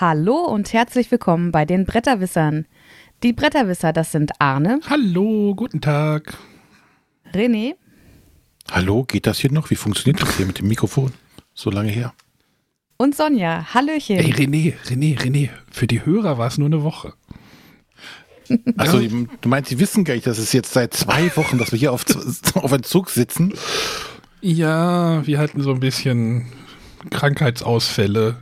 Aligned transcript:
Hallo 0.00 0.44
und 0.44 0.72
herzlich 0.72 1.10
willkommen 1.10 1.50
bei 1.50 1.64
den 1.64 1.84
Bretterwissern. 1.84 2.66
Die 3.24 3.32
Bretterwisser, 3.32 3.92
das 3.92 4.12
sind 4.12 4.30
Arne, 4.38 4.78
Hallo, 4.88 5.56
guten 5.56 5.80
Tag. 5.80 6.38
René 7.34 7.74
Hallo, 8.70 9.02
geht 9.02 9.26
das 9.26 9.40
hier 9.40 9.50
noch? 9.50 9.70
Wie 9.70 9.74
funktioniert 9.74 10.22
das 10.22 10.36
hier 10.36 10.46
mit 10.46 10.60
dem 10.60 10.68
Mikrofon? 10.68 11.12
So 11.52 11.70
lange 11.70 11.90
her. 11.90 12.12
und 12.96 13.16
Sonja. 13.16 13.74
Hallöchen. 13.74 14.18
Ey, 14.18 14.32
René, 14.32 14.74
René, 14.86 15.18
René, 15.18 15.48
für 15.70 15.88
die 15.88 16.04
Hörer 16.06 16.38
war 16.38 16.46
es 16.46 16.58
nur 16.58 16.66
eine 16.66 16.84
Woche. 16.84 17.14
Achso, 18.76 19.00
du 19.00 19.48
meinst, 19.48 19.70
die 19.72 19.80
wissen 19.80 20.04
gar 20.04 20.14
nicht, 20.14 20.28
dass 20.28 20.38
es 20.38 20.52
jetzt 20.52 20.72
seit 20.72 20.94
zwei 20.94 21.34
Wochen, 21.36 21.58
dass 21.58 21.72
wir 21.72 21.78
hier 21.78 21.92
auf, 21.92 22.04
auf 22.54 22.70
Entzug 22.70 23.10
sitzen. 23.10 23.52
Ja, 24.42 25.26
wir 25.26 25.38
hatten 25.40 25.60
so 25.60 25.72
ein 25.72 25.80
bisschen 25.80 26.46
Krankheitsausfälle, 27.10 28.36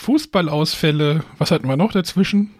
Fußballausfälle. 0.00 1.24
Was 1.36 1.50
hatten 1.50 1.68
wir 1.68 1.76
noch 1.76 1.92
dazwischen? 1.92 2.54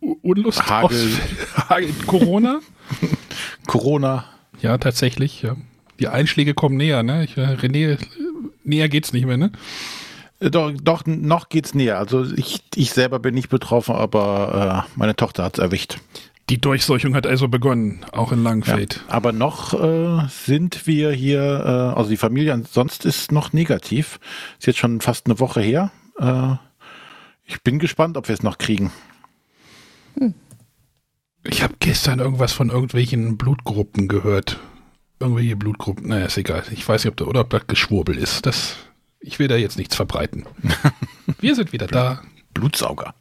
Unlust 0.00 0.64
Hagel. 0.68 1.10
Hagel. 1.68 1.92
Corona? 2.06 2.60
Corona. 3.66 4.24
Ja, 4.60 4.78
tatsächlich. 4.78 5.42
Ja. 5.42 5.56
Die 5.98 6.06
Einschläge 6.06 6.54
kommen 6.54 6.76
näher, 6.76 7.02
ne? 7.02 7.24
Ich, 7.24 7.36
äh, 7.36 7.54
René, 7.54 7.94
äh, 7.94 7.98
näher 8.62 8.88
geht's 8.88 9.12
nicht 9.12 9.26
mehr, 9.26 9.36
ne? 9.36 9.50
Äh, 10.38 10.50
Doch, 10.50 10.72
doch, 10.72 11.04
noch 11.04 11.48
geht's 11.48 11.74
näher. 11.74 11.98
Also 11.98 12.24
ich, 12.24 12.62
ich 12.76 12.92
selber 12.92 13.18
bin 13.18 13.34
nicht 13.34 13.48
betroffen, 13.48 13.96
aber 13.96 14.86
äh, 14.86 14.92
meine 14.98 15.16
Tochter 15.16 15.42
hat's 15.42 15.58
erwischt. 15.58 15.98
Die 16.52 16.60
Durchseuchung 16.60 17.14
hat 17.14 17.26
also 17.26 17.48
begonnen, 17.48 18.04
auch 18.12 18.30
in 18.30 18.44
Ja. 18.44 18.50
Langfeld. 18.50 19.02
Aber 19.08 19.32
noch 19.32 19.72
äh, 19.72 20.28
sind 20.28 20.86
wir 20.86 21.10
hier, 21.10 21.40
äh, 21.40 21.98
also 21.98 22.10
die 22.10 22.18
Familie 22.18 22.62
sonst 22.70 23.06
ist 23.06 23.32
noch 23.32 23.54
negativ. 23.54 24.20
Ist 24.58 24.66
jetzt 24.66 24.78
schon 24.78 25.00
fast 25.00 25.24
eine 25.24 25.40
Woche 25.40 25.62
her. 25.62 25.92
Äh, 26.18 26.56
ich 27.46 27.62
bin 27.62 27.78
gespannt, 27.78 28.18
ob 28.18 28.28
wir 28.28 28.34
es 28.34 28.42
noch 28.42 28.58
kriegen. 28.58 28.92
Ich 31.42 31.62
habe 31.62 31.72
gestern 31.80 32.18
irgendwas 32.18 32.52
von 32.52 32.68
irgendwelchen 32.68 33.38
Blutgruppen 33.38 34.06
gehört. 34.06 34.60
Irgendwelche 35.20 35.56
Blutgruppen. 35.56 36.08
Naja, 36.08 36.26
ist 36.26 36.36
egal. 36.36 36.64
Ich 36.70 36.86
weiß 36.86 37.04
nicht, 37.04 37.12
ob 37.12 37.16
da, 37.16 37.24
oder 37.24 37.40
ob 37.40 37.48
das 37.48 37.66
Geschwurbel 37.66 38.18
ist. 38.18 38.44
Das, 38.44 38.76
ich 39.20 39.38
will 39.38 39.48
da 39.48 39.56
jetzt 39.56 39.78
nichts 39.78 39.96
verbreiten. 39.96 40.44
Wir 41.40 41.54
sind 41.54 41.72
wieder 41.72 41.86
da. 41.86 42.20
Blutsauger. 42.52 43.14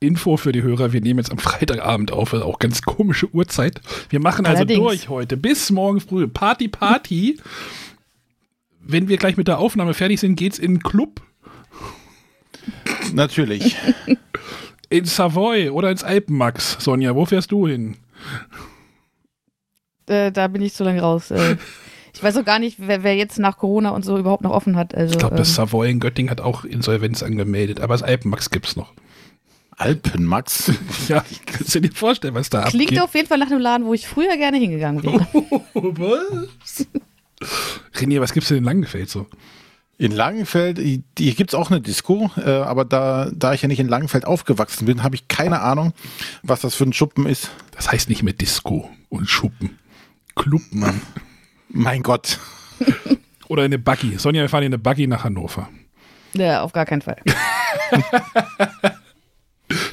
Info 0.00 0.36
für 0.36 0.52
die 0.52 0.62
Hörer, 0.62 0.92
wir 0.92 1.00
nehmen 1.00 1.18
jetzt 1.18 1.32
am 1.32 1.38
Freitagabend 1.38 2.12
auf, 2.12 2.32
also 2.32 2.44
auch 2.44 2.58
ganz 2.58 2.82
komische 2.82 3.32
Uhrzeit. 3.34 3.80
Wir 4.10 4.20
machen 4.20 4.46
also 4.46 4.58
Allerdings. 4.58 4.80
durch 4.80 5.08
heute 5.08 5.36
bis 5.36 5.70
morgen 5.70 6.00
früh. 6.00 6.28
Party, 6.28 6.68
Party. 6.68 7.38
Wenn 8.80 9.08
wir 9.08 9.16
gleich 9.16 9.36
mit 9.36 9.48
der 9.48 9.58
Aufnahme 9.58 9.94
fertig 9.94 10.20
sind, 10.20 10.36
geht's 10.36 10.58
in 10.58 10.76
den 10.76 10.82
Club 10.82 11.20
Natürlich. 13.12 13.76
in 14.90 15.04
Savoy 15.04 15.70
oder 15.70 15.90
ins 15.90 16.04
Alpenmax. 16.04 16.76
Sonja, 16.80 17.14
wo 17.14 17.24
fährst 17.24 17.52
du 17.52 17.66
hin? 17.66 17.96
Äh, 20.06 20.32
da 20.32 20.48
bin 20.48 20.62
ich 20.62 20.74
zu 20.74 20.84
lange 20.84 21.00
raus. 21.00 21.30
Äh, 21.30 21.56
ich 22.14 22.22
weiß 22.22 22.36
auch 22.36 22.44
gar 22.44 22.58
nicht, 22.58 22.78
wer, 22.78 23.02
wer 23.02 23.16
jetzt 23.16 23.38
nach 23.38 23.58
Corona 23.58 23.90
und 23.90 24.04
so 24.04 24.18
überhaupt 24.18 24.42
noch 24.42 24.52
offen 24.52 24.76
hat. 24.76 24.94
Also, 24.94 25.12
Ich 25.12 25.18
glaube, 25.18 25.36
das 25.36 25.48
ähm, 25.50 25.54
Savoy 25.54 25.90
in 25.90 26.00
Göttingen 26.00 26.30
hat 26.30 26.40
auch 26.40 26.64
Insolvenz 26.64 27.22
angemeldet, 27.22 27.80
aber 27.80 27.94
das 27.94 28.02
Alpenmax 28.02 28.50
gibt's 28.50 28.76
noch. 28.76 28.92
Alpenmax. 29.78 30.72
Ja, 31.08 31.24
kannst 31.46 31.74
du 31.74 31.80
dir 31.80 31.92
vorstellen, 31.92 32.34
was 32.34 32.50
da 32.50 32.64
klingt 32.64 32.90
abgeht? 32.90 33.00
auf 33.00 33.14
jeden 33.14 33.28
Fall 33.28 33.38
nach 33.38 33.46
einem 33.46 33.60
Laden, 33.60 33.86
wo 33.86 33.94
ich 33.94 34.06
früher 34.06 34.36
gerne 34.36 34.58
hingegangen 34.58 35.02
wäre. 35.02 35.26
was? 35.72 36.86
René, 37.94 38.20
was 38.20 38.34
gibt's 38.34 38.48
denn 38.48 38.58
in 38.58 38.64
Langenfeld 38.64 39.08
so? 39.08 39.26
In 39.96 40.12
Langenfeld, 40.12 40.78
hier 40.78 41.34
gibt's 41.34 41.54
auch 41.54 41.70
eine 41.70 41.80
Disco, 41.80 42.30
äh, 42.36 42.50
aber 42.50 42.84
da, 42.84 43.30
da 43.34 43.54
ich 43.54 43.62
ja 43.62 43.68
nicht 43.68 43.80
in 43.80 43.88
Langenfeld 43.88 44.26
aufgewachsen 44.26 44.84
bin, 44.84 45.02
habe 45.02 45.14
ich 45.14 45.28
keine 45.28 45.60
Ahnung, 45.60 45.94
was 46.42 46.60
das 46.60 46.74
für 46.74 46.84
ein 46.84 46.92
Schuppen 46.92 47.26
ist. 47.26 47.50
Das 47.74 47.90
heißt 47.90 48.08
nicht 48.08 48.22
mehr 48.22 48.34
Disco 48.34 48.90
und 49.08 49.30
Schuppen. 49.30 49.78
Club, 50.36 50.62
Mann. 50.72 51.00
Mein 51.68 52.02
Gott. 52.02 52.38
Oder 53.48 53.62
eine 53.62 53.78
Buggy. 53.78 54.18
Sonja, 54.18 54.42
wir 54.42 54.48
fahren 54.48 54.64
in 54.64 54.74
eine 54.74 54.78
Buggy 54.78 55.06
nach 55.06 55.24
Hannover. 55.24 55.68
Ja, 56.34 56.62
auf 56.62 56.72
gar 56.72 56.84
keinen 56.84 57.02
Fall. 57.02 57.16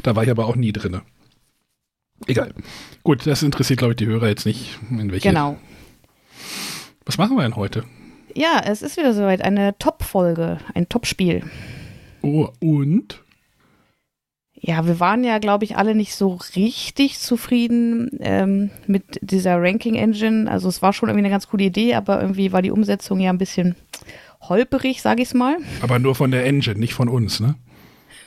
Da 0.05 0.15
war 0.15 0.21
ich 0.21 0.29
aber 0.29 0.45
auch 0.45 0.55
nie 0.55 0.71
drinne. 0.71 1.01
Egal. 2.27 2.53
Gut, 3.01 3.25
das 3.25 3.41
interessiert, 3.41 3.79
glaube 3.79 3.93
ich, 3.93 3.97
die 3.97 4.05
Hörer 4.05 4.27
jetzt 4.27 4.45
nicht. 4.45 4.77
In 4.91 5.11
welche. 5.11 5.29
Genau. 5.29 5.57
Was 7.07 7.17
machen 7.17 7.35
wir 7.35 7.41
denn 7.41 7.55
heute? 7.55 7.83
Ja, 8.35 8.61
es 8.63 8.83
ist 8.83 8.97
wieder 8.97 9.15
soweit. 9.15 9.41
Eine 9.41 9.75
Top-Folge, 9.79 10.59
ein 10.75 10.87
Top-Spiel. 10.89 11.41
Oh, 12.21 12.49
und? 12.59 13.23
Ja, 14.53 14.85
wir 14.85 14.99
waren 14.99 15.23
ja, 15.23 15.39
glaube 15.39 15.65
ich, 15.65 15.75
alle 15.75 15.95
nicht 15.95 16.13
so 16.13 16.37
richtig 16.55 17.17
zufrieden 17.17 18.11
ähm, 18.19 18.69
mit 18.85 19.05
dieser 19.21 19.59
Ranking-Engine. 19.59 20.51
Also 20.51 20.69
es 20.69 20.83
war 20.83 20.93
schon 20.93 21.09
irgendwie 21.09 21.25
eine 21.25 21.33
ganz 21.33 21.47
coole 21.47 21.63
Idee, 21.63 21.95
aber 21.95 22.21
irgendwie 22.21 22.51
war 22.51 22.61
die 22.61 22.71
Umsetzung 22.71 23.19
ja 23.19 23.31
ein 23.31 23.39
bisschen 23.39 23.75
holperig, 24.39 25.01
sage 25.01 25.23
ich 25.23 25.29
es 25.29 25.33
mal. 25.33 25.57
Aber 25.81 25.97
nur 25.97 26.13
von 26.13 26.29
der 26.29 26.45
Engine, 26.45 26.79
nicht 26.79 26.93
von 26.93 27.09
uns, 27.09 27.39
ne? 27.39 27.55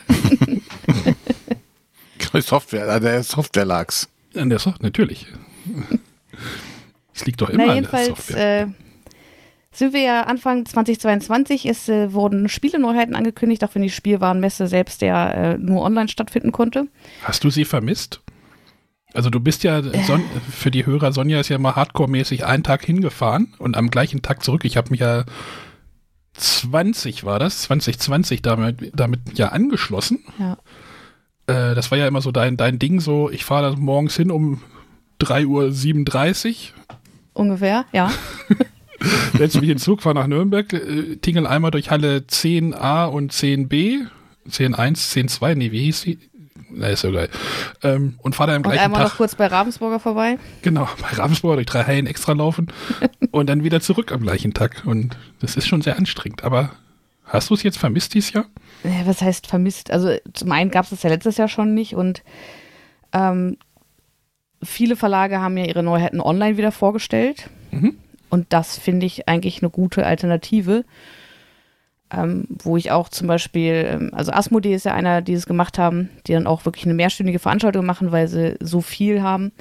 Software, 2.40 2.88
an 2.88 3.02
der 3.02 3.22
Software 3.22 3.64
lag's. 3.64 4.08
An 4.34 4.50
der 4.50 4.58
Software, 4.58 4.86
natürlich. 4.86 5.26
Es 7.14 7.26
liegt 7.26 7.40
doch 7.40 7.50
immer 7.50 7.58
Na, 7.58 7.62
an 7.64 7.68
der 7.68 7.74
jedenfalls 7.74 8.06
Software. 8.06 8.62
äh, 8.62 8.66
sind 9.72 9.92
wir 9.92 10.02
ja 10.02 10.22
Anfang 10.22 10.64
2022, 10.64 11.66
es 11.66 11.88
äh, 11.88 12.12
wurden 12.12 12.48
Spieleneuheiten 12.48 13.16
angekündigt, 13.16 13.64
auch 13.64 13.74
wenn 13.74 13.82
die 13.82 13.90
Spielwarenmesse 13.90 14.68
selbst 14.68 15.02
ja 15.02 15.30
äh, 15.30 15.58
nur 15.58 15.82
online 15.82 16.08
stattfinden 16.08 16.52
konnte. 16.52 16.86
Hast 17.24 17.42
du 17.42 17.50
sie 17.50 17.64
vermisst? 17.64 18.20
Also 19.14 19.30
du 19.30 19.40
bist 19.40 19.64
ja, 19.64 19.82
Son 20.04 20.22
für 20.50 20.70
die 20.70 20.86
Hörer, 20.86 21.12
Sonja 21.12 21.40
ist 21.40 21.48
ja 21.48 21.58
mal 21.58 21.74
hardcore-mäßig 21.74 22.44
einen 22.44 22.62
Tag 22.62 22.84
hingefahren 22.84 23.54
und 23.58 23.76
am 23.76 23.90
gleichen 23.90 24.22
Tag 24.22 24.44
zurück. 24.44 24.64
Ich 24.64 24.76
habe 24.76 24.90
mich 24.90 25.00
ja 25.00 25.24
20 26.34 27.24
war 27.24 27.38
das, 27.38 27.62
2020 27.62 28.42
damit, 28.42 28.92
damit 28.94 29.38
ja 29.38 29.48
angeschlossen. 29.48 30.24
Ja. 30.38 30.58
Äh, 31.48 31.74
das 31.74 31.90
war 31.90 31.98
ja 31.98 32.06
immer 32.06 32.20
so 32.20 32.30
dein, 32.30 32.56
dein 32.56 32.78
Ding, 32.78 33.00
so 33.00 33.30
ich 33.30 33.44
fahre 33.44 33.70
da 33.70 33.76
morgens 33.76 34.14
hin 34.16 34.30
um 34.30 34.62
3.37 35.20 36.46
Uhr, 36.48 36.94
Ungefähr, 37.32 37.84
ja. 37.92 38.10
setze 39.36 39.60
mich 39.60 39.70
in 39.70 39.76
den 39.76 39.78
Zug, 39.78 40.02
fahre 40.02 40.14
nach 40.14 40.26
Nürnberg, 40.26 40.72
äh, 40.72 41.16
tingel 41.16 41.46
einmal 41.46 41.70
durch 41.70 41.90
Halle 41.90 42.18
10a 42.18 43.06
und 43.06 43.32
10b, 43.32 44.06
10.1, 44.48 45.28
10.2, 45.30 45.54
nee, 45.54 45.72
wie 45.72 45.84
hieß 45.84 46.02
die? 46.02 46.18
Na, 46.70 46.88
ist 46.88 47.02
ja 47.02 47.10
geil. 47.10 47.30
Ähm, 47.82 48.18
und 48.18 48.34
fahre 48.36 48.50
da 48.50 48.56
am 48.56 48.58
Und 48.58 48.64
gleichen 48.64 48.84
einmal 48.84 49.02
Tag. 49.02 49.12
noch 49.12 49.16
kurz 49.16 49.34
bei 49.34 49.46
Ravensburger 49.46 50.00
vorbei. 50.00 50.38
Genau, 50.62 50.88
bei 51.00 51.16
Ravensburg 51.16 51.56
durch 51.56 51.66
drei 51.66 51.84
Hallen 51.84 52.06
extra 52.06 52.32
laufen 52.32 52.68
und 53.30 53.48
dann 53.48 53.64
wieder 53.64 53.80
zurück 53.80 54.12
am 54.12 54.20
gleichen 54.20 54.52
Tag. 54.52 54.82
Und 54.84 55.16
das 55.40 55.56
ist 55.56 55.66
schon 55.66 55.80
sehr 55.80 55.96
anstrengend. 55.96 56.44
Aber 56.44 56.72
hast 57.24 57.50
du 57.50 57.54
es 57.54 57.62
jetzt 57.62 57.78
vermisst 57.78 58.14
dieses 58.14 58.32
Jahr? 58.32 58.46
Was 58.82 59.22
heißt 59.22 59.46
vermisst? 59.46 59.90
Also 59.90 60.16
zum 60.32 60.52
einen 60.52 60.70
gab 60.70 60.84
es 60.84 60.90
das 60.90 61.02
ja 61.02 61.10
letztes 61.10 61.36
Jahr 61.36 61.48
schon 61.48 61.74
nicht 61.74 61.94
und 61.94 62.22
ähm, 63.12 63.56
viele 64.62 64.96
Verlage 64.96 65.40
haben 65.40 65.56
ja 65.56 65.64
ihre 65.64 65.82
Neuheiten 65.82 66.20
online 66.20 66.56
wieder 66.56 66.72
vorgestellt. 66.72 67.50
Mhm. 67.70 67.96
Und 68.30 68.52
das 68.52 68.78
finde 68.78 69.06
ich 69.06 69.28
eigentlich 69.28 69.62
eine 69.62 69.70
gute 69.70 70.06
Alternative. 70.06 70.84
Ähm, 72.10 72.46
wo 72.48 72.78
ich 72.78 72.90
auch 72.90 73.10
zum 73.10 73.26
Beispiel, 73.26 73.86
ähm, 73.86 74.10
also 74.14 74.32
Asmodee 74.32 74.74
ist 74.74 74.86
ja 74.86 74.94
einer, 74.94 75.20
die 75.20 75.34
es 75.34 75.44
gemacht 75.44 75.78
haben, 75.78 76.08
die 76.26 76.32
dann 76.32 76.46
auch 76.46 76.64
wirklich 76.64 76.86
eine 76.86 76.94
mehrstündige 76.94 77.38
Veranstaltung 77.38 77.84
machen, 77.84 78.12
weil 78.12 78.28
sie 78.28 78.56
so 78.60 78.80
viel 78.80 79.22
haben. 79.22 79.52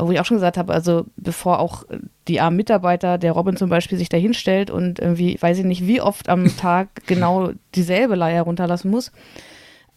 Wo 0.00 0.12
ich 0.12 0.20
auch 0.20 0.24
schon 0.24 0.36
gesagt 0.36 0.56
habe, 0.58 0.72
also 0.72 1.06
bevor 1.16 1.58
auch 1.58 1.84
die 2.28 2.40
armen 2.40 2.56
Mitarbeiter, 2.56 3.18
der 3.18 3.32
Robin 3.32 3.56
zum 3.56 3.68
Beispiel, 3.68 3.98
sich 3.98 4.08
da 4.08 4.16
hinstellt 4.16 4.70
und 4.70 5.00
irgendwie, 5.00 5.36
weiß 5.40 5.58
ich 5.58 5.64
nicht, 5.64 5.86
wie 5.86 6.00
oft 6.00 6.28
am 6.28 6.56
Tag 6.56 6.88
genau 7.06 7.50
dieselbe 7.74 8.14
Leier 8.14 8.42
runterlassen 8.42 8.90
muss, 8.90 9.10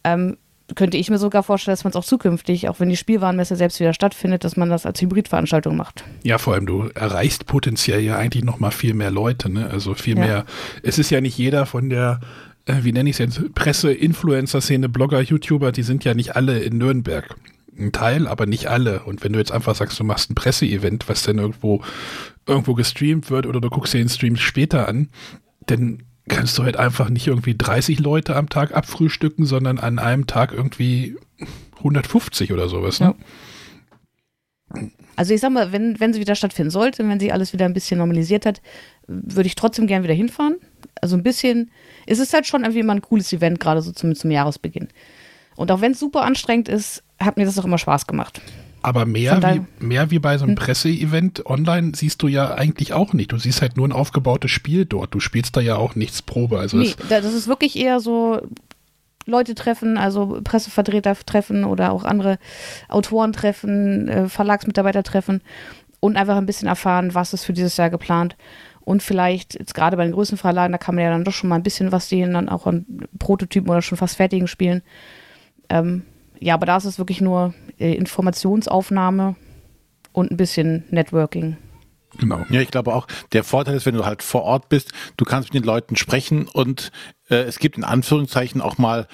ähm, 0.04 0.36
könnte 0.74 0.96
ich 0.96 1.10
mir 1.10 1.18
sogar 1.18 1.42
vorstellen, 1.42 1.74
dass 1.74 1.84
man 1.84 1.90
es 1.90 1.96
auch 1.96 2.04
zukünftig, 2.04 2.68
auch 2.68 2.80
wenn 2.80 2.88
die 2.88 2.96
Spielwarenmesse 2.96 3.56
selbst 3.56 3.78
wieder 3.78 3.92
stattfindet, 3.92 4.42
dass 4.44 4.56
man 4.56 4.70
das 4.70 4.86
als 4.86 5.00
Hybridveranstaltung 5.02 5.76
macht. 5.76 6.04
Ja, 6.22 6.38
vor 6.38 6.54
allem, 6.54 6.66
du 6.66 6.88
erreichst 6.94 7.46
potenziell 7.46 8.00
ja 8.00 8.16
eigentlich 8.16 8.44
noch 8.44 8.58
mal 8.58 8.70
viel 8.70 8.94
mehr 8.94 9.10
Leute. 9.10 9.50
Ne? 9.50 9.68
Also 9.70 9.94
viel 9.94 10.16
Ja. 10.18 10.24
mehr. 10.24 10.44
Es 10.82 10.98
ist 10.98 11.10
ja 11.10 11.20
nicht 11.20 11.36
jeder 11.36 11.66
von 11.66 11.90
der, 11.90 12.20
äh, 12.66 12.76
wie 12.82 12.92
nenne 12.92 13.10
ich 13.10 13.18
es 13.20 13.36
jetzt, 13.36 13.54
Presse, 13.54 13.92
Influencer-Szene, 13.92 14.88
Blogger, 14.88 15.20
YouTuber, 15.20 15.72
die 15.72 15.82
sind 15.82 16.04
ja 16.04 16.14
nicht 16.14 16.36
alle 16.36 16.60
in 16.60 16.78
Nürnberg. 16.78 17.36
Ein 17.78 17.92
Teil, 17.92 18.28
aber 18.28 18.46
nicht 18.46 18.66
alle. 18.66 19.02
Und 19.04 19.24
wenn 19.24 19.32
du 19.32 19.38
jetzt 19.38 19.52
einfach 19.52 19.74
sagst, 19.74 19.98
du 19.98 20.04
machst 20.04 20.30
ein 20.30 20.34
Presseevent, 20.34 21.08
was 21.08 21.22
dann 21.22 21.38
irgendwo, 21.38 21.82
irgendwo 22.46 22.74
gestreamt 22.74 23.30
wird 23.30 23.46
oder 23.46 23.60
du 23.60 23.70
guckst 23.70 23.94
dir 23.94 23.98
den 23.98 24.08
Stream 24.08 24.36
später 24.36 24.88
an, 24.88 25.08
dann 25.66 26.02
kannst 26.28 26.58
du 26.58 26.62
halt 26.62 26.76
einfach 26.76 27.08
nicht 27.08 27.26
irgendwie 27.26 27.56
30 27.56 27.98
Leute 27.98 28.36
am 28.36 28.48
Tag 28.48 28.74
abfrühstücken, 28.74 29.46
sondern 29.46 29.78
an 29.78 29.98
einem 29.98 30.26
Tag 30.26 30.52
irgendwie 30.52 31.16
150 31.78 32.52
oder 32.52 32.68
sowas. 32.68 33.00
Ne? 33.00 33.14
Also 35.16 35.34
ich 35.34 35.40
sag 35.40 35.52
mal, 35.52 35.72
wenn, 35.72 36.00
wenn 36.00 36.12
sie 36.12 36.20
wieder 36.20 36.34
stattfinden 36.34 36.70
sollte, 36.70 37.06
wenn 37.06 37.20
sie 37.20 37.32
alles 37.32 37.52
wieder 37.52 37.66
ein 37.66 37.74
bisschen 37.74 37.98
normalisiert 37.98 38.46
hat, 38.46 38.62
würde 39.06 39.46
ich 39.46 39.54
trotzdem 39.54 39.86
gern 39.86 40.04
wieder 40.04 40.14
hinfahren. 40.14 40.56
Also 41.00 41.16
ein 41.16 41.22
bisschen, 41.22 41.70
es 42.06 42.18
ist 42.18 42.32
halt 42.32 42.46
schon 42.46 42.62
irgendwie 42.62 42.80
immer 42.80 42.94
ein 42.94 43.02
cooles 43.02 43.32
Event, 43.32 43.60
gerade 43.60 43.82
so 43.82 43.92
zum, 43.92 44.14
zum 44.14 44.30
Jahresbeginn. 44.30 44.88
Und 45.56 45.70
auch 45.70 45.80
wenn 45.80 45.92
es 45.92 46.00
super 46.00 46.22
anstrengend 46.22 46.68
ist, 46.68 47.02
hat 47.24 47.36
mir 47.36 47.44
das 47.44 47.58
auch 47.58 47.64
immer 47.64 47.78
Spaß 47.78 48.06
gemacht. 48.06 48.40
Aber 48.82 49.06
mehr 49.06 49.40
wie, 49.42 49.84
mehr 49.84 50.10
wie 50.10 50.18
bei 50.18 50.36
so 50.38 50.44
einem 50.44 50.56
hm. 50.56 50.64
Presseevent 50.64 51.46
online 51.46 51.92
siehst 51.94 52.20
du 52.22 52.28
ja 52.28 52.54
eigentlich 52.54 52.92
auch 52.92 53.12
nicht. 53.12 53.30
Du 53.30 53.38
siehst 53.38 53.62
halt 53.62 53.76
nur 53.76 53.86
ein 53.86 53.92
aufgebautes 53.92 54.50
Spiel 54.50 54.84
dort. 54.84 55.14
Du 55.14 55.20
spielst 55.20 55.56
da 55.56 55.60
ja 55.60 55.76
auch 55.76 55.94
nichts 55.94 56.20
Probe. 56.20 56.58
Also 56.58 56.76
nee, 56.76 56.94
das, 57.08 57.24
ist 57.24 57.46
wirklich 57.46 57.76
eher 57.76 58.00
so 58.00 58.40
Leute 59.24 59.54
treffen, 59.54 59.98
also 59.98 60.40
Pressevertreter 60.42 61.14
treffen 61.14 61.64
oder 61.64 61.92
auch 61.92 62.04
andere 62.04 62.38
Autoren 62.88 63.32
treffen, 63.32 64.08
äh, 64.08 64.28
Verlagsmitarbeiter 64.28 65.04
treffen 65.04 65.42
und 66.00 66.16
einfach 66.16 66.36
ein 66.36 66.46
bisschen 66.46 66.66
erfahren, 66.66 67.14
was 67.14 67.32
ist 67.32 67.44
für 67.44 67.52
dieses 67.52 67.76
Jahr 67.76 67.90
geplant. 67.90 68.36
Und 68.80 69.00
vielleicht, 69.00 69.54
jetzt 69.54 69.74
gerade 69.74 69.96
bei 69.96 70.02
den 70.02 70.12
größten 70.12 70.38
Verlagen, 70.38 70.72
da 70.72 70.78
kann 70.78 70.96
man 70.96 71.04
ja 71.04 71.10
dann 71.10 71.22
doch 71.22 71.32
schon 71.32 71.48
mal 71.48 71.54
ein 71.54 71.62
bisschen 71.62 71.92
was 71.92 72.08
sehen, 72.08 72.32
dann 72.32 72.48
auch 72.48 72.66
an 72.66 72.84
Prototypen 73.20 73.70
oder 73.70 73.80
schon 73.80 73.96
fast 73.96 74.16
fertigen 74.16 74.48
Spielen. 74.48 74.82
Ähm, 75.68 76.02
ja, 76.42 76.54
aber 76.54 76.66
da 76.66 76.76
ist 76.76 76.84
es 76.84 76.98
wirklich 76.98 77.20
nur 77.20 77.54
äh, 77.78 77.94
Informationsaufnahme 77.94 79.36
und 80.12 80.30
ein 80.30 80.36
bisschen 80.36 80.84
Networking. 80.90 81.56
Genau. 82.18 82.44
Ja, 82.50 82.60
ich 82.60 82.70
glaube 82.70 82.94
auch, 82.94 83.06
der 83.32 83.44
Vorteil 83.44 83.76
ist, 83.76 83.86
wenn 83.86 83.94
du 83.94 84.04
halt 84.04 84.22
vor 84.22 84.42
Ort 84.42 84.68
bist, 84.68 84.92
du 85.16 85.24
kannst 85.24 85.52
mit 85.52 85.62
den 85.62 85.66
Leuten 85.66 85.96
sprechen 85.96 86.46
und 86.46 86.90
äh, 87.30 87.36
es 87.36 87.58
gibt 87.58 87.78
in 87.78 87.84
Anführungszeichen 87.84 88.60
auch 88.60 88.76
mal 88.76 89.06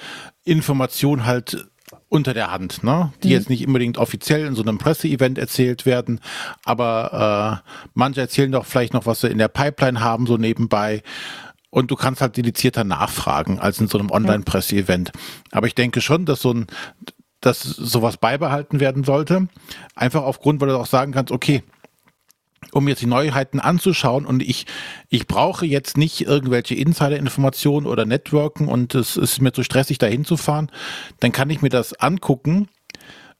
Informationen 0.43 1.25
halt 1.25 1.69
unter 2.09 2.33
der 2.33 2.51
Hand, 2.51 2.83
ne? 2.83 3.13
die 3.23 3.29
mhm. 3.29 3.33
jetzt 3.33 3.49
nicht 3.49 3.65
unbedingt 3.65 3.97
offiziell 3.97 4.45
in 4.45 4.55
so 4.55 4.63
einem 4.63 4.77
Presseevent 4.77 5.37
erzählt 5.37 5.85
werden, 5.85 6.19
aber 6.65 7.61
äh, 7.63 7.69
manche 7.93 8.21
erzählen 8.21 8.51
doch 8.51 8.65
vielleicht 8.65 8.93
noch, 8.93 9.05
was 9.05 9.21
sie 9.21 9.27
in 9.27 9.37
der 9.37 9.47
Pipeline 9.47 10.01
haben, 10.01 10.25
so 10.25 10.37
nebenbei. 10.37 11.03
Und 11.71 11.91
du 11.91 11.95
kannst 11.95 12.19
halt 12.21 12.35
dedizierter 12.35 12.83
nachfragen 12.83 13.59
als 13.59 13.79
in 13.79 13.87
so 13.87 13.99
einem 13.99 14.09
Online-Presseevent. 14.09 15.11
Aber 15.51 15.67
ich 15.67 15.75
denke 15.75 16.01
schon, 16.01 16.25
dass 16.25 16.41
so 16.41 16.51
ein, 16.51 16.65
dass 17.41 17.61
sowas 17.61 18.17
beibehalten 18.17 18.79
werden 18.79 19.03
sollte. 19.03 19.47
Einfach 19.95 20.23
aufgrund, 20.23 20.61
weil 20.61 20.69
du 20.69 20.77
auch 20.77 20.85
sagen 20.85 21.11
kannst, 21.11 21.31
okay, 21.31 21.63
um 22.71 22.87
jetzt 22.87 23.01
die 23.01 23.07
Neuheiten 23.07 23.59
anzuschauen 23.59 24.25
und 24.25 24.43
ich, 24.43 24.65
ich 25.09 25.27
brauche 25.27 25.65
jetzt 25.65 25.97
nicht 25.97 26.21
irgendwelche 26.21 26.75
Insider-Informationen 26.75 27.87
oder 27.87 28.05
Networken 28.05 28.67
und 28.67 28.95
es 28.95 29.17
ist 29.17 29.41
mir 29.41 29.53
zu 29.53 29.63
stressig, 29.63 29.97
da 29.97 30.07
hinzufahren, 30.07 30.71
dann 31.19 31.31
kann 31.31 31.49
ich 31.49 31.61
mir 31.61 31.69
das 31.69 31.93
angucken 31.93 32.67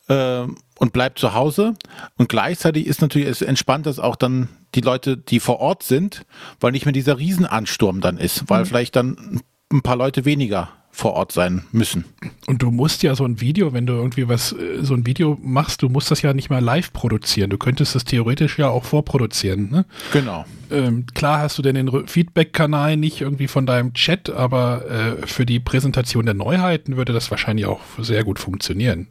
äh, 0.07 0.45
und 0.79 0.93
bleib 0.93 1.19
zu 1.19 1.33
Hause. 1.33 1.73
Und 2.17 2.29
gleichzeitig 2.29 2.87
ist 2.87 3.01
natürlich 3.01 3.27
es 3.27 3.41
entspannt, 3.41 3.85
dass 3.85 3.99
auch 3.99 4.15
dann 4.15 4.49
die 4.75 4.81
Leute, 4.81 5.17
die 5.17 5.39
vor 5.39 5.59
Ort 5.59 5.83
sind, 5.83 6.25
weil 6.59 6.71
nicht 6.71 6.85
mehr 6.85 6.93
dieser 6.93 7.17
Riesenansturm 7.17 8.01
dann 8.01 8.17
ist, 8.17 8.49
weil 8.49 8.61
mhm. 8.61 8.65
vielleicht 8.65 8.95
dann 8.95 9.41
ein 9.71 9.81
paar 9.81 9.95
Leute 9.95 10.25
weniger 10.25 10.69
vor 10.91 11.13
Ort 11.13 11.31
sein 11.31 11.63
müssen. 11.71 12.05
Und 12.47 12.61
du 12.61 12.71
musst 12.71 13.03
ja 13.03 13.15
so 13.15 13.23
ein 13.23 13.39
Video, 13.39 13.73
wenn 13.73 13.85
du 13.85 13.93
irgendwie 13.93 14.27
was, 14.27 14.51
äh, 14.51 14.81
so 14.81 14.93
ein 14.93 15.05
Video 15.05 15.37
machst, 15.41 15.81
du 15.81 15.89
musst 15.89 16.11
das 16.11 16.21
ja 16.21 16.33
nicht 16.33 16.49
mal 16.49 16.63
live 16.63 16.91
produzieren. 16.91 17.49
Du 17.49 17.57
könntest 17.57 17.95
das 17.95 18.03
theoretisch 18.05 18.57
ja 18.57 18.69
auch 18.69 18.83
vorproduzieren. 18.83 19.69
Ne? 19.69 19.85
Genau. 20.11 20.45
Ähm, 20.71 21.05
klar 21.13 21.39
hast 21.39 21.57
du 21.57 21.61
denn 21.61 21.75
den 21.75 22.07
Feedback-Kanal 22.07 22.97
nicht 22.97 23.21
irgendwie 23.21 23.47
von 23.47 23.65
deinem 23.65 23.93
Chat, 23.93 24.29
aber 24.29 24.85
äh, 24.89 25.27
für 25.27 25.45
die 25.45 25.59
Präsentation 25.59 26.25
der 26.25 26.35
Neuheiten 26.35 26.97
würde 26.97 27.13
das 27.13 27.31
wahrscheinlich 27.31 27.65
auch 27.65 27.81
sehr 27.97 28.23
gut 28.23 28.39
funktionieren. 28.39 29.07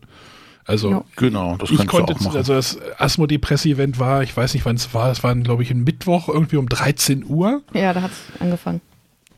Also 0.68 0.90
ja. 0.90 1.04
genau, 1.16 1.56
das 1.56 1.70
ich 1.70 1.86
konnte, 1.86 2.14
auch 2.14 2.20
machen. 2.20 2.36
also 2.36 2.52
das 2.52 2.78
Asmodee 2.98 3.38
Presse-Event 3.38 3.98
war, 3.98 4.22
ich 4.22 4.36
weiß 4.36 4.52
nicht, 4.52 4.66
wann 4.66 4.76
es 4.76 4.92
war, 4.92 5.10
es 5.10 5.24
war, 5.24 5.34
glaube 5.36 5.62
ich, 5.62 5.70
ein 5.70 5.82
Mittwoch 5.82 6.28
irgendwie 6.28 6.56
um 6.56 6.68
13 6.68 7.24
Uhr. 7.24 7.62
Ja, 7.72 7.94
da 7.94 8.02
hat 8.02 8.10
es 8.10 8.40
angefangen. 8.40 8.82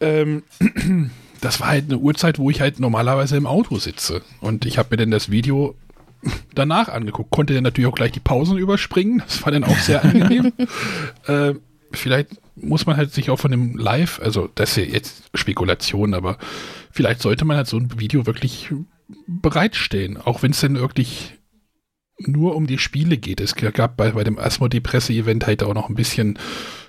Ähm, 0.01 0.43
das 1.41 1.61
war 1.61 1.69
halt 1.69 1.85
eine 1.87 1.99
Uhrzeit, 1.99 2.39
wo 2.39 2.51
ich 2.51 2.61
halt 2.61 2.81
normalerweise 2.81 3.37
im 3.37 3.47
Auto 3.47 3.79
sitze. 3.79 4.23
Und 4.41 4.67
ich 4.67 4.79
habe 4.79 4.89
mir 4.91 4.97
dann 4.99 5.11
das 5.11 5.31
Video 5.31 5.75
danach 6.55 6.89
angeguckt. 6.89 7.31
Konnte 7.31 7.55
dann 7.55 7.65
natürlich 7.65 7.89
auch 7.89 7.95
gleich 7.95 8.13
die 8.13 8.21
Pausen 8.21 8.59
überspringen. 8.59 9.23
Das 9.27 9.45
war 9.45 9.53
dann 9.53 9.65
auch 9.65 9.79
sehr 9.79 10.05
angenehm. 10.05 10.53
äh, 11.27 11.55
vielleicht 11.93 12.31
muss 12.57 12.87
man 12.87 12.97
halt 12.97 13.13
sich 13.13 13.31
auch 13.31 13.39
von 13.39 13.51
dem 13.51 13.77
Live, 13.77 14.21
also 14.23 14.49
das 14.55 14.71
ist 14.71 14.77
ja 14.77 14.93
jetzt 14.93 15.31
Spekulation, 15.35 16.15
aber 16.15 16.39
vielleicht 16.91 17.23
sollte 17.23 17.45
man 17.45 17.57
halt 17.57 17.67
so 17.67 17.79
ein 17.79 17.99
Video 17.99 18.27
wirklich 18.27 18.71
bereitstellen, 19.27 20.17
auch 20.19 20.43
wenn 20.43 20.53
es 20.53 20.61
dann 20.61 20.79
wirklich 20.79 21.39
nur 22.19 22.55
um 22.55 22.67
die 22.67 22.79
Spiele 22.79 23.17
geht. 23.17 23.41
Es 23.41 23.55
gab 23.55 23.97
bei, 23.97 24.13
bei 24.13 24.25
dem 24.25 24.39
Asmodee 24.39 24.81
Presse-Event 24.81 25.47
halt 25.47 25.63
auch 25.63 25.75
noch 25.75 25.89
ein 25.89 25.95
bisschen 25.95 26.39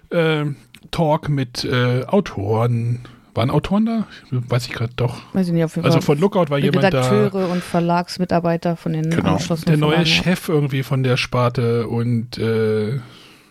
äh, 0.09 0.45
Talk 0.91 1.29
mit 1.29 1.63
äh, 1.63 2.03
Autoren, 2.05 2.99
waren 3.33 3.49
Autoren 3.49 3.85
da? 3.85 4.07
Weiß 4.29 4.67
ich 4.67 4.73
gerade 4.73 4.93
doch. 4.95 5.21
Weiß 5.33 5.47
ich 5.47 5.53
nicht, 5.53 5.63
auf 5.63 5.75
jeden 5.75 5.85
also 5.85 5.99
Fall. 5.99 5.99
Also 5.99 6.05
von 6.05 6.19
Lookout 6.19 6.49
war 6.49 6.57
jemand 6.57 6.85
Redakteure 6.85 7.01
da. 7.01 7.17
Redakteure 7.17 7.49
und 7.51 7.63
Verlagsmitarbeiter 7.63 8.75
von 8.75 8.93
den 8.93 9.09
genau. 9.09 9.37
Der 9.37 9.77
neue 9.77 9.91
Verlagen, 9.91 10.05
Chef 10.05 10.49
irgendwie 10.49 10.83
von 10.83 11.03
der 11.03 11.17
Sparte 11.17 11.87
und 11.87 12.37
äh, 12.37 12.99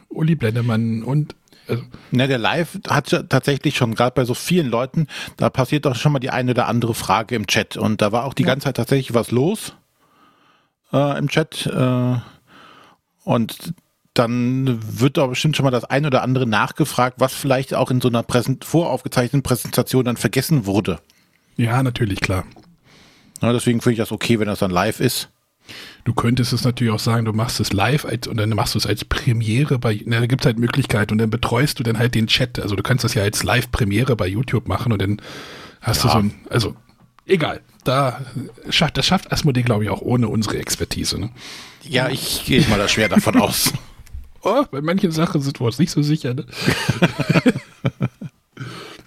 Uli 0.08 0.34
Blendemann 0.34 1.02
und 1.02 1.34
also. 1.68 1.84
Ne, 2.10 2.26
der 2.26 2.38
Live 2.38 2.78
hat 2.88 3.10
tatsächlich 3.28 3.76
schon, 3.76 3.94
gerade 3.94 4.12
bei 4.14 4.24
so 4.24 4.34
vielen 4.34 4.68
Leuten, 4.68 5.06
da 5.36 5.50
passiert 5.50 5.86
doch 5.86 5.94
schon 5.94 6.12
mal 6.12 6.18
die 6.18 6.30
eine 6.30 6.50
oder 6.50 6.66
andere 6.66 6.94
Frage 6.94 7.36
im 7.36 7.46
Chat. 7.46 7.76
Und 7.76 8.02
da 8.02 8.10
war 8.10 8.24
auch 8.24 8.34
die 8.34 8.42
ja. 8.42 8.48
ganze 8.48 8.64
Zeit 8.64 8.76
tatsächlich 8.76 9.14
was 9.14 9.30
los 9.30 9.74
äh, 10.92 11.18
im 11.18 11.28
Chat. 11.28 11.66
Äh, 11.66 12.16
und 13.24 13.74
dann 14.14 14.80
wird 15.00 15.16
da 15.16 15.26
bestimmt 15.26 15.56
schon 15.56 15.64
mal 15.64 15.70
das 15.70 15.84
ein 15.84 16.04
oder 16.04 16.22
andere 16.22 16.46
nachgefragt, 16.46 17.20
was 17.20 17.32
vielleicht 17.32 17.74
auch 17.74 17.90
in 17.90 18.00
so 18.00 18.08
einer 18.08 18.22
Präsent 18.22 18.64
voraufgezeichneten 18.64 19.42
Präsentation 19.42 20.04
dann 20.04 20.16
vergessen 20.16 20.66
wurde. 20.66 20.98
Ja, 21.56 21.82
natürlich, 21.82 22.20
klar. 22.20 22.44
Ja, 23.40 23.52
deswegen 23.52 23.80
finde 23.80 23.94
ich 23.94 23.98
das 23.98 24.12
okay, 24.12 24.38
wenn 24.38 24.46
das 24.46 24.58
dann 24.58 24.70
live 24.70 25.00
ist. 25.00 25.28
Du 26.04 26.14
könntest 26.14 26.52
es 26.52 26.64
natürlich 26.64 26.92
auch 26.92 27.00
sagen, 27.00 27.24
du 27.24 27.32
machst 27.32 27.60
es 27.60 27.72
live 27.72 28.04
als, 28.04 28.26
und 28.26 28.36
dann 28.38 28.50
machst 28.50 28.74
du 28.74 28.78
es 28.78 28.86
als 28.86 29.04
Premiere 29.04 29.78
bei, 29.78 30.00
na, 30.04 30.20
da 30.20 30.26
gibt 30.26 30.42
es 30.42 30.46
halt 30.46 30.58
Möglichkeiten 30.58 31.12
und 31.12 31.18
dann 31.18 31.30
betreust 31.30 31.78
du 31.78 31.82
dann 31.82 31.98
halt 31.98 32.14
den 32.14 32.26
Chat. 32.26 32.58
Also 32.58 32.74
du 32.74 32.82
kannst 32.82 33.04
das 33.04 33.14
ja 33.14 33.22
als 33.22 33.42
Live-Premiere 33.42 34.16
bei 34.16 34.26
YouTube 34.26 34.66
machen 34.66 34.92
und 34.92 35.00
dann 35.00 35.22
hast 35.80 36.04
ja. 36.04 36.08
du 36.08 36.12
so 36.12 36.18
ein, 36.18 36.34
also 36.48 36.74
egal. 37.26 37.60
Da 37.84 38.20
schafft, 38.68 38.98
das 38.98 39.06
schafft 39.06 39.32
Asmodee, 39.32 39.62
glaube 39.62 39.84
ich, 39.84 39.90
auch 39.90 40.02
ohne 40.02 40.28
unsere 40.28 40.58
Expertise. 40.58 41.18
Ne? 41.18 41.30
Ja, 41.84 42.08
ich 42.08 42.44
gehe 42.44 42.66
mal 42.68 42.78
da 42.78 42.88
schwer 42.88 43.08
davon 43.08 43.36
aus. 43.40 43.72
Oh, 44.42 44.64
bei 44.70 44.80
manchen 44.80 45.12
Sachen 45.12 45.40
sind 45.40 45.60
wir 45.60 45.66
uns 45.66 45.78
nicht 45.78 45.90
so 45.90 46.02
sicher. 46.02 46.34
Ne? 46.34 46.46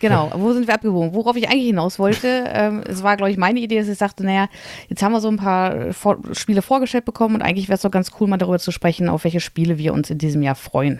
Genau, 0.03 0.33
wo 0.35 0.51
sind 0.51 0.67
wir 0.67 0.73
abgebogen? 0.73 1.13
Worauf 1.13 1.37
ich 1.37 1.47
eigentlich 1.47 1.67
hinaus 1.67 1.97
wollte, 1.97 2.43
ähm, 2.47 2.83
es 2.85 3.03
war, 3.03 3.15
glaube 3.15 3.31
ich, 3.31 3.37
meine 3.37 3.61
Idee, 3.61 3.79
dass 3.79 3.87
ich 3.87 3.97
sagte, 3.97 4.25
naja, 4.25 4.49
jetzt 4.89 5.01
haben 5.01 5.13
wir 5.13 5.21
so 5.21 5.29
ein 5.29 5.37
paar 5.37 5.93
Vor 5.93 6.17
Spiele 6.33 6.61
vorgestellt 6.61 7.05
bekommen 7.05 7.35
und 7.35 7.41
eigentlich 7.41 7.69
wäre 7.69 7.75
es 7.75 7.83
doch 7.83 7.89
ganz 7.89 8.11
cool, 8.19 8.27
mal 8.27 8.35
darüber 8.35 8.59
zu 8.59 8.71
sprechen, 8.71 9.07
auf 9.07 9.23
welche 9.23 9.39
Spiele 9.39 9.77
wir 9.77 9.93
uns 9.93 10.09
in 10.09 10.17
diesem 10.17 10.41
Jahr 10.41 10.55
freuen. 10.55 10.99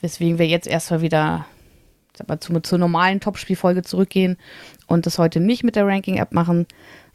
Weswegen 0.00 0.40
wir 0.40 0.48
jetzt 0.48 0.66
erstmal 0.66 1.00
wieder 1.00 1.46
sag 2.16 2.28
mal, 2.28 2.40
zu, 2.40 2.58
zur 2.58 2.78
normalen 2.78 3.20
Top-Spielfolge 3.20 3.82
zurückgehen 3.82 4.36
und 4.88 5.06
das 5.06 5.20
heute 5.20 5.38
nicht 5.38 5.62
mit 5.62 5.76
der 5.76 5.86
Ranking-App 5.86 6.32
machen, 6.32 6.66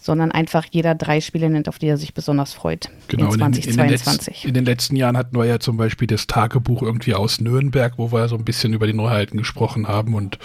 sondern 0.02 0.32
einfach 0.32 0.66
jeder 0.72 0.96
drei 0.96 1.22
Spiele 1.22 1.48
nennt, 1.50 1.70
auf 1.70 1.78
die 1.78 1.86
er 1.86 1.98
sich 1.98 2.16
besonders 2.16 2.54
freut. 2.54 2.90
Genau, 3.08 3.32
in 3.32 3.38
2022. 3.38 3.68
In, 3.68 3.70
in, 3.70 3.78
den 3.78 3.90
letzten, 3.90 4.48
in, 4.48 4.54
den 4.56 4.66
letzten 4.66 4.96
Jahren 4.96 5.16
hatten 5.16 5.38
wir 5.38 5.46
ja 5.46 5.60
zum 5.60 5.78
Beispiel 5.78 6.08
das 6.08 6.26
Tagebuch 6.26 6.82
irgendwie 6.82 7.14
aus 7.14 7.40
Nürnberg, 7.40 7.94
wo 7.98 8.12
wir 8.12 8.28
so 8.28 8.36
ein 8.36 8.44
bisschen 8.44 8.74
über 8.74 8.88
die 8.88 8.94
Neuheiten 8.94 9.38
gesprochen 9.38 9.88
haben 9.88 10.16
und 10.16 10.40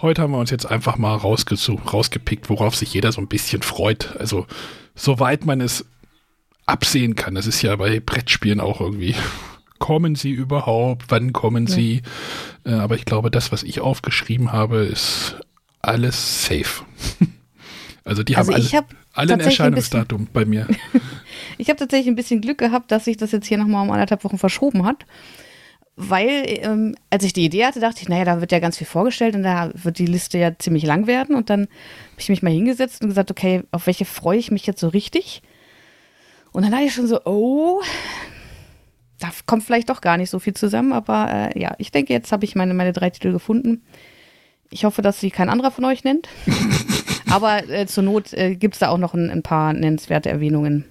heute 0.00 0.22
haben 0.22 0.32
wir 0.32 0.38
uns 0.38 0.48
jetzt 0.48 0.64
einfach 0.64 0.96
mal 0.96 1.14
rausgepickt, 1.14 2.48
worauf 2.48 2.74
sich 2.74 2.94
jeder 2.94 3.12
so 3.12 3.20
ein 3.20 3.28
bisschen 3.28 3.60
freut. 3.60 4.16
Also 4.18 4.46
soweit 4.94 5.44
man 5.44 5.60
es 5.60 5.84
absehen 6.64 7.16
kann. 7.16 7.34
Das 7.34 7.46
ist 7.46 7.60
ja 7.60 7.76
bei 7.76 8.00
Brettspielen 8.00 8.60
auch 8.60 8.80
irgendwie. 8.80 9.14
Kommen 9.78 10.14
sie 10.14 10.30
überhaupt? 10.30 11.06
Wann 11.08 11.32
kommen 11.32 11.66
ja. 11.66 11.74
sie? 11.74 12.02
Äh, 12.64 12.72
aber 12.72 12.96
ich 12.96 13.06
glaube, 13.06 13.30
das, 13.30 13.50
was 13.50 13.62
ich 13.62 13.80
aufgeschrieben 13.80 14.52
habe, 14.52 14.80
ist 14.80 15.36
alles 15.80 16.44
safe. 16.44 16.84
Also 18.04 18.22
die 18.22 18.36
also 18.36 18.52
haben 18.52 18.60
alle, 18.60 18.72
hab 18.72 18.94
alle 19.12 19.34
ein 19.34 19.40
Erscheinungsdatum 19.40 20.28
bei 20.32 20.44
mir. 20.44 20.66
ich 21.58 21.68
habe 21.68 21.78
tatsächlich 21.78 22.08
ein 22.08 22.16
bisschen 22.16 22.40
Glück 22.40 22.58
gehabt, 22.58 22.90
dass 22.90 23.04
sich 23.04 23.16
das 23.16 23.32
jetzt 23.32 23.46
hier 23.46 23.58
nochmal 23.58 23.84
um 23.84 23.90
anderthalb 23.90 24.24
Wochen 24.24 24.38
verschoben 24.38 24.84
hat. 24.84 25.04
Weil, 25.96 26.44
ähm, 26.46 26.94
als 27.10 27.24
ich 27.24 27.34
die 27.34 27.44
Idee 27.44 27.66
hatte, 27.66 27.78
dachte 27.78 28.00
ich, 28.00 28.08
naja, 28.08 28.24
da 28.24 28.40
wird 28.40 28.52
ja 28.52 28.58
ganz 28.58 28.78
viel 28.78 28.86
vorgestellt 28.86 29.34
und 29.34 29.42
da 29.42 29.70
wird 29.74 29.98
die 29.98 30.06
Liste 30.06 30.38
ja 30.38 30.56
ziemlich 30.58 30.84
lang 30.84 31.06
werden. 31.06 31.36
Und 31.36 31.50
dann 31.50 31.62
habe 31.62 32.20
ich 32.20 32.28
mich 32.30 32.42
mal 32.42 32.52
hingesetzt 32.52 33.02
und 33.02 33.08
gesagt, 33.08 33.30
okay, 33.30 33.64
auf 33.70 33.86
welche 33.86 34.06
freue 34.06 34.38
ich 34.38 34.50
mich 34.50 34.66
jetzt 34.66 34.80
so 34.80 34.88
richtig? 34.88 35.42
Und 36.52 36.64
dann 36.64 36.74
hatte 36.74 36.84
ich 36.84 36.94
schon 36.94 37.06
so, 37.06 37.20
oh, 37.26 37.82
da 39.18 39.30
kommt 39.44 39.62
vielleicht 39.62 39.90
doch 39.90 40.00
gar 40.00 40.16
nicht 40.16 40.30
so 40.30 40.38
viel 40.38 40.54
zusammen. 40.54 40.94
Aber 40.94 41.30
äh, 41.30 41.60
ja, 41.60 41.74
ich 41.76 41.90
denke, 41.90 42.14
jetzt 42.14 42.32
habe 42.32 42.46
ich 42.46 42.54
meine, 42.54 42.72
meine 42.72 42.94
drei 42.94 43.10
Titel 43.10 43.32
gefunden. 43.32 43.82
Ich 44.70 44.84
hoffe, 44.84 45.02
dass 45.02 45.20
sie 45.20 45.30
kein 45.30 45.50
anderer 45.50 45.70
von 45.70 45.84
euch 45.84 46.02
nennt. 46.02 46.28
Aber 47.30 47.68
äh, 47.68 47.86
zur 47.86 48.02
Not 48.02 48.32
äh, 48.32 48.54
gibt 48.54 48.74
es 48.74 48.80
da 48.80 48.88
auch 48.88 48.98
noch 48.98 49.14
ein, 49.14 49.30
ein, 49.30 49.42
paar 49.42 49.72
nennenswerte 49.72 50.28
Erwähnungen. 50.28 50.84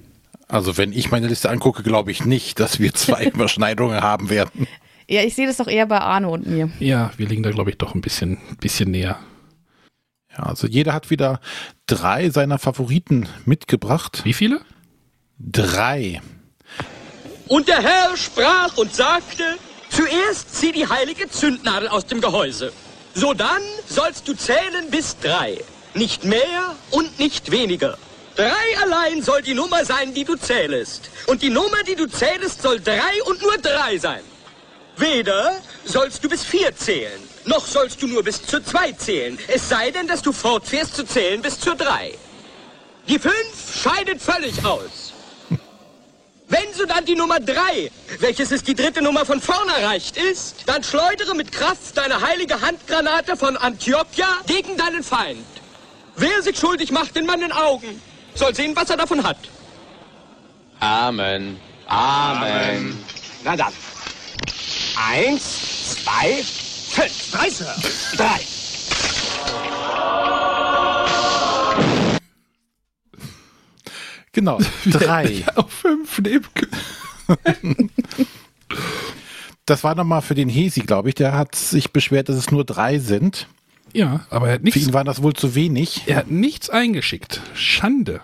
Also 0.47 0.77
wenn 0.77 0.93
ich 0.93 1.11
meine 1.11 1.27
Liste 1.27 1.49
angucke, 1.49 1.83
glaube 1.83 2.11
ich 2.11 2.25
nicht, 2.25 2.59
dass 2.59 2.79
wir 2.79 2.93
zwei 2.93 3.25
Überschneidungen 3.33 4.01
haben 4.01 4.29
werden. 4.29 4.67
Ja, 5.07 5.23
ich 5.23 5.35
sehe 5.35 5.47
das 5.47 5.57
doch 5.57 5.67
eher 5.67 5.85
bei 5.85 5.99
Arno 5.99 6.33
und 6.33 6.47
mir. 6.47 6.69
Ja, 6.79 7.11
wir 7.17 7.27
liegen 7.27 7.43
da, 7.43 7.51
glaube 7.51 7.71
ich, 7.71 7.77
doch 7.77 7.95
ein 7.95 8.01
bisschen, 8.01 8.37
bisschen 8.59 8.91
näher. 8.91 9.19
Ja, 10.31 10.43
also 10.43 10.67
jeder 10.67 10.93
hat 10.93 11.09
wieder 11.09 11.39
drei 11.87 12.29
seiner 12.29 12.59
Favoriten 12.59 13.27
mitgebracht. 13.45 14.21
Wie 14.23 14.33
viele? 14.33 14.61
Drei. 15.39 16.21
Und 17.47 17.67
der 17.67 17.81
Herr 17.81 18.15
sprach 18.15 18.77
und 18.77 18.93
sagte, 18.93 19.43
zuerst 19.89 20.55
zieh 20.55 20.71
die 20.71 20.87
heilige 20.87 21.27
Zündnadel 21.29 21.87
aus 21.87 22.05
dem 22.05 22.21
Gehäuse. 22.21 22.71
Sodann 23.15 23.61
sollst 23.87 24.27
du 24.27 24.33
zählen 24.35 24.91
bis 24.91 25.17
drei. 25.17 25.57
Nicht 25.93 26.23
mehr 26.23 26.75
und 26.91 27.17
nicht 27.19 27.51
weniger. 27.51 27.97
Drei 28.35 28.77
allein 28.81 29.21
soll 29.21 29.41
die 29.41 29.53
Nummer 29.53 29.83
sein, 29.83 30.13
die 30.13 30.23
du 30.23 30.35
zählest. 30.35 31.09
Und 31.25 31.41
die 31.41 31.49
Nummer, 31.49 31.83
die 31.85 31.95
du 31.95 32.07
zählest, 32.07 32.61
soll 32.61 32.79
drei 32.79 33.21
und 33.25 33.41
nur 33.41 33.57
drei 33.57 33.97
sein. 33.97 34.21
Weder 34.95 35.59
sollst 35.85 36.23
du 36.23 36.29
bis 36.29 36.43
vier 36.43 36.75
zählen, 36.75 37.21
noch 37.45 37.65
sollst 37.65 38.01
du 38.01 38.07
nur 38.07 38.23
bis 38.23 38.45
zur 38.45 38.63
zwei 38.63 38.91
zählen. 38.91 39.39
Es 39.47 39.67
sei 39.67 39.91
denn, 39.91 40.07
dass 40.07 40.21
du 40.21 40.31
fortfährst 40.31 40.95
zu 40.95 41.05
zählen 41.05 41.41
bis 41.41 41.59
zur 41.59 41.75
drei. 41.75 42.13
Die 43.07 43.17
fünf 43.17 43.81
scheidet 43.81 44.21
völlig 44.21 44.63
aus. 44.65 45.13
Wenn 46.47 46.73
so 46.73 46.85
dann 46.85 47.05
die 47.05 47.15
Nummer 47.15 47.39
drei, 47.39 47.91
welches 48.19 48.51
ist 48.51 48.67
die 48.67 48.75
dritte 48.75 49.01
Nummer 49.01 49.25
von 49.25 49.41
vorn 49.41 49.69
erreicht 49.69 50.17
ist, 50.17 50.57
dann 50.65 50.83
schleudere 50.83 51.33
mit 51.33 51.51
Kraft 51.51 51.97
deine 51.97 52.21
heilige 52.21 52.61
Handgranate 52.61 53.35
von 53.35 53.57
Antiochia 53.57 54.27
gegen 54.47 54.77
deinen 54.77 55.03
Feind. 55.03 55.45
Wer 56.19 56.43
sich 56.43 56.57
schuldig 56.59 56.91
macht 56.91 57.15
in 57.15 57.25
meinen 57.25 57.51
Augen, 57.53 58.01
soll 58.35 58.53
sehen, 58.53 58.75
was 58.75 58.89
er 58.89 58.97
davon 58.97 59.23
hat. 59.23 59.37
Amen. 60.81 61.57
Amen. 61.87 62.97
Na 63.43 63.55
dann. 63.55 63.73
Eins, 65.11 65.95
zwei, 66.03 66.43
fünf. 66.43 67.31
Drei, 67.31 67.49
Sir. 67.49 67.73
Drei. 68.17 68.39
Genau, 74.33 74.59
drei. 74.85 75.43
Auf 75.55 75.71
fünf 75.71 76.19
nehmen 76.19 76.45
können. 76.53 77.91
Das 79.65 79.83
war 79.83 79.95
nochmal 79.95 80.21
für 80.21 80.35
den 80.35 80.49
Hesi, 80.49 80.81
glaube 80.81 81.09
ich. 81.09 81.15
Der 81.15 81.33
hat 81.33 81.55
sich 81.55 81.91
beschwert, 81.91 82.29
dass 82.29 82.35
es 82.35 82.51
nur 82.51 82.65
drei 82.65 82.99
sind. 82.99 83.47
Ja, 83.93 84.25
aber 84.29 84.47
er 84.47 84.53
hat 84.53 84.59
Für 84.61 84.65
nichts, 84.65 84.87
ihn 84.87 84.93
war 84.93 85.03
das 85.03 85.23
wohl 85.23 85.33
zu 85.33 85.55
wenig. 85.55 86.03
er 86.05 86.17
hat 86.17 86.31
nichts 86.31 86.69
eingeschickt. 86.69 87.41
Schande. 87.53 88.21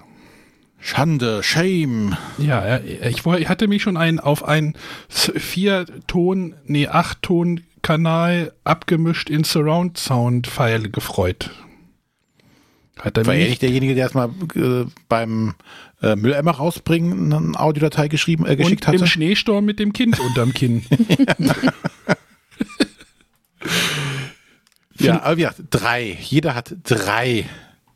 Schande, 0.80 1.42
Shame. 1.42 2.16
Ja, 2.38 2.60
er, 2.60 2.84
ich, 3.10 3.26
ich 3.26 3.50
hatte 3.50 3.68
mich 3.68 3.82
schon 3.82 3.98
ein, 3.98 4.20
auf 4.20 4.44
einen 4.44 4.76
Vier-Ton, 5.10 6.54
nee, 6.66 6.88
Acht-Ton-Kanal 6.88 8.54
abgemischt 8.64 9.32
in 9.32 9.44
Surround-Sound-File 9.44 10.92
gefreut. 10.92 11.50
Hat 13.00 13.18
er 13.18 13.26
War 13.26 13.34
er 13.34 13.40
nicht 13.40 13.50
nicht, 13.50 13.62
derjenige, 13.64 13.96
der 13.96 14.04
erstmal 14.04 14.30
äh, 14.56 14.86
beim 15.10 15.56
äh, 16.04 16.16
Mülleimer 16.16 16.52
rausbringen 16.52 17.34
eine 17.34 17.60
Audiodatei 17.60 18.08
geschrieben, 18.08 18.46
äh, 18.46 18.56
geschickt 18.56 18.84
und 18.84 18.88
hatte? 18.88 18.98
im 19.00 19.08
Schneesturm 19.08 19.66
mit 19.66 19.80
dem 19.80 19.92
Kind 19.92 20.20
unterm 20.20 20.54
Kinn. 20.54 20.86
Ja, 24.98 25.22
aber 25.24 25.40
ja, 25.40 25.54
drei. 25.70 26.18
Jeder 26.22 26.56
hat 26.56 26.76
drei. 26.84 27.46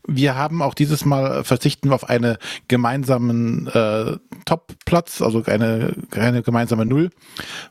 Wir 0.07 0.35
haben 0.35 0.61
auch 0.61 0.73
dieses 0.73 1.05
Mal 1.05 1.43
verzichten 1.43 1.89
wir 1.89 1.95
auf 1.95 2.09
einen 2.09 2.37
gemeinsamen 2.67 3.67
äh, 3.67 4.17
Top-Platz, 4.45 5.21
also 5.21 5.43
eine, 5.45 5.95
keine 6.09 6.41
gemeinsame 6.41 6.85
Null, 6.85 7.11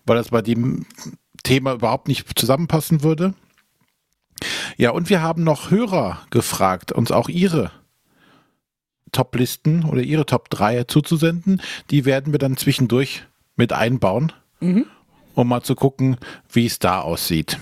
weil 0.06 0.16
das 0.16 0.28
bei 0.28 0.42
dem 0.42 0.86
Thema 1.42 1.72
überhaupt 1.74 2.08
nicht 2.08 2.38
zusammenpassen 2.38 3.02
würde. 3.02 3.34
Ja, 4.76 4.90
und 4.90 5.10
wir 5.10 5.20
haben 5.20 5.42
noch 5.42 5.70
Hörer 5.70 6.20
gefragt, 6.30 6.92
uns 6.92 7.10
auch 7.10 7.28
ihre 7.28 7.72
Top-Listen 9.12 9.84
oder 9.84 10.02
ihre 10.02 10.26
Top 10.26 10.48
3 10.50 10.84
zuzusenden. 10.84 11.60
Die 11.90 12.04
werden 12.04 12.32
wir 12.32 12.38
dann 12.38 12.56
zwischendurch 12.56 13.24
mit 13.56 13.72
einbauen, 13.72 14.32
um 15.34 15.48
mal 15.48 15.62
zu 15.62 15.74
gucken, 15.74 16.18
wie 16.52 16.66
es 16.66 16.78
da 16.78 17.00
aussieht. 17.00 17.58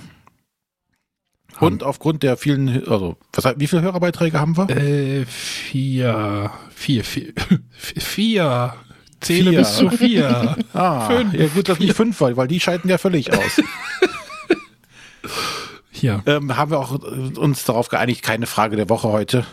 Und 1.60 1.82
aufgrund 1.82 2.22
der 2.22 2.36
vielen, 2.36 2.86
also, 2.88 3.16
was, 3.32 3.54
wie 3.58 3.66
viele 3.66 3.82
Hörerbeiträge 3.82 4.38
haben 4.38 4.56
wir? 4.56 4.68
äh, 4.70 5.24
vier, 5.26 6.50
vier, 6.74 7.04
vier, 7.04 7.32
vier. 7.72 8.74
Zähle 9.20 9.50
Vier. 9.50 9.58
bis 9.60 9.76
zu 9.76 9.88
vier. 9.90 10.56
Ah, 10.74 11.08
fünf. 11.08 11.32
ja 11.32 11.46
gut, 11.48 11.68
dass 11.70 11.78
nicht 11.78 11.94
fünf 11.94 12.20
war, 12.20 12.36
weil 12.36 12.48
die 12.48 12.60
scheiden 12.60 12.90
ja 12.90 12.98
völlig 12.98 13.32
aus. 13.32 13.60
Ja, 16.02 16.22
ähm, 16.26 16.54
haben 16.58 16.70
wir 16.70 16.78
auch 16.78 16.94
äh, 17.02 17.38
uns 17.38 17.64
darauf 17.64 17.88
geeinigt, 17.88 18.22
keine 18.22 18.46
Frage 18.46 18.76
der 18.76 18.90
Woche 18.90 19.08
heute 19.08 19.46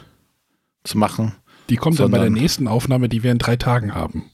zu 0.83 0.97
machen. 0.97 1.35
die 1.69 1.77
kommt 1.77 1.99
dann 2.01 2.11
bei 2.11 2.19
der 2.19 2.29
nächsten 2.29 2.67
Aufnahme, 2.67 3.07
die 3.07 3.23
wir 3.23 3.31
in 3.31 3.37
drei 3.37 3.55
Tagen 3.55 3.95
haben. 3.95 4.29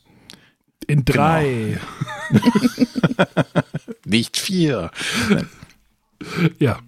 In 0.88 1.06
drei. 1.06 1.80
Nicht 4.06 4.38
vier. 4.38 4.90
Ja. 6.58 6.80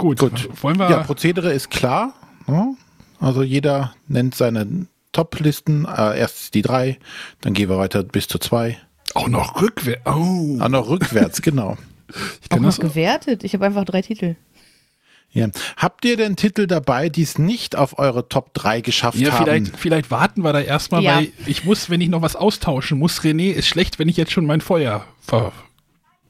Gut, 0.00 0.18
Gut. 0.18 0.48
wollen 0.62 0.78
wir. 0.78 0.90
Ja, 0.90 1.02
Prozedere 1.02 1.52
ist 1.52 1.70
klar. 1.70 2.14
ne? 2.46 2.74
Also 3.20 3.42
jeder 3.42 3.94
nennt 4.08 4.34
seine 4.34 4.86
Top-Listen. 5.12 5.84
Äh, 5.86 6.18
erst 6.18 6.54
die 6.54 6.62
drei, 6.62 6.98
dann 7.42 7.52
gehen 7.54 7.68
wir 7.68 7.78
weiter 7.78 8.02
bis 8.02 8.26
zu 8.28 8.38
zwei. 8.38 8.78
auch 9.14 9.28
noch 9.28 9.60
rückwärts. 9.60 10.02
Oh, 10.06 10.56
Ah, 10.60 10.68
noch 10.68 10.88
rückwärts, 10.88 11.42
genau. 11.42 11.76
ich 12.08 12.16
Auch 12.16 12.48
kann 12.50 12.62
noch 12.62 12.68
das. 12.68 12.80
gewertet. 12.80 13.44
Ich 13.44 13.52
habe 13.54 13.66
einfach 13.66 13.84
drei 13.84 14.02
Titel. 14.02 14.36
Ja. 15.32 15.46
Habt 15.76 16.04
ihr 16.04 16.16
denn 16.16 16.34
Titel 16.34 16.66
dabei, 16.66 17.08
die 17.08 17.22
es 17.22 17.38
nicht 17.38 17.76
auf 17.76 17.98
eure 18.00 18.28
Top 18.28 18.52
3 18.54 18.80
geschafft 18.80 19.18
Ja, 19.18 19.32
haben? 19.32 19.44
vielleicht, 19.44 19.76
vielleicht 19.76 20.10
warten 20.10 20.42
wir 20.42 20.52
da 20.52 20.60
erstmal, 20.60 21.02
Ja. 21.04 21.16
weil 21.18 21.28
ich 21.46 21.64
muss, 21.64 21.88
wenn 21.88 22.00
ich 22.00 22.08
noch 22.08 22.22
was 22.22 22.34
austauschen 22.34 22.98
muss, 22.98 23.20
René, 23.20 23.52
ist 23.52 23.68
schlecht, 23.68 23.98
wenn 24.00 24.08
ich 24.08 24.16
jetzt 24.16 24.32
schon 24.32 24.44
mein 24.44 24.60
Feuer 24.60 25.04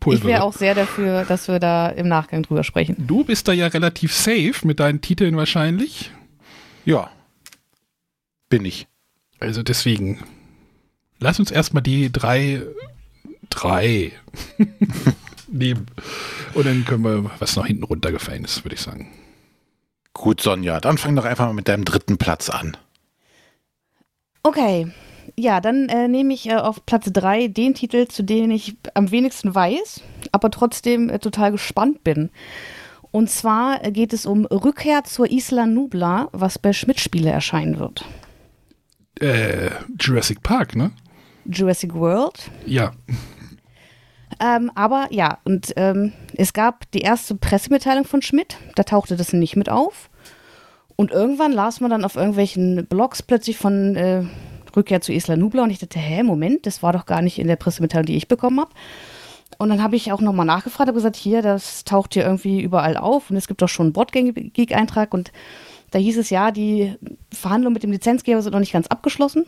Ich 0.07 0.25
wäre 0.25 0.43
auch 0.43 0.53
sehr 0.53 0.75
dafür, 0.75 1.25
dass 1.25 1.49
wir 1.49 1.59
da 1.59 1.89
im 1.89 2.09
Nachgang 2.09 2.43
drüber 2.43 2.65
sprechen. 2.65 2.97
Du 3.07 3.25
bist 3.25 3.49
da 3.49 3.53
ja 3.53 3.67
relativ 3.67 4.15
safe 4.15 4.55
mit 4.65 4.81
deinen 4.81 5.01
Titeln 5.01 5.37
wahrscheinlich. 5.37 6.11
Ja. 6.85 7.11
Bin 8.49 8.65
ich. 8.65 8.87
Also 9.39 9.63
deswegen, 9.63 10.23
lass 11.19 11.39
uns 11.39 11.51
erstmal 11.51 11.83
die 11.83 12.11
drei, 12.11 12.63
drei 13.49 14.13
nehmen. 15.49 15.87
Und 16.55 16.67
dann 16.67 16.85
können 16.85 17.05
wir, 17.05 17.31
was 17.39 17.57
noch 17.57 17.67
hinten 17.67 17.85
runtergefallen 17.85 18.45
ist, 18.45 18.65
würde 18.65 18.75
ich 18.75 18.81
sagen. 18.81 19.09
Gut, 20.13 20.41
Sonja, 20.41 20.81
dann 20.81 20.99
fang 20.99 21.15
doch 21.17 21.25
einfach 21.25 21.47
mal 21.47 21.53
mit 21.53 21.69
deinem 21.69 21.85
dritten 21.85 22.19
Platz 22.19 22.51
an. 22.51 22.77
Okay. 24.43 24.91
Ja, 25.37 25.61
dann 25.61 25.89
äh, 25.89 26.09
nehme 26.09 26.35
ich 26.35 26.49
äh, 26.49 26.57
auf 26.57 26.85
Platz 26.87 27.11
3 27.13 27.49
den 27.49 27.75
Titel, 27.75 28.09
zu 28.09 28.23
dem 28.23 28.51
ich 28.51 28.77
am 28.95 29.11
wenigsten 29.11 29.55
weiß, 29.55 30.03
aber 30.33 30.51
trotzdem 30.51 31.09
äh, 31.09 31.19
total 31.19 31.53
gespannt 31.53 32.05
bin. 32.05 32.31
Und 33.11 33.31
zwar 33.31 33.85
äh, 33.85 33.91
geht 33.91 34.13
es 34.13 34.27
um 34.27 34.45
Rückkehr 34.47 35.05
zur 35.05 35.31
Isla 35.31 35.67
Nubla, 35.67 36.29
was 36.33 36.59
bei 36.59 36.73
Schmidt-Spiele 36.73 37.31
erscheinen 37.31 37.79
wird. 37.79 38.05
Äh, 39.21 39.71
Jurassic 39.99 40.43
Park, 40.43 40.77
ne? 40.77 40.93
Jurassic 41.45 41.95
World. 41.95 42.51
Ja. 42.67 42.93
Ähm, 44.41 44.71
aber 44.75 45.09
ja, 45.11 45.39
und 45.45 45.73
ähm, 45.77 46.13
es 46.37 46.53
gab 46.53 46.91
die 46.93 47.01
erste 47.01 47.35
Pressemitteilung 47.35 48.05
von 48.05 48.23
Schmidt, 48.23 48.57
da 48.77 48.85
tauchte 48.85 49.17
das 49.17 49.33
nicht 49.33 49.57
mit 49.57 49.69
auf. 49.69 50.09
Und 50.97 51.11
irgendwann 51.11 51.53
las 51.53 51.81
man 51.81 51.91
dann 51.91 52.05
auf 52.05 52.17
irgendwelchen 52.17 52.87
Blogs 52.87 53.23
plötzlich 53.23 53.57
von 53.57 53.97
äh, 53.97 54.25
Rückkehr 54.77 55.01
zu 55.01 55.13
Isla 55.13 55.37
Nubla 55.37 55.65
und 55.65 55.71
ich 55.71 55.79
dachte, 55.79 55.99
hä, 55.99 56.23
Moment, 56.23 56.67
das 56.67 56.83
war 56.83 56.93
doch 56.93 57.07
gar 57.07 57.23
nicht 57.23 57.39
in 57.39 57.47
der 57.47 57.57
Pressemitteilung, 57.57 58.07
die 58.07 58.17
ich 58.17 58.29
bekommen 58.29 58.61
habe. 58.61 58.71
Und 59.59 59.69
dann 59.69 59.83
habe 59.83 59.97
ich 59.97 60.13
auch 60.13 60.21
nochmal 60.21 60.47
nachgefragt, 60.47 60.89
habe 60.89 60.97
gesagt, 60.97 61.17
hier, 61.17 61.43
das 61.43 61.85
taucht 61.85 62.15
hier 62.15 62.25
irgendwie 62.25 62.63
überall 62.63 62.97
auf 62.97 63.31
und 63.31 63.37
es 63.37 63.49
gibt 63.49 63.63
doch 63.63 63.69
schon 63.69 63.87
einen 63.87 63.93
Botgeek-Eintrag 63.93 65.13
und 65.13 65.33
da 65.91 65.99
hieß 65.99 66.19
es 66.19 66.31
ja, 66.31 66.51
die 66.51 66.95
Verhandlungen 67.33 67.75
mit 67.75 67.83
dem 67.83 67.91
Lizenzgeber 67.91 68.41
sind 68.43 68.53
noch 68.53 68.61
nicht 68.61 68.73
ganz 68.73 68.87
abgeschlossen. 68.87 69.45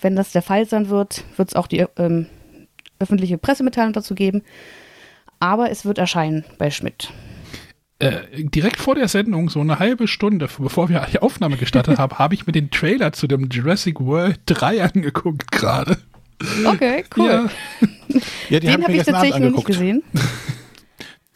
Wenn 0.00 0.16
das 0.16 0.32
der 0.32 0.42
Fall 0.42 0.66
sein 0.66 0.88
wird, 0.88 1.24
wird 1.36 1.50
es 1.50 1.56
auch 1.56 1.66
die 1.66 1.86
ähm, 1.96 2.26
öffentliche 2.98 3.38
Pressemitteilung 3.38 3.92
dazu 3.92 4.14
geben. 4.14 4.42
Aber 5.40 5.70
es 5.70 5.84
wird 5.84 5.98
erscheinen 5.98 6.44
bei 6.58 6.70
Schmidt. 6.70 7.10
Äh, 8.04 8.44
direkt 8.44 8.76
vor 8.76 8.94
der 8.94 9.08
Sendung, 9.08 9.48
so 9.48 9.60
eine 9.60 9.78
halbe 9.78 10.08
Stunde, 10.08 10.48
bevor 10.58 10.88
wir 10.88 11.06
die 11.10 11.20
Aufnahme 11.20 11.56
gestartet 11.56 11.98
haben, 11.98 12.18
habe 12.18 12.34
ich 12.34 12.46
mir 12.46 12.52
den 12.52 12.70
Trailer 12.70 13.12
zu 13.12 13.26
dem 13.26 13.48
Jurassic 13.50 14.00
World 14.00 14.40
3 14.46 14.82
angeguckt 14.82 15.50
gerade. 15.50 15.96
Okay, 16.66 17.04
cool. 17.16 17.48
Ja, 18.10 18.20
Ja, 18.50 18.60
Den 18.60 18.82
habe 18.82 18.92
ich 18.92 18.98
gestern 18.98 19.14
Abend 19.14 19.30
tatsächlich 19.30 19.50
noch 19.50 19.56
nicht 19.56 19.66
gesehen. 19.66 20.02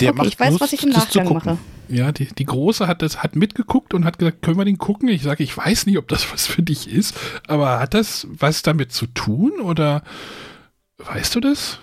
Der 0.00 0.10
okay, 0.10 0.18
macht 0.18 0.28
ich 0.28 0.38
weiß, 0.38 0.50
Lust, 0.50 0.60
was 0.60 0.72
ich 0.74 0.82
im 0.84 0.90
Nachgang 0.90 1.32
mache. 1.32 1.58
ja 1.88 2.12
die, 2.12 2.26
die 2.26 2.44
Große 2.44 2.86
hat 2.86 3.02
das 3.02 3.22
hat 3.22 3.34
mitgeguckt 3.34 3.94
und 3.94 4.04
hat 4.04 4.18
gesagt, 4.18 4.42
können 4.42 4.56
wir 4.56 4.64
den 4.64 4.78
gucken? 4.78 5.08
Ich 5.08 5.22
sage, 5.22 5.42
ich 5.42 5.56
weiß 5.56 5.86
nicht, 5.86 5.98
ob 5.98 6.06
das 6.06 6.32
was 6.32 6.46
für 6.46 6.62
dich 6.62 6.88
ist, 6.88 7.16
aber 7.48 7.80
hat 7.80 7.94
das 7.94 8.28
was 8.30 8.62
damit 8.62 8.92
zu 8.92 9.06
tun 9.06 9.54
oder 9.60 10.04
weißt 10.98 11.34
du 11.34 11.40
das? 11.40 11.80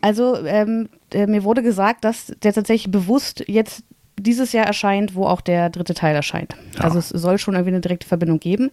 Also 0.00 0.44
ähm, 0.44 0.88
äh, 1.12 1.28
mir 1.28 1.44
wurde 1.44 1.62
gesagt, 1.62 2.04
dass 2.04 2.32
der 2.42 2.52
tatsächlich 2.52 2.90
bewusst 2.90 3.44
jetzt 3.46 3.84
dieses 4.18 4.52
Jahr 4.52 4.66
erscheint, 4.66 5.14
wo 5.14 5.26
auch 5.26 5.40
der 5.40 5.70
dritte 5.70 5.94
Teil 5.94 6.14
erscheint. 6.14 6.56
Ja. 6.76 6.84
Also 6.84 6.98
es 6.98 7.08
soll 7.08 7.38
schon 7.38 7.54
irgendwie 7.54 7.72
eine 7.72 7.80
direkte 7.80 8.06
Verbindung 8.06 8.40
geben. 8.40 8.70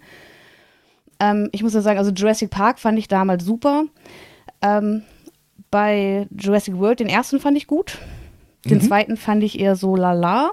Ähm, 1.20 1.50
ich 1.52 1.64
muss 1.64 1.74
ja 1.74 1.82
sagen, 1.82 1.98
also 1.98 2.12
Jurassic 2.12 2.50
Park 2.50 2.80
fand 2.80 2.98
ich 3.00 3.08
damals 3.08 3.44
super. 3.44 3.86
Ähm, 4.62 5.04
bei 5.72 6.28
Jurassic 6.38 6.78
World 6.78 7.00
den 7.00 7.08
ersten 7.08 7.40
fand 7.40 7.58
ich 7.58 7.68
gut. 7.68 7.98
Den 8.66 8.82
zweiten 8.82 9.16
fand 9.16 9.44
ich 9.44 9.60
eher 9.60 9.76
so 9.76 9.96
lala. 9.96 10.52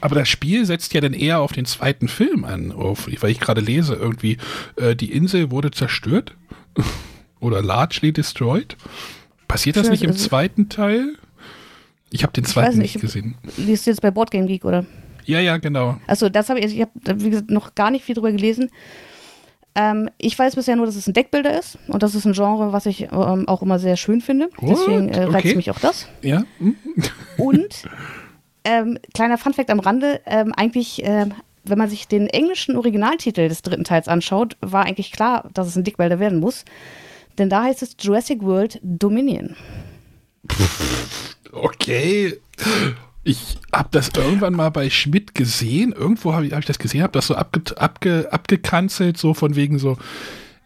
Aber 0.00 0.14
das 0.14 0.28
Spiel 0.28 0.64
setzt 0.64 0.94
ja 0.94 1.00
dann 1.00 1.14
eher 1.14 1.40
auf 1.40 1.52
den 1.52 1.64
zweiten 1.64 2.08
Film 2.08 2.44
an, 2.44 2.72
auf, 2.72 3.08
weil 3.20 3.30
ich 3.30 3.40
gerade 3.40 3.60
lese, 3.60 3.94
irgendwie, 3.94 4.36
äh, 4.76 4.94
die 4.94 5.12
Insel 5.12 5.50
wurde 5.50 5.70
zerstört 5.70 6.36
oder 7.40 7.62
largely 7.62 8.12
destroyed. 8.12 8.76
Passiert 9.48 9.76
das 9.76 9.88
nicht 9.88 10.02
im 10.02 10.10
also- 10.10 10.28
zweiten 10.28 10.68
Teil? 10.68 11.14
Ich 12.10 12.22
habe 12.22 12.32
den 12.32 12.44
zweiten 12.44 12.78
nicht 12.78 12.94
nicht, 12.94 13.02
gesehen. 13.02 13.36
Liest 13.56 13.86
du 13.86 13.90
jetzt 13.90 14.00
bei 14.00 14.10
Boardgame 14.10 14.46
Geek, 14.46 14.64
oder? 14.64 14.84
Ja, 15.24 15.40
ja, 15.40 15.58
genau. 15.58 15.98
Also 16.06 16.28
das 16.28 16.48
habe 16.48 16.60
ich, 16.60 16.74
ich 16.74 16.80
habe 16.80 17.22
wie 17.22 17.30
gesagt 17.30 17.50
noch 17.50 17.74
gar 17.74 17.90
nicht 17.90 18.04
viel 18.04 18.14
drüber 18.14 18.32
gelesen. 18.32 18.70
Ähm, 19.74 20.08
ich 20.16 20.38
weiß 20.38 20.54
bisher 20.56 20.74
nur, 20.76 20.86
dass 20.86 20.96
es 20.96 21.06
ein 21.06 21.12
Deckbilder 21.12 21.58
ist 21.58 21.78
und 21.88 22.02
das 22.02 22.14
ist 22.14 22.24
ein 22.24 22.32
Genre, 22.32 22.72
was 22.72 22.86
ich 22.86 23.02
ähm, 23.12 23.46
auch 23.46 23.62
immer 23.62 23.78
sehr 23.78 23.96
schön 23.96 24.20
finde. 24.20 24.48
What? 24.56 24.70
Deswegen 24.70 25.08
äh, 25.10 25.24
reizt 25.24 25.46
Okay. 25.46 25.54
mich 25.56 25.70
auch 25.70 25.78
das. 25.78 26.08
Ja. 26.22 26.44
Hm? 26.58 26.76
Und 27.36 27.84
ähm, 28.64 28.98
kleiner 29.14 29.38
Funfact 29.38 29.70
am 29.70 29.80
Rande, 29.80 30.20
ähm, 30.26 30.52
eigentlich, 30.56 31.02
ähm, 31.04 31.34
wenn 31.64 31.78
man 31.78 31.90
sich 31.90 32.08
den 32.08 32.26
englischen 32.28 32.76
Originaltitel 32.76 33.48
des 33.48 33.60
dritten 33.62 33.84
Teils 33.84 34.08
anschaut, 34.08 34.56
war 34.62 34.86
eigentlich 34.86 35.12
klar, 35.12 35.48
dass 35.52 35.68
es 35.68 35.76
ein 35.76 35.84
Dickbilder 35.84 36.18
werden 36.18 36.40
muss. 36.40 36.64
Denn 37.36 37.50
da 37.50 37.64
heißt 37.64 37.82
es 37.82 37.94
Jurassic 38.00 38.42
World 38.42 38.80
Dominion. 38.82 39.54
Okay. 41.52 42.38
Ich 43.24 43.58
habe 43.72 43.88
das 43.90 44.10
irgendwann 44.16 44.54
mal 44.54 44.70
bei 44.70 44.90
Schmidt 44.90 45.34
gesehen. 45.34 45.92
Irgendwo 45.92 46.32
habe 46.32 46.46
ich, 46.46 46.52
hab 46.52 46.60
ich 46.60 46.66
das 46.66 46.78
gesehen, 46.78 47.02
habe 47.02 47.12
das 47.12 47.26
so 47.26 47.34
abge, 47.34 47.60
abge, 47.76 48.28
abgekanzelt, 48.30 49.18
so 49.18 49.34
von 49.34 49.54
wegen 49.54 49.78
so, 49.78 49.98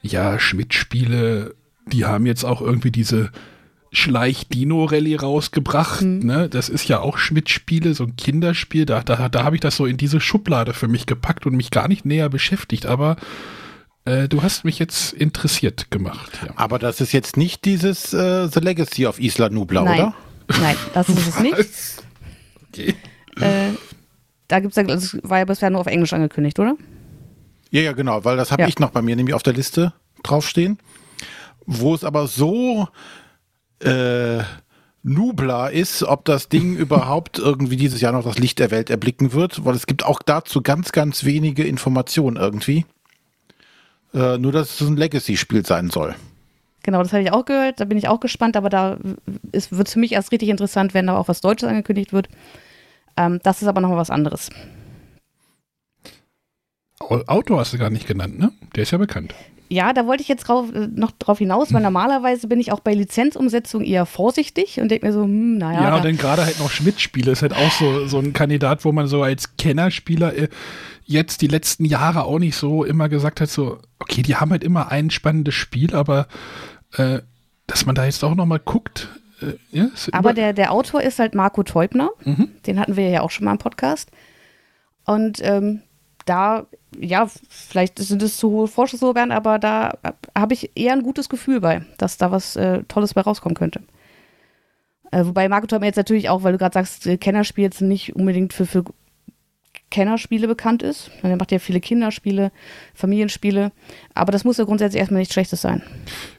ja, 0.01 0.39
Schmidt-Spiele, 0.39 1.55
die 1.87 2.05
haben 2.05 2.27
jetzt 2.27 2.45
auch 2.45 2.61
irgendwie 2.61 2.91
diese 2.91 3.31
Schleich-Dino-Rallye 3.93 5.17
rausgebracht. 5.17 6.03
Ne? 6.03 6.49
Das 6.49 6.69
ist 6.69 6.89
ja 6.89 7.01
auch 7.01 7.19
Schmidt-Spiele, 7.19 7.95
so 7.95 8.05
ein 8.05 8.17
Kinderspiel. 8.17 8.87
Da, 8.87 9.03
da, 9.03 9.29
da 9.29 9.45
habe 9.45 9.57
ich 9.57 9.61
das 9.61 9.77
so 9.77 9.85
in 9.85 9.99
diese 9.99 10.21
Schublade 10.21 10.73
für 10.73 10.89
mich 10.89 11.07
gepackt 11.07 11.47
und 11.47 11.55
mich 11.55 11.71
gar 11.71 11.89
nicht 11.89 12.05
näher 12.05 12.31
beschäftigt. 12.31 12.87
Aber 12.87 13.17
äh, 14.05 14.29
du 14.29 14.43
hast 14.43 14.65
mich 14.65 14.79
jetzt 14.79 15.13
interessiert 15.13 15.91
gemacht. 15.91 16.41
Ja. 16.47 16.55
Aber 16.57 16.79
das 16.79 17.01
ist 17.01 17.13
jetzt 17.13 17.37
nicht 17.37 17.65
dieses 17.65 18.13
äh, 18.15 18.49
The 18.49 18.61
Legacy 18.61 19.07
of 19.07 19.21
Isla 19.21 19.51
Nubla, 19.51 19.83
Nein. 19.83 20.01
oder? 20.01 20.15
Nein, 20.61 20.77
das 20.95 21.09
ist 21.09 21.29
es 21.29 21.41
nicht. 21.41 21.57
Okay. 22.69 22.95
Äh, 23.41 23.71
da 24.49 24.61
gibt's 24.61 24.77
ja, 24.77 24.85
also 24.85 25.19
es 25.19 25.29
war 25.31 25.39
ja 25.39 25.45
bisher 25.45 25.71
nur 25.71 25.81
auf 25.81 25.87
Englisch 25.87 26.13
angekündigt, 26.13 26.59
oder? 26.59 26.77
Ja, 27.71 27.81
ja, 27.81 27.93
genau, 27.93 28.25
weil 28.25 28.37
das 28.37 28.53
habe 28.53 28.63
Ja. 28.63 28.69
ich 28.69 28.79
noch 28.79 28.91
bei 28.91 29.03
mir 29.03 29.17
nämlich 29.17 29.35
auf 29.35 29.43
der 29.43 29.55
Liste 29.55 29.93
draufstehen. 30.23 30.79
Wo 31.65 31.95
es 31.95 32.05
aber 32.05 32.27
so 32.27 32.89
äh, 33.83 34.43
Nubla 35.03 35.69
ist, 35.69 36.03
ob 36.03 36.25
das 36.25 36.49
Ding 36.49 36.77
überhaupt 36.77 37.39
irgendwie 37.39 37.77
dieses 37.77 38.01
Jahr 38.01 38.13
noch 38.13 38.25
das 38.25 38.39
Licht 38.39 38.59
der 38.59 38.71
Welt 38.71 38.91
erblicken 38.91 39.33
wird, 39.33 39.65
weil 39.65 39.75
es 39.75 39.87
gibt 39.87 40.05
auch 40.05 40.23
dazu 40.23 40.61
ganz, 40.63 40.93
ganz 40.93 41.25
wenige 41.25 41.65
Informationen 41.65 42.37
irgendwie. 42.37 42.85
Äh, 44.15 44.37
nur, 44.39 44.53
dass 44.53 44.81
es 44.81 44.87
ein 44.87 44.97
Legacy-Spiel 44.97 45.65
sein 45.65 45.89
soll. 45.91 46.15
Genau, 46.83 47.03
das 47.03 47.13
habe 47.13 47.23
ich 47.23 47.33
auch 47.33 47.45
gehört. 47.45 47.81
Da 47.81 47.85
bin 47.85 47.99
ich 47.99 48.09
auch 48.09 48.21
gespannt, 48.21 48.57
aber 48.57 48.69
da 48.69 48.99
wird 49.03 49.87
es 49.87 49.93
für 49.93 49.99
mich 49.99 50.13
erst 50.13 50.33
richtig 50.33 50.49
interessant, 50.49 50.95
wenn 50.95 51.07
da 51.07 51.17
auch 51.17 51.29
was 51.29 51.41
Deutsches 51.41 51.69
angekündigt 51.69 52.13
wird. 52.13 52.29
Ähm, 53.17 53.41
das 53.43 53.63
ist 53.63 53.69
aber 53.69 53.81
nochmal 53.81 53.99
was 53.99 54.11
anderes. 54.11 54.51
Au- 57.01 57.23
Autor 57.27 57.61
hast 57.61 57.73
du 57.73 57.79
gar 57.79 57.91
nicht 57.91 58.07
genannt, 58.07 58.39
ne? 58.39 58.53
Der 58.75 58.83
ist 58.85 58.91
ja 58.91 58.99
bekannt. 58.99 59.35
Ja, 59.69 59.95
da 59.95 60.07
wollte 60.07 60.23
ich 60.23 60.29
jetzt 60.29 60.49
drauf, 60.49 60.67
äh, 60.75 60.87
noch 60.95 61.13
drauf 61.13 61.39
hinaus, 61.39 61.73
weil 61.73 61.81
normalerweise 61.83 62.47
bin 62.47 62.61
ich 62.61 62.73
auch 62.73 62.81
bei 62.81 62.93
Lizenzumsetzung 62.93 63.83
eher 63.83 64.05
vorsichtig 64.05 64.79
und 64.81 64.91
denke 64.91 65.07
mir 65.07 65.13
so, 65.15 65.23
hm, 65.23 65.57
naja. 65.57 65.83
Ja, 65.85 65.97
und 65.97 66.05
dann 66.05 66.17
gerade 66.19 66.45
halt 66.45 66.59
noch 66.59 66.71
Schmidt-Spiele 66.71 67.33
ist 67.33 67.41
halt 67.43 67.55
auch 67.55 67.71
so, 67.71 68.07
so 68.07 68.19
ein 68.19 68.35
Kandidat, 68.35 68.85
wo 68.85 68.93
man 68.93 69.07
so 69.07 69.23
als 69.23 69.57
Kennerspieler 69.57 70.37
äh, 70.37 70.49
jetzt 71.07 71.41
die 71.41 71.47
letzten 71.47 71.87
Jahre 71.87 72.25
auch 72.25 72.39
nicht 72.39 72.55
so 72.55 72.85
immer 72.85 73.09
gesagt 73.09 73.41
hat, 73.41 73.49
so, 73.49 73.79
okay, 73.99 74.21
die 74.23 74.37
haben 74.37 74.51
halt 74.51 74.63
immer 74.63 74.93
ein 74.93 75.09
spannendes 75.09 75.55
Spiel, 75.55 75.95
aber 75.95 76.27
äh, 76.97 77.21
dass 77.67 77.87
man 77.87 77.95
da 77.95 78.05
jetzt 78.05 78.23
auch 78.25 78.35
noch 78.35 78.47
mal 78.47 78.59
guckt, 78.59 79.09
äh, 79.41 79.55
ja, 79.71 79.89
aber 80.13 80.33
der, 80.33 80.53
der 80.53 80.73
Autor 80.73 81.03
ist 81.03 81.19
halt 81.19 81.35
Marco 81.35 81.63
Teubner. 81.63 82.11
Mhm. 82.25 82.51
Den 82.67 82.79
hatten 82.79 82.97
wir 82.97 83.09
ja 83.09 83.23
auch 83.23 83.31
schon 83.31 83.45
mal 83.45 83.53
im 83.53 83.59
Podcast. 83.59 84.11
Und 85.05 85.41
ähm, 85.43 85.83
da, 86.27 86.67
ja, 86.99 87.29
vielleicht 87.49 87.99
sind 87.99 88.23
es 88.23 88.37
zu 88.37 88.51
hohe 88.51 88.69
Vorschusslorbeeren, 88.69 89.33
aber 89.33 89.59
da 89.59 89.99
habe 90.37 90.55
ich 90.55 90.71
eher 90.77 90.93
ein 90.93 91.03
gutes 91.03 91.29
Gefühl 91.29 91.61
bei, 91.61 91.85
dass 91.99 92.19
da 92.19 92.31
was 92.31 92.57
äh, 92.57 92.85
Tolles 92.85 93.15
bei 93.15 93.23
rauskommen 93.23 93.57
könnte. 93.57 93.81
Äh, 95.11 95.27
wobei 95.27 95.49
Marco 95.49 95.67
Teubner 95.67 95.87
jetzt 95.87 95.97
natürlich 95.97 96.29
auch, 96.29 96.43
weil 96.43 96.53
du 96.53 96.59
gerade 96.59 96.75
sagst, 96.75 97.07
äh, 97.07 97.17
Kennerspiel 97.17 97.65
jetzt 97.65 97.81
nicht 97.81 98.15
unbedingt 98.15 98.53
für, 98.53 98.67
für 98.67 98.85
Kennerspiele 99.93 100.49
bekannt 100.49 100.83
ist. 100.83 101.11
Er 101.23 101.37
macht 101.37 101.53
ja 101.53 101.59
viele 101.59 101.79
Kinderspiele, 101.81 102.51
Familienspiele. 102.95 103.71
Aber 104.15 104.33
das 104.33 104.43
muss 104.43 104.57
ja 104.57 104.65
grundsätzlich 104.65 104.99
erstmal 104.99 105.21
nichts 105.21 105.35
Schlechtes 105.35 105.61
sein. 105.61 105.83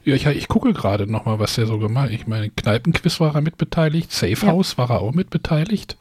ja, 0.04 0.14
ich, 0.14 0.26
ich 0.26 0.48
gucke 0.48 0.74
gerade 0.74 1.10
noch 1.10 1.24
mal, 1.24 1.38
was 1.38 1.54
der 1.54 1.66
so 1.66 1.78
gemacht 1.78 2.06
hat. 2.06 2.12
Ich 2.12 2.26
meine, 2.26 2.50
Kneipenquiz 2.50 3.20
war 3.20 3.34
er 3.34 3.40
mitbeteiligt, 3.40 4.12
Safe 4.12 4.32
Ja. 4.32 4.48
House 4.48 4.76
war 4.76 4.90
er 4.90 5.00
auch 5.00 5.12
mitbeteiligt. 5.12 5.96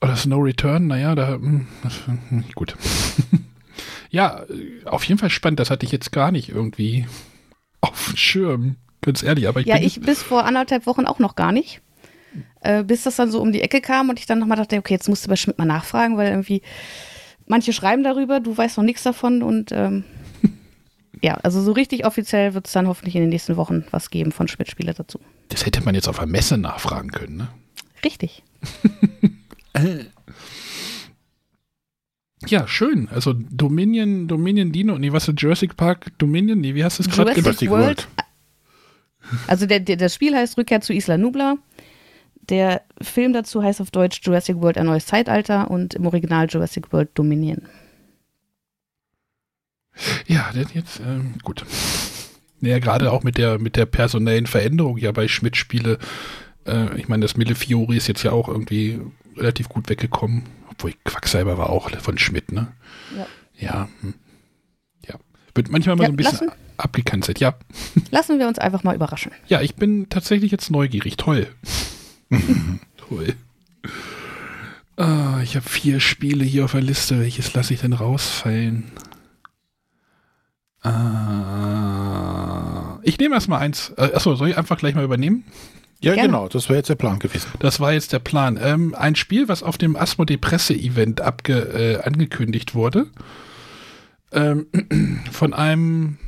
Oder 0.00 0.16
Snow 0.16 0.42
Return, 0.42 0.86
naja, 0.86 1.14
da, 1.14 1.34
hm, 1.34 1.66
das, 1.82 2.06
hm, 2.06 2.44
gut. 2.54 2.74
ja, 4.10 4.44
auf 4.86 5.04
jeden 5.04 5.18
Fall 5.18 5.30
spannend, 5.30 5.60
das 5.60 5.70
hatte 5.70 5.86
ich 5.86 5.92
jetzt 5.92 6.10
gar 6.10 6.32
nicht 6.32 6.48
irgendwie 6.48 7.06
auf 7.80 8.06
dem 8.06 8.16
Schirm, 8.16 8.76
ganz 9.02 9.22
ehrlich, 9.22 9.46
aber 9.46 9.60
ich 9.60 9.66
Ja, 9.66 9.76
ich 9.76 10.00
bis 10.00 10.22
vor 10.22 10.46
anderthalb 10.46 10.86
Wochen 10.86 11.06
auch 11.06 11.18
noch 11.18 11.36
gar 11.36 11.52
nicht. 11.52 11.82
Äh, 12.64 12.82
bis 12.82 13.02
das 13.02 13.16
dann 13.16 13.30
so 13.30 13.40
um 13.40 13.52
die 13.52 13.60
Ecke 13.60 13.80
kam 13.80 14.08
und 14.08 14.18
ich 14.18 14.26
dann 14.26 14.38
nochmal 14.38 14.56
dachte, 14.56 14.78
okay, 14.78 14.94
jetzt 14.94 15.08
musst 15.08 15.24
du 15.24 15.28
bei 15.28 15.36
Schmidt 15.36 15.58
mal 15.58 15.66
nachfragen, 15.66 16.16
weil 16.16 16.30
irgendwie 16.30 16.62
manche 17.46 17.74
schreiben 17.74 18.02
darüber, 18.02 18.40
du 18.40 18.56
weißt 18.56 18.78
noch 18.78 18.84
nichts 18.84 19.02
davon 19.02 19.42
und 19.42 19.70
ähm, 19.70 20.04
ja, 21.22 21.34
also 21.42 21.60
so 21.62 21.72
richtig 21.72 22.06
offiziell 22.06 22.54
wird 22.54 22.66
es 22.66 22.72
dann 22.72 22.88
hoffentlich 22.88 23.14
in 23.16 23.20
den 23.20 23.30
nächsten 23.30 23.56
Wochen 23.58 23.84
was 23.90 24.08
geben 24.08 24.32
von 24.32 24.48
Schmidt-Spiele 24.48 24.94
dazu. 24.94 25.20
das 25.50 25.66
hätte 25.66 25.82
man 25.82 25.94
jetzt 25.94 26.08
auf 26.08 26.16
der 26.16 26.26
Messe 26.26 26.56
nachfragen 26.56 27.10
können, 27.10 27.36
ne? 27.36 27.48
Richtig. 28.02 28.42
Ja, 32.46 32.68
schön. 32.68 33.08
Also 33.08 33.32
Dominion, 33.32 34.28
Dominion 34.28 34.70
Dino, 34.70 34.98
nee, 34.98 35.12
was 35.12 35.28
ist 35.28 35.40
Jurassic 35.40 35.76
Park 35.78 36.12
Dominion? 36.18 36.60
Nee, 36.60 36.74
wie 36.74 36.84
hast 36.84 36.98
du 36.98 37.02
es 37.02 37.08
gerade 37.08 37.32
Jurassic 37.32 37.68
gesagt? 37.68 37.70
World. 37.70 38.08
Also 39.46 39.64
der, 39.64 39.80
der, 39.80 39.96
das 39.96 40.14
Spiel 40.14 40.36
heißt 40.36 40.58
Rückkehr 40.58 40.82
zu 40.82 40.92
Isla 40.92 41.16
Nubla. 41.16 41.56
Der 42.48 42.82
Film 43.00 43.32
dazu 43.32 43.62
heißt 43.62 43.80
auf 43.80 43.90
Deutsch 43.90 44.20
Jurassic 44.22 44.56
World 44.60 44.76
ein 44.78 44.86
neues 44.86 45.06
Zeitalter 45.06 45.70
und 45.70 45.94
im 45.94 46.06
Original 46.06 46.46
Jurassic 46.48 46.92
World 46.92 47.10
Dominion. 47.14 47.62
Ja, 50.26 50.50
denn 50.54 50.66
jetzt, 50.74 51.00
ähm, 51.00 51.34
gut. 51.42 51.64
Naja, 52.60 52.78
gerade 52.80 53.12
auch 53.12 53.22
mit 53.22 53.38
der, 53.38 53.58
mit 53.58 53.76
der 53.76 53.86
personellen 53.86 54.46
Veränderung 54.46 54.98
ja 54.98 55.12
bei 55.12 55.28
Schmidt-Spiele. 55.28 55.98
Äh, 56.66 56.98
ich 56.98 57.08
meine, 57.08 57.22
das 57.22 57.36
Millefiori 57.36 57.96
ist 57.96 58.08
jetzt 58.08 58.22
ja 58.24 58.32
auch 58.32 58.48
irgendwie 58.48 59.00
relativ 59.36 59.68
gut 59.68 59.88
weggekommen. 59.88 60.44
Obwohl 60.70 60.92
Quacksalber 61.04 61.58
war 61.58 61.70
auch 61.70 61.90
von 62.00 62.18
Schmidt, 62.18 62.50
ne? 62.52 62.72
Ja. 63.16 63.26
Ja. 63.56 63.88
Hm. 64.00 64.14
Ja. 65.08 65.14
Wird 65.54 65.70
manchmal 65.70 65.94
mal 65.96 66.04
Ja, 66.04 66.08
so 66.08 66.12
ein 66.12 66.16
bisschen 66.16 66.46
lassen. 66.48 66.58
abgekanzelt. 66.78 67.38
Ja. 67.38 67.54
Lassen 68.10 68.38
wir 68.40 68.48
uns 68.48 68.58
einfach 68.58 68.82
mal 68.82 68.96
überraschen. 68.96 69.30
Ja, 69.46 69.60
ich 69.60 69.76
bin 69.76 70.08
tatsächlich 70.08 70.50
jetzt 70.50 70.70
neugierig. 70.70 71.16
Toll. 71.16 71.46
Toll. 72.96 73.34
Ah, 74.96 75.40
ich 75.42 75.56
habe 75.56 75.68
vier 75.68 76.00
Spiele 76.00 76.44
hier 76.44 76.64
auf 76.64 76.72
der 76.72 76.82
Liste. 76.82 77.20
Welches 77.20 77.52
lasse 77.54 77.74
ich 77.74 77.80
denn 77.80 77.92
rausfallen? 77.92 78.92
Ah, 80.82 82.20
ich 83.02 83.18
nehme 83.18 83.34
erstmal 83.34 83.60
eins. 83.60 83.92
Äh, 83.96 84.12
achso, 84.14 84.34
soll 84.36 84.50
ich 84.50 84.58
einfach 84.58 84.78
gleich 84.78 84.94
mal 84.94 85.04
übernehmen? 85.04 85.44
Ja, 86.00 86.12
Gerne. 86.14 86.28
genau, 86.28 86.48
das 86.48 86.68
wäre 86.68 86.76
jetzt 86.76 86.90
der 86.90 86.96
Plan 86.96 87.18
gewesen. 87.18 87.48
Das 87.60 87.80
war 87.80 87.92
jetzt 87.94 88.12
der 88.12 88.18
Plan. 88.18 88.58
Ähm, 88.62 88.94
ein 88.94 89.16
Spiel, 89.16 89.48
was 89.48 89.62
auf 89.62 89.78
dem 89.78 89.96
Asmodee 89.96 90.36
Presse-Event 90.36 91.22
abge, 91.22 91.54
äh, 91.54 92.02
angekündigt 92.02 92.74
wurde. 92.74 93.06
Ähm, 94.30 94.66
von 95.32 95.54
einem 95.54 96.18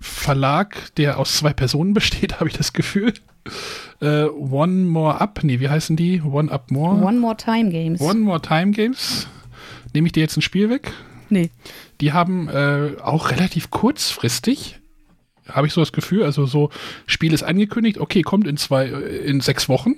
Verlag, 0.00 0.94
der 0.96 1.18
aus 1.18 1.36
zwei 1.36 1.52
Personen 1.52 1.94
besteht, 1.94 2.40
habe 2.40 2.48
ich 2.48 2.56
das 2.56 2.72
Gefühl. 2.72 3.14
Äh, 4.00 4.24
One 4.24 4.84
More 4.84 5.20
Up, 5.20 5.40
nee, 5.42 5.60
wie 5.60 5.68
heißen 5.68 5.96
die? 5.96 6.22
One 6.22 6.50
Up 6.50 6.70
More? 6.70 7.02
One 7.04 7.18
More 7.18 7.36
Time 7.36 7.70
Games. 7.70 8.00
One 8.00 8.20
More 8.20 8.40
Time 8.40 8.70
Games. 8.72 9.26
Nehme 9.94 10.06
ich 10.06 10.12
dir 10.12 10.20
jetzt 10.20 10.36
ein 10.36 10.42
Spiel 10.42 10.70
weg? 10.70 10.92
Nee. 11.30 11.50
Die 12.00 12.12
haben 12.12 12.48
äh, 12.48 12.92
auch 13.02 13.30
relativ 13.30 13.70
kurzfristig 13.70 14.78
habe 15.48 15.66
ich 15.66 15.72
so 15.72 15.80
das 15.80 15.92
Gefühl. 15.92 16.24
Also 16.24 16.46
so, 16.46 16.70
Spiel 17.06 17.32
ist 17.32 17.42
angekündigt, 17.42 17.98
okay, 17.98 18.22
kommt 18.22 18.46
in 18.46 18.56
zwei, 18.56 18.86
in 18.86 19.40
sechs 19.40 19.68
Wochen. 19.68 19.94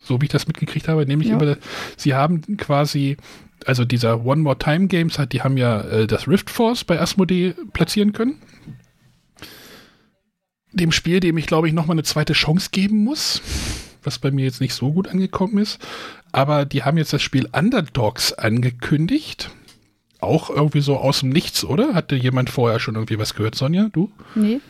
So 0.00 0.20
wie 0.20 0.26
ich 0.26 0.30
das 0.32 0.46
mitgekriegt 0.46 0.88
habe, 0.88 1.06
nämlich 1.06 1.28
Ja. 1.28 1.36
über, 1.36 1.56
sie 1.96 2.14
haben 2.14 2.56
quasi, 2.56 3.16
also 3.66 3.84
dieser 3.84 4.24
One 4.24 4.42
More 4.42 4.58
Time 4.58 4.86
Games 4.88 5.18
hat, 5.18 5.32
die 5.32 5.42
haben 5.42 5.56
ja 5.56 5.80
äh, 5.80 6.06
das 6.06 6.26
Rift 6.26 6.50
Force 6.50 6.84
bei 6.84 7.00
Asmodee 7.00 7.54
platzieren 7.72 8.12
können. 8.12 8.36
Dem 10.72 10.92
Spiel, 10.92 11.20
dem 11.20 11.36
ich 11.38 11.46
glaube 11.46 11.68
ich 11.68 11.74
nochmal 11.74 11.94
eine 11.94 12.02
zweite 12.02 12.32
Chance 12.32 12.68
geben 12.72 13.04
muss, 13.04 13.42
was 14.02 14.18
bei 14.18 14.30
mir 14.30 14.44
jetzt 14.44 14.60
nicht 14.60 14.74
so 14.74 14.92
gut 14.92 15.08
angekommen 15.08 15.58
ist. 15.58 15.78
Aber 16.32 16.64
die 16.64 16.82
haben 16.82 16.96
jetzt 16.98 17.12
das 17.12 17.22
Spiel 17.22 17.48
Underdogs 17.52 18.32
angekündigt. 18.32 19.50
Auch 20.20 20.50
irgendwie 20.50 20.80
so 20.80 20.96
aus 20.96 21.20
dem 21.20 21.30
Nichts, 21.30 21.64
oder? 21.64 21.94
Hatte 21.94 22.14
jemand 22.14 22.48
vorher 22.48 22.78
schon 22.80 22.94
irgendwie 22.94 23.18
was 23.18 23.34
gehört, 23.34 23.54
Sonja? 23.54 23.88
Du? 23.92 24.10
Nee, 24.34 24.60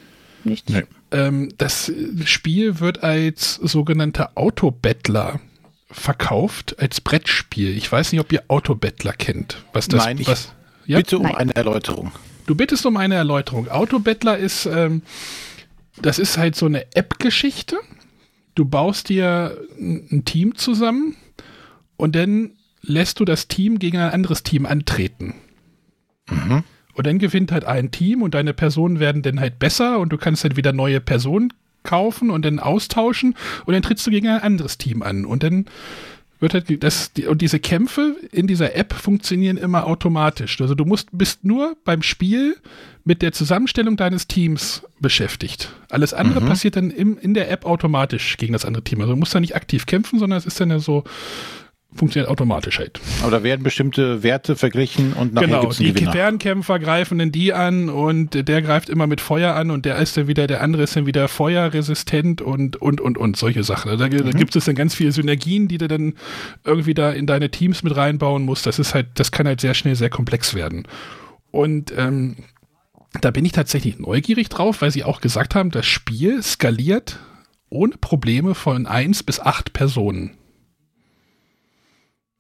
nichts. 0.45 0.73
Nee. 0.73 0.83
Ähm, 1.11 1.51
das 1.59 1.93
Spiel 2.25 2.81
wird 2.81 3.05
als 3.05 3.57
sogenannter 3.57 4.31
Autobettler 4.35 5.41
verkauft, 5.91 6.77
als 6.81 7.01
Brettspiel. 7.03 7.77
Ich 7.77 7.93
weiß 7.93 8.13
nicht, 8.13 8.21
ob 8.21 8.33
ihr 8.33 8.43
Autobettler 8.49 9.13
kennt. 9.13 9.63
Was 9.75 9.89
das 9.89 10.05
Nein, 10.05 10.19
ich- 10.19 10.27
was, 10.27 10.53
ja? 10.87 10.97
Bitte 10.99 11.19
um 11.19 11.25
Nein. 11.25 11.35
eine 11.37 11.55
Erläuterung. 11.55 12.13
Du 12.47 12.55
bittest 12.55 12.85
um 12.87 12.97
eine 12.97 13.15
Erläuterung. 13.15 13.69
Autobettler 13.69 14.39
ist, 14.39 14.67
ähm, 14.67 15.03
das 16.01 16.19
ist 16.19 16.39
halt 16.39 16.57
so 16.57 16.67
eine 16.67 16.87
App-Geschichte. 16.95 17.79
Du 18.55 18.65
baust 18.65 19.09
dir 19.09 19.59
ein 19.79 20.25
Team 20.25 20.57
zusammen 20.57 21.17
und 21.97 22.15
dann 22.17 22.53
lässt 22.83 23.21
du 23.21 23.25
das 23.25 23.49
Team 23.49 23.79
gegen 23.79 23.99
ein 23.99 24.11
anderes 24.11 24.43
Team 24.43 24.67
antreten. 24.67 25.35
Und 26.95 27.07
dann 27.07 27.19
gewinnt 27.19 27.53
halt 27.53 27.65
ein 27.65 27.91
Team 27.91 28.23
und 28.23 28.35
deine 28.35 28.53
Personen 28.53 29.01
werden 29.01 29.23
dann 29.23 29.41
halt 29.41 29.59
besser 29.59 29.99
und 29.99 30.11
du 30.11 30.19
kannst 30.19 30.45
dann 30.45 30.57
wieder 30.57 30.73
neue 30.73 31.01
Personen 31.01 31.53
kaufen 31.83 32.31
und 32.31 32.45
dann 32.45 32.59
austauschen 32.59 33.35
und 33.65 33.73
dann 33.75 33.83
trittst 33.83 34.07
du 34.07 34.11
gegen 34.11 34.29
ein 34.29 34.43
anderes 34.43 34.79
Team 34.79 35.03
an 35.03 35.25
und 35.25 35.43
dann 35.43 35.67
wird 36.43 36.55
halt 36.55 36.83
das 36.83 37.13
die, 37.13 37.27
und 37.27 37.41
diese 37.41 37.61
Kämpfe 37.61 38.17
in 38.33 38.49
dieser 38.49 38.75
App 38.75 38.93
funktionieren 38.93 39.57
immer 39.57 39.87
automatisch. 39.87 40.61
Also 40.61 40.75
du 40.75 40.85
musst 40.85 41.09
bist 41.13 41.45
nur 41.45 41.77
beim 41.85 42.03
Spiel 42.03 42.57
mit 43.05 43.23
der 43.23 43.33
Zusammenstellung 43.33 43.97
deines 43.97 44.27
Teams 44.27 44.83
beschäftigt. 45.01 45.73
Alles 45.89 46.13
andere 46.13 46.41
passiert 46.41 46.77
dann 46.77 46.91
im, 46.91 47.17
in 47.17 47.35
der 47.35 47.51
App 47.51 47.65
automatisch 47.65 48.37
gegen 48.37 48.53
das 48.53 48.65
andere 48.65 48.83
Team. 48.83 49.01
Also 49.01 49.13
du 49.13 49.19
musst 49.19 49.35
da 49.35 49.41
nicht 49.41 49.55
aktiv 49.57 49.87
kämpfen, 49.87 50.19
sondern 50.19 50.39
es 50.39 50.47
ist 50.47 50.61
dann 50.61 50.71
ja 50.71 50.81
so 50.81 51.05
funktioniert 51.95 52.31
automatisch 52.31 52.79
halt. 52.79 53.01
Aber 53.23 53.31
da 53.31 53.43
werden 53.43 53.63
bestimmte 53.63 54.23
Werte 54.23 54.57
verglichen 54.57 55.13
und 55.13 55.35
nachher 55.35 55.47
Genau, 55.47 55.71
die 55.73 55.93
Gewinner. 55.93 56.13
Fernkämpfer 56.13 56.79
greifen 56.79 57.19
dann 57.19 57.33
die 57.33 57.53
an 57.53 57.89
und 57.91 58.49
der 58.49 58.63
greift 58.63 58.89
immer 58.89 59.07
mit 59.07 59.21
Feuer 59.21 59.55
an 59.55 59.71
und 59.71 59.85
der 59.85 59.97
ist 59.99 60.17
dann 60.17 60.27
wieder, 60.27 60.47
der 60.47 60.63
andere 60.63 60.83
ist 60.85 60.97
dann 60.97 61.05
wieder 61.07 61.29
feuerresistent 61.29 62.41
und, 62.41 62.77
und, 62.81 63.01
und, 63.01 63.19
und 63.19 63.37
solche 63.37 63.63
Sachen. 63.63 63.91
Also 63.91 64.05
Da, 64.05 64.09
da 64.17 64.25
Mhm. 64.25 64.37
gibt 64.39 64.57
es 64.57 64.65
dann 64.65 64.75
ganz 64.75 64.95
viele 64.95 65.13
Synergien, 65.13 65.69
die 65.69 65.79
du 65.79 65.87
dann 65.89 66.15
irgendwie 66.65 66.95
da 66.95 67.11
in 67.13 67.27
deine 67.27 67.51
Teams 67.51 67.83
mit 67.83 67.95
reinbauen 67.97 68.43
musst. 68.45 68.67
Das 68.67 68.79
ist 68.79 68.95
halt, 68.95 69.09
das 69.15 69.31
kann 69.31 69.47
halt 69.47 69.61
sehr 69.61 69.75
schnell 69.75 69.95
sehr 69.95 70.11
komplex 70.11 70.55
werden. 70.55 70.85
Und 71.51 71.93
ähm, 71.97 72.37
da 73.21 73.31
bin 73.31 73.45
ich 73.45 73.53
tatsächlich 73.53 73.99
neugierig 73.99 74.49
drauf, 74.49 74.81
weil 74.81 74.91
sie 74.91 75.05
auch 75.05 75.21
gesagt 75.21 75.55
haben, 75.55 75.71
das 75.71 75.85
Spiel 75.87 76.43
skaliert 76.43 77.19
ohne 77.69 77.95
Probleme 77.99 78.55
von 78.55 78.87
1 78.87 79.23
bis 79.25 79.41
8 79.41 79.73
Personen. 79.75 80.33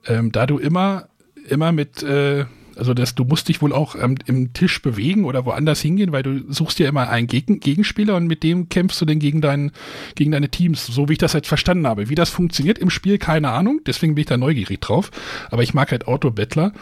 Ähm, 0.07 0.33
da 0.33 0.47
du 0.47 0.59
immer, 0.59 1.09
immer 1.49 1.73
mit, 1.73 2.03
äh, 2.03 2.45
also 2.77 2.95
das, 2.95 3.15
du 3.15 3.25
musst 3.25 3.49
dich 3.49 3.63
wohl 3.63 3.73
auch 3.73 3.95
ähm, 3.95 4.17
im 4.27 4.53
Tisch 4.53 4.81
bewegen 4.83 5.25
oder 5.25 5.45
woanders 5.45 5.81
hingehen, 5.81 6.13
weil 6.13 6.23
du 6.23 6.53
suchst 6.53 6.79
dir 6.79 6.89
immer 6.89 7.09
einen 7.09 7.27
Gegen 7.27 7.61
Gegenspieler 7.61 8.17
und 8.17 8.27
mit 8.27 8.43
dem 8.43 8.69
kämpfst 8.69 9.01
du 9.01 9.05
dann 9.05 9.19
gegen, 9.19 9.41
dein, 9.41 9.73
gegen 10.15 10.33
deine 10.33 10.49
Teams, 10.49 10.87
so 10.87 11.09
wie 11.09 11.13
ich 11.13 11.19
das 11.19 11.33
jetzt 11.33 11.49
verstanden 11.49 11.87
habe. 11.87 12.09
Wie 12.09 12.15
das 12.15 12.31
funktioniert 12.31 12.79
im 12.79 12.91
Spiel, 12.91 13.19
keine 13.19 13.51
Ahnung, 13.51 13.81
deswegen 13.87 14.15
bin 14.15 14.23
ich 14.23 14.29
da 14.29 14.37
neugierig 14.37 14.81
drauf. 14.81 15.11
Aber 15.51 15.63
ich 15.63 15.75
mag 15.75 15.91
halt 15.91 16.07
Autobettler. 16.07 16.73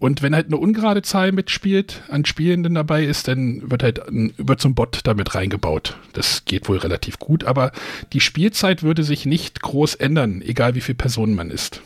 Und 0.00 0.22
wenn 0.22 0.34
halt 0.34 0.46
eine 0.46 0.56
ungerade 0.56 1.02
Zahl 1.02 1.30
mitspielt, 1.30 2.02
an 2.08 2.24
Spielenden 2.24 2.74
dabei 2.74 3.04
ist, 3.04 3.28
dann 3.28 3.70
wird 3.70 3.82
halt 3.82 4.08
ein, 4.08 4.32
wird 4.38 4.58
so 4.58 4.70
ein 4.70 4.74
Bot 4.74 5.00
damit 5.04 5.34
reingebaut. 5.34 5.98
Das 6.14 6.46
geht 6.46 6.70
wohl 6.70 6.78
relativ 6.78 7.18
gut, 7.18 7.44
aber 7.44 7.70
die 8.14 8.20
Spielzeit 8.20 8.82
würde 8.82 9.04
sich 9.04 9.26
nicht 9.26 9.60
groß 9.60 9.96
ändern, 9.96 10.40
egal 10.40 10.74
wie 10.74 10.80
viele 10.80 10.96
Personen 10.96 11.34
man 11.34 11.50
ist. 11.50 11.82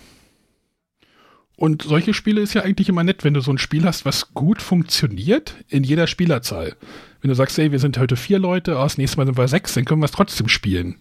Und 1.64 1.80
solche 1.80 2.12
Spiele 2.12 2.42
ist 2.42 2.52
ja 2.52 2.60
eigentlich 2.60 2.90
immer 2.90 3.04
nett, 3.04 3.24
wenn 3.24 3.32
du 3.32 3.40
so 3.40 3.50
ein 3.50 3.56
Spiel 3.56 3.86
hast, 3.86 4.04
was 4.04 4.34
gut 4.34 4.60
funktioniert 4.60 5.54
in 5.70 5.82
jeder 5.82 6.06
Spielerzahl. 6.06 6.76
Wenn 7.22 7.30
du 7.30 7.34
sagst, 7.34 7.58
ey, 7.58 7.72
wir 7.72 7.78
sind 7.78 7.96
heute 7.96 8.16
vier 8.16 8.38
Leute, 8.38 8.76
oh, 8.76 8.82
das 8.82 8.98
nächste 8.98 9.16
Mal 9.16 9.24
sind 9.24 9.38
wir 9.38 9.48
sechs, 9.48 9.72
dann 9.72 9.86
können 9.86 10.02
wir 10.02 10.04
es 10.04 10.12
trotzdem 10.12 10.48
spielen. 10.48 10.96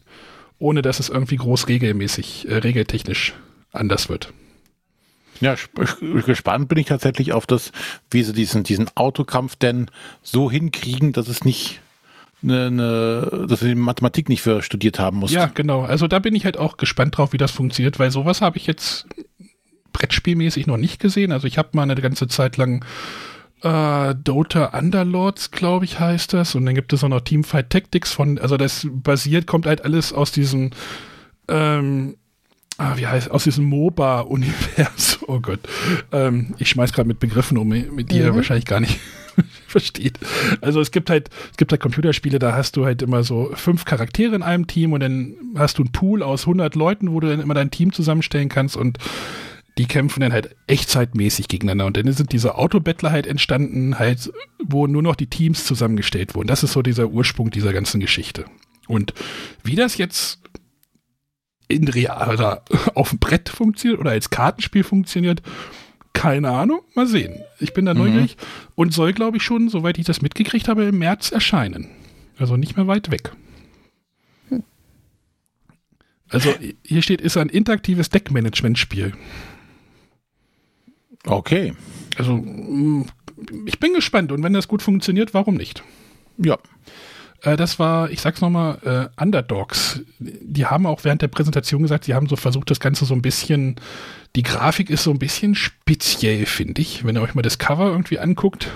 Ohne 0.60 0.82
dass 0.82 1.02
es 1.02 1.10
irgendwie 1.10 1.36
groß 1.36 1.68
regelmäßig, 1.68 2.48
äh, 2.48 2.60
regeltechnisch 2.60 3.34
anders 3.74 4.08
wird. 4.08 4.32
Ja, 5.42 5.52
sp- 5.60 5.84
gespannt 6.26 6.70
bin 6.70 6.78
ich 6.78 6.86
tatsächlich 6.86 7.34
auf 7.34 7.46
das, 7.46 7.74
wie 8.10 8.24
sie 8.24 8.32
diesen, 8.32 8.64
diesen 8.64 8.90
Autokampf 8.96 9.58
denn 9.58 9.92
so 10.22 10.50
hinkriegen, 10.50 11.12
dass 11.12 11.28
es 11.28 11.44
nicht 11.44 11.82
eine, 12.42 12.68
eine, 12.68 13.48
dass 13.50 13.60
du 13.60 13.66
die 13.66 13.76
Mathematik 13.76 14.30
nicht 14.30 14.42
für 14.42 14.62
studiert 14.62 14.98
haben 14.98 15.18
musst. 15.18 15.34
Ja, 15.34 15.48
genau. 15.48 15.82
Also 15.82 16.08
da 16.08 16.20
bin 16.20 16.36
ich 16.36 16.46
halt 16.46 16.58
auch 16.58 16.78
gespannt 16.78 17.18
drauf, 17.18 17.34
wie 17.34 17.38
das 17.38 17.52
funktioniert, 17.52 18.00
weil 18.00 18.12
sowas 18.12 18.40
habe 18.40 18.56
ich 18.56 18.66
jetzt 18.66 19.08
Brettspielmäßig 19.94 20.68
noch 20.68 20.78
nicht 20.78 21.00
gesehen. 21.00 21.32
Also 21.32 21.48
ich 21.48 21.58
habe 21.58 21.70
mal 21.74 21.84
eine 21.84 21.96
ganze 21.96 22.28
Zeit 22.28 22.58
lang 22.58 22.84
äh, 23.62 24.14
Dota 24.16 24.78
Underlords, 24.78 25.52
glaube 25.52 25.86
ich, 25.86 26.00
heißt 26.00 26.34
das. 26.34 26.56
Und 26.56 26.66
dann 26.66 26.76
gibt 26.76 26.92
es 26.94 27.04
auch 27.04 27.10
noch 27.10 27.22
Teamfight 27.22 27.70
Tactics 27.70 28.12
von, 28.12 28.38
also 28.40 28.58
das 28.58 28.88
basiert, 28.92 29.48
kommt 29.48 29.66
halt 29.66 29.86
alles 29.86 30.12
aus 30.12 30.32
diesem, 30.34 30.72
ähm, 31.48 32.18
ah, 32.78 32.98
wie 32.98 33.08
heißt, 33.08 33.32
aus 33.32 33.46
diesem 33.46 33.66
MOBA-Universum. 33.66 35.22
Oh 35.28 35.40
Gott. 35.40 35.62
Ähm, 36.12 36.54
ich 36.58 36.68
schmeiß 36.70 36.92
gerade 36.92 37.08
mit 37.08 37.20
Begriffen 37.22 37.58
um, 37.58 37.70
mit 37.70 38.12
die 38.12 38.18
ihr 38.18 38.32
Mhm. 38.34 38.36
wahrscheinlich 38.36 38.66
gar 38.66 38.82
nicht 38.82 39.00
versteht. 39.68 40.20
Also 40.60 40.82
es 40.82 40.92
gibt 40.92 41.10
halt, 41.10 41.30
es 41.50 41.56
gibt 41.56 41.72
halt 41.72 41.82
Computerspiele, 41.82 42.40
da 42.40 42.54
hast 42.54 42.76
du 42.76 42.84
halt 42.84 43.02
immer 43.02 43.24
so 43.24 43.52
fünf 43.56 43.86
Charaktere 43.86 44.36
in 44.36 44.44
einem 44.44 44.68
Team 44.68 44.92
und 44.92 45.00
dann 45.00 45.36
hast 45.56 45.78
du 45.78 45.84
einen 45.84 45.94
Pool 45.94 46.22
aus 46.22 46.42
100 46.42 46.76
Leuten, 46.76 47.14
wo 47.14 47.22
du 47.22 47.30
dann 47.30 47.40
immer 47.40 47.54
dein 47.54 47.72
Team 47.72 47.94
zusammenstellen 47.94 48.50
kannst 48.50 48.76
und 48.76 48.98
die 49.78 49.86
kämpfen 49.86 50.22
dann 50.22 50.34
halt 50.34 50.56
echtzeitmäßig 50.68 51.48
gegeneinander. 51.48 51.86
Und 51.86 51.98
dann 51.98 52.12
sind 52.14 52.32
diese 52.32 52.56
Autobettler 52.56 53.12
halt 53.12 53.26
entstanden, 53.26 53.98
halt, 53.98 54.32
wo 54.64 54.88
nur 54.88 55.02
noch 55.02 55.16
die 55.16 55.28
Teams 55.28 55.66
zusammengestellt 55.66 56.36
wurden. 56.36 56.48
Das 56.48 56.64
ist 56.64 56.74
so 56.74 56.82
dieser 56.82 57.08
Ursprung 57.08 57.50
dieser 57.50 57.74
ganzen 57.74 58.00
Geschichte. 58.00 58.46
Und 58.88 59.14
wie 59.64 59.76
das 59.76 59.98
jetzt 59.98 60.40
in 61.68 61.88
real 61.88 62.34
oder 62.34 62.64
auf 62.96 63.10
dem 63.10 63.20
Brett 63.20 63.50
funktioniert 63.50 64.00
oder 64.00 64.12
als 64.12 64.30
Kartenspiel 64.30 64.84
funktioniert, 64.84 65.42
keine 66.14 66.52
Ahnung. 66.52 66.82
Mal 66.94 67.08
sehen. 67.08 67.42
Ich 67.60 67.74
bin 67.74 67.86
da 67.86 67.96
neugierig 67.96 68.38
und 68.76 68.94
soll, 68.94 69.14
glaube 69.14 69.38
ich, 69.38 69.44
schon, 69.44 69.70
soweit 69.70 69.98
ich 69.98 70.06
das 70.06 70.22
mitgekriegt 70.22 70.68
habe, 70.68 70.84
im 70.84 71.00
März 71.00 71.32
erscheinen. 71.32 71.90
Also 72.38 72.58
nicht 72.58 72.78
mehr 72.78 72.88
weit 72.88 73.10
weg. 73.10 73.32
Also 76.30 76.54
hier 76.84 77.02
steht, 77.02 77.22
ist 77.22 77.38
ein 77.38 77.50
interaktives 77.50 78.10
Deckmanagement-Spiel. 78.10 79.14
Okay. 81.26 81.74
Also 82.18 82.36
mh, 82.36 83.06
ich 83.66 83.80
bin 83.80 83.94
gespannt 83.94 84.32
und 84.32 84.44
wenn 84.44 84.54
das 84.54 84.68
gut 84.68 84.82
funktioniert, 84.82 85.34
warum 85.34 85.56
nicht? 85.56 85.84
Ja. 86.38 86.58
Äh, 87.42 87.58
das 87.58 87.80
war, 87.80 88.10
ich 88.10 88.22
sag's 88.22 88.42
nochmal, 88.42 89.12
äh, 89.18 89.22
Underdogs. 89.22 90.02
Die 90.20 90.66
haben 90.66 90.86
auch 90.86 91.04
während 91.04 91.22
der 91.22 91.28
Präsentation 91.28 91.82
gesagt, 91.82 92.06
sie 92.06 92.14
haben 92.14 92.28
so 92.28 92.36
versucht, 92.36 92.72
das 92.72 92.80
Ganze 92.80 93.06
so 93.06 93.14
ein 93.14 93.22
bisschen, 93.22 93.76
die 94.36 94.44
Grafik 94.44 94.90
ist 94.90 95.04
so 95.04 95.12
ein 95.12 95.20
bisschen 95.20 95.56
speziell, 95.56 96.46
finde 96.46 96.82
ich, 96.82 97.06
wenn 97.06 97.16
ihr 97.16 97.22
euch 97.22 97.36
mal 97.36 97.42
das 97.42 97.58
Cover 97.58 97.92
irgendwie 97.92 98.20
anguckt. 98.20 98.72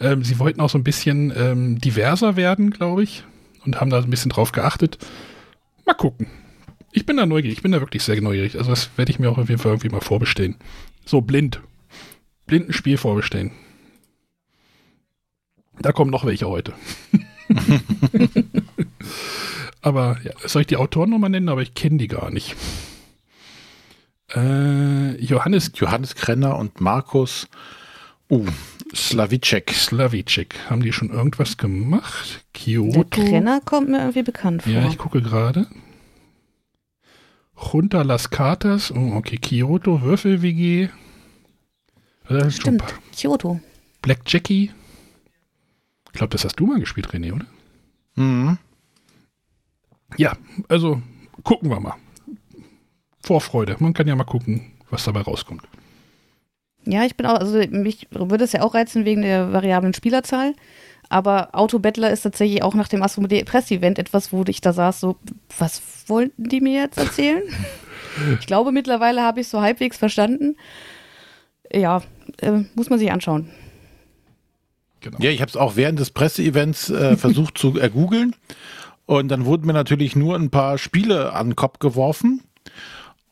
Ähm, 0.00 0.24
sie 0.24 0.38
wollten 0.38 0.60
auch 0.60 0.70
so 0.70 0.78
ein 0.78 0.84
bisschen 0.84 1.32
ähm, 1.36 1.78
diverser 1.78 2.36
werden, 2.36 2.70
glaube 2.70 3.02
ich, 3.02 3.24
und 3.64 3.80
haben 3.80 3.90
da 3.90 3.98
ein 3.98 4.10
bisschen 4.10 4.30
drauf 4.30 4.52
geachtet. 4.52 4.98
Mal 5.86 5.94
gucken. 5.94 6.26
Ich 6.94 7.06
bin 7.06 7.16
da 7.16 7.24
neugierig, 7.24 7.58
ich 7.58 7.62
bin 7.62 7.72
da 7.72 7.80
wirklich 7.80 8.02
sehr 8.02 8.20
neugierig. 8.20 8.58
Also 8.58 8.70
das 8.70 8.90
werde 8.96 9.10
ich 9.10 9.18
mir 9.18 9.30
auch 9.30 9.38
auf 9.38 9.48
jeden 9.48 9.60
Fall 9.60 9.72
irgendwie 9.72 9.88
mal 9.88 10.00
vorbestellen. 10.00 10.56
So 11.04 11.20
blind. 11.20 11.60
Blinden 12.46 12.72
Spiel 12.72 12.96
vorbestellen. 12.96 13.52
Da 15.80 15.92
kommen 15.92 16.10
noch 16.10 16.24
welche 16.24 16.48
heute. 16.48 16.74
aber 19.80 20.18
ja, 20.22 20.32
soll 20.46 20.62
ich 20.62 20.68
die 20.68 20.76
Autoren 20.76 21.10
nochmal 21.10 21.30
nennen? 21.30 21.48
Aber 21.48 21.62
ich 21.62 21.74
kenne 21.74 21.98
die 21.98 22.08
gar 22.08 22.30
nicht. 22.30 22.54
Äh, 24.34 25.16
Johannes 25.22 25.72
Johannes 25.74 26.14
Krenner 26.14 26.58
und 26.58 26.80
Markus 26.80 27.48
uh, 28.30 28.46
Slavicek. 28.94 29.72
Slavicek. 29.72 30.54
Haben 30.70 30.82
die 30.82 30.92
schon 30.92 31.10
irgendwas 31.10 31.56
gemacht? 31.56 32.44
Der 32.54 32.62
Kyoto? 32.62 33.04
Krenner 33.10 33.60
kommt 33.64 33.90
mir 33.90 33.98
irgendwie 33.98 34.22
bekannt 34.22 34.62
vor. 34.62 34.72
Ja, 34.72 34.86
ich 34.88 34.98
gucke 34.98 35.20
gerade. 35.20 35.66
Junta 37.56 38.02
Las 38.02 38.30
Cartas. 38.30 38.90
Oh, 38.90 39.14
okay. 39.14 39.38
Kyoto, 39.38 40.02
Würfel-WG. 40.02 40.88
Das 42.28 42.46
ist 42.46 42.62
schon 42.62 42.74
ein 42.74 42.80
Stimmt, 42.80 42.94
Kyoto. 43.16 43.60
Black 44.00 44.20
Jackie. 44.26 44.70
Ich 46.06 46.18
glaube, 46.18 46.30
das 46.30 46.44
hast 46.44 46.56
du 46.56 46.66
mal 46.66 46.80
gespielt, 46.80 47.08
René, 47.08 47.32
oder? 47.32 47.46
Mhm. 48.14 48.58
Ja, 50.16 50.36
also 50.68 51.00
gucken 51.42 51.70
wir 51.70 51.80
mal. 51.80 51.94
Vorfreude. 53.22 53.76
Man 53.78 53.94
kann 53.94 54.08
ja 54.08 54.16
mal 54.16 54.24
gucken, 54.24 54.72
was 54.90 55.04
dabei 55.04 55.22
rauskommt. 55.22 55.62
Ja, 56.84 57.04
ich 57.04 57.16
bin 57.16 57.26
auch, 57.26 57.38
also 57.38 57.58
mich 57.70 58.08
würde 58.10 58.44
es 58.44 58.52
ja 58.52 58.62
auch 58.62 58.74
reizen 58.74 59.04
wegen 59.04 59.22
der 59.22 59.52
variablen 59.52 59.94
Spielerzahl. 59.94 60.54
Aber 61.12 61.50
Autobettler 61.52 62.10
ist 62.10 62.22
tatsächlich 62.22 62.62
auch 62.62 62.74
nach 62.74 62.88
dem 62.88 63.02
Asmodee 63.02 63.44
Press 63.44 63.70
Event 63.70 63.98
etwas, 63.98 64.32
wo 64.32 64.44
ich 64.48 64.62
da 64.62 64.72
saß, 64.72 64.98
so, 64.98 65.16
was 65.58 65.82
wollten 66.06 66.48
die 66.48 66.62
mir 66.62 66.80
jetzt 66.80 66.96
erzählen? 66.96 67.42
ich 68.40 68.46
glaube, 68.46 68.72
mittlerweile 68.72 69.20
habe 69.20 69.40
ich 69.40 69.46
es 69.46 69.50
so 69.50 69.60
halbwegs 69.60 69.98
verstanden. 69.98 70.56
Ja, 71.70 72.00
äh, 72.38 72.62
muss 72.74 72.88
man 72.88 72.98
sich 72.98 73.12
anschauen. 73.12 73.50
Genau. 75.00 75.18
Ja, 75.20 75.28
ich 75.28 75.42
habe 75.42 75.50
es 75.50 75.56
auch 75.58 75.76
während 75.76 75.98
des 75.98 76.12
Presseevents 76.12 76.88
äh, 76.88 77.14
versucht 77.18 77.58
zu 77.58 77.78
ergoogeln. 77.78 78.34
Und 79.04 79.28
dann 79.28 79.44
wurden 79.44 79.66
mir 79.66 79.74
natürlich 79.74 80.16
nur 80.16 80.36
ein 80.36 80.48
paar 80.48 80.78
Spiele 80.78 81.34
an 81.34 81.48
den 81.50 81.56
Kopf 81.56 81.78
geworfen. 81.78 82.40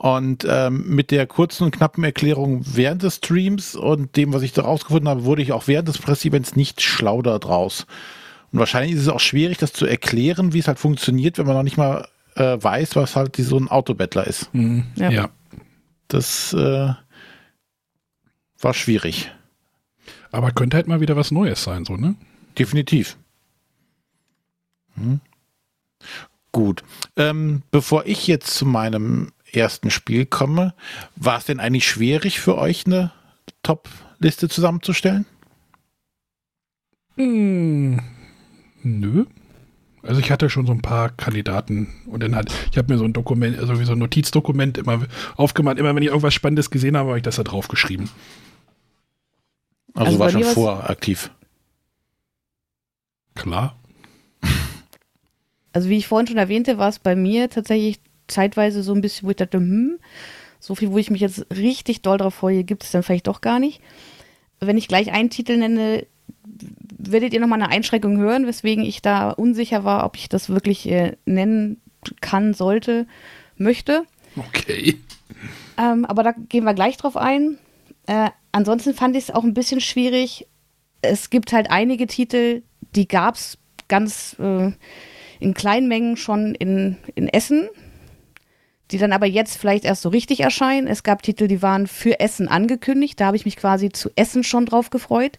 Und 0.02 0.46
ähm, 0.48 0.86
mit 0.86 1.10
der 1.10 1.26
kurzen 1.26 1.64
und 1.64 1.72
knappen 1.72 2.02
Erklärung 2.04 2.62
während 2.64 3.02
des 3.02 3.16
Streams 3.16 3.76
und 3.76 4.16
dem, 4.16 4.32
was 4.32 4.40
ich 4.40 4.54
da 4.54 4.62
rausgefunden 4.62 5.10
habe, 5.10 5.24
wurde 5.24 5.42
ich 5.42 5.52
auch 5.52 5.68
während 5.68 5.88
des 5.88 5.98
Presseevents 5.98 6.56
nicht 6.56 6.80
schlau 6.80 7.20
daraus. 7.20 7.86
Und 8.50 8.60
wahrscheinlich 8.60 8.94
ist 8.94 9.02
es 9.02 9.08
auch 9.08 9.20
schwierig, 9.20 9.58
das 9.58 9.74
zu 9.74 9.84
erklären, 9.84 10.54
wie 10.54 10.58
es 10.58 10.68
halt 10.68 10.78
funktioniert, 10.78 11.36
wenn 11.36 11.44
man 11.44 11.54
noch 11.54 11.62
nicht 11.62 11.76
mal 11.76 12.08
äh, 12.36 12.56
weiß, 12.58 12.96
was 12.96 13.14
halt 13.14 13.36
so 13.36 13.58
ein 13.58 13.68
Autobettler 13.68 14.26
ist. 14.26 14.48
Mhm. 14.54 14.86
Ja. 14.96 15.10
ja. 15.10 15.28
Das 16.08 16.54
äh, 16.54 16.94
war 18.58 18.72
schwierig. 18.72 19.30
Aber 20.32 20.50
könnte 20.52 20.78
halt 20.78 20.88
mal 20.88 21.02
wieder 21.02 21.16
was 21.16 21.30
Neues 21.30 21.62
sein, 21.62 21.84
so, 21.84 21.98
ne? 21.98 22.14
Definitiv. 22.58 23.18
Hm. 24.94 25.20
Gut. 26.52 26.84
Ähm, 27.16 27.64
bevor 27.70 28.06
ich 28.06 28.26
jetzt 28.26 28.54
zu 28.54 28.64
meinem 28.64 29.32
ersten 29.54 29.90
Spiel 29.90 30.26
komme, 30.26 30.74
war 31.16 31.38
es 31.38 31.44
denn 31.44 31.60
eigentlich 31.60 31.88
schwierig 31.88 32.40
für 32.40 32.58
euch, 32.58 32.86
eine 32.86 33.12
Top-Liste 33.62 34.48
zusammenzustellen? 34.48 35.26
Hm, 37.16 38.00
nö. 38.82 39.26
Also 40.02 40.20
ich 40.20 40.30
hatte 40.30 40.48
schon 40.48 40.66
so 40.66 40.72
ein 40.72 40.80
paar 40.80 41.10
Kandidaten 41.10 41.88
und 42.06 42.22
dann 42.22 42.34
hat, 42.34 42.50
ich 42.70 42.78
habe 42.78 42.92
mir 42.92 42.98
so 42.98 43.04
ein 43.04 43.12
Dokument, 43.12 43.58
also 43.58 43.78
wie 43.78 43.84
so 43.84 43.92
ein 43.92 43.98
Notizdokument 43.98 44.78
immer 44.78 45.06
aufgemacht. 45.36 45.78
Immer 45.78 45.94
wenn 45.94 46.02
ich 46.02 46.08
irgendwas 46.08 46.32
Spannendes 46.32 46.70
gesehen 46.70 46.96
habe, 46.96 47.10
habe 47.10 47.18
ich 47.18 47.22
das 47.22 47.36
da 47.36 47.42
drauf 47.42 47.68
geschrieben. 47.68 48.08
Also, 49.92 50.06
also 50.06 50.18
war 50.18 50.30
schon 50.30 50.44
voraktiv. 50.44 51.30
Klar. 53.34 53.76
Also 55.72 55.88
wie 55.88 55.98
ich 55.98 56.06
vorhin 56.06 56.26
schon 56.26 56.38
erwähnte, 56.38 56.78
war 56.78 56.88
es 56.88 56.98
bei 56.98 57.14
mir 57.14 57.50
tatsächlich 57.50 58.00
zeitweise 58.30 58.82
so 58.82 58.94
ein 58.94 59.00
bisschen, 59.00 59.26
wo 59.26 59.30
ich 59.30 59.36
dachte, 59.36 59.58
hm, 59.58 59.98
so 60.58 60.74
viel, 60.74 60.90
wo 60.92 60.98
ich 60.98 61.10
mich 61.10 61.20
jetzt 61.20 61.46
richtig 61.54 62.02
doll 62.02 62.18
drauf 62.18 62.34
freue, 62.34 62.64
gibt 62.64 62.84
es 62.84 62.90
dann 62.90 63.02
vielleicht 63.02 63.26
doch 63.26 63.40
gar 63.40 63.58
nicht. 63.58 63.80
Wenn 64.60 64.76
ich 64.76 64.88
gleich 64.88 65.10
einen 65.10 65.30
Titel 65.30 65.56
nenne, 65.56 66.06
werdet 66.98 67.32
ihr 67.32 67.40
nochmal 67.40 67.62
eine 67.62 67.70
Einschränkung 67.70 68.18
hören, 68.18 68.46
weswegen 68.46 68.84
ich 68.84 69.00
da 69.00 69.30
unsicher 69.30 69.84
war, 69.84 70.04
ob 70.04 70.16
ich 70.16 70.28
das 70.28 70.50
wirklich 70.50 70.88
äh, 70.88 71.16
nennen 71.24 71.80
kann, 72.20 72.54
sollte, 72.54 73.06
möchte. 73.56 74.04
Okay. 74.36 74.96
Ähm, 75.78 76.04
aber 76.04 76.22
da 76.22 76.32
gehen 76.32 76.64
wir 76.64 76.74
gleich 76.74 76.96
drauf 76.96 77.16
ein. 77.16 77.58
Äh, 78.06 78.30
ansonsten 78.52 78.94
fand 78.94 79.16
ich 79.16 79.24
es 79.24 79.30
auch 79.30 79.44
ein 79.44 79.54
bisschen 79.54 79.80
schwierig. 79.80 80.46
Es 81.02 81.30
gibt 81.30 81.52
halt 81.52 81.70
einige 81.70 82.06
Titel, 82.06 82.62
die 82.94 83.08
gab 83.08 83.36
es 83.36 83.58
ganz 83.88 84.36
äh, 84.38 84.72
in 85.38 85.54
kleinen 85.54 85.88
Mengen 85.88 86.16
schon 86.16 86.54
in, 86.54 86.96
in 87.14 87.28
Essen, 87.28 87.68
die 88.90 88.98
dann 88.98 89.12
aber 89.12 89.26
jetzt 89.26 89.56
vielleicht 89.56 89.84
erst 89.84 90.02
so 90.02 90.08
richtig 90.08 90.40
erscheinen. 90.40 90.86
Es 90.86 91.02
gab 91.02 91.22
Titel, 91.22 91.46
die 91.46 91.62
waren 91.62 91.86
für 91.86 92.20
Essen 92.20 92.48
angekündigt. 92.48 93.20
Da 93.20 93.26
habe 93.26 93.36
ich 93.36 93.44
mich 93.44 93.56
quasi 93.56 93.90
zu 93.90 94.10
Essen 94.16 94.44
schon 94.44 94.66
drauf 94.66 94.90
gefreut. 94.90 95.38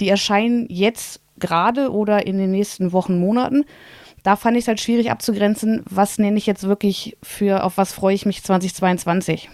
Die 0.00 0.08
erscheinen 0.08 0.66
jetzt 0.68 1.20
gerade 1.38 1.90
oder 1.90 2.26
in 2.26 2.38
den 2.38 2.50
nächsten 2.50 2.92
Wochen, 2.92 3.18
Monaten. 3.18 3.64
Da 4.22 4.36
fand 4.36 4.56
ich 4.56 4.64
es 4.64 4.68
halt 4.68 4.80
schwierig 4.80 5.10
abzugrenzen, 5.10 5.84
was 5.88 6.18
nenne 6.18 6.36
ich 6.36 6.46
jetzt 6.46 6.64
wirklich 6.64 7.16
für, 7.22 7.62
auf 7.62 7.76
was 7.76 7.92
freue 7.92 8.14
ich 8.14 8.26
mich 8.26 8.42
2022. 8.42 9.48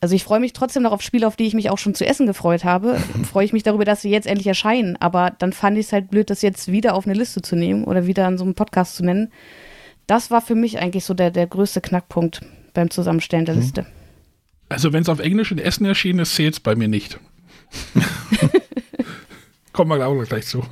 Also 0.00 0.14
ich 0.14 0.22
freue 0.22 0.40
mich 0.40 0.52
trotzdem 0.52 0.84
noch 0.84 0.92
auf 0.92 1.02
Spiele, 1.02 1.26
auf 1.26 1.34
die 1.34 1.46
ich 1.46 1.54
mich 1.54 1.70
auch 1.70 1.78
schon 1.78 1.94
zu 1.94 2.06
essen 2.06 2.26
gefreut 2.26 2.64
habe. 2.64 2.98
freue 3.30 3.44
ich 3.44 3.52
mich 3.52 3.64
darüber, 3.64 3.84
dass 3.84 4.02
sie 4.02 4.10
jetzt 4.10 4.26
endlich 4.26 4.46
erscheinen. 4.46 4.96
Aber 5.00 5.32
dann 5.38 5.52
fand 5.52 5.76
ich 5.78 5.86
es 5.86 5.92
halt 5.92 6.10
blöd, 6.10 6.30
das 6.30 6.42
jetzt 6.42 6.70
wieder 6.70 6.94
auf 6.94 7.06
eine 7.06 7.18
Liste 7.18 7.42
zu 7.42 7.56
nehmen 7.56 7.84
oder 7.84 8.06
wieder 8.06 8.26
an 8.26 8.38
so 8.38 8.44
einem 8.44 8.54
Podcast 8.54 8.94
zu 8.96 9.04
nennen. 9.04 9.32
Das 10.08 10.32
war 10.32 10.40
für 10.40 10.56
mich 10.56 10.80
eigentlich 10.80 11.04
so 11.04 11.14
der, 11.14 11.30
der 11.30 11.46
größte 11.46 11.80
Knackpunkt 11.80 12.40
beim 12.74 12.90
Zusammenstellen 12.90 13.44
der 13.44 13.54
mhm. 13.54 13.60
Liste. 13.60 13.86
Also 14.68 14.92
wenn 14.92 15.02
es 15.02 15.08
auf 15.08 15.20
Englisch 15.20 15.52
in 15.52 15.58
Essen 15.58 15.84
erschienen 15.84 16.20
ist, 16.20 16.34
zählt 16.34 16.54
es 16.54 16.60
bei 16.60 16.74
mir 16.74 16.88
nicht. 16.88 17.20
Kommen 19.72 19.98
wir 19.98 20.06
auch 20.06 20.24
gleich 20.24 20.46
zu. 20.46 20.64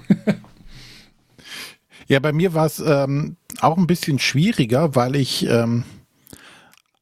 ja, 2.08 2.18
bei 2.18 2.32
mir 2.32 2.54
war 2.54 2.66
es 2.66 2.80
ähm, 2.80 3.36
auch 3.60 3.76
ein 3.76 3.86
bisschen 3.86 4.18
schwieriger, 4.18 4.94
weil 4.94 5.16
ich 5.16 5.46
ähm, 5.46 5.84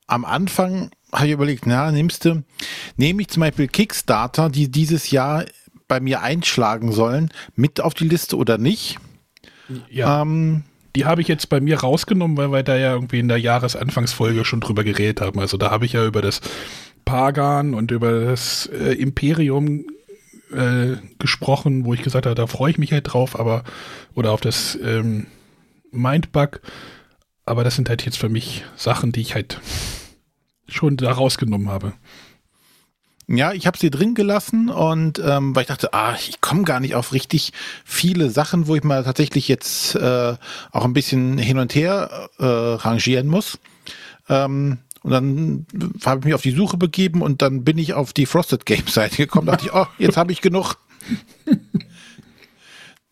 am 0.06 0.24
Anfang 0.24 0.90
habe 1.12 1.28
ich 1.28 1.32
überlegt, 1.32 1.66
na, 1.66 1.92
nimmst 1.92 2.24
du, 2.24 2.42
nehme 2.96 3.22
ich 3.22 3.28
zum 3.28 3.42
Beispiel 3.42 3.68
Kickstarter, 3.68 4.50
die 4.50 4.70
dieses 4.70 5.12
Jahr 5.12 5.44
bei 5.86 6.00
mir 6.00 6.22
einschlagen 6.22 6.90
sollen, 6.90 7.30
mit 7.54 7.80
auf 7.80 7.94
die 7.94 8.08
Liste 8.08 8.36
oder 8.36 8.58
nicht? 8.58 8.98
Ja. 9.88 10.22
Ähm, 10.22 10.64
die 10.96 11.04
habe 11.04 11.20
ich 11.20 11.28
jetzt 11.28 11.48
bei 11.48 11.60
mir 11.60 11.80
rausgenommen, 11.80 12.36
weil 12.36 12.52
wir 12.52 12.62
da 12.62 12.76
ja 12.76 12.92
irgendwie 12.92 13.18
in 13.18 13.28
der 13.28 13.38
Jahresanfangsfolge 13.38 14.44
schon 14.44 14.60
drüber 14.60 14.84
geredet 14.84 15.20
haben. 15.20 15.40
Also 15.40 15.56
da 15.56 15.70
habe 15.70 15.86
ich 15.86 15.94
ja 15.94 16.06
über 16.06 16.22
das 16.22 16.40
Pagan 17.04 17.74
und 17.74 17.90
über 17.90 18.24
das 18.24 18.66
äh, 18.66 18.92
Imperium 18.92 19.84
äh, 20.52 20.96
gesprochen, 21.18 21.84
wo 21.84 21.94
ich 21.94 22.02
gesagt 22.02 22.26
habe, 22.26 22.34
da 22.34 22.46
freue 22.46 22.70
ich 22.70 22.78
mich 22.78 22.92
halt 22.92 23.12
drauf, 23.12 23.38
aber 23.38 23.64
oder 24.14 24.32
auf 24.32 24.40
das 24.40 24.78
ähm, 24.82 25.26
Mindbug. 25.90 26.60
Aber 27.44 27.64
das 27.64 27.76
sind 27.76 27.88
halt 27.88 28.04
jetzt 28.04 28.18
für 28.18 28.28
mich 28.28 28.64
Sachen, 28.76 29.12
die 29.12 29.20
ich 29.20 29.34
halt 29.34 29.60
schon 30.66 30.96
da 30.96 31.12
rausgenommen 31.12 31.68
habe. 31.68 31.92
Ja, 33.26 33.52
ich 33.52 33.66
habe 33.66 33.78
sie 33.78 33.90
drin 33.90 34.14
gelassen 34.14 34.68
und 34.68 35.18
ähm, 35.18 35.56
weil 35.56 35.62
ich 35.62 35.68
dachte, 35.68 35.94
ah, 35.94 36.14
ich 36.14 36.40
komme 36.42 36.62
gar 36.64 36.80
nicht 36.80 36.94
auf 36.94 37.12
richtig 37.12 37.52
viele 37.84 38.28
Sachen, 38.28 38.66
wo 38.66 38.76
ich 38.76 38.84
mal 38.84 39.02
tatsächlich 39.02 39.48
jetzt 39.48 39.94
äh, 39.94 40.34
auch 40.72 40.84
ein 40.84 40.92
bisschen 40.92 41.38
hin 41.38 41.58
und 41.58 41.74
her 41.74 42.28
äh, 42.38 42.44
rangieren 42.44 43.26
muss. 43.26 43.58
Ähm, 44.28 44.78
und 45.02 45.10
dann 45.10 45.66
habe 46.04 46.20
ich 46.20 46.24
mich 46.24 46.34
auf 46.34 46.42
die 46.42 46.50
Suche 46.50 46.76
begeben 46.76 47.22
und 47.22 47.42
dann 47.42 47.64
bin 47.64 47.78
ich 47.78 47.94
auf 47.94 48.12
die 48.12 48.26
Frosted 48.26 48.66
Games 48.66 48.94
Seite 48.94 49.16
gekommen. 49.16 49.46
dachte 49.46 49.66
ich, 49.66 49.74
oh, 49.74 49.86
jetzt 49.98 50.16
habe 50.16 50.32
ich 50.32 50.40
genug. 50.40 50.76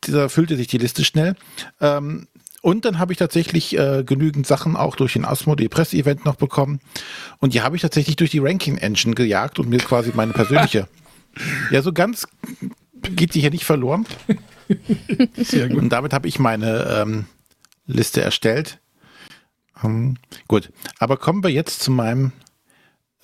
da 0.01 0.29
füllte 0.29 0.57
sich 0.57 0.67
die 0.67 0.79
Liste 0.79 1.05
schnell. 1.05 1.37
Ähm, 1.81 2.29
und 2.63 2.85
dann 2.85 2.99
habe 2.99 3.13
ich 3.13 3.19
tatsächlich 3.19 3.77
äh, 3.77 4.05
genügend 4.05 4.47
Sachen 4.47 4.77
auch 4.77 4.95
durch 4.97 5.15
den 5.15 5.25
Asmodee 5.25 5.69
Press-Event 5.69 6.25
noch 6.25 6.37
bekommen. 6.37 6.81
Und 7.39 7.55
die 7.55 7.61
habe 7.61 7.75
ich 7.75 7.83
tatsächlich 7.83 8.15
durch 8.15 8.31
die 8.31 8.39
Ranking-Engine 8.39 9.15
gejagt 9.15 9.59
und 9.59 9.69
mir 9.69 9.79
quasi 9.79 10.13
meine 10.15 10.33
persönliche. 10.33 10.89
ja, 11.71 11.83
so 11.83 11.93
ganz 11.93 12.27
geht 13.03 13.35
die 13.35 13.41
hier 13.41 13.51
nicht 13.51 13.65
verloren. 13.65 14.07
Sehr 15.37 15.69
gut. 15.69 15.79
Und 15.79 15.89
damit 15.89 16.13
habe 16.13 16.29
ich 16.29 16.39
meine 16.39 17.03
ähm, 17.03 17.27
Liste 17.87 18.23
erstellt. 18.23 18.79
Um, 19.83 20.17
gut, 20.47 20.71
aber 21.01 21.17
kommen 21.17 21.43
wir 21.43 21.51
jetzt 21.51 21.81
zu 21.81 21.91
meinem 21.91 22.31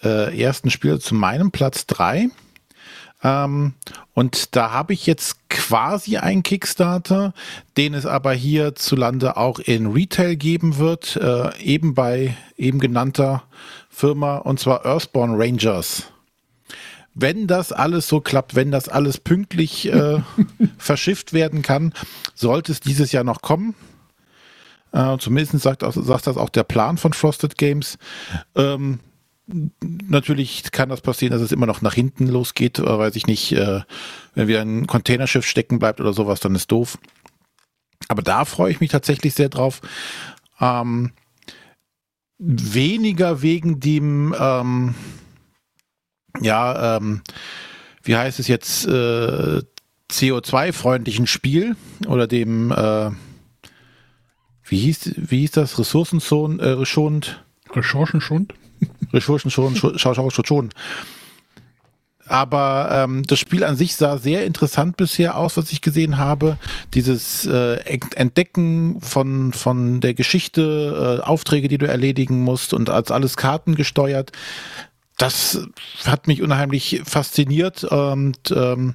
äh, 0.02 0.36
ersten 0.36 0.70
Spiel, 0.70 0.98
zu 0.98 1.14
meinem 1.14 1.52
Platz 1.52 1.86
3. 1.86 2.30
Ähm, 3.22 3.74
und 4.14 4.54
da 4.56 4.70
habe 4.70 4.92
ich 4.92 5.06
jetzt 5.06 5.48
quasi 5.48 6.18
einen 6.18 6.42
Kickstarter, 6.42 7.34
den 7.76 7.94
es 7.94 8.06
aber 8.06 8.32
hierzulande 8.32 9.36
auch 9.36 9.58
in 9.58 9.86
Retail 9.88 10.36
geben 10.36 10.78
wird, 10.78 11.16
äh, 11.16 11.56
eben 11.60 11.94
bei 11.94 12.36
eben 12.56 12.78
genannter 12.78 13.42
Firma, 13.90 14.36
und 14.36 14.60
zwar 14.60 14.84
Earthborn 14.84 15.34
Rangers. 15.34 16.04
Wenn 17.14 17.48
das 17.48 17.72
alles 17.72 18.06
so 18.06 18.20
klappt, 18.20 18.54
wenn 18.54 18.70
das 18.70 18.88
alles 18.88 19.18
pünktlich 19.18 19.92
äh, 19.92 20.20
verschifft 20.78 21.32
werden 21.32 21.62
kann, 21.62 21.92
sollte 22.34 22.70
es 22.70 22.78
dieses 22.78 23.10
Jahr 23.10 23.24
noch 23.24 23.42
kommen. 23.42 23.74
Äh, 24.92 25.18
zumindest 25.18 25.60
sagt, 25.62 25.82
sagt, 25.82 26.26
das 26.26 26.36
auch 26.36 26.48
der 26.48 26.62
Plan 26.62 26.96
von 26.96 27.12
Frosted 27.12 27.58
Games. 27.58 27.98
Ähm, 28.54 29.00
natürlich 29.48 30.70
kann 30.72 30.88
das 30.88 31.00
passieren, 31.00 31.32
dass 31.32 31.42
es 31.42 31.52
immer 31.52 31.66
noch 31.66 31.82
nach 31.82 31.94
hinten 31.94 32.26
losgeht, 32.26 32.78
oder 32.80 32.98
weiß 32.98 33.16
ich 33.16 33.26
nicht, 33.26 33.52
äh, 33.52 33.80
wenn 34.34 34.48
wieder 34.48 34.60
ein 34.60 34.86
Containerschiff 34.86 35.46
stecken 35.46 35.78
bleibt 35.78 36.00
oder 36.00 36.12
sowas, 36.12 36.40
dann 36.40 36.54
ist 36.54 36.70
doof. 36.70 36.98
Aber 38.08 38.22
da 38.22 38.44
freue 38.44 38.70
ich 38.70 38.80
mich 38.80 38.90
tatsächlich 38.90 39.34
sehr 39.34 39.48
drauf. 39.48 39.80
Ähm, 40.60 41.12
weniger 42.38 43.42
wegen 43.42 43.80
dem, 43.80 44.34
ähm, 44.38 44.94
ja, 46.40 46.96
ähm, 46.96 47.22
wie 48.02 48.16
heißt 48.16 48.38
es 48.38 48.48
jetzt, 48.48 48.86
äh, 48.86 49.62
CO2-freundlichen 50.10 51.26
Spiel 51.26 51.76
oder 52.06 52.26
dem, 52.26 52.70
äh, 52.70 53.10
wie 54.64 54.78
hieß, 54.78 55.14
wie 55.16 55.40
hieß 55.40 55.52
das? 55.52 55.78
Ressourcenschonend? 55.78 56.60
Äh, 56.62 56.84
schonend? 56.86 57.44
Ressourcenschonend? 57.70 58.54
Ressourcenschonend, 59.12 59.78
schau, 59.78 59.96
schau, 59.96 60.30
schau, 60.30 60.44
schon. 60.44 60.70
Aber 62.26 62.90
ähm, 62.92 63.22
das 63.26 63.38
Spiel 63.38 63.64
an 63.64 63.76
sich 63.76 63.96
sah 63.96 64.18
sehr 64.18 64.44
interessant 64.44 64.98
bisher 64.98 65.36
aus, 65.36 65.56
was 65.56 65.72
ich 65.72 65.80
gesehen 65.80 66.18
habe. 66.18 66.58
Dieses 66.92 67.46
äh, 67.46 67.76
Entdecken 68.14 69.00
von, 69.00 69.52
von 69.54 70.00
der 70.00 70.12
Geschichte, 70.12 71.20
äh, 71.20 71.24
Aufträge, 71.24 71.68
die 71.68 71.78
du 71.78 71.88
erledigen 71.88 72.42
musst 72.42 72.74
und 72.74 72.90
als 72.90 73.10
alles 73.10 73.36
Karten 73.38 73.76
gesteuert. 73.76 74.32
Das 75.16 75.66
hat 76.04 76.28
mich 76.28 76.42
unheimlich 76.42 77.02
fasziniert 77.04 77.82
und 77.82 78.52
ähm, 78.54 78.94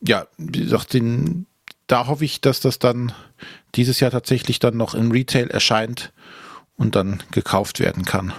ja, 0.00 0.26
wie 0.36 0.60
gesagt, 0.60 0.92
den, 0.92 1.46
da 1.86 2.06
hoffe 2.06 2.24
ich, 2.24 2.40
dass 2.40 2.60
das 2.60 2.78
dann 2.78 3.12
dieses 3.74 4.00
Jahr 4.00 4.10
tatsächlich 4.10 4.58
dann 4.58 4.76
noch 4.76 4.94
im 4.94 5.10
Retail 5.10 5.48
erscheint 5.48 6.12
und 6.76 6.94
dann 6.94 7.22
gekauft 7.30 7.80
werden 7.80 8.04
kann. 8.04 8.32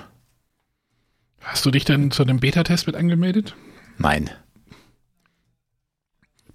Hast 1.42 1.66
du 1.66 1.72
dich 1.72 1.86
denn 1.86 2.12
zu 2.12 2.26
dem 2.26 2.40
Beta-Test 2.40 2.88
mit 2.88 2.96
angemeldet? 2.96 3.56
Nein. 3.98 4.30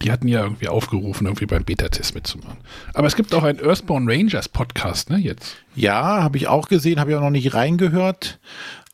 Die 0.03 0.11
hatten 0.11 0.29
ja 0.29 0.43
irgendwie 0.43 0.69
aufgerufen, 0.69 1.27
irgendwie 1.27 1.47
beim 1.47 1.65
Beta-Test 1.65 2.15
mitzumachen. 2.15 2.59
Aber 2.93 3.07
es 3.07 3.17
gibt 3.17 3.33
auch 3.35 3.45
einen 3.45 3.61
Earthborn 3.61 4.09
Rangers 4.09 4.49
Podcast, 4.49 5.11
ne, 5.11 5.19
jetzt. 5.19 5.57
Ja, 5.75 6.23
habe 6.23 6.37
ich 6.37 6.49
auch 6.49 6.69
gesehen, 6.69 6.99
habe 6.99 7.13
ich 7.13 7.17
auch 7.17 7.23
noch 7.23 7.31
nicht 7.31 7.55
reingehört. 7.55 8.41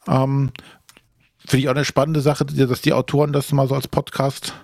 Ähm, 0.07 0.53
Finde 1.39 1.63
ich 1.63 1.69
auch 1.69 1.75
eine 1.75 1.87
spannende 1.87 2.21
Sache, 2.21 2.45
dass 2.45 2.83
die 2.83 2.93
Autoren 2.93 3.33
das 3.33 3.53
mal 3.53 3.67
so 3.67 3.75
als 3.75 3.89
Podcast 3.89 4.55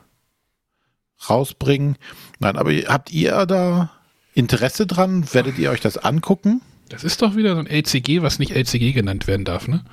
rausbringen. 1.29 1.97
Nein, 2.39 2.57
aber 2.57 2.73
habt 2.73 3.11
ihr 3.11 3.47
da 3.47 3.91
Interesse 4.35 4.87
dran? 4.87 5.33
Werdet 5.33 5.59
ihr 5.59 5.71
euch 5.71 5.81
das 5.81 5.97
angucken? 5.97 6.61
Das 6.88 7.05
ist 7.05 7.23
doch 7.23 7.37
wieder 7.37 7.55
so 7.55 7.61
ein 7.61 7.66
LCG, 7.66 8.23
was 8.23 8.38
nicht 8.38 8.53
LCG 8.53 8.92
genannt 8.92 9.27
werden 9.27 9.44
darf, 9.44 9.68
ne? 9.68 9.85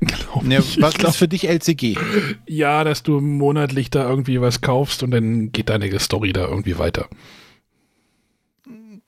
Glaub 0.00 0.44
ne, 0.44 0.58
was 0.78 0.94
glaub, 0.94 1.10
ist 1.10 1.16
für 1.16 1.28
dich 1.28 1.46
LCG? 1.46 1.98
Ja, 2.46 2.84
dass 2.84 3.02
du 3.02 3.20
monatlich 3.20 3.90
da 3.90 4.08
irgendwie 4.08 4.40
was 4.40 4.62
kaufst 4.62 5.02
und 5.02 5.10
dann 5.10 5.52
geht 5.52 5.68
deine 5.68 5.98
Story 5.98 6.32
da 6.32 6.46
irgendwie 6.46 6.78
weiter. 6.78 7.08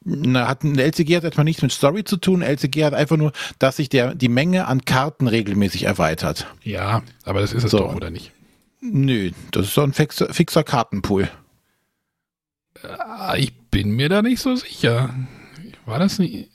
Na, 0.04 0.48
hat 0.48 0.64
ein 0.64 0.78
LCG 0.78 1.16
hat 1.16 1.24
erstmal 1.24 1.44
nichts 1.44 1.62
mit 1.62 1.72
Story 1.72 2.04
zu 2.04 2.16
tun. 2.16 2.42
LCG 2.42 2.84
hat 2.84 2.92
einfach 2.92 3.16
nur, 3.16 3.32
dass 3.58 3.76
sich 3.76 3.88
der, 3.88 4.14
die 4.14 4.28
Menge 4.28 4.66
an 4.66 4.84
Karten 4.84 5.28
regelmäßig 5.28 5.84
erweitert. 5.84 6.46
Ja, 6.62 7.02
aber 7.24 7.40
das 7.40 7.52
ist 7.52 7.64
es 7.64 7.70
so. 7.70 7.78
doch, 7.78 7.94
oder 7.94 8.10
nicht? 8.10 8.32
Nö, 8.80 9.30
das 9.52 9.68
ist 9.68 9.74
so 9.74 9.82
ein 9.82 9.92
fixer, 9.92 10.34
fixer 10.34 10.64
Kartenpool. 10.64 11.30
Äh, 12.82 13.40
ich 13.40 13.54
bin 13.70 13.92
mir 13.92 14.08
da 14.08 14.22
nicht 14.22 14.40
so 14.40 14.56
sicher. 14.56 15.14
War 15.86 15.98
das 15.98 16.18
nicht? 16.18 16.50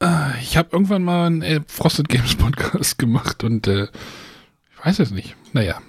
Äh, 0.00 0.40
ich 0.40 0.56
habe 0.56 0.70
irgendwann 0.72 1.02
mal 1.02 1.26
einen 1.26 1.42
äh, 1.42 1.60
Frosted 1.66 2.08
Games 2.08 2.34
Podcast 2.34 2.98
gemacht 2.98 3.44
und 3.44 3.66
äh, 3.66 3.84
ich 3.84 4.84
weiß 4.84 4.98
es 4.98 5.10
nicht. 5.10 5.36
Naja, 5.52 5.80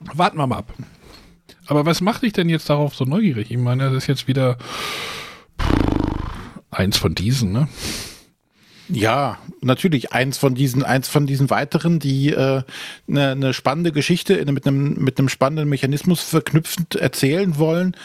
warten 0.00 0.38
wir 0.38 0.46
mal 0.46 0.58
ab. 0.58 0.72
Aber 1.66 1.86
was 1.86 2.00
macht 2.00 2.22
dich 2.22 2.32
denn 2.32 2.48
jetzt 2.48 2.68
darauf 2.68 2.94
so 2.94 3.04
neugierig? 3.04 3.50
Ich 3.50 3.56
meine, 3.56 3.84
das 3.84 3.94
ist 3.94 4.06
jetzt 4.06 4.28
wieder 4.28 4.58
eins 6.70 6.98
von 6.98 7.14
diesen, 7.14 7.52
ne? 7.52 7.68
Ja, 8.88 9.38
natürlich 9.62 10.12
eins 10.12 10.36
von 10.36 10.54
diesen, 10.54 10.82
eins 10.82 11.08
von 11.08 11.26
diesen 11.26 11.48
weiteren, 11.48 12.00
die 12.00 12.36
eine 12.36 12.58
äh, 12.58 12.62
ne, 13.06 13.36
ne 13.36 13.54
spannende 13.54 13.92
Geschichte 13.92 14.44
mit 14.52 14.66
einem 14.66 15.02
mit 15.02 15.18
einem 15.18 15.30
spannenden 15.30 15.70
Mechanismus 15.70 16.22
verknüpfend 16.22 16.94
erzählen 16.96 17.56
wollen, 17.56 17.96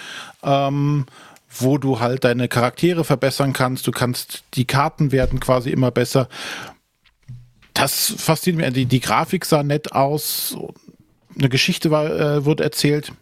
ähm, 0.41 1.05
wo 1.49 1.77
du 1.77 1.99
halt 1.99 2.23
deine 2.23 2.47
Charaktere 2.47 3.03
verbessern 3.03 3.53
kannst. 3.53 3.87
Du 3.87 3.91
kannst 3.91 4.43
die 4.53 4.65
Karten 4.65 5.11
werden 5.11 5.39
quasi 5.39 5.71
immer 5.71 5.91
besser. 5.91 6.29
Das 7.73 8.13
fasziniert 8.17 8.67
mich. 8.67 8.73
Die, 8.73 8.85
die 8.85 8.99
Grafik 8.99 9.45
sah 9.45 9.63
nett 9.63 9.93
aus. 9.93 10.57
Eine 11.37 11.49
Geschichte 11.49 11.91
war, 11.91 12.05
äh, 12.05 12.45
wurde 12.45 12.63
erzählt. 12.63 13.13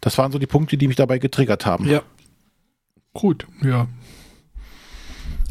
Das 0.00 0.18
waren 0.18 0.32
so 0.32 0.38
die 0.38 0.46
Punkte, 0.46 0.76
die 0.76 0.88
mich 0.88 0.96
dabei 0.96 1.18
getriggert 1.18 1.66
haben. 1.66 1.88
Ja. 1.88 2.02
Gut, 3.12 3.46
ja. 3.62 3.88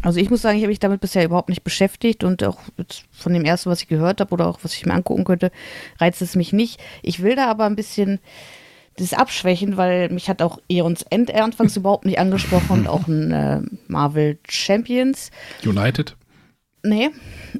Also 0.03 0.19
ich 0.19 0.29
muss 0.29 0.43
sagen, 0.43 0.57
ich 0.57 0.63
habe 0.63 0.69
mich 0.69 0.79
damit 0.79 1.01
bisher 1.01 1.25
überhaupt 1.25 1.49
nicht 1.49 1.63
beschäftigt 1.63 2.23
und 2.23 2.43
auch 2.43 2.59
von 3.11 3.33
dem 3.33 3.43
ersten, 3.43 3.71
was 3.71 3.81
ich 3.81 3.87
gehört 3.87 4.21
habe 4.21 4.31
oder 4.35 4.45
auch 4.45 4.59
was 4.61 4.75
ich 4.75 4.85
mir 4.85 4.93
angucken 4.93 5.23
könnte, 5.23 5.51
reizt 5.99 6.21
es 6.21 6.35
mich 6.35 6.53
nicht. 6.53 6.79
Ich 7.01 7.23
will 7.23 7.35
da 7.35 7.49
aber 7.49 7.65
ein 7.65 7.75
bisschen 7.75 8.19
das 8.97 9.13
abschwächen, 9.13 9.77
weil 9.77 10.09
mich 10.09 10.29
hat 10.29 10.41
auch 10.41 10.59
Eons 10.69 11.03
End 11.03 11.33
anfangs 11.33 11.75
überhaupt 11.75 12.05
nicht 12.05 12.19
angesprochen 12.19 12.79
und 12.79 12.87
auch 12.87 13.07
ein 13.07 13.31
äh, 13.31 13.61
Marvel 13.87 14.37
Champions. 14.47 15.31
United? 15.65 16.15
Nee. 16.83 17.09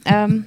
Ähm, 0.06 0.46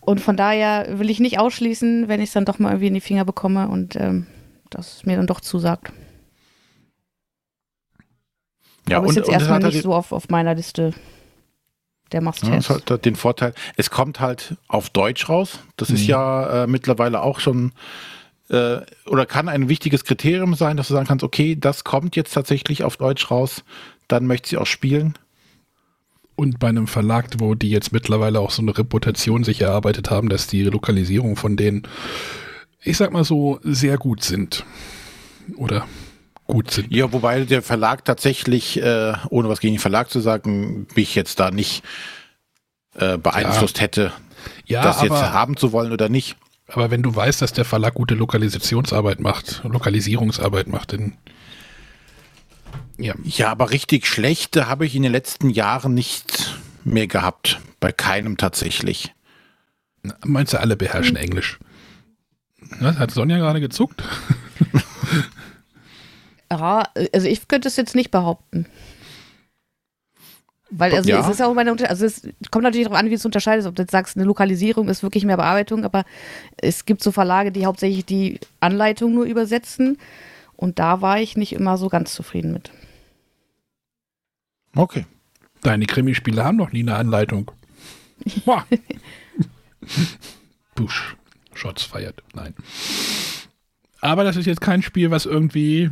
und 0.00 0.20
von 0.20 0.36
daher 0.36 0.98
will 0.98 1.10
ich 1.10 1.20
nicht 1.20 1.38
ausschließen, 1.38 2.08
wenn 2.08 2.20
ich 2.20 2.30
es 2.30 2.32
dann 2.32 2.44
doch 2.44 2.58
mal 2.58 2.70
irgendwie 2.70 2.88
in 2.88 2.94
die 2.94 3.00
Finger 3.00 3.24
bekomme 3.24 3.68
und 3.68 3.96
ähm, 3.96 4.26
das 4.70 5.04
mir 5.06 5.16
dann 5.16 5.26
doch 5.26 5.40
zusagt. 5.40 5.92
Ja, 8.88 8.96
Aber 8.96 9.06
und, 9.06 9.10
ist 9.10 9.16
jetzt 9.16 9.30
erstmal 9.30 9.60
nicht 9.60 9.74
halt 9.74 9.82
so 9.84 9.94
auf, 9.94 10.10
auf 10.10 10.28
meiner 10.28 10.54
Liste 10.54 10.92
der 12.12 12.20
must 12.20 12.42
ja, 12.42 12.56
Das 12.56 12.70
hat 12.70 12.90
halt 12.90 13.04
den 13.04 13.16
Vorteil, 13.16 13.54
es 13.76 13.90
kommt 13.90 14.20
halt 14.20 14.56
auf 14.68 14.90
Deutsch 14.90 15.28
raus. 15.28 15.60
Das 15.76 15.88
mhm. 15.88 15.94
ist 15.94 16.06
ja 16.06 16.64
äh, 16.64 16.66
mittlerweile 16.66 17.22
auch 17.22 17.40
schon 17.40 17.72
äh, 18.48 18.80
oder 19.06 19.26
kann 19.26 19.48
ein 19.48 19.68
wichtiges 19.68 20.04
Kriterium 20.04 20.54
sein, 20.54 20.76
dass 20.76 20.88
du 20.88 20.94
sagen 20.94 21.06
kannst, 21.06 21.24
okay, 21.24 21.56
das 21.58 21.84
kommt 21.84 22.16
jetzt 22.16 22.32
tatsächlich 22.32 22.84
auf 22.84 22.96
Deutsch 22.96 23.30
raus, 23.30 23.64
dann 24.08 24.26
möchte 24.26 24.54
ich 24.54 24.58
auch 24.58 24.66
spielen. 24.66 25.14
Und 26.34 26.58
bei 26.58 26.68
einem 26.68 26.86
Verlag, 26.86 27.28
wo 27.38 27.54
die 27.54 27.70
jetzt 27.70 27.92
mittlerweile 27.92 28.40
auch 28.40 28.50
so 28.50 28.62
eine 28.62 28.76
Reputation 28.76 29.44
sich 29.44 29.60
erarbeitet 29.60 30.10
haben, 30.10 30.28
dass 30.28 30.46
die 30.46 30.64
Lokalisierung 30.64 31.36
von 31.36 31.56
denen, 31.56 31.82
ich 32.82 32.96
sag 32.96 33.12
mal 33.12 33.24
so, 33.24 33.60
sehr 33.62 33.98
gut 33.98 34.24
sind. 34.24 34.64
Oder 35.56 35.86
gut 36.46 36.70
sind. 36.70 36.92
Ja, 36.92 37.12
wobei 37.12 37.44
der 37.44 37.62
Verlag 37.62 38.04
tatsächlich, 38.04 38.80
äh, 38.80 39.12
ohne 39.30 39.48
was 39.48 39.60
gegen 39.60 39.74
den 39.74 39.80
Verlag 39.80 40.10
zu 40.10 40.20
sagen, 40.20 40.86
mich 40.94 41.14
jetzt 41.14 41.38
da 41.38 41.50
nicht 41.50 41.82
äh, 42.94 43.18
beeinflusst 43.18 43.78
ja. 43.78 43.82
hätte, 43.82 44.12
ja, 44.66 44.82
das 44.82 45.02
jetzt 45.02 45.12
haben 45.12 45.56
zu 45.56 45.72
wollen 45.72 45.92
oder 45.92 46.08
nicht. 46.08 46.36
Aber 46.72 46.90
wenn 46.90 47.02
du 47.02 47.14
weißt, 47.14 47.42
dass 47.42 47.52
der 47.52 47.64
Verlag 47.64 47.94
gute 47.94 48.14
Lokalisationsarbeit 48.14 49.20
macht, 49.20 49.62
Lokalisierungsarbeit 49.64 50.68
macht, 50.68 50.94
dann 50.94 51.18
ja. 52.98 53.14
Ja, 53.24 53.50
aber 53.50 53.70
richtig 53.70 54.06
schlechte 54.06 54.68
habe 54.68 54.86
ich 54.86 54.94
in 54.94 55.02
den 55.02 55.12
letzten 55.12 55.50
Jahren 55.50 55.94
nicht 55.94 56.58
mehr 56.84 57.06
gehabt. 57.06 57.60
Bei 57.80 57.92
keinem 57.92 58.36
tatsächlich. 58.36 59.12
Meinst 60.24 60.52
du, 60.52 60.60
alle 60.60 60.76
beherrschen 60.76 61.16
hm. 61.16 61.24
Englisch? 61.24 61.58
Was, 62.80 62.96
hat 62.98 63.10
Sonja 63.10 63.38
gerade 63.38 63.60
gezuckt? 63.60 64.02
Ja, 66.50 66.86
also 67.14 67.28
ich 67.28 67.48
könnte 67.48 67.68
es 67.68 67.76
jetzt 67.76 67.94
nicht 67.94 68.10
behaupten. 68.10 68.66
Weil 70.74 70.94
also 70.94 71.10
ja. 71.10 71.20
es 71.20 71.28
ist 71.28 71.42
auch 71.42 71.52
meine 71.52 71.70
also 71.88 72.06
es 72.06 72.22
kommt 72.50 72.64
natürlich 72.64 72.86
darauf 72.86 72.98
an, 72.98 73.10
wie 73.10 73.14
es 73.14 73.26
unterscheidest, 73.26 73.68
ob 73.68 73.74
du 73.74 73.82
jetzt 73.82 73.92
sagst, 73.92 74.16
eine 74.16 74.24
Lokalisierung 74.24 74.88
ist 74.88 75.02
wirklich 75.02 75.26
mehr 75.26 75.36
Bearbeitung, 75.36 75.84
aber 75.84 76.04
es 76.56 76.86
gibt 76.86 77.02
so 77.02 77.12
Verlage, 77.12 77.52
die 77.52 77.66
hauptsächlich 77.66 78.06
die 78.06 78.40
Anleitung 78.60 79.14
nur 79.14 79.26
übersetzen 79.26 79.98
und 80.56 80.78
da 80.78 81.02
war 81.02 81.20
ich 81.20 81.36
nicht 81.36 81.52
immer 81.52 81.76
so 81.76 81.90
ganz 81.90 82.14
zufrieden 82.14 82.54
mit. 82.54 82.70
Okay. 84.74 85.04
Deine 85.60 85.84
Krimispiele 85.84 86.42
haben 86.42 86.56
noch 86.56 86.72
nie 86.72 86.80
eine 86.80 86.96
Anleitung. 86.96 87.50
Busch. 90.74 91.16
Shots 91.54 91.82
feiert. 91.82 92.22
Nein. 92.34 92.54
Aber 94.00 94.24
das 94.24 94.36
ist 94.36 94.46
jetzt 94.46 94.62
kein 94.62 94.80
Spiel, 94.80 95.10
was 95.10 95.26
irgendwie 95.26 95.90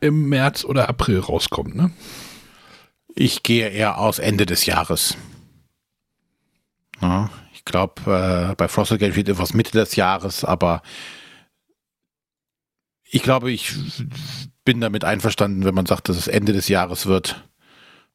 im 0.00 0.28
März 0.28 0.64
oder 0.64 0.88
April 0.88 1.20
rauskommt, 1.20 1.76
ne? 1.76 1.92
Ich 3.14 3.42
gehe 3.42 3.68
eher 3.68 3.98
aus 3.98 4.18
Ende 4.18 4.46
des 4.46 4.66
Jahres. 4.66 5.16
Ja, 7.00 7.30
ich 7.52 7.64
glaube, 7.64 8.50
äh, 8.50 8.54
bei 8.54 8.68
Frosted 8.68 9.00
Gate 9.00 9.16
wird 9.16 9.28
etwas 9.28 9.54
Mitte 9.54 9.72
des 9.72 9.96
Jahres, 9.96 10.44
aber 10.44 10.82
ich 13.04 13.22
glaube, 13.22 13.50
ich 13.50 13.74
bin 14.64 14.80
damit 14.80 15.04
einverstanden, 15.04 15.64
wenn 15.64 15.74
man 15.74 15.86
sagt, 15.86 16.08
dass 16.08 16.16
es 16.16 16.28
Ende 16.28 16.52
des 16.52 16.68
Jahres 16.68 17.06
wird, 17.06 17.44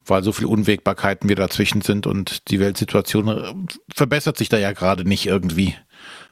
weil 0.04 0.24
so 0.24 0.32
viele 0.32 0.48
Unwägbarkeiten 0.48 1.28
wieder 1.28 1.46
dazwischen 1.46 1.82
sind 1.82 2.06
und 2.06 2.50
die 2.50 2.58
Weltsituation 2.58 3.28
äh, 3.28 3.54
verbessert 3.94 4.36
sich 4.36 4.48
da 4.48 4.58
ja 4.58 4.72
gerade 4.72 5.04
nicht 5.06 5.26
irgendwie, 5.26 5.74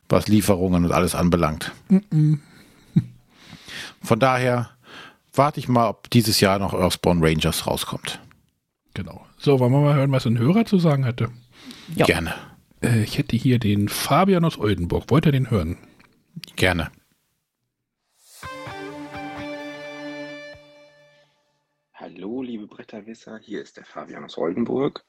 was 0.08 0.28
Lieferungen 0.28 0.84
und 0.84 0.92
alles 0.92 1.14
anbelangt. 1.14 1.72
Mm 1.88 1.96
-mm. 1.96 2.38
Von 4.02 4.18
daher 4.18 4.70
warte 5.34 5.60
ich 5.60 5.68
mal, 5.68 5.88
ob 5.88 6.10
dieses 6.10 6.40
Jahr 6.40 6.58
noch 6.58 6.72
Earthborn 6.72 7.22
Rangers 7.22 7.66
rauskommt. 7.66 8.18
Genau. 8.96 9.26
So, 9.36 9.60
wollen 9.60 9.72
wir 9.72 9.80
mal 9.82 9.94
hören, 9.94 10.10
was 10.10 10.24
ein 10.24 10.38
Hörer 10.38 10.64
zu 10.64 10.78
sagen 10.78 11.04
hätte? 11.04 11.28
Ja. 11.94 12.06
Gerne. 12.06 12.34
Äh, 12.82 13.02
ich 13.02 13.18
hätte 13.18 13.36
hier 13.36 13.58
den 13.58 13.90
Fabian 13.90 14.42
aus 14.42 14.56
Oldenburg. 14.56 15.10
Wollt 15.10 15.26
ihr 15.26 15.32
den 15.32 15.50
hören? 15.50 15.76
Gerne. 16.56 16.90
Hallo, 21.92 22.40
liebe 22.40 22.66
Brett 22.66 22.86
Besserwisser. 22.86 23.38
Hier 23.38 23.60
ist 23.60 23.76
der 23.76 23.84
Fabian 23.84 24.24
aus 24.24 24.38
Oldenburg. 24.38 25.04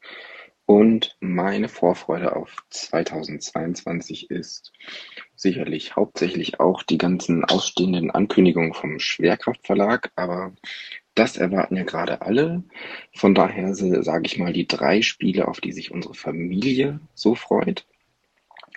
Und 0.65 1.15
meine 1.21 1.69
Vorfreude 1.69 2.35
auf 2.35 2.57
2022 2.71 4.29
ist 4.29 4.73
sicherlich 5.33 5.95
hauptsächlich 5.95 6.59
auch 6.59 6.83
die 6.83 6.97
ganzen 6.97 7.45
ausstehenden 7.45 8.11
Ankündigungen 8.11 8.73
vom 8.73 8.99
Schwerkraftverlag, 8.99 10.11
aber 10.17 10.51
das 11.18 11.38
erwarten 11.38 11.76
ja 11.76 11.84
gerade 11.84 12.22
alle. 12.22 12.63
Von 13.15 13.34
daher 13.34 13.74
sage 13.74 14.24
ich 14.26 14.38
mal 14.38 14.53
die 14.53 14.68
drei 14.68 15.01
Spiele, 15.01 15.47
auf 15.47 15.59
die 15.59 15.72
sich 15.72 15.91
unsere 15.91 16.13
Familie 16.13 16.99
so 17.15 17.34
freut. 17.36 17.86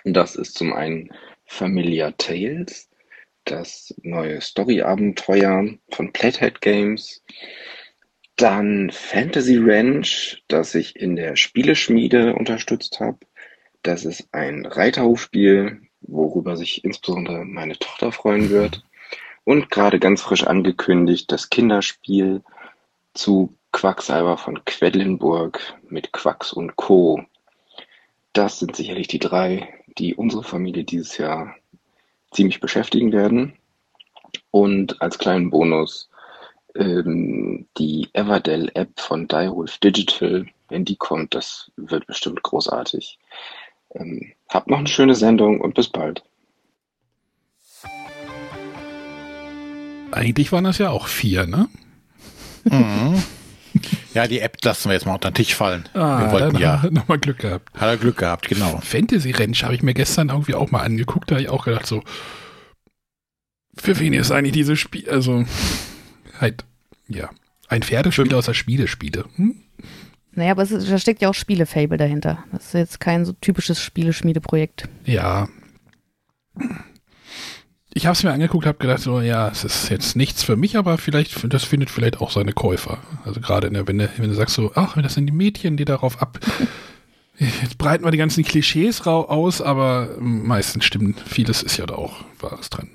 Das 0.03 0.35
ist 0.35 0.55
zum 0.55 0.73
einen 0.73 1.11
Familiar 1.45 2.17
Tales, 2.17 2.89
das 3.45 3.93
neue 4.01 4.41
Story-Abenteuer 4.41 5.75
von 5.91 6.11
Plathead 6.13 6.61
Games. 6.61 7.23
Dann 8.37 8.89
Fantasy 8.89 9.57
Ranch, 9.59 10.43
das 10.47 10.73
ich 10.73 10.95
in 10.95 11.15
der 11.15 11.35
Spieleschmiede 11.35 12.33
unterstützt 12.33 12.99
habe. 12.99 13.19
Das 13.83 14.03
ist 14.05 14.29
ein 14.31 14.65
Reiterhofspiel, 14.65 15.81
worüber 16.01 16.57
sich 16.57 16.83
insbesondere 16.83 17.45
meine 17.45 17.77
Tochter 17.77 18.11
freuen 18.11 18.49
wird. 18.49 18.83
Und 19.43 19.69
gerade 19.69 19.99
ganz 19.99 20.21
frisch 20.21 20.43
angekündigt 20.45 21.31
das 21.31 21.49
Kinderspiel 21.49 22.43
zu 23.13 23.55
Quacksalber 23.71 24.37
von 24.37 24.63
Quedlinburg 24.65 25.59
mit 25.89 26.11
Quacks 26.11 26.53
und 26.53 26.75
Co. 26.75 27.23
Das 28.33 28.59
sind 28.59 28.75
sicherlich 28.75 29.07
die 29.07 29.19
drei, 29.19 29.73
die 29.97 30.15
unsere 30.15 30.43
Familie 30.43 30.83
dieses 30.83 31.17
Jahr 31.17 31.55
ziemlich 32.31 32.59
beschäftigen 32.59 33.11
werden. 33.11 33.53
Und 34.51 35.01
als 35.01 35.17
kleinen 35.17 35.49
Bonus 35.49 36.09
ähm, 36.75 37.67
die 37.77 38.09
Everdell-App 38.13 38.99
von 38.99 39.27
Direwolf 39.27 39.77
Digital, 39.79 40.45
wenn 40.69 40.85
die 40.85 40.95
kommt, 40.95 41.35
das 41.35 41.71
wird 41.75 42.07
bestimmt 42.07 42.43
großartig. 42.43 43.19
Ähm, 43.93 44.33
habt 44.49 44.69
noch 44.69 44.79
eine 44.79 44.87
schöne 44.87 45.15
Sendung 45.15 45.59
und 45.59 45.73
bis 45.73 45.89
bald. 45.89 46.23
Eigentlich 50.11 50.51
waren 50.51 50.63
das 50.63 50.77
ja 50.77 50.89
auch 50.89 51.07
vier, 51.07 51.47
ne? 51.47 51.67
Mhm. 52.65 53.21
Ja, 54.13 54.27
die 54.27 54.41
App 54.41 54.57
lassen 54.63 54.89
wir 54.89 54.93
jetzt 54.93 55.05
mal 55.05 55.13
unter 55.13 55.31
den 55.31 55.35
Tisch 55.35 55.55
fallen. 55.55 55.87
Ah, 55.93 56.19
wir 56.19 56.31
wollten 56.31 56.57
ja. 56.57 56.81
hat 56.81 56.89
er 56.89 56.91
nochmal 56.91 57.19
Glück 57.19 57.39
gehabt. 57.39 57.73
Hat 57.73 57.87
er 57.87 57.97
Glück 57.97 58.17
gehabt, 58.17 58.47
genau. 58.49 58.79
Fantasy 58.83 59.31
Ranch 59.31 59.63
habe 59.63 59.75
ich 59.75 59.81
mir 59.81 59.93
gestern 59.93 60.29
irgendwie 60.29 60.55
auch 60.55 60.71
mal 60.71 60.81
angeguckt, 60.81 61.31
da 61.31 61.35
habe 61.35 61.43
ich 61.43 61.49
auch 61.49 61.65
gedacht 61.65 61.87
so, 61.87 62.03
für 63.77 63.97
wen 63.99 64.13
ist 64.13 64.31
eigentlich 64.31 64.51
dieses 64.51 64.79
Spiel, 64.79 65.09
also 65.09 65.45
halt, 66.39 66.65
ja, 67.07 67.29
ein 67.69 67.83
Pferdespiel 67.83 68.33
aus 68.35 68.45
der 68.45 68.53
Spielespiele. 68.53 69.25
Hm? 69.35 69.55
Naja, 70.33 70.51
aber 70.51 70.63
es 70.63 70.71
ist, 70.71 70.89
da 70.89 70.97
steckt 70.97 71.21
ja 71.21 71.29
auch 71.29 71.33
Spielefable 71.33 71.97
dahinter. 71.97 72.43
Das 72.51 72.67
ist 72.67 72.73
jetzt 72.73 72.99
kein 72.99 73.25
so 73.25 73.33
typisches 73.33 73.81
Spieleschmiedeprojekt. 73.81 74.87
Ja. 75.05 75.47
Ich 77.93 78.05
habe 78.05 78.13
es 78.13 78.23
mir 78.23 78.31
angeguckt, 78.31 78.65
habe 78.65 78.77
gedacht, 78.77 79.01
so, 79.01 79.19
ja, 79.19 79.49
es 79.49 79.65
ist 79.65 79.89
jetzt 79.89 80.15
nichts 80.15 80.43
für 80.43 80.55
mich, 80.55 80.77
aber 80.77 80.97
vielleicht, 80.97 81.51
das 81.53 81.65
findet 81.65 81.89
vielleicht 81.89 82.21
auch 82.21 82.31
seine 82.31 82.53
Käufer. 82.53 82.99
Also 83.25 83.41
gerade, 83.41 83.69
ne, 83.69 83.85
wenn, 83.87 83.97
du, 83.97 84.09
wenn 84.15 84.29
du 84.29 84.35
sagst 84.35 84.55
so, 84.55 84.71
ach, 84.75 84.95
das 85.01 85.15
sind 85.15 85.25
die 85.25 85.33
Mädchen, 85.33 85.75
die 85.75 85.85
darauf 85.85 86.21
ab. 86.21 86.39
Jetzt 87.37 87.77
breiten 87.79 88.05
wir 88.05 88.11
die 88.11 88.17
ganzen 88.17 88.45
Klischees 88.45 89.01
aus, 89.07 89.61
aber 89.61 90.15
meistens 90.19 90.85
stimmt, 90.85 91.19
vieles 91.21 91.63
ist 91.63 91.77
ja 91.77 91.87
da 91.87 91.95
auch 91.95 92.23
Wahres 92.39 92.69
dran. 92.69 92.87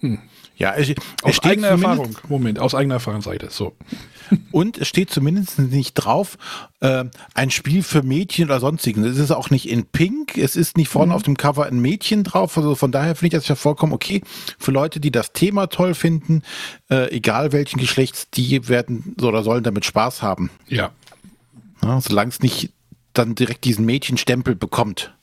Hm. 0.00 0.18
Ja, 0.56 0.74
es 0.74 0.92
aus 1.22 1.42
eigener 1.42 1.68
Erfahrung. 1.68 2.16
Moment, 2.28 2.58
aus 2.60 2.74
eigener 2.74 2.94
Erfahrungsseite. 2.94 3.48
So. 3.50 3.74
Und 4.52 4.78
es 4.78 4.88
steht 4.88 5.10
zumindest 5.10 5.58
nicht 5.58 5.94
drauf, 5.94 6.38
äh, 6.80 7.04
ein 7.34 7.50
Spiel 7.50 7.82
für 7.82 8.02
Mädchen 8.02 8.46
oder 8.46 8.60
sonstigen. 8.60 9.04
Es 9.04 9.18
ist 9.18 9.32
auch 9.32 9.50
nicht 9.50 9.68
in 9.68 9.84
Pink, 9.84 10.38
es 10.38 10.54
ist 10.54 10.76
nicht 10.76 10.88
vorne 10.88 11.10
mhm. 11.10 11.16
auf 11.16 11.22
dem 11.24 11.36
Cover 11.36 11.66
ein 11.66 11.80
Mädchen 11.80 12.22
drauf. 12.22 12.56
Also 12.56 12.74
von 12.76 12.92
daher 12.92 13.16
finde 13.16 13.36
ich 13.36 13.42
das 13.42 13.48
ja 13.48 13.56
vollkommen 13.56 13.92
okay. 13.92 14.22
Für 14.58 14.70
Leute, 14.70 15.00
die 15.00 15.10
das 15.10 15.32
Thema 15.32 15.66
toll 15.66 15.94
finden, 15.94 16.42
äh, 16.88 17.10
egal 17.10 17.52
welchen 17.52 17.80
Geschlechts, 17.80 18.30
die 18.30 18.68
werden 18.68 19.16
oder 19.20 19.42
sollen 19.42 19.64
damit 19.64 19.84
Spaß 19.84 20.22
haben. 20.22 20.50
Ja. 20.68 20.92
ja 21.82 22.00
Solange 22.00 22.30
es 22.30 22.40
nicht 22.40 22.72
dann 23.12 23.34
direkt 23.34 23.64
diesen 23.64 23.84
Mädchenstempel 23.84 24.54
bekommt. 24.54 25.14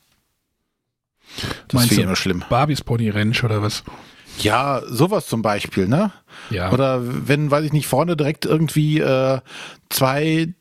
Das 1.68 1.84
ist 1.84 1.92
immer 1.92 2.16
schlimm. 2.16 2.44
Barbies 2.50 2.82
Pony 2.82 3.08
Ranch 3.08 3.42
oder 3.44 3.62
was? 3.62 3.84
Ja, 4.38 4.82
sowas 4.88 5.26
zum 5.26 5.42
Beispiel, 5.42 5.86
ne? 5.86 6.12
Ja. 6.50 6.72
Oder 6.72 7.00
wenn, 7.28 7.50
weiß 7.50 7.64
ich 7.64 7.72
nicht, 7.72 7.86
vorne 7.86 8.16
direkt 8.16 8.44
irgendwie 8.44 8.98
äh, 8.98 9.40
zwei 9.90 10.54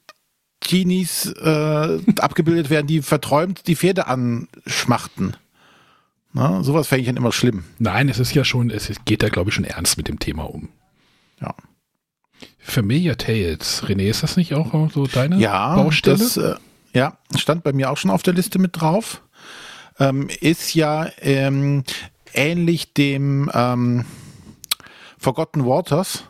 Teenies 0.60 1.26
äh, 1.28 2.00
abgebildet 2.20 2.70
werden, 2.70 2.88
die 2.88 3.02
verträumt 3.02 3.68
die 3.68 3.76
Pferde 3.76 4.08
anschmachten. 4.08 5.36
Na, 6.34 6.64
sowas 6.64 6.88
fände 6.88 7.02
ich 7.02 7.08
dann 7.08 7.18
immer 7.18 7.32
schlimm. 7.32 7.66
Nein, 7.80 8.08
es 8.08 8.20
ist 8.20 8.34
ja 8.34 8.46
schon, 8.46 8.70
es 8.70 8.90
geht 9.06 9.22
da, 9.22 9.30
glaube 9.30 9.50
ich, 9.50 9.56
schon 9.56 9.66
ernst 9.66 9.98
mit 9.98 10.08
dem 10.08 10.20
Thema 10.20 10.44
um. 10.44 10.70
Ja. 11.42 11.56
Familiar 12.60 13.18
Tales. 13.18 13.84
René, 13.84 14.10
ist 14.10 14.24
das 14.24 14.38
nicht 14.38 14.54
auch 14.54 14.92
so 14.92 15.08
deine 15.08 15.38
ja, 15.38 15.76
Baustelle? 15.76 16.18
Das, 16.18 16.38
äh, 16.38 16.56
ja, 16.94 17.18
stand 17.36 17.64
bei 17.64 17.74
mir 17.74 17.90
auch 17.90 17.98
schon 17.98 18.12
auf 18.12 18.24
der 18.24 18.34
Liste 18.34 18.60
mit 18.60 18.80
drauf. 18.80 19.24
Ähm, 20.00 20.30
ist 20.40 20.74
ja 20.74 21.10
ähm, 21.20 21.84
ähnlich 22.34 22.94
dem 22.94 23.50
ähm, 23.54 24.06
Forgotten 25.18 25.66
Waters. 25.66 26.26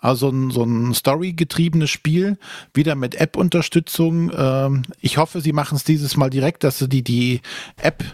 Also 0.00 0.28
ein, 0.28 0.50
so 0.50 0.62
ein 0.62 0.94
Story-getriebenes 0.94 1.90
Spiel, 1.90 2.38
wieder 2.72 2.94
mit 2.94 3.16
App-Unterstützung. 3.16 4.30
Ähm, 4.36 4.82
ich 5.00 5.18
hoffe, 5.18 5.40
sie 5.40 5.52
machen 5.52 5.74
es 5.76 5.84
dieses 5.84 6.16
Mal 6.16 6.30
direkt, 6.30 6.62
dass 6.62 6.78
sie 6.78 6.88
die, 6.88 7.02
die 7.02 7.40
App 7.76 8.04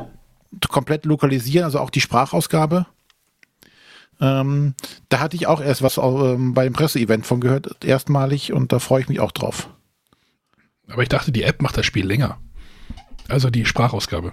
komplett 0.69 1.05
lokalisieren, 1.05 1.65
also 1.65 1.81
auch 1.81 1.91
die 1.91 2.01
Sprachausgabe. 2.01 2.87
Ähm, 4.21 4.75
da 5.09 5.21
hatte 5.21 5.37
ich 5.37 5.47
auch 5.47 5.61
erst 5.61 5.83
was 5.83 5.99
ähm, 5.99 6.55
bei 6.55 6.65
dem 6.65 6.73
Presseevent 6.73 7.27
von 7.27 7.41
gehört, 7.41 7.85
erstmalig, 7.85 8.53
und 8.53 8.73
da 8.73 8.79
freue 8.79 9.03
ich 9.03 9.09
mich 9.09 9.21
auch 9.21 9.33
drauf. 9.33 9.69
Aber 10.89 11.03
ich 11.03 11.09
dachte, 11.09 11.33
die 11.33 11.43
App 11.43 11.63
macht 11.63 11.77
das 11.77 11.87
Spiel 11.87 12.07
länger. 12.07 12.39
Also 13.29 13.51
die 13.51 13.65
Sprachausgabe. 13.65 14.33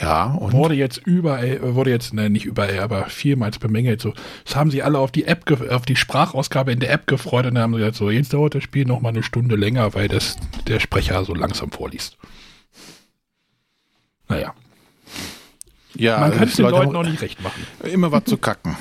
Ja, 0.00 0.32
und 0.32 0.52
wurde 0.52 0.74
jetzt 0.74 0.98
überall, 1.06 1.74
wurde 1.74 1.90
jetzt, 1.90 2.14
ne, 2.14 2.28
nicht 2.28 2.44
überall, 2.44 2.80
aber 2.80 3.06
vielmals 3.06 3.60
bemängelt. 3.60 4.00
So, 4.00 4.12
das 4.44 4.56
haben 4.56 4.72
sie 4.72 4.82
alle 4.82 4.98
auf 4.98 5.12
die 5.12 5.24
App, 5.24 5.48
auf 5.70 5.86
die 5.86 5.94
Sprachausgabe 5.94 6.72
in 6.72 6.80
der 6.80 6.90
App 6.90 7.06
gefreut 7.06 7.46
und 7.46 7.54
dann 7.54 7.62
haben 7.62 7.74
sie 7.74 7.78
gesagt, 7.78 7.96
so, 7.96 8.10
jetzt 8.10 8.32
dauert 8.32 8.56
das 8.56 8.64
Spiel 8.64 8.86
noch 8.86 9.00
mal 9.00 9.10
eine 9.10 9.22
Stunde 9.22 9.54
länger, 9.54 9.94
weil 9.94 10.08
das 10.08 10.36
der 10.66 10.80
Sprecher 10.80 11.24
so 11.24 11.32
langsam 11.32 11.70
vorliest. 11.70 12.18
Naja. 14.28 14.52
Ja, 15.94 16.18
man 16.18 16.32
kann 16.32 16.48
es 16.48 16.56
den 16.56 16.68
Leuten 16.68 16.96
auch 16.96 17.04
nicht 17.04 17.22
recht 17.22 17.40
machen. 17.40 17.64
Immer 17.84 18.10
was 18.10 18.24
zu 18.24 18.36
kacken. 18.36 18.76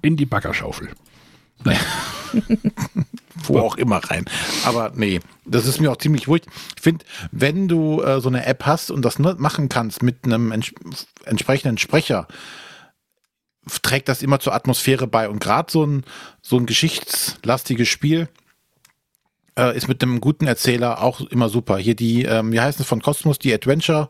in 0.00 0.16
die 0.16 0.26
Baggerschaufel. 0.26 0.90
Wo 3.44 3.58
auch 3.60 3.76
immer 3.76 3.98
rein. 3.98 4.24
Aber 4.64 4.92
nee, 4.94 5.20
das 5.44 5.66
ist 5.66 5.80
mir 5.80 5.90
auch 5.90 5.96
ziemlich 5.96 6.28
wurscht. 6.28 6.46
Ich 6.76 6.82
finde, 6.82 7.04
wenn 7.32 7.68
du 7.68 8.02
äh, 8.02 8.20
so 8.20 8.28
eine 8.28 8.46
App 8.46 8.64
hast 8.66 8.90
und 8.90 9.02
das 9.02 9.18
machen 9.18 9.68
kannst 9.68 10.02
mit 10.02 10.24
einem 10.24 10.52
ents 10.52 10.72
entsprechenden 11.24 11.78
Sprecher, 11.78 12.28
trägt 13.82 14.08
das 14.08 14.22
immer 14.22 14.40
zur 14.40 14.54
Atmosphäre 14.54 15.06
bei. 15.06 15.28
Und 15.28 15.40
gerade 15.40 15.70
so 15.70 15.84
ein, 15.84 16.04
so 16.40 16.56
ein 16.56 16.66
geschichtslastiges 16.66 17.88
Spiel 17.88 18.28
äh, 19.58 19.76
ist 19.76 19.88
mit 19.88 20.02
einem 20.02 20.20
guten 20.20 20.46
Erzähler 20.46 21.02
auch 21.02 21.20
immer 21.20 21.48
super. 21.48 21.78
Hier 21.78 21.96
die, 21.96 22.24
ähm, 22.24 22.52
wie 22.52 22.60
heißt 22.60 22.80
es 22.80 22.86
von 22.86 23.02
Cosmos, 23.02 23.38
die 23.38 23.52
Adventure. 23.52 24.08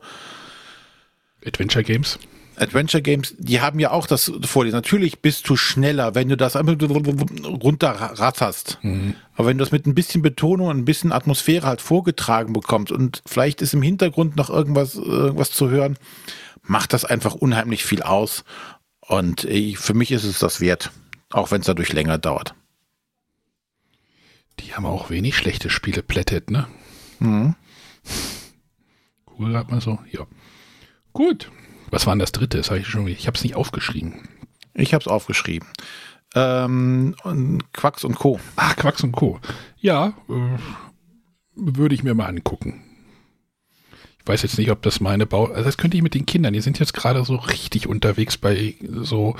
Adventure 1.44 1.84
Games. 1.84 2.18
Adventure 2.58 3.02
Games, 3.02 3.34
die 3.38 3.60
haben 3.60 3.78
ja 3.78 3.90
auch 3.90 4.06
das 4.06 4.32
Vorlesen. 4.44 4.76
Natürlich 4.76 5.20
bist 5.20 5.48
du 5.48 5.56
schneller, 5.56 6.14
wenn 6.14 6.28
du 6.28 6.36
das 6.36 6.56
einfach 6.56 6.74
runterratterst. 6.80 8.78
Mhm. 8.82 9.14
Aber 9.34 9.48
wenn 9.48 9.58
du 9.58 9.64
das 9.64 9.72
mit 9.72 9.86
ein 9.86 9.94
bisschen 9.94 10.22
Betonung 10.22 10.68
und 10.68 10.78
ein 10.78 10.84
bisschen 10.84 11.12
Atmosphäre 11.12 11.66
halt 11.66 11.80
vorgetragen 11.80 12.52
bekommst 12.52 12.92
und 12.92 13.22
vielleicht 13.26 13.62
ist 13.62 13.74
im 13.74 13.82
Hintergrund 13.82 14.36
noch 14.36 14.50
irgendwas, 14.50 14.94
irgendwas 14.94 15.50
zu 15.50 15.70
hören, 15.70 15.98
macht 16.62 16.92
das 16.92 17.04
einfach 17.04 17.34
unheimlich 17.34 17.84
viel 17.84 18.02
aus. 18.02 18.44
Und 19.00 19.44
ich, 19.44 19.78
für 19.78 19.94
mich 19.94 20.10
ist 20.10 20.24
es 20.24 20.38
das 20.38 20.60
wert, 20.60 20.90
auch 21.30 21.50
wenn 21.50 21.60
es 21.60 21.66
dadurch 21.66 21.92
länger 21.92 22.18
dauert. 22.18 22.54
Die 24.60 24.74
haben 24.74 24.86
auch 24.86 25.10
wenig 25.10 25.36
schlechte 25.36 25.70
Spiele 25.70 26.02
plättet, 26.02 26.50
ne? 26.50 26.66
Mhm. 27.18 27.54
Cool, 29.38 29.56
hat 29.56 29.70
man 29.70 29.80
so. 29.80 29.98
Ja. 30.10 30.26
Gut. 31.12 31.50
Was 31.96 32.06
war 32.06 32.12
denn 32.12 32.18
das 32.18 32.32
dritte? 32.32 32.58
Das 32.58 32.70
hab 32.70 32.76
ich 32.76 32.86
schon, 32.88 33.08
ich 33.08 33.26
habe 33.26 33.38
es 33.38 33.42
nicht 33.42 33.56
aufgeschrieben. 33.56 34.28
Ich 34.74 34.92
habe 34.92 35.00
es 35.00 35.08
aufgeschrieben. 35.08 35.66
Ähm, 36.34 37.16
und 37.24 37.72
Quacks 37.72 38.04
und 38.04 38.16
Co. 38.16 38.38
Ah, 38.54 38.74
Quacks 38.74 39.02
und 39.02 39.12
Co. 39.12 39.40
Ja, 39.78 40.12
äh, 40.28 40.58
würde 41.54 41.94
ich 41.94 42.02
mir 42.02 42.12
mal 42.12 42.26
angucken. 42.26 42.82
Ich 44.20 44.28
weiß 44.28 44.42
jetzt 44.42 44.58
nicht, 44.58 44.70
ob 44.70 44.82
das 44.82 45.00
meine 45.00 45.24
Bau. 45.24 45.46
Also 45.46 45.64
das 45.64 45.78
könnte 45.78 45.96
ich 45.96 46.02
mit 46.02 46.12
den 46.12 46.26
Kindern. 46.26 46.52
Die 46.52 46.60
sind 46.60 46.78
jetzt 46.78 46.92
gerade 46.92 47.24
so 47.24 47.36
richtig 47.36 47.86
unterwegs 47.86 48.36
bei 48.36 48.74
so 49.00 49.34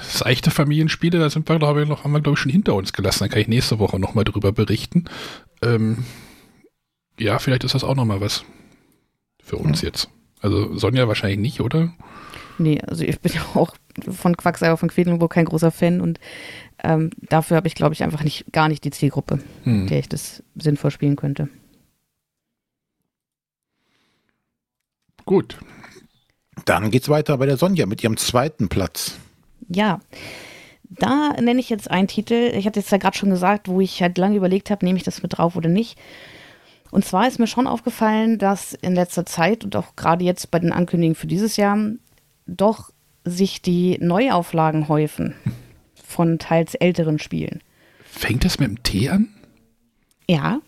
seichte 0.00 0.50
Familienspiele, 0.50 1.18
da 1.18 1.28
sind 1.28 1.46
wir, 1.50 1.58
glaube 1.58 1.82
ich, 1.82 1.88
noch, 1.88 2.04
haben 2.04 2.12
wir, 2.12 2.22
glaube 2.22 2.36
ich, 2.36 2.40
schon 2.40 2.50
hinter 2.50 2.76
uns 2.76 2.94
gelassen. 2.94 3.24
Da 3.24 3.28
kann 3.28 3.42
ich 3.42 3.48
nächste 3.48 3.78
Woche 3.78 3.98
nochmal 3.98 4.24
drüber 4.24 4.52
berichten. 4.52 5.04
Ähm, 5.60 6.06
ja, 7.18 7.38
vielleicht 7.38 7.64
ist 7.64 7.74
das 7.74 7.84
auch 7.84 7.94
nochmal 7.94 8.22
was 8.22 8.46
für 9.42 9.56
uns 9.56 9.82
ja. 9.82 9.88
jetzt. 9.88 10.08
Also 10.40 10.76
Sonja 10.76 11.08
wahrscheinlich 11.08 11.38
nicht, 11.38 11.60
oder? 11.60 11.92
Nee, 12.58 12.80
also 12.86 13.04
ich 13.04 13.20
bin 13.20 13.32
ja 13.32 13.42
auch 13.54 13.74
von 14.10 14.36
Quacksalber 14.36 14.76
von 14.76 14.88
Quedlinburg 14.88 15.32
kein 15.32 15.46
großer 15.46 15.70
Fan 15.70 16.00
und 16.00 16.20
ähm, 16.82 17.10
dafür 17.20 17.56
habe 17.56 17.68
ich, 17.68 17.74
glaube 17.74 17.94
ich, 17.94 18.02
einfach 18.02 18.22
nicht 18.22 18.52
gar 18.52 18.68
nicht 18.68 18.84
die 18.84 18.90
Zielgruppe, 18.90 19.40
hm. 19.64 19.86
der 19.86 19.98
ich 19.98 20.08
das 20.08 20.42
sinnvoll 20.56 20.90
spielen 20.90 21.16
könnte. 21.16 21.48
Gut. 25.24 25.58
Dann 26.64 26.90
geht's 26.90 27.08
weiter 27.08 27.38
bei 27.38 27.46
der 27.46 27.56
Sonja 27.56 27.86
mit 27.86 28.02
ihrem 28.02 28.16
zweiten 28.16 28.68
Platz. 28.68 29.16
Ja. 29.68 30.00
Da 30.88 31.34
nenne 31.40 31.60
ich 31.60 31.70
jetzt 31.70 31.90
einen 31.90 32.08
Titel. 32.08 32.52
Ich 32.54 32.66
hatte 32.66 32.80
jetzt 32.80 32.90
ja 32.90 32.98
gerade 32.98 33.16
schon 33.16 33.30
gesagt, 33.30 33.68
wo 33.68 33.80
ich 33.80 34.02
halt 34.02 34.18
lange 34.18 34.36
überlegt 34.36 34.70
habe, 34.70 34.84
nehme 34.84 34.98
ich 34.98 35.04
das 35.04 35.22
mit 35.22 35.38
drauf 35.38 35.56
oder 35.56 35.68
nicht. 35.68 35.98
Und 36.90 37.04
zwar 37.04 37.28
ist 37.28 37.38
mir 37.38 37.46
schon 37.46 37.66
aufgefallen, 37.66 38.38
dass 38.38 38.72
in 38.72 38.94
letzter 38.94 39.24
Zeit 39.26 39.64
und 39.64 39.76
auch 39.76 39.96
gerade 39.96 40.24
jetzt 40.24 40.50
bei 40.50 40.58
den 40.58 40.72
Ankündigungen 40.72 41.14
für 41.14 41.26
dieses 41.26 41.56
Jahr 41.56 41.78
doch 42.46 42.90
sich 43.24 43.62
die 43.62 43.98
Neuauflagen 44.00 44.88
häufen 44.88 45.34
von 45.94 46.38
teils 46.38 46.74
älteren 46.74 47.18
Spielen. 47.18 47.62
Fängt 48.04 48.44
das 48.44 48.58
mit 48.58 48.68
dem 48.68 48.82
T 48.82 49.08
an? 49.08 49.28
Ja. 50.28 50.60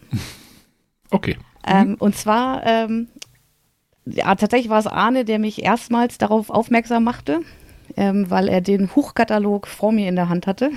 Okay. 1.10 1.36
Ähm, 1.66 1.96
und 1.98 2.16
zwar, 2.16 2.64
ähm, 2.66 3.08
ja, 4.04 4.34
tatsächlich 4.34 4.70
war 4.70 4.78
es 4.78 4.86
Arne, 4.86 5.24
der 5.24 5.38
mich 5.38 5.62
erstmals 5.62 6.18
darauf 6.18 6.50
aufmerksam 6.50 7.04
machte, 7.04 7.40
ähm, 7.96 8.30
weil 8.30 8.48
er 8.48 8.60
den 8.60 8.94
Huchkatalog 8.94 9.66
vor 9.66 9.92
mir 9.92 10.08
in 10.08 10.16
der 10.16 10.28
Hand 10.28 10.46
hatte. 10.46 10.70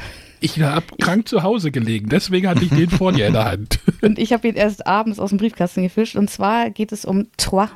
Ich 0.46 0.62
habe 0.62 0.86
krank 1.02 1.28
zu 1.28 1.42
Hause 1.42 1.72
gelegen, 1.72 2.08
deswegen 2.08 2.48
hatte 2.48 2.64
ich 2.64 2.70
den 2.70 2.92
vor 2.92 3.12
dir 3.12 3.26
in 3.26 3.34
der 3.34 3.46
Hand. 3.46 3.80
Und 4.04 4.20
ich 4.20 4.32
habe 4.32 4.48
ihn 4.48 4.54
erst 4.54 4.86
abends 4.86 5.20
aus 5.20 5.30
dem 5.30 5.40
Briefkasten 5.40 5.82
gefischt. 5.82 6.16
Und 6.16 6.30
zwar 6.30 6.70
geht 6.70 6.92
es 6.92 7.04
um 7.04 7.26
Trois. 7.36 7.68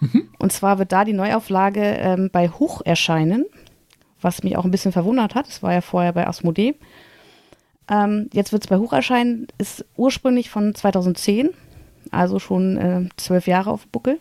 Mhm. 0.00 0.28
Und 0.40 0.50
zwar 0.52 0.80
wird 0.80 0.90
da 0.90 1.04
die 1.04 1.12
Neuauflage 1.12 1.80
ähm, 1.80 2.28
bei 2.32 2.48
Huch 2.48 2.82
erscheinen, 2.84 3.46
was 4.20 4.42
mich 4.42 4.56
auch 4.56 4.64
ein 4.64 4.72
bisschen 4.72 4.90
verwundert 4.90 5.36
hat. 5.36 5.46
Es 5.46 5.62
war 5.62 5.72
ja 5.72 5.80
vorher 5.80 6.12
bei 6.12 6.26
Asmodee. 6.26 6.74
Ähm, 7.88 8.28
jetzt 8.32 8.50
wird 8.50 8.64
es 8.64 8.68
bei 8.68 8.78
Huch 8.78 8.92
erscheinen, 8.92 9.46
ist 9.58 9.84
ursprünglich 9.96 10.50
von 10.50 10.74
2010, 10.74 11.50
also 12.10 12.40
schon 12.40 12.78
äh, 12.78 13.08
zwölf 13.16 13.46
Jahre 13.46 13.70
auf 13.70 13.86
Buckel. 13.86 14.18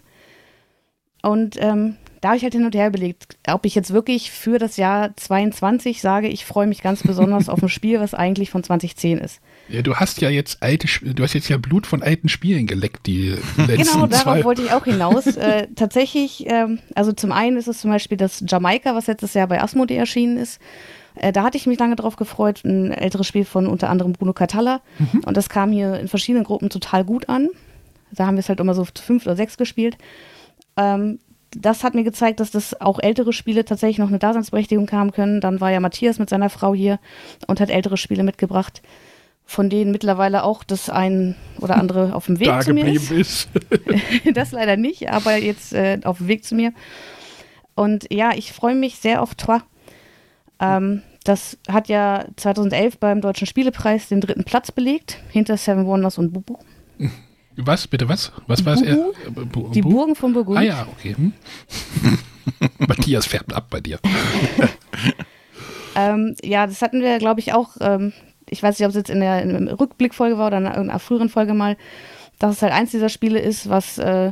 Und 1.23 1.57
ähm, 1.59 1.95
da 2.22 2.30
habe 2.30 2.38
ich 2.38 2.43
halt 2.43 2.53
hin 2.53 2.65
und 2.65 2.76
her 2.76 2.88
überlegt, 2.88 3.38
ob 3.47 3.65
ich 3.65 3.76
jetzt 3.76 3.93
wirklich 3.93 4.32
für 4.32 4.59
das 4.59 4.78
Jahr 4.78 5.15
22 5.15 6.01
sage, 6.01 6.28
ich 6.28 6.45
freue 6.45 6.67
mich 6.67 6.82
ganz 6.82 7.01
besonders 7.03 7.47
auf 7.49 7.61
ein 7.63 7.70
Spiel, 7.70 7.99
was 7.99 8.13
eigentlich 8.13 8.49
von 8.49 8.63
2010 8.63 9.17
ist. 9.20 9.39
Ja, 9.70 9.82
du 9.82 9.95
hast 9.95 10.20
ja 10.22 10.30
jetzt 10.30 10.61
alte, 10.61 10.88
du 11.13 11.24
hast 11.24 11.34
jetzt 11.34 11.47
ja 11.47 11.57
Blut 11.57 11.88
von 11.88 12.03
alten 12.03 12.28
Spielen 12.28 12.67
geleckt, 12.67 13.07
die 13.07 13.30
letzten 13.57 13.67
Genau, 13.93 14.07
darauf 14.07 14.24
zwei. 14.24 14.43
wollte 14.43 14.63
ich 14.63 14.72
auch 14.72 14.84
hinaus. 14.86 15.28
äh, 15.38 15.67
tatsächlich, 15.76 16.45
ähm, 16.47 16.80
also 16.95 17.11
zum 17.13 17.32
einen 17.32 17.57
ist 17.57 17.67
es 17.67 17.80
zum 17.80 17.91
Beispiel 17.91 18.17
das 18.17 18.43
Jamaika, 18.47 18.95
was 18.95 19.07
letztes 19.07 19.34
Jahr 19.34 19.47
bei 19.47 19.61
Asmodee 19.61 19.95
erschienen 19.95 20.38
ist. 20.38 20.59
Äh, 21.15 21.32
da 21.32 21.43
hatte 21.43 21.57
ich 21.57 21.67
mich 21.67 21.80
lange 21.80 21.95
drauf 21.95 22.15
gefreut, 22.15 22.63
ein 22.65 22.91
älteres 22.91 23.28
Spiel 23.28 23.45
von 23.45 23.67
unter 23.67 23.89
anderem 23.89 24.13
Bruno 24.13 24.34
Catalla. 24.34 24.82
Mhm. 24.97 25.22
Und 25.26 25.38
das 25.38 25.49
kam 25.49 25.72
hier 25.72 25.99
in 25.99 26.07
verschiedenen 26.07 26.43
Gruppen 26.45 26.70
total 26.70 27.03
gut 27.05 27.30
an. 27.30 27.49
Da 28.11 28.26
haben 28.26 28.36
wir 28.36 28.39
es 28.39 28.49
halt 28.49 28.59
immer 28.59 28.74
so 28.74 28.86
fünf 28.99 29.26
oder 29.26 29.36
sechs 29.36 29.55
gespielt. 29.57 29.97
Ähm, 30.78 31.20
das 31.51 31.83
hat 31.83 31.95
mir 31.95 32.03
gezeigt, 32.03 32.39
dass 32.39 32.51
das 32.51 32.79
auch 32.79 32.99
ältere 32.99 33.33
Spiele 33.33 33.65
tatsächlich 33.65 33.97
noch 33.97 34.09
eine 34.09 34.19
Daseinsberechtigung 34.19 34.91
haben 34.91 35.11
können. 35.11 35.41
Dann 35.41 35.61
war 35.61 35.71
ja 35.71 35.79
Matthias 35.79 36.19
mit 36.19 36.29
seiner 36.29 36.49
Frau 36.49 36.73
hier 36.73 36.99
und 37.47 37.59
hat 37.59 37.69
ältere 37.69 37.97
Spiele 37.97 38.23
mitgebracht, 38.23 38.81
von 39.45 39.69
denen 39.69 39.91
mittlerweile 39.91 40.43
auch 40.43 40.63
das 40.63 40.89
ein 40.89 41.35
oder 41.59 41.77
andere 41.77 42.15
auf 42.15 42.27
dem 42.27 42.39
Weg 42.39 42.47
da 42.47 42.59
zu 42.59 42.73
mir 42.73 42.87
ist. 42.87 43.11
ist. 43.11 43.49
das 44.33 44.51
leider 44.51 44.77
nicht, 44.77 45.09
aber 45.09 45.37
jetzt 45.37 45.73
äh, 45.73 45.99
auf 46.03 46.17
dem 46.17 46.27
Weg 46.27 46.43
zu 46.43 46.55
mir. 46.55 46.71
Und 47.75 48.07
ja, 48.11 48.31
ich 48.35 48.51
freue 48.51 48.75
mich 48.75 48.97
sehr 48.97 49.21
auf 49.21 49.35
Trois. 49.35 49.61
Ähm, 50.59 51.01
das 51.23 51.57
hat 51.67 51.87
ja 51.89 52.25
2011 52.35 52.97
beim 52.97 53.21
Deutschen 53.21 53.47
Spielepreis 53.47 54.09
den 54.09 54.21
dritten 54.21 54.43
Platz 54.43 54.71
belegt, 54.71 55.19
hinter 55.29 55.57
Seven 55.57 55.85
Wonders 55.85 56.17
und 56.17 56.31
Bubu. 56.31 56.57
Was, 57.55 57.87
bitte 57.87 58.07
was? 58.07 58.31
Was 58.47 58.65
war 58.65 58.75
es? 58.75 58.81
Äh, 58.81 58.97
die 59.73 59.81
Burgen 59.81 60.15
von 60.15 60.33
Burgund. 60.33 60.57
Ah 60.57 60.61
ja, 60.61 60.87
okay. 60.93 61.15
Hm. 61.15 61.33
Matthias 62.79 63.25
färbt 63.25 63.53
ab 63.53 63.67
bei 63.69 63.81
dir. 63.81 63.99
ähm, 65.95 66.35
ja, 66.43 66.67
das 66.67 66.81
hatten 66.81 67.01
wir, 67.01 67.17
glaube 67.19 67.39
ich, 67.39 67.53
auch, 67.53 67.75
ähm, 67.81 68.13
ich 68.49 68.63
weiß 68.63 68.79
nicht, 68.79 68.85
ob 68.85 68.89
es 68.89 68.95
jetzt 68.95 69.09
in 69.09 69.19
der, 69.19 69.41
in 69.41 69.65
der 69.65 69.79
Rückblickfolge 69.79 70.37
war 70.37 70.47
oder 70.47 70.57
in 70.57 70.67
einer 70.67 70.99
früheren 70.99 71.29
Folge 71.29 71.53
mal, 71.53 71.77
dass 72.39 72.55
es 72.55 72.61
halt 72.61 72.73
eins 72.73 72.91
dieser 72.91 73.09
Spiele 73.09 73.39
ist, 73.39 73.69
was 73.69 73.97
äh, 73.97 74.31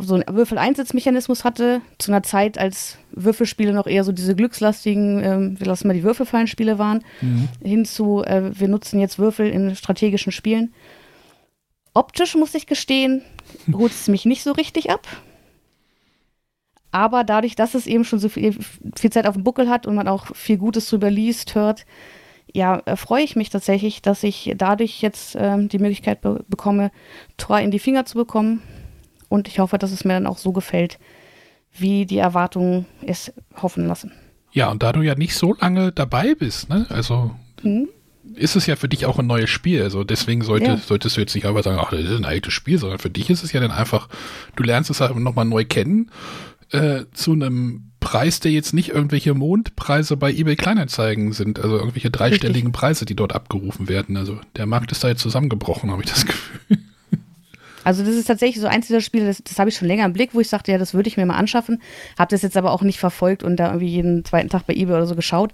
so 0.00 0.14
einen 0.14 0.24
Würfel-Einsatzmechanismus 0.28 1.44
hatte, 1.44 1.80
zu 1.98 2.10
einer 2.10 2.22
Zeit, 2.22 2.58
als 2.58 2.98
Würfelspiele 3.12 3.72
noch 3.72 3.86
eher 3.86 4.04
so 4.04 4.12
diese 4.12 4.34
glückslastigen, 4.34 5.22
äh, 5.22 5.58
wir 5.60 5.66
lassen 5.66 5.88
mal 5.88 5.94
die 5.94 6.02
Würfelfallen-Spiele 6.02 6.78
waren, 6.78 7.04
mhm. 7.20 7.48
hin 7.62 7.84
zu, 7.84 8.22
äh, 8.24 8.58
wir 8.58 8.68
nutzen 8.68 9.00
jetzt 9.00 9.18
Würfel 9.18 9.48
in 9.48 9.76
strategischen 9.76 10.32
Spielen. 10.32 10.72
Optisch 11.94 12.34
muss 12.34 12.54
ich 12.54 12.66
gestehen, 12.66 13.22
holt 13.72 13.92
es 13.92 14.08
mich 14.08 14.24
nicht 14.24 14.42
so 14.42 14.52
richtig 14.52 14.90
ab. 14.90 15.06
Aber 16.90 17.24
dadurch, 17.24 17.56
dass 17.56 17.74
es 17.74 17.86
eben 17.86 18.04
schon 18.04 18.18
so 18.18 18.28
viel, 18.28 18.56
viel 18.96 19.10
Zeit 19.10 19.26
auf 19.26 19.34
dem 19.34 19.44
Buckel 19.44 19.68
hat 19.68 19.86
und 19.86 19.94
man 19.94 20.06
auch 20.08 20.34
viel 20.34 20.58
Gutes 20.58 20.88
drüber 20.88 21.10
liest, 21.10 21.54
hört, 21.54 21.86
ja, 22.52 22.82
freue 22.94 23.24
ich 23.24 23.34
mich 23.34 23.50
tatsächlich, 23.50 24.00
dass 24.02 24.22
ich 24.22 24.54
dadurch 24.56 25.02
jetzt 25.02 25.36
ähm, 25.38 25.68
die 25.68 25.78
Möglichkeit 25.78 26.20
be 26.20 26.44
bekomme, 26.48 26.92
Tor 27.36 27.58
in 27.58 27.72
die 27.72 27.80
Finger 27.80 28.04
zu 28.04 28.16
bekommen. 28.16 28.62
Und 29.28 29.48
ich 29.48 29.58
hoffe, 29.58 29.78
dass 29.78 29.90
es 29.90 30.04
mir 30.04 30.12
dann 30.12 30.28
auch 30.28 30.38
so 30.38 30.52
gefällt, 30.52 30.98
wie 31.72 32.06
die 32.06 32.18
Erwartungen 32.18 32.86
es 33.04 33.32
hoffen 33.60 33.86
lassen. 33.86 34.12
Ja, 34.52 34.70
und 34.70 34.84
da 34.84 34.92
du 34.92 35.02
ja 35.02 35.16
nicht 35.16 35.34
so 35.34 35.54
lange 35.54 35.90
dabei 35.90 36.36
bist, 36.36 36.68
ne? 36.68 36.86
Also 36.90 37.32
hm? 37.62 37.88
Ist 38.34 38.56
es 38.56 38.66
ja 38.66 38.76
für 38.76 38.88
dich 38.88 39.06
auch 39.06 39.18
ein 39.18 39.26
neues 39.26 39.50
Spiel. 39.50 39.82
Also 39.82 40.04
deswegen 40.04 40.42
sollte, 40.42 40.66
ja. 40.66 40.76
solltest 40.76 41.16
du 41.16 41.20
jetzt 41.20 41.34
nicht 41.34 41.46
einfach 41.46 41.62
sagen, 41.62 41.78
ach, 41.80 41.90
das 41.90 42.00
ist 42.00 42.16
ein 42.16 42.24
altes 42.24 42.52
Spiel, 42.52 42.78
sondern 42.78 42.98
für 42.98 43.10
dich 43.10 43.30
ist 43.30 43.44
es 43.44 43.52
ja 43.52 43.60
dann 43.60 43.70
einfach, 43.70 44.08
du 44.56 44.62
lernst 44.62 44.90
es 44.90 45.00
halt 45.00 45.16
nochmal 45.16 45.44
neu 45.44 45.64
kennen, 45.64 46.10
äh, 46.70 47.04
zu 47.12 47.32
einem 47.32 47.90
Preis, 48.00 48.40
der 48.40 48.52
jetzt 48.52 48.74
nicht 48.74 48.90
irgendwelche 48.90 49.34
Mondpreise 49.34 50.16
bei 50.16 50.30
eBay 50.30 50.56
Kleinanzeigen 50.56 51.32
sind, 51.32 51.58
also 51.58 51.78
irgendwelche 51.78 52.10
dreistelligen 52.10 52.68
Richtig. 52.68 52.80
Preise, 52.80 53.04
die 53.04 53.16
dort 53.16 53.34
abgerufen 53.34 53.88
werden. 53.88 54.16
Also 54.16 54.38
der 54.56 54.66
Markt 54.66 54.92
ist 54.92 55.02
da 55.02 55.08
jetzt 55.08 55.22
zusammengebrochen, 55.22 55.90
habe 55.90 56.02
ich 56.02 56.10
das 56.10 56.26
Gefühl. 56.26 56.78
Also 57.86 58.02
das 58.02 58.14
ist 58.14 58.24
tatsächlich 58.24 58.62
so 58.62 58.66
eins 58.66 58.86
dieser 58.86 59.02
Spiele, 59.02 59.26
das, 59.26 59.42
das 59.44 59.58
habe 59.58 59.68
ich 59.68 59.76
schon 59.76 59.86
länger 59.86 60.06
im 60.06 60.14
Blick, 60.14 60.30
wo 60.32 60.40
ich 60.40 60.48
sagte, 60.48 60.72
ja, 60.72 60.78
das 60.78 60.94
würde 60.94 61.06
ich 61.06 61.18
mir 61.18 61.26
mal 61.26 61.36
anschaffen. 61.36 61.82
Habe 62.18 62.30
das 62.30 62.40
jetzt 62.40 62.56
aber 62.56 62.72
auch 62.72 62.80
nicht 62.80 62.98
verfolgt 62.98 63.42
und 63.42 63.56
da 63.56 63.66
irgendwie 63.66 63.88
jeden 63.88 64.24
zweiten 64.24 64.48
Tag 64.48 64.66
bei 64.66 64.72
eBay 64.72 64.96
oder 64.96 65.06
so 65.06 65.14
geschaut 65.14 65.52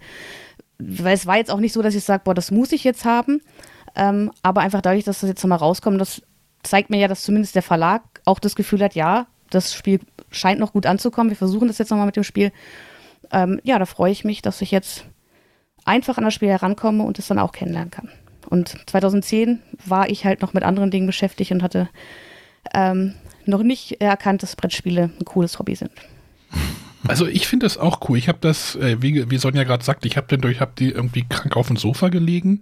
weil 0.81 1.15
es 1.15 1.27
war 1.27 1.37
jetzt 1.37 1.51
auch 1.51 1.61
nicht 1.61 1.73
so, 1.73 1.83
dass 1.83 1.95
ich 1.95 2.05
sage, 2.05 2.23
boah, 2.25 2.35
das 2.35 2.51
muss 2.51 2.73
ich 2.73 2.85
jetzt 2.85 3.05
haben. 3.05 3.43
Ähm, 3.97 4.31
aber 4.43 4.61
einfach 4.61 4.81
dadurch, 4.81 5.05
dass 5.05 5.21
das 5.21 5.29
jetzt 5.29 5.43
nochmal 5.43 5.59
rauskommt, 5.59 6.01
das 6.01 6.23
zeigt 6.63 6.91
mir 6.91 6.99
ja, 6.99 7.09
dass 7.09 7.23
zumindest 7.23 7.55
der 7.55 7.63
Verlag 7.63 8.03
auch 8.25 8.39
das 8.39 8.55
Gefühl 8.55 8.83
hat, 8.83 8.95
ja, 8.95 9.27
das 9.51 9.75
Spiel 9.75 10.01
scheint 10.31 10.61
noch 10.61 10.73
gut 10.73 10.87
anzukommen. 10.87 11.31
Wir 11.31 11.37
versuchen 11.37 11.69
das 11.69 11.79
jetzt 11.79 11.91
nochmal 11.91 12.07
mit 12.07 12.17
dem 12.17 12.25
Spiel. 12.25 12.53
Ähm, 13.33 13.61
ja, 13.65 13.79
da 13.79 13.87
freue 13.87 14.13
ich 14.13 14.25
mich, 14.25 14.43
dass 14.43 14.61
ich 14.63 14.71
jetzt 14.71 15.05
einfach 15.85 16.19
an 16.19 16.25
das 16.25 16.35
Spiel 16.35 16.49
herankomme 16.49 17.03
und 17.03 17.19
es 17.19 17.29
dann 17.29 17.39
auch 17.39 17.53
kennenlernen 17.53 17.91
kann. 17.91 18.09
Und 18.49 18.77
2010 18.87 19.61
war 19.87 20.09
ich 20.09 20.25
halt 20.25 20.43
noch 20.43 20.53
mit 20.53 20.63
anderen 20.63 20.91
Dingen 20.91 21.07
beschäftigt 21.07 21.53
und 21.53 21.63
hatte 21.63 21.89
ähm, 22.75 23.15
noch 23.47 23.63
nicht 23.63 24.01
erkannt, 24.01 24.43
dass 24.43 24.57
Brettspiele 24.57 25.11
ein 25.19 25.25
cooles 25.25 25.59
Hobby 25.59 25.75
sind. 25.75 25.93
Also 27.09 27.27
ich 27.27 27.47
finde 27.47 27.65
das 27.65 27.79
auch 27.79 28.09
cool. 28.09 28.19
Ich 28.19 28.29
habe 28.29 28.39
das, 28.41 28.77
äh, 28.77 29.01
wie, 29.01 29.31
wie 29.31 29.39
Sonja 29.39 29.65
gerade 29.65 29.83
sagt, 29.83 30.05
ich 30.05 30.17
habe 30.17 30.27
dann 30.29 30.43
durch, 30.43 30.61
habe 30.61 30.73
die 30.79 30.91
irgendwie 30.91 31.25
krank 31.27 31.57
auf 31.57 31.69
dem 31.69 31.77
Sofa 31.77 32.09
gelegen 32.09 32.61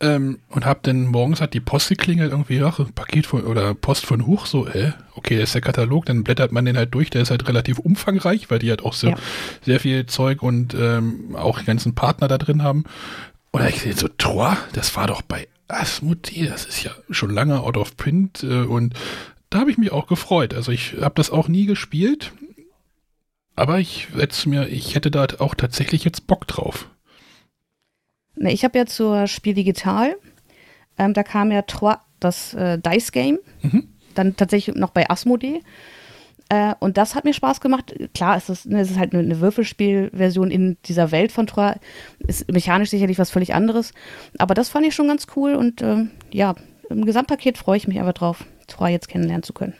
ähm, 0.00 0.40
und 0.50 0.66
habe 0.66 0.80
dann 0.82 1.06
morgens 1.06 1.40
hat 1.40 1.54
die 1.54 1.60
Post 1.60 1.88
geklingelt 1.88 2.32
irgendwie, 2.32 2.62
ach, 2.62 2.80
Paket 2.94 3.26
von 3.26 3.44
oder 3.44 3.74
Post 3.74 4.04
von 4.04 4.26
Huch, 4.26 4.44
so, 4.44 4.66
äh, 4.66 4.92
okay, 5.14 5.38
das 5.38 5.50
ist 5.50 5.54
der 5.54 5.62
Katalog, 5.62 6.04
dann 6.04 6.22
blättert 6.22 6.52
man 6.52 6.66
den 6.66 6.76
halt 6.76 6.94
durch. 6.94 7.08
Der 7.08 7.22
ist 7.22 7.30
halt 7.30 7.48
relativ 7.48 7.78
umfangreich, 7.78 8.50
weil 8.50 8.58
die 8.58 8.68
halt 8.68 8.84
auch 8.84 8.92
so 8.92 9.08
ja. 9.08 9.16
sehr 9.62 9.80
viel 9.80 10.04
Zeug 10.06 10.42
und 10.42 10.74
ähm, 10.74 11.34
auch 11.34 11.58
die 11.58 11.64
ganzen 11.64 11.94
Partner 11.94 12.28
da 12.28 12.36
drin 12.36 12.62
haben. 12.62 12.84
Und 13.52 13.62
da 13.62 13.68
ich 13.68 13.80
sehe 13.80 13.94
so, 13.94 14.08
Tor, 14.08 14.56
das 14.74 14.94
war 14.96 15.06
doch 15.06 15.22
bei 15.22 15.48
Asmodee, 15.68 16.46
das 16.46 16.66
ist 16.66 16.82
ja 16.82 16.90
schon 17.10 17.30
lange 17.30 17.60
out 17.60 17.78
of 17.78 17.96
print 17.96 18.42
äh, 18.42 18.62
und 18.62 18.94
da 19.48 19.60
habe 19.60 19.70
ich 19.70 19.78
mich 19.78 19.92
auch 19.92 20.06
gefreut. 20.06 20.54
Also 20.54 20.72
ich 20.72 20.94
habe 21.00 21.14
das 21.16 21.30
auch 21.30 21.48
nie 21.48 21.66
gespielt, 21.66 22.32
aber 23.56 23.78
ich 23.78 24.08
mir, 24.46 24.68
ich 24.68 24.94
hätte 24.94 25.10
da 25.10 25.26
auch 25.38 25.54
tatsächlich 25.54 26.04
jetzt 26.04 26.26
Bock 26.26 26.46
drauf. 26.46 26.88
Ne, 28.34 28.52
ich 28.52 28.64
habe 28.64 28.78
ja 28.78 28.86
zur 28.86 29.26
Spiel 29.26 29.54
Digital, 29.54 30.16
ähm, 30.98 31.14
da 31.14 31.22
kam 31.22 31.50
ja 31.50 31.62
Trois, 31.62 31.96
das 32.20 32.54
äh, 32.54 32.78
Dice 32.78 33.12
Game, 33.12 33.38
mhm. 33.62 33.88
dann 34.14 34.36
tatsächlich 34.36 34.76
noch 34.76 34.90
bei 34.90 35.08
Asmodee. 35.08 35.62
Äh, 36.48 36.74
und 36.80 36.96
das 36.96 37.14
hat 37.14 37.24
mir 37.24 37.34
Spaß 37.34 37.60
gemacht. 37.60 37.94
Klar, 38.14 38.36
es 38.36 38.48
ist, 38.48 38.66
es 38.66 38.90
ist 38.90 38.98
halt 38.98 39.14
eine, 39.14 39.22
eine 39.22 39.40
Würfelspielversion 39.40 40.50
in 40.50 40.76
dieser 40.84 41.10
Welt 41.10 41.32
von 41.32 41.46
Troy. 41.46 41.74
Ist 42.26 42.50
mechanisch 42.50 42.90
sicherlich 42.90 43.18
was 43.18 43.30
völlig 43.30 43.54
anderes. 43.54 43.92
Aber 44.38 44.54
das 44.54 44.68
fand 44.68 44.86
ich 44.86 44.94
schon 44.94 45.08
ganz 45.08 45.26
cool 45.36 45.54
und 45.54 45.82
äh, 45.82 46.04
ja, 46.30 46.54
im 46.90 47.04
Gesamtpaket 47.06 47.58
freue 47.58 47.78
ich 47.78 47.88
mich 47.88 47.98
einfach 47.98 48.12
drauf, 48.12 48.44
Troy 48.66 48.90
jetzt 48.90 49.08
kennenlernen 49.08 49.42
zu 49.42 49.52
können. 49.52 49.74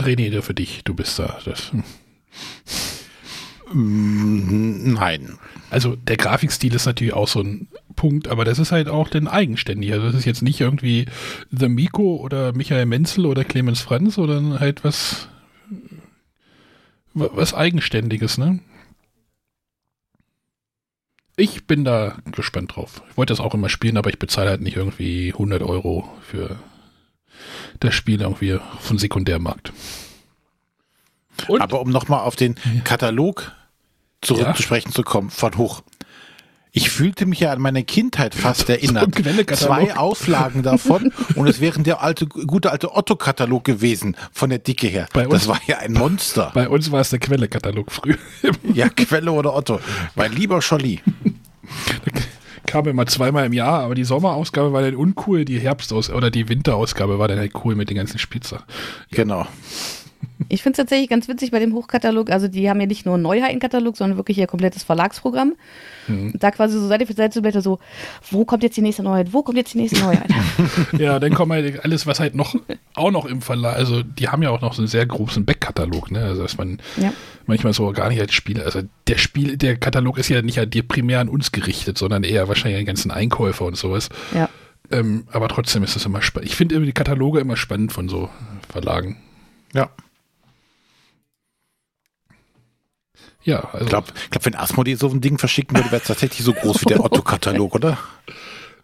René, 0.00 0.42
für 0.42 0.54
dich, 0.54 0.82
du 0.84 0.94
bist 0.94 1.18
da. 1.18 1.38
Das. 1.44 1.72
Mm, 3.72 4.94
Nein. 4.94 5.38
Also 5.70 5.94
der 5.94 6.16
Grafikstil 6.16 6.74
ist 6.74 6.86
natürlich 6.86 7.12
auch 7.14 7.28
so 7.28 7.40
ein 7.40 7.68
Punkt, 7.94 8.28
aber 8.28 8.44
das 8.44 8.58
ist 8.58 8.72
halt 8.72 8.88
auch 8.88 9.08
dann 9.08 9.28
eigenständig. 9.28 9.92
Also 9.92 10.06
das 10.06 10.16
ist 10.16 10.24
jetzt 10.24 10.42
nicht 10.42 10.60
irgendwie 10.60 11.06
The 11.52 11.68
Miko 11.68 12.16
oder 12.16 12.52
Michael 12.52 12.86
Menzel 12.86 13.26
oder 13.26 13.44
Clemens 13.44 13.80
Franz, 13.80 14.16
sondern 14.16 14.58
halt 14.58 14.82
was, 14.84 15.28
was 17.14 17.54
Eigenständiges, 17.54 18.38
ne? 18.38 18.60
Ich 21.36 21.66
bin 21.66 21.84
da 21.84 22.18
gespannt 22.32 22.76
drauf. 22.76 23.02
Ich 23.10 23.16
wollte 23.16 23.32
das 23.32 23.40
auch 23.40 23.54
immer 23.54 23.68
spielen, 23.70 23.96
aber 23.96 24.10
ich 24.10 24.18
bezahle 24.18 24.50
halt 24.50 24.60
nicht 24.60 24.76
irgendwie 24.76 25.32
100 25.32 25.62
Euro 25.62 26.08
für 26.20 26.58
das 27.80 27.94
Spiel 27.94 28.20
irgendwie 28.20 28.58
vom 28.80 28.98
Sekundärmarkt. 28.98 29.72
Und? 31.48 31.60
Aber 31.60 31.80
um 31.80 31.90
nochmal 31.90 32.20
auf 32.20 32.36
den 32.36 32.56
Katalog 32.84 33.52
zurückzusprechen 34.20 34.90
ja. 34.90 34.94
zu 34.94 35.02
kommen, 35.02 35.30
von 35.30 35.56
Hoch. 35.56 35.82
Ich 36.72 36.90
fühlte 36.90 37.26
mich 37.26 37.40
ja 37.40 37.52
an 37.52 37.60
meine 37.60 37.82
Kindheit 37.82 38.34
fast 38.34 38.68
erinnert. 38.68 39.14
So 39.14 39.66
Zwei 39.66 39.96
Auflagen 39.96 40.62
davon 40.62 41.12
und 41.34 41.48
es 41.48 41.60
wären 41.60 41.82
der 41.82 42.02
alte, 42.02 42.26
gute 42.26 42.70
alte 42.70 42.94
Otto-Katalog 42.94 43.64
gewesen, 43.64 44.16
von 44.32 44.50
der 44.50 44.60
Dicke 44.60 44.86
her. 44.86 45.08
Bei 45.12 45.26
uns, 45.26 45.40
das 45.40 45.48
war 45.48 45.60
ja 45.66 45.78
ein 45.78 45.92
Monster. 45.92 46.50
Bei 46.54 46.68
uns 46.68 46.92
war 46.92 47.00
es 47.00 47.10
der 47.10 47.18
Quelle-Katalog 47.18 47.90
früher. 47.90 48.18
ja, 48.72 48.88
Quelle 48.88 49.32
oder 49.32 49.54
Otto. 49.54 49.80
Mein 50.14 50.32
lieber 50.32 50.62
Scholli. 50.62 51.00
kam 52.70 52.86
immer 52.86 53.04
zweimal 53.06 53.46
im 53.46 53.52
Jahr, 53.52 53.82
aber 53.82 53.96
die 53.96 54.04
Sommerausgabe 54.04 54.72
war 54.72 54.80
dann 54.80 54.94
uncool, 54.94 55.44
die 55.44 55.58
Herbstausgabe 55.58 56.16
oder 56.16 56.30
die 56.30 56.48
Winterausgabe 56.48 57.18
war 57.18 57.26
dann 57.26 57.38
halt 57.38 57.52
cool 57.64 57.74
mit 57.74 57.90
den 57.90 57.96
ganzen 57.96 58.18
Spitzer. 58.18 58.62
Genau. 59.10 59.44
Ich 60.48 60.62
finde 60.62 60.74
es 60.74 60.76
tatsächlich 60.76 61.10
ganz 61.10 61.26
witzig 61.26 61.50
bei 61.50 61.58
dem 61.58 61.74
Hochkatalog. 61.74 62.30
Also, 62.30 62.46
die 62.46 62.70
haben 62.70 62.80
ja 62.80 62.86
nicht 62.86 63.06
nur 63.06 63.14
einen 63.14 63.24
Neuheitenkatalog, 63.24 63.96
sondern 63.96 64.16
wirklich 64.18 64.38
ihr 64.38 64.46
komplettes 64.46 64.84
Verlagsprogramm. 64.84 65.54
Mhm. 66.10 66.32
Da 66.38 66.50
quasi 66.50 66.78
so 66.78 66.88
Seite 66.88 67.06
für 67.06 67.14
Seite 67.14 67.34
zu 67.34 67.42
blätter 67.42 67.62
so, 67.62 67.78
wo 68.30 68.44
kommt 68.44 68.62
jetzt 68.62 68.76
die 68.76 68.82
nächste 68.82 69.02
Neuheit? 69.02 69.32
Wo 69.32 69.42
kommt 69.42 69.56
jetzt 69.56 69.74
die 69.74 69.78
nächste 69.78 70.00
Neuheit? 70.00 70.28
ja, 70.98 71.18
dann 71.18 71.34
kommt 71.34 71.52
halt 71.52 71.84
alles, 71.84 72.06
was 72.06 72.20
halt 72.20 72.34
noch, 72.34 72.54
auch 72.94 73.10
noch 73.10 73.26
im 73.26 73.42
Verlag, 73.42 73.76
also 73.76 74.02
die 74.02 74.28
haben 74.28 74.42
ja 74.42 74.50
auch 74.50 74.60
noch 74.60 74.74
so 74.74 74.82
einen 74.82 74.88
sehr 74.88 75.06
großen 75.06 75.44
Backkatalog, 75.44 76.10
ne? 76.10 76.20
Also, 76.20 76.42
dass 76.42 76.56
man 76.58 76.78
ja. 76.96 77.12
manchmal 77.46 77.72
so 77.72 77.90
gar 77.92 78.08
nicht 78.08 78.20
als 78.20 78.34
Spieler, 78.34 78.64
also 78.64 78.82
der 79.06 79.18
Spiel, 79.18 79.56
der 79.56 79.76
Katalog 79.76 80.18
ist 80.18 80.28
ja 80.28 80.42
nicht 80.42 80.58
halt 80.58 80.76
primär 80.88 81.20
an 81.20 81.28
uns 81.28 81.52
gerichtet, 81.52 81.98
sondern 81.98 82.24
eher 82.24 82.48
wahrscheinlich 82.48 82.76
an 82.76 82.82
den 82.82 82.86
ganzen 82.86 83.10
Einkäufer 83.10 83.64
und 83.64 83.76
sowas. 83.76 84.08
Ja. 84.34 84.48
Ähm, 84.90 85.24
aber 85.30 85.48
trotzdem 85.48 85.84
ist 85.84 85.94
das 85.94 86.04
immer 86.04 86.22
spannend. 86.22 86.50
Ich 86.50 86.56
finde 86.56 86.80
die 86.80 86.92
Kataloge 86.92 87.40
immer 87.40 87.56
spannend 87.56 87.92
von 87.92 88.08
so 88.08 88.28
Verlagen. 88.68 89.16
Ja. 89.72 89.90
Ja, 93.42 93.60
also. 93.72 93.84
Ich 93.84 93.88
glaube, 93.88 94.08
glaub, 94.30 94.44
wenn 94.44 94.54
Asmodee 94.54 94.94
so 94.94 95.08
ein 95.08 95.20
Ding 95.20 95.38
verschicken 95.38 95.76
würde, 95.76 95.90
wäre 95.90 96.02
es 96.02 96.08
tatsächlich 96.08 96.44
so 96.44 96.52
groß 96.52 96.82
wie 96.82 96.86
der 96.86 97.00
Otto-Katalog, 97.04 97.74
oder? 97.74 97.98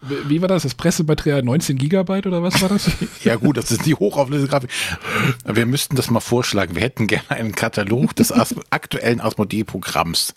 Wie 0.00 0.40
war 0.40 0.48
das? 0.48 0.62
Das 0.62 0.74
Pressematerial 0.74 1.42
19 1.42 1.78
Gigabyte 1.78 2.26
oder 2.26 2.42
was 2.42 2.60
war 2.60 2.68
das? 2.68 2.90
ja 3.24 3.36
gut, 3.36 3.56
das 3.56 3.70
ist 3.70 3.86
die 3.86 3.94
Hochauflösegrafik. 3.94 4.70
Wir 5.44 5.66
müssten 5.66 5.96
das 5.96 6.10
mal 6.10 6.20
vorschlagen. 6.20 6.74
Wir 6.74 6.82
hätten 6.82 7.06
gerne 7.06 7.30
einen 7.30 7.54
Katalog 7.54 8.14
des 8.14 8.30
As 8.30 8.54
aktuellen 8.70 9.20
Asmodee-Programms. 9.20 10.34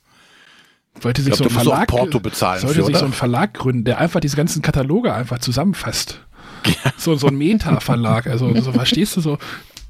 Sollte 1.02 1.22
sich 1.22 1.34
glaub, 1.34 1.50
so 1.50 1.56
ein 1.56 1.64
Verlag, 1.64 1.88
Porto 1.88 2.20
bezahlen 2.20 2.62
sollte 2.62 2.80
für, 2.80 2.86
sich 2.86 2.98
so 2.98 3.06
ein 3.06 3.14
Verlag 3.14 3.54
gründen, 3.54 3.84
der 3.86 4.00
einfach 4.00 4.20
diese 4.20 4.36
ganzen 4.36 4.62
Kataloge 4.62 5.14
einfach 5.14 5.40
zusammenfasst. 5.40 6.20
Ja. 6.66 6.92
So, 6.98 7.16
so 7.16 7.28
ein 7.28 7.38
Meta-Verlag. 7.38 8.28
Also 8.28 8.54
so, 8.62 8.72
verstehst 8.72 9.16
du 9.16 9.22
so, 9.22 9.38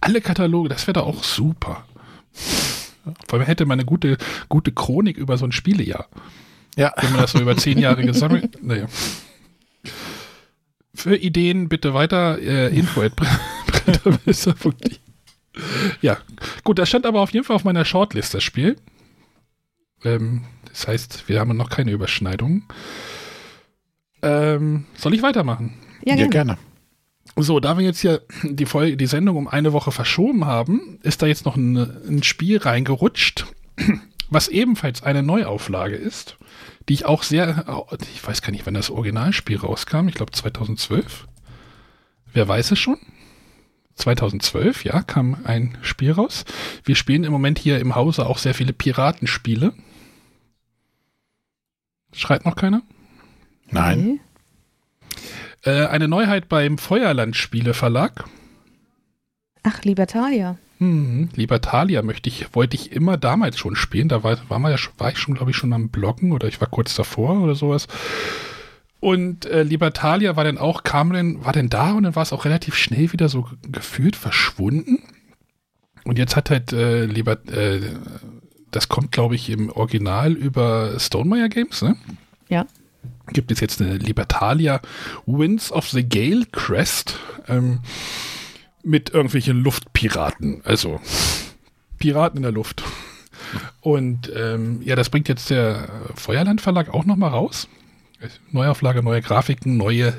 alle 0.01 0.21
Kataloge, 0.21 0.69
das 0.69 0.85
wäre 0.87 0.93
doch 0.93 1.07
auch 1.07 1.23
super. 1.23 1.85
Vor 3.27 3.39
allem 3.39 3.45
hätte 3.45 3.65
man 3.65 3.79
eine 3.79 3.85
gute, 3.85 4.17
gute 4.47 4.71
Chronik 4.71 5.17
über 5.17 5.37
so 5.37 5.45
ein 5.45 5.51
Spielejahr. 5.51 6.07
Ja. 6.75 6.93
Wenn 7.01 7.11
man 7.11 7.21
das 7.21 7.31
so 7.31 7.39
über 7.39 7.57
zehn 7.57 7.77
Jahre 7.77 8.03
gesammelt. 8.03 8.61
Naja. 8.63 8.87
Für 10.93 11.15
Ideen 11.15 11.69
bitte 11.69 11.93
weiter 11.93 12.39
äh, 12.39 12.75
info 12.75 13.03
Ja, 16.01 16.17
gut, 16.63 16.79
das 16.79 16.89
stand 16.89 17.05
aber 17.05 17.21
auf 17.21 17.31
jeden 17.31 17.45
Fall 17.45 17.55
auf 17.55 17.63
meiner 17.63 17.85
Shortlist, 17.85 18.33
das 18.33 18.43
Spiel. 18.43 18.75
Ähm, 20.03 20.43
das 20.65 20.87
heißt, 20.87 21.27
wir 21.27 21.39
haben 21.39 21.55
noch 21.55 21.69
keine 21.69 21.91
Überschneidung. 21.91 22.63
Ähm, 24.21 24.85
soll 24.95 25.13
ich 25.13 25.21
weitermachen? 25.21 25.75
Ja, 26.03 26.15
gerne. 26.15 26.21
Ja, 26.21 26.27
gerne. 26.27 26.57
So, 27.35 27.59
da 27.59 27.77
wir 27.77 27.85
jetzt 27.85 28.01
hier 28.01 28.21
die, 28.43 28.65
Folge, 28.65 28.97
die 28.97 29.05
Sendung 29.05 29.37
um 29.37 29.47
eine 29.47 29.73
Woche 29.73 29.91
verschoben 29.91 30.45
haben, 30.45 30.99
ist 31.03 31.21
da 31.21 31.25
jetzt 31.25 31.45
noch 31.45 31.55
ein, 31.55 31.77
ein 31.77 32.23
Spiel 32.23 32.57
reingerutscht, 32.57 33.45
was 34.29 34.47
ebenfalls 34.47 35.03
eine 35.03 35.23
Neuauflage 35.23 35.95
ist, 35.95 36.37
die 36.87 36.93
ich 36.93 37.05
auch 37.05 37.23
sehr, 37.23 37.85
ich 38.13 38.25
weiß 38.25 38.41
gar 38.41 38.51
nicht, 38.51 38.65
wann 38.65 38.73
das 38.73 38.89
Originalspiel 38.89 39.57
rauskam, 39.57 40.07
ich 40.07 40.15
glaube 40.15 40.31
2012. 40.31 41.27
Wer 42.33 42.47
weiß 42.47 42.71
es 42.71 42.79
schon? 42.79 42.97
2012, 43.95 44.85
ja, 44.85 45.01
kam 45.01 45.37
ein 45.43 45.77
Spiel 45.81 46.11
raus. 46.11 46.45
Wir 46.83 46.95
spielen 46.95 47.23
im 47.23 47.31
Moment 47.31 47.59
hier 47.59 47.79
im 47.79 47.95
Hause 47.95 48.27
auch 48.27 48.37
sehr 48.37 48.53
viele 48.53 48.73
Piratenspiele. 48.73 49.73
Schreit 52.13 52.45
noch 52.45 52.55
keiner? 52.55 52.81
Nein. 53.69 54.19
Äh, 55.63 55.87
eine 55.87 56.07
Neuheit 56.07 56.47
beim 56.49 56.77
Feuerland 56.77 57.35
Spiele 57.35 57.73
Verlag. 57.73 58.25
Ach, 59.63 59.83
Libertalia. 59.83 60.57
Hm, 60.77 61.29
Libertalia 61.35 62.01
möchte 62.01 62.29
ich, 62.29 62.55
wollte 62.55 62.75
ich 62.75 62.93
immer 62.93 63.17
damals 63.17 63.57
schon 63.57 63.75
spielen. 63.75 64.07
Da 64.07 64.23
war, 64.23 64.37
war, 64.49 64.71
ja, 64.71 64.77
war 64.97 65.11
ich 65.11 65.17
schon, 65.17 65.35
glaube 65.35 65.51
ich, 65.51 65.57
schon 65.57 65.73
am 65.73 65.89
Bloggen 65.89 66.31
oder 66.31 66.47
ich 66.47 66.61
war 66.61 66.69
kurz 66.69 66.95
davor 66.95 67.41
oder 67.41 67.55
sowas. 67.55 67.87
Und 69.01 69.45
äh, 69.45 69.63
Libertalia 69.63 70.35
war 70.35 70.45
dann 70.45 70.57
auch, 70.57 70.83
kam 70.83 71.11
dann, 71.11 71.43
war 71.43 71.53
dann 71.53 71.69
da 71.69 71.91
und 71.93 72.03
dann 72.03 72.15
war 72.15 72.23
es 72.23 72.33
auch 72.33 72.45
relativ 72.45 72.75
schnell 72.75 73.11
wieder 73.11 73.27
so 73.27 73.47
gefühlt 73.63 74.15
verschwunden. 74.15 74.99
Und 76.05 76.17
jetzt 76.17 76.37
hat 76.37 76.49
halt 76.49 76.71
äh, 76.71 77.05
Liber, 77.05 77.37
äh, 77.49 77.81
das 78.71 78.87
kommt, 78.87 79.11
glaube 79.11 79.35
ich, 79.35 79.49
im 79.49 79.69
Original 79.69 80.31
über 80.33 80.97
Stonemeyer 80.97 81.49
Games, 81.49 81.81
ne? 81.81 81.97
Ja 82.47 82.65
gibt 83.33 83.51
es 83.51 83.59
jetzt 83.59 83.81
eine 83.81 83.97
Libertalia 83.97 84.81
Winds 85.25 85.71
of 85.71 85.89
the 85.89 86.07
Gale 86.07 86.45
Crest 86.51 87.19
ähm, 87.47 87.79
mit 88.83 89.11
irgendwelchen 89.11 89.61
Luftpiraten. 89.61 90.61
Also 90.63 90.99
Piraten 91.97 92.37
in 92.37 92.43
der 92.43 92.51
Luft. 92.51 92.83
Und 93.81 94.31
ähm, 94.35 94.81
ja, 94.83 94.95
das 94.95 95.09
bringt 95.09 95.27
jetzt 95.27 95.49
der 95.49 95.89
Feuerland 96.15 96.61
Verlag 96.61 96.93
auch 96.93 97.05
nochmal 97.05 97.31
raus. 97.31 97.67
Neuauflage, 98.51 99.01
neue 99.01 99.21
Grafiken, 99.21 99.77
neue 99.77 100.13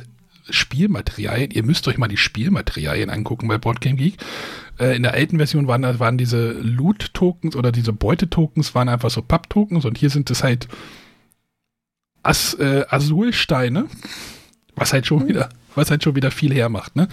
Spielmaterialien. 0.49 1.51
Ihr 1.51 1.63
müsst 1.63 1.87
euch 1.89 1.99
mal 1.99 2.09
die 2.09 2.17
Spielmaterialien 2.17 3.11
angucken 3.11 3.49
bei 3.49 3.59
Boardgame 3.59 3.97
Geek. 3.97 4.17
Äh, 4.79 4.97
in 4.97 5.03
der 5.03 5.15
alten 5.15 5.37
Version 5.37 5.67
waren, 5.67 5.99
waren 5.99 6.19
diese 6.19 6.53
Loot-Tokens 6.53 7.57
oder 7.57 7.73
diese 7.73 7.93
Beute-Tokens 7.93 8.75
waren 8.75 8.89
einfach 8.89 9.11
so 9.11 9.23
Papp-Tokens 9.23 9.85
und 9.85 9.99
hier 9.99 10.11
sind 10.11 10.31
es 10.31 10.43
halt 10.43 10.69
As, 12.23 12.55
äh, 12.55 12.85
Azulsteine, 12.89 13.87
was 14.77 14.93
halt 14.93 15.07
schon 15.07 15.29
wieder, 15.29 15.49
was 15.75 15.91
halt 15.91 16.03
schon 16.03 16.17
wieder 16.17 16.31
viel 16.31 16.55
hermacht. 16.55 16.97
Ne? 16.97 17.09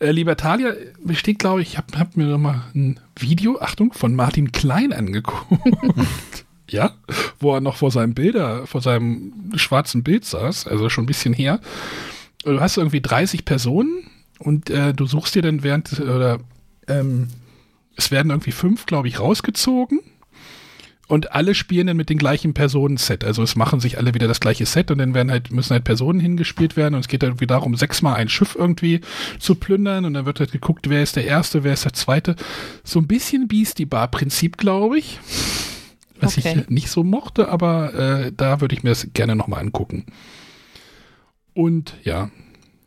Äh, 0.00 0.10
Libertalia 0.10 0.72
besteht, 1.02 1.38
glaube 1.38 1.62
ich, 1.62 1.70
ich 1.70 1.78
habe 1.78 1.98
hab 1.98 2.16
mir 2.16 2.26
noch 2.26 2.38
mal 2.38 2.64
ein 2.74 3.00
Video, 3.18 3.60
Achtung, 3.60 3.92
von 3.92 4.14
Martin 4.14 4.52
Klein 4.52 4.92
angeguckt. 4.92 5.62
ja, 6.70 6.92
wo 7.40 7.54
er 7.54 7.60
noch 7.60 7.76
vor 7.76 7.90
seinem 7.90 8.14
Bilder, 8.14 8.66
vor 8.66 8.80
seinem 8.80 9.52
schwarzen 9.56 10.02
Bild 10.02 10.24
saß, 10.24 10.66
also 10.66 10.88
schon 10.88 11.04
ein 11.04 11.08
bisschen 11.08 11.34
her. 11.34 11.60
Du 12.44 12.60
hast 12.60 12.76
irgendwie 12.76 13.00
30 13.00 13.44
Personen 13.44 14.10
und 14.38 14.70
äh, 14.70 14.94
du 14.94 15.06
suchst 15.06 15.34
dir 15.34 15.42
dann 15.42 15.62
während, 15.62 16.00
oder 16.00 16.38
ähm, 16.86 17.28
es 17.96 18.10
werden 18.10 18.30
irgendwie 18.30 18.52
fünf, 18.52 18.86
glaube 18.86 19.08
ich, 19.08 19.18
rausgezogen 19.18 20.00
und 21.08 21.32
alle 21.32 21.54
spielen 21.54 21.86
dann 21.86 21.96
mit 21.96 22.10
dem 22.10 22.18
gleichen 22.18 22.52
Personenset. 22.54 23.24
Also 23.24 23.42
es 23.42 23.56
machen 23.56 23.80
sich 23.80 23.96
alle 23.96 24.14
wieder 24.14 24.28
das 24.28 24.40
gleiche 24.40 24.66
Set 24.66 24.90
und 24.90 24.98
dann 24.98 25.14
werden 25.14 25.30
halt, 25.30 25.50
müssen 25.50 25.72
halt 25.72 25.84
Personen 25.84 26.20
hingespielt 26.20 26.76
werden 26.76 26.94
und 26.94 27.00
es 27.00 27.08
geht 27.08 27.22
dann 27.22 27.30
irgendwie 27.30 27.46
darum, 27.46 27.74
sechsmal 27.76 28.16
ein 28.16 28.28
Schiff 28.28 28.54
irgendwie 28.56 29.00
zu 29.38 29.54
plündern 29.54 30.04
und 30.04 30.14
dann 30.14 30.26
wird 30.26 30.38
halt 30.38 30.52
geguckt, 30.52 30.90
wer 30.90 31.02
ist 31.02 31.16
der 31.16 31.24
Erste, 31.24 31.64
wer 31.64 31.72
ist 31.72 31.86
der 31.86 31.94
Zweite. 31.94 32.36
So 32.84 33.00
ein 33.00 33.06
bisschen 33.06 33.48
Beastie 33.48 33.86
Bar 33.86 34.08
Prinzip, 34.08 34.58
glaube 34.58 34.98
ich. 34.98 35.18
Was 36.20 36.36
okay. 36.36 36.60
ich 36.60 36.68
nicht 36.68 36.90
so 36.90 37.04
mochte, 37.04 37.48
aber 37.48 37.94
äh, 37.94 38.32
da 38.36 38.60
würde 38.60 38.74
ich 38.74 38.82
mir 38.82 38.90
das 38.90 39.08
gerne 39.14 39.34
nochmal 39.34 39.60
angucken. 39.60 40.04
Und 41.54 41.94
ja, 42.04 42.30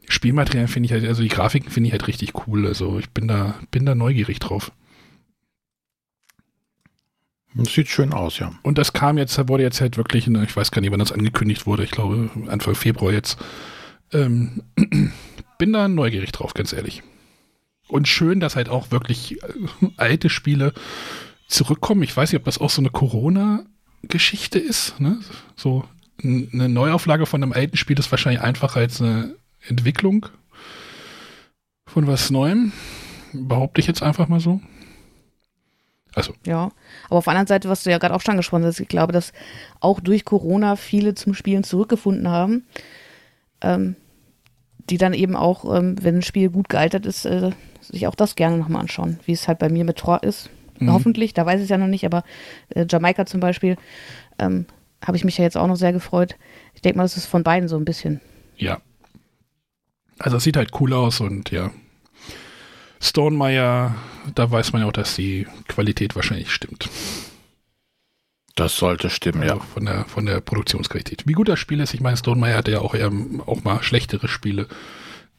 Spielmaterial 0.07 0.67
finde 0.67 0.87
ich 0.87 0.93
halt, 0.93 1.05
also 1.05 1.23
die 1.23 1.29
Grafiken 1.29 1.71
finde 1.71 1.87
ich 1.87 1.93
halt 1.93 2.07
richtig 2.07 2.33
cool. 2.45 2.67
Also 2.67 2.99
ich 2.99 3.09
bin 3.09 3.27
da, 3.27 3.55
bin 3.71 3.85
da 3.85 3.95
neugierig 3.95 4.39
drauf. 4.39 4.71
Das 7.53 7.73
sieht 7.73 7.89
schön 7.89 8.13
aus, 8.13 8.39
ja. 8.39 8.51
Und 8.63 8.77
das 8.77 8.93
kam 8.93 9.17
jetzt, 9.17 9.37
wurde 9.49 9.63
jetzt 9.63 9.81
halt 9.81 9.97
wirklich, 9.97 10.27
ne, 10.27 10.43
ich 10.43 10.55
weiß 10.55 10.71
gar 10.71 10.81
nicht, 10.81 10.91
wann 10.91 10.99
das 10.99 11.11
angekündigt 11.11 11.65
wurde, 11.65 11.83
ich 11.83 11.91
glaube 11.91 12.29
Anfang 12.47 12.75
Februar 12.75 13.11
jetzt. 13.11 13.37
Ähm, 14.13 14.63
bin 15.57 15.73
da 15.73 15.87
neugierig 15.87 16.31
drauf, 16.31 16.53
ganz 16.53 16.73
ehrlich. 16.73 17.03
Und 17.87 18.07
schön, 18.07 18.39
dass 18.39 18.55
halt 18.55 18.69
auch 18.69 18.91
wirklich 18.91 19.43
äh, 19.43 19.47
alte 19.97 20.29
Spiele 20.29 20.73
zurückkommen. 21.47 22.03
Ich 22.03 22.15
weiß 22.15 22.31
nicht, 22.31 22.39
ob 22.39 22.45
das 22.45 22.59
auch 22.59 22.69
so 22.69 22.81
eine 22.81 22.89
Corona-Geschichte 22.89 24.59
ist. 24.59 24.99
Ne? 24.99 25.19
So 25.57 25.83
eine 26.23 26.69
Neuauflage 26.69 27.25
von 27.25 27.43
einem 27.43 27.51
alten 27.51 27.77
Spiel 27.77 27.99
ist 27.99 28.11
wahrscheinlich 28.11 28.41
einfacher 28.41 28.79
als 28.79 29.01
eine 29.01 29.35
Entwicklung 29.67 30.27
von 31.85 32.07
was 32.07 32.29
Neuem. 32.31 32.71
Behaupte 33.33 33.81
ich 33.81 33.87
jetzt 33.87 34.03
einfach 34.03 34.27
mal 34.27 34.39
so. 34.39 34.61
Also. 36.13 36.33
Ja, 36.45 36.71
aber 37.05 37.17
auf 37.17 37.23
der 37.23 37.31
anderen 37.31 37.47
Seite, 37.47 37.69
was 37.69 37.83
du 37.83 37.91
ja 37.91 37.97
gerade 37.97 38.13
auch 38.13 38.21
schon 38.21 38.33
angesprochen 38.33 38.65
hast, 38.65 38.79
ich 38.79 38.87
glaube, 38.87 39.13
dass 39.13 39.31
auch 39.79 39.99
durch 39.99 40.25
Corona 40.25 40.75
viele 40.75 41.15
zum 41.15 41.33
Spielen 41.33 41.63
zurückgefunden 41.63 42.27
haben, 42.27 42.65
ähm, 43.61 43.95
die 44.89 44.97
dann 44.97 45.13
eben 45.13 45.35
auch, 45.35 45.75
ähm, 45.75 45.95
wenn 46.01 46.17
ein 46.17 46.21
Spiel 46.21 46.49
gut 46.49 46.67
gealtert 46.67 47.05
ist, 47.05 47.25
äh, 47.25 47.51
sich 47.79 48.07
auch 48.07 48.15
das 48.15 48.35
gerne 48.35 48.57
nochmal 48.57 48.81
anschauen, 48.81 49.19
wie 49.25 49.31
es 49.31 49.47
halt 49.47 49.59
bei 49.59 49.69
mir 49.69 49.85
mit 49.85 49.97
Tor 49.97 50.23
ist. 50.23 50.49
Mhm. 50.79 50.91
Hoffentlich, 50.91 51.33
da 51.33 51.45
weiß 51.45 51.57
ich 51.57 51.63
es 51.63 51.69
ja 51.69 51.77
noch 51.77 51.87
nicht, 51.87 52.05
aber 52.05 52.23
äh, 52.69 52.85
Jamaika 52.89 53.25
zum 53.25 53.39
Beispiel, 53.39 53.77
ähm, 54.37 54.65
habe 55.05 55.17
ich 55.17 55.23
mich 55.23 55.37
ja 55.37 55.43
jetzt 55.43 55.57
auch 55.57 55.67
noch 55.67 55.75
sehr 55.75 55.93
gefreut. 55.93 56.35
Ich 56.73 56.81
denke 56.81 56.97
mal, 56.97 57.03
das 57.03 57.17
ist 57.17 57.25
von 57.25 57.43
beiden 57.43 57.69
so 57.69 57.77
ein 57.77 57.85
bisschen. 57.85 58.21
Ja. 58.57 58.79
Also 60.19 60.37
es 60.37 60.43
sieht 60.43 60.57
halt 60.57 60.71
cool 60.79 60.93
aus 60.93 61.19
und 61.19 61.49
ja, 61.51 61.71
Stonemeyer, 63.01 63.95
da 64.35 64.49
weiß 64.49 64.73
man 64.73 64.83
ja 64.83 64.87
auch, 64.87 64.93
dass 64.93 65.15
die 65.15 65.47
Qualität 65.67 66.15
wahrscheinlich 66.15 66.51
stimmt. 66.51 66.87
Das 68.55 68.75
sollte 68.75 69.09
stimmen, 69.09 69.41
also 69.41 69.55
ja. 69.55 69.61
Von 69.61 69.85
der, 69.85 70.05
von 70.05 70.25
der 70.25 70.39
Produktionsqualität. 70.39 71.23
Wie 71.25 71.33
gut 71.33 71.49
das 71.49 71.59
Spiel 71.59 71.79
ist, 71.79 71.93
ich 71.93 72.01
meine, 72.01 72.17
Stonemeyer 72.17 72.57
hatte 72.57 72.71
ja 72.71 72.79
auch, 72.79 72.93
eher, 72.93 73.11
auch 73.45 73.63
mal 73.63 73.81
schlechtere 73.81 74.27
Spiele. 74.27 74.67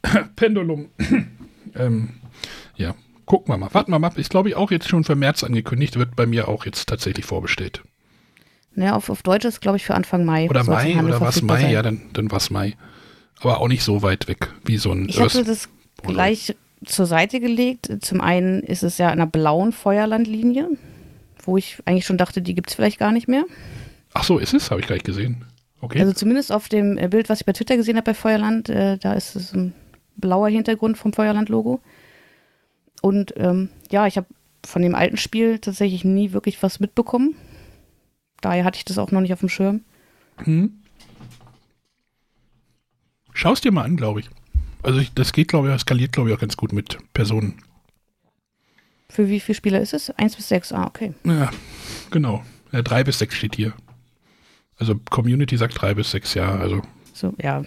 Pendulum. 0.35 0.89
ähm, 1.75 2.09
ja, 2.75 2.95
gucken 3.25 3.53
wir 3.53 3.57
mal. 3.57 3.73
Warten 3.73 3.91
wir 3.91 3.99
mal. 3.99 4.11
Ich 4.17 4.29
glaube, 4.29 4.57
auch 4.57 4.71
jetzt 4.71 4.89
schon 4.89 5.05
für 5.05 5.15
März 5.15 5.43
angekündigt, 5.43 5.97
wird 5.97 6.15
bei 6.15 6.25
mir 6.25 6.49
auch 6.49 6.65
jetzt 6.65 6.89
tatsächlich 6.89 7.25
vorbestellt. 7.25 7.81
Naja, 8.75 8.95
auf, 8.95 9.09
auf 9.09 9.21
Deutsch 9.23 9.45
ist, 9.45 9.61
glaube 9.61 9.77
ich, 9.77 9.85
für 9.85 9.93
Anfang 9.93 10.25
Mai. 10.25 10.49
Oder 10.49 10.63
Mai, 10.63 11.01
oder 11.01 11.21
was 11.21 11.41
Mai? 11.41 11.61
Sein. 11.61 11.71
Ja, 11.71 11.81
dann, 11.81 12.01
dann 12.13 12.29
war 12.29 12.37
es 12.37 12.49
Mai. 12.49 12.75
Aber 13.39 13.61
auch 13.61 13.67
nicht 13.67 13.83
so 13.83 14.01
weit 14.01 14.27
weg 14.27 14.49
wie 14.65 14.77
so 14.77 14.91
ein 14.91 15.07
Ich 15.07 15.19
hatte 15.19 15.43
das 15.43 15.69
gleich 16.01 16.55
zur 16.85 17.05
Seite 17.05 17.39
gelegt. 17.39 17.89
Zum 18.01 18.21
einen 18.21 18.61
ist 18.61 18.83
es 18.83 18.97
ja 18.97 19.07
in 19.07 19.13
einer 19.13 19.27
blauen 19.27 19.71
Feuerlandlinie, 19.71 20.69
wo 21.43 21.57
ich 21.57 21.77
eigentlich 21.85 22.05
schon 22.05 22.17
dachte, 22.17 22.41
die 22.41 22.55
gibt 22.55 22.69
es 22.69 22.75
vielleicht 22.75 22.99
gar 22.99 23.11
nicht 23.11 23.27
mehr. 23.27 23.45
Ach 24.13 24.23
so, 24.23 24.37
ist 24.37 24.53
es? 24.53 24.71
Habe 24.71 24.81
ich 24.81 24.87
gleich 24.87 25.03
gesehen. 25.03 25.45
Okay. 25.81 25.99
Also 25.99 26.13
zumindest 26.13 26.51
auf 26.51 26.69
dem 26.69 26.97
äh, 26.97 27.07
Bild, 27.07 27.29
was 27.29 27.41
ich 27.41 27.45
bei 27.45 27.53
Twitter 27.53 27.75
gesehen 27.75 27.97
habe 27.97 28.05
bei 28.05 28.13
Feuerland, 28.13 28.69
äh, 28.69 28.97
da 28.97 29.13
ist 29.13 29.35
es 29.35 29.53
ein 29.53 29.73
blauer 30.15 30.49
Hintergrund 30.49 30.97
vom 30.97 31.11
Feuerland-Logo. 31.11 31.81
Und 33.01 33.33
ähm, 33.35 33.69
ja, 33.91 34.07
ich 34.07 34.15
habe 34.15 34.27
von 34.65 34.81
dem 34.81 34.95
alten 34.95 35.17
Spiel 35.17 35.59
tatsächlich 35.59 36.05
nie 36.05 36.31
wirklich 36.31 36.61
was 36.63 36.79
mitbekommen. 36.79 37.35
Daher 38.39 38.63
hatte 38.63 38.77
ich 38.77 38.85
das 38.85 38.97
auch 38.97 39.11
noch 39.11 39.21
nicht 39.21 39.33
auf 39.33 39.41
dem 39.41 39.49
Schirm. 39.49 39.81
Hm. 40.37 40.79
Schau 43.33 43.53
es 43.53 43.61
dir 43.61 43.71
mal 43.71 43.83
an, 43.83 43.97
glaube 43.97 44.21
ich. 44.21 44.29
Also 44.83 44.99
ich, 44.99 45.13
das 45.13 45.31
geht, 45.31 45.47
glaube 45.47 45.73
ich, 45.73 45.81
skaliert, 45.81 46.11
glaube 46.11 46.29
ich, 46.29 46.35
auch 46.35 46.39
ganz 46.39 46.57
gut 46.57 46.73
mit 46.73 46.97
Personen. 47.13 47.61
Für 49.09 49.29
wie 49.29 49.39
viele 49.39 49.55
Spieler 49.55 49.81
ist 49.81 49.93
es? 49.93 50.09
Eins 50.11 50.35
bis 50.35 50.49
sechs, 50.49 50.71
ah, 50.71 50.85
okay. 50.85 51.13
Ja, 51.23 51.51
genau. 52.11 52.43
Ja, 52.71 52.81
drei 52.81 53.03
bis 53.03 53.19
sechs 53.19 53.35
steht 53.35 53.55
hier. 53.55 53.73
Also 54.77 54.99
Community 55.09 55.55
sagt 55.55 55.79
drei 55.79 55.93
bis 55.93 56.11
sechs, 56.11 56.33
ja, 56.33 56.55
also. 56.55 56.81
So, 57.13 57.33
ja. 57.41 57.63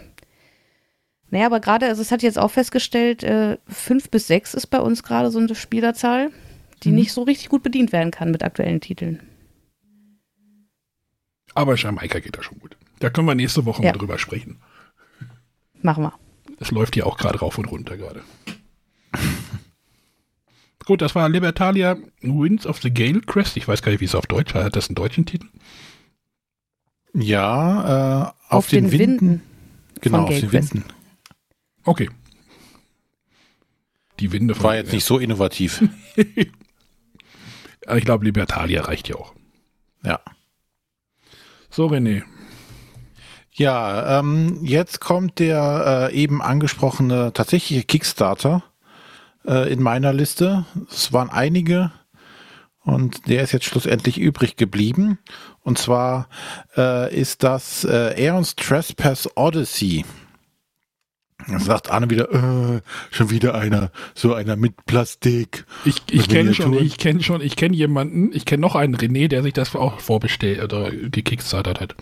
Naja, 1.30 1.46
aber 1.46 1.60
gerade, 1.60 1.86
also 1.86 2.02
es 2.02 2.12
hat 2.12 2.22
jetzt 2.22 2.38
auch 2.38 2.50
festgestellt, 2.50 3.22
äh, 3.22 3.58
fünf 3.66 4.10
bis 4.10 4.26
sechs 4.26 4.54
ist 4.54 4.66
bei 4.66 4.80
uns 4.80 5.02
gerade 5.02 5.30
so 5.30 5.38
eine 5.38 5.54
Spielerzahl, 5.54 6.30
die 6.82 6.90
mhm. 6.90 6.96
nicht 6.96 7.12
so 7.12 7.22
richtig 7.22 7.48
gut 7.48 7.62
bedient 7.62 7.92
werden 7.92 8.10
kann 8.10 8.30
mit 8.30 8.42
aktuellen 8.42 8.80
Titeln. 8.80 9.22
Aber 11.54 11.76
Jamaika 11.76 12.18
geht 12.18 12.36
da 12.36 12.42
schon 12.42 12.58
gut. 12.58 12.76
Da 12.98 13.08
können 13.08 13.26
wir 13.26 13.34
nächste 13.34 13.64
Woche 13.64 13.82
ja. 13.82 13.92
mal 13.92 13.98
drüber 13.98 14.18
sprechen. 14.18 14.58
Machen 15.80 16.04
wir. 16.04 16.12
Es 16.59 16.70
läuft 16.70 16.94
hier 16.94 17.07
auch 17.07 17.18
gerade 17.18 17.38
rauf 17.38 17.59
und 17.59 17.66
runter 17.66 17.96
gerade. 17.96 18.22
Gut, 20.86 21.02
das 21.02 21.14
war 21.14 21.28
Libertalia 21.28 21.96
Winds 22.20 22.66
of 22.66 22.80
the 22.80 22.94
Gale 22.94 23.20
Crest. 23.20 23.57
Ich 23.57 23.66
weiß 23.66 23.82
gar 23.82 23.90
nicht, 23.90 24.00
wie 24.00 24.04
es 24.04 24.14
auf 24.14 24.26
Deutsch 24.26 24.54
hat. 24.54 24.64
Hat 24.64 24.76
das 24.76 24.88
einen 24.88 24.94
deutschen 24.94 25.26
Titel? 25.26 25.48
Ja, 27.12 28.22
äh, 28.22 28.26
auf, 28.26 28.34
auf, 28.48 28.68
den, 28.68 28.84
den 28.84 28.92
Winden. 28.92 29.20
Winden. 29.20 29.42
Genau, 30.00 30.24
auf 30.24 30.38
den 30.38 30.52
Winden. 30.52 30.84
Okay. 31.84 32.09
Die 34.20 34.32
Winde 34.32 34.54
von 34.54 34.64
War 34.64 34.76
jetzt 34.76 34.92
nicht 34.92 35.04
so 35.04 35.18
innovativ. 35.18 35.82
ich 36.16 38.04
glaube, 38.04 38.24
Libertalia 38.24 38.82
reicht 38.82 39.09
ja 39.09 39.16
auch. 39.16 39.34
Ja. 40.04 40.20
So, 41.70 41.88
René, 41.88 42.22
ja, 43.57 44.18
ähm, 44.18 44.59
jetzt 44.62 45.00
kommt 45.00 45.38
der 45.38 46.11
äh, 46.12 46.14
eben 46.14 46.42
angesprochene 46.42 47.32
tatsächliche 47.32 47.84
Kickstarter 47.84 48.62
äh, 49.46 49.72
in 49.72 49.82
meiner 49.82 50.12
Liste. 50.12 50.66
Es 50.90 51.12
waren 51.12 51.30
einige 51.30 51.90
und 52.80 53.28
der 53.28 53.42
ist 53.42 53.52
jetzt 53.52 53.64
schlussendlich 53.64 54.18
übrig 54.18 54.57
geblieben. 54.57 55.18
Und 55.62 55.78
zwar 55.78 56.28
äh, 56.76 57.14
ist 57.14 57.42
das 57.42 57.84
äh, 57.84 58.14
Aeons 58.16 58.57
Trespass 58.57 59.28
Odyssey. 59.36 60.04
Dann 61.48 61.59
sagt 61.59 61.90
Arne 61.90 62.11
wieder, 62.11 62.30
äh, 62.32 62.80
schon 63.11 63.30
wieder 63.30 63.54
einer, 63.54 63.90
so 64.14 64.34
einer 64.34 64.57
mit 64.57 64.84
Plastik. 64.84 65.64
Ich, 65.84 66.02
ich 66.11 66.28
kenne 66.28 66.54
schon, 66.54 66.74
ich 66.74 66.98
kenne 66.98 67.22
schon, 67.22 67.40
ich 67.40 67.57
kenne 67.57 67.74
jemanden, 67.74 68.32
ich 68.32 68.44
kenne 68.44 68.61
noch 68.61 68.74
einen 68.74 68.96
René, 68.96 69.28
der 69.28 69.42
sich 69.42 69.52
das 69.52 69.74
auch 69.74 70.00
vorbestellt 70.00 70.62
oder 70.62 70.90
gekickstartet 70.90 71.80
hat. 71.80 71.96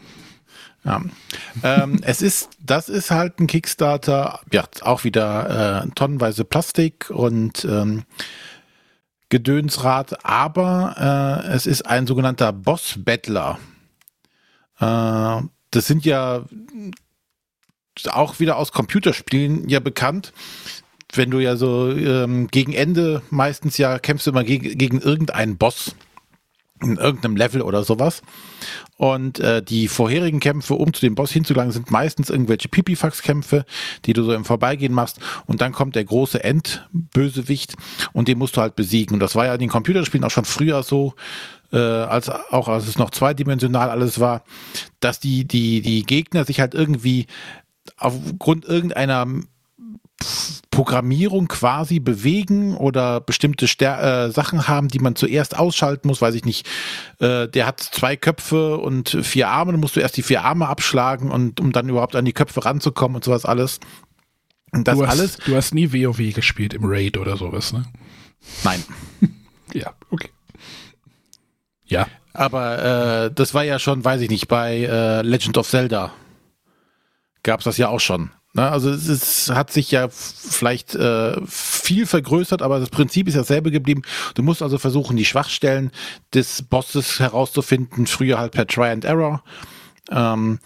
Ja. 0.84 1.02
ähm, 1.62 2.00
es 2.02 2.22
ist, 2.22 2.50
das 2.60 2.88
ist 2.88 3.10
halt 3.10 3.40
ein 3.40 3.46
Kickstarter, 3.46 4.40
ja, 4.52 4.64
auch 4.82 5.04
wieder 5.04 5.84
äh, 5.84 5.88
tonnenweise 5.94 6.44
Plastik 6.44 7.10
und 7.10 7.64
ähm, 7.64 8.04
Gedönsrad, 9.30 10.24
aber 10.24 11.42
äh, 11.46 11.48
es 11.52 11.66
ist 11.66 11.82
ein 11.82 12.06
sogenannter 12.06 12.52
Boss-Battler. 12.52 13.58
Äh, 14.78 15.42
das 15.70 15.86
sind 15.86 16.04
ja 16.04 16.44
auch 18.10 18.38
wieder 18.38 18.56
aus 18.56 18.72
Computerspielen 18.72 19.68
ja 19.68 19.80
bekannt. 19.80 20.32
Wenn 21.12 21.30
du 21.30 21.38
ja 21.38 21.56
so 21.56 21.90
ähm, 21.92 22.48
gegen 22.48 22.72
Ende 22.72 23.22
meistens 23.30 23.78
ja 23.78 23.98
kämpfst 23.98 24.26
du 24.26 24.30
immer 24.30 24.44
gegen, 24.44 24.76
gegen 24.76 25.00
irgendeinen 25.00 25.56
Boss 25.56 25.94
in 26.84 26.96
irgendeinem 26.96 27.36
Level 27.36 27.62
oder 27.62 27.84
sowas. 27.84 28.22
Und 28.96 29.40
äh, 29.40 29.62
die 29.62 29.88
vorherigen 29.88 30.40
Kämpfe, 30.40 30.74
um 30.74 30.92
zu 30.92 31.00
dem 31.00 31.14
Boss 31.14 31.32
hinzugelangen, 31.32 31.72
sind 31.72 31.90
meistens 31.90 32.30
irgendwelche 32.30 32.68
Pipifax-Kämpfe, 32.68 33.64
die 34.04 34.12
du 34.12 34.22
so 34.22 34.32
im 34.32 34.44
Vorbeigehen 34.44 34.92
machst. 34.92 35.18
Und 35.46 35.60
dann 35.60 35.72
kommt 35.72 35.96
der 35.96 36.04
große 36.04 36.42
Endbösewicht 36.42 37.74
und 38.12 38.28
den 38.28 38.38
musst 38.38 38.56
du 38.56 38.60
halt 38.60 38.76
besiegen. 38.76 39.14
Und 39.14 39.20
das 39.20 39.34
war 39.34 39.46
ja 39.46 39.54
in 39.54 39.60
den 39.60 39.68
Computerspielen 39.68 40.24
auch 40.24 40.30
schon 40.30 40.44
früher 40.44 40.82
so, 40.82 41.14
äh, 41.72 41.78
als 41.78 42.28
auch 42.28 42.68
als 42.68 42.86
es 42.86 42.98
noch 42.98 43.10
zweidimensional 43.10 43.90
alles 43.90 44.20
war, 44.20 44.44
dass 45.00 45.18
die, 45.18 45.44
die, 45.44 45.80
die 45.80 46.04
Gegner 46.04 46.44
sich 46.44 46.60
halt 46.60 46.74
irgendwie 46.74 47.26
aufgrund 47.96 48.64
irgendeiner 48.64 49.26
Programmierung 50.70 51.48
quasi 51.48 52.00
bewegen 52.00 52.76
oder 52.76 53.20
bestimmte 53.20 53.68
Ster 53.68 54.26
äh, 54.26 54.30
Sachen 54.32 54.66
haben, 54.66 54.88
die 54.88 54.98
man 54.98 55.14
zuerst 55.14 55.56
ausschalten 55.56 56.08
muss, 56.08 56.20
weiß 56.20 56.34
ich 56.34 56.44
nicht. 56.44 56.66
Äh, 57.20 57.48
der 57.48 57.66
hat 57.66 57.80
zwei 57.80 58.16
Köpfe 58.16 58.78
und 58.78 59.10
vier 59.22 59.48
Arme, 59.48 59.72
dann 59.72 59.80
musst 59.80 59.96
du 59.96 60.00
erst 60.00 60.16
die 60.16 60.22
vier 60.22 60.42
Arme 60.42 60.68
abschlagen 60.68 61.30
und 61.30 61.60
um 61.60 61.72
dann 61.72 61.88
überhaupt 61.88 62.16
an 62.16 62.24
die 62.24 62.32
Köpfe 62.32 62.64
ranzukommen 62.64 63.16
und 63.16 63.24
sowas 63.24 63.44
alles. 63.44 63.78
Und 64.72 64.88
das 64.88 64.98
du 64.98 65.06
hast, 65.06 65.18
alles. 65.18 65.36
Du 65.38 65.54
hast 65.54 65.74
nie 65.74 65.92
WoW 65.92 66.34
gespielt 66.34 66.74
im 66.74 66.82
Raid 66.84 67.16
oder 67.16 67.36
sowas, 67.36 67.72
ne? 67.72 67.84
Nein. 68.64 68.82
ja, 69.72 69.94
okay. 70.10 70.30
Ja. 71.86 72.08
Aber 72.32 73.26
äh, 73.26 73.30
das 73.32 73.54
war 73.54 73.62
ja 73.62 73.78
schon, 73.78 74.04
weiß 74.04 74.20
ich 74.20 74.28
nicht, 74.28 74.48
bei 74.48 74.78
äh, 74.78 75.22
Legend 75.22 75.56
of 75.56 75.68
Zelda 75.68 76.12
gab 77.44 77.60
es 77.60 77.64
das 77.64 77.78
ja 77.78 77.88
auch 77.88 78.00
schon. 78.00 78.30
Na, 78.56 78.70
also 78.70 78.88
es 78.90 79.08
ist, 79.08 79.50
hat 79.50 79.72
sich 79.72 79.90
ja 79.90 80.08
vielleicht 80.08 80.94
äh, 80.94 81.34
viel 81.44 82.06
vergrößert, 82.06 82.62
aber 82.62 82.78
das 82.78 82.88
Prinzip 82.88 83.26
ist 83.26 83.36
dasselbe 83.36 83.72
geblieben. 83.72 84.02
Du 84.36 84.44
musst 84.44 84.62
also 84.62 84.78
versuchen, 84.78 85.16
die 85.16 85.24
Schwachstellen 85.24 85.90
des 86.32 86.62
Bosses 86.62 87.18
herauszufinden, 87.18 88.06
früher 88.06 88.38
halt 88.38 88.52
per 88.52 88.68
Try 88.68 88.90
and 88.90 89.04
Error. 89.04 89.42
Ähm, 90.08 90.60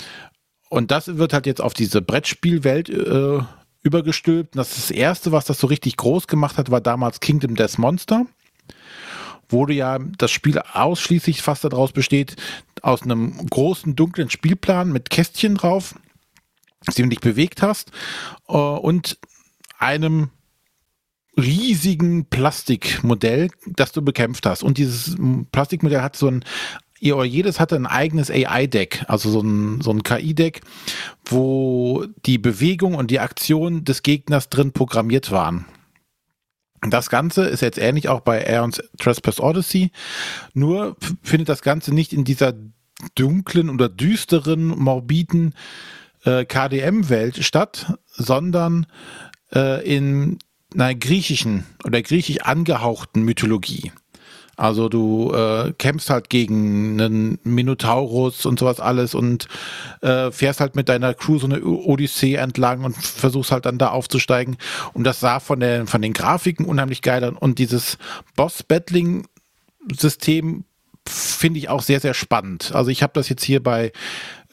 und 0.68 0.90
das 0.90 1.16
wird 1.16 1.32
halt 1.32 1.46
jetzt 1.46 1.62
auf 1.62 1.72
diese 1.72 2.02
Brettspielwelt 2.02 2.90
äh, 2.90 3.38
übergestülpt. 3.80 4.54
Und 4.54 4.58
das, 4.58 4.74
das 4.74 4.90
erste, 4.90 5.32
was 5.32 5.46
das 5.46 5.58
so 5.58 5.66
richtig 5.66 5.96
groß 5.96 6.26
gemacht 6.26 6.58
hat, 6.58 6.70
war 6.70 6.82
damals 6.82 7.20
Kingdom 7.20 7.56
Death 7.56 7.78
Monster 7.78 8.26
du 9.50 9.68
ja 9.68 9.98
das 10.18 10.30
Spiel 10.30 10.58
ausschließlich 10.58 11.40
fast 11.40 11.64
daraus 11.64 11.92
besteht, 11.92 12.36
aus 12.82 13.02
einem 13.02 13.46
großen 13.48 13.96
dunklen 13.96 14.28
Spielplan 14.28 14.92
mit 14.92 15.08
Kästchen 15.08 15.54
drauf, 15.54 15.94
du 16.86 17.06
dich 17.06 17.20
bewegt 17.20 17.62
hast, 17.62 17.90
äh, 18.48 18.52
und 18.52 19.18
einem 19.78 20.30
riesigen 21.36 22.24
Plastikmodell, 22.26 23.48
das 23.66 23.92
du 23.92 24.02
bekämpft 24.02 24.44
hast. 24.46 24.62
Und 24.62 24.78
dieses 24.78 25.16
Plastikmodell 25.52 26.02
hat 26.02 26.16
so 26.16 26.28
ein 26.28 26.44
ihr 27.00 27.22
jedes 27.24 27.60
hatte 27.60 27.76
ein 27.76 27.86
eigenes 27.86 28.30
AI-Deck, 28.30 29.04
also 29.08 29.30
so 29.30 29.40
ein, 29.40 29.80
so 29.80 29.90
ein 29.90 30.02
KI-Deck, 30.02 30.62
wo 31.24 32.06
die 32.26 32.38
Bewegung 32.38 32.94
und 32.94 33.10
die 33.10 33.20
Aktion 33.20 33.84
des 33.84 34.02
Gegners 34.02 34.48
drin 34.48 34.72
programmiert 34.72 35.30
waren. 35.30 35.66
Das 36.80 37.10
Ganze 37.10 37.44
ist 37.44 37.60
jetzt 37.60 37.78
ähnlich 37.78 38.08
auch 38.08 38.20
bei 38.20 38.46
Aeons 38.46 38.80
Trespass 38.98 39.40
Odyssey, 39.40 39.90
nur 40.54 40.96
findet 41.22 41.48
das 41.48 41.62
Ganze 41.62 41.92
nicht 41.92 42.12
in 42.12 42.24
dieser 42.24 42.54
dunklen 43.14 43.70
oder 43.70 43.88
düsteren, 43.88 44.68
morbiden 44.68 45.54
äh, 46.24 46.44
KDM-Welt 46.44 47.44
statt, 47.44 47.98
sondern 48.06 48.86
äh, 49.54 49.86
in 49.86 50.38
einer 50.74 50.94
griechischen 50.94 51.64
oder 51.84 52.02
griechisch 52.02 52.40
angehauchten 52.40 53.22
Mythologie. 53.22 53.92
Also 54.58 54.88
du 54.88 55.32
äh, 55.32 55.72
kämpfst 55.78 56.10
halt 56.10 56.28
gegen 56.30 57.00
einen 57.00 57.38
Minotaurus 57.44 58.44
und 58.44 58.58
sowas 58.58 58.80
alles 58.80 59.14
und 59.14 59.46
äh, 60.02 60.32
fährst 60.32 60.60
halt 60.60 60.74
mit 60.74 60.88
deiner 60.88 61.14
Crew 61.14 61.38
so 61.38 61.46
eine 61.46 61.62
Odyssee 61.62 62.34
entlang 62.34 62.82
und 62.82 62.96
versuchst 62.96 63.52
halt 63.52 63.66
dann 63.66 63.78
da 63.78 63.90
aufzusteigen. 63.90 64.56
Und 64.94 65.04
das 65.04 65.20
sah 65.20 65.38
von, 65.38 65.60
der, 65.60 65.86
von 65.86 66.02
den 66.02 66.12
Grafiken 66.12 66.66
unheimlich 66.66 67.02
geil 67.02 67.22
an. 67.22 67.36
Und 67.36 67.60
dieses 67.60 67.98
Boss-Battling-System 68.34 70.64
finde 71.06 71.58
ich 71.58 71.68
auch 71.68 71.82
sehr, 71.82 72.00
sehr 72.00 72.14
spannend. 72.14 72.72
Also 72.74 72.90
ich 72.90 73.04
habe 73.04 73.12
das 73.14 73.28
jetzt 73.28 73.44
hier 73.44 73.62
bei 73.62 73.92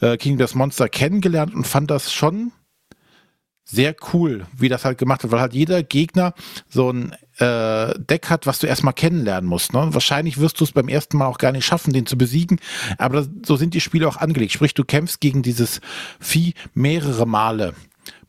äh, 0.00 0.16
King 0.16 0.40
of 0.42 0.54
Monster 0.54 0.88
kennengelernt 0.88 1.54
und 1.54 1.66
fand 1.66 1.90
das 1.90 2.12
schon 2.12 2.52
sehr 3.68 3.96
cool, 4.12 4.46
wie 4.56 4.68
das 4.68 4.84
halt 4.84 4.96
gemacht 4.96 5.24
wird, 5.24 5.32
weil 5.32 5.40
halt 5.40 5.52
jeder 5.52 5.82
Gegner 5.82 6.34
so 6.68 6.92
ein 6.92 7.12
äh, 7.38 7.98
Deck 7.98 8.30
hat, 8.30 8.46
was 8.46 8.60
du 8.60 8.68
erstmal 8.68 8.94
kennenlernen 8.94 9.50
musst. 9.50 9.72
Ne? 9.72 9.88
Wahrscheinlich 9.90 10.38
wirst 10.38 10.60
du 10.60 10.64
es 10.64 10.70
beim 10.70 10.88
ersten 10.88 11.18
Mal 11.18 11.26
auch 11.26 11.38
gar 11.38 11.50
nicht 11.50 11.66
schaffen, 11.66 11.92
den 11.92 12.06
zu 12.06 12.16
besiegen, 12.16 12.60
aber 12.96 13.16
das, 13.16 13.28
so 13.44 13.56
sind 13.56 13.74
die 13.74 13.80
Spiele 13.80 14.06
auch 14.06 14.18
angelegt. 14.18 14.52
Sprich, 14.52 14.74
du 14.74 14.84
kämpfst 14.84 15.20
gegen 15.20 15.42
dieses 15.42 15.80
Vieh 16.20 16.54
mehrere 16.74 17.26
Male 17.26 17.74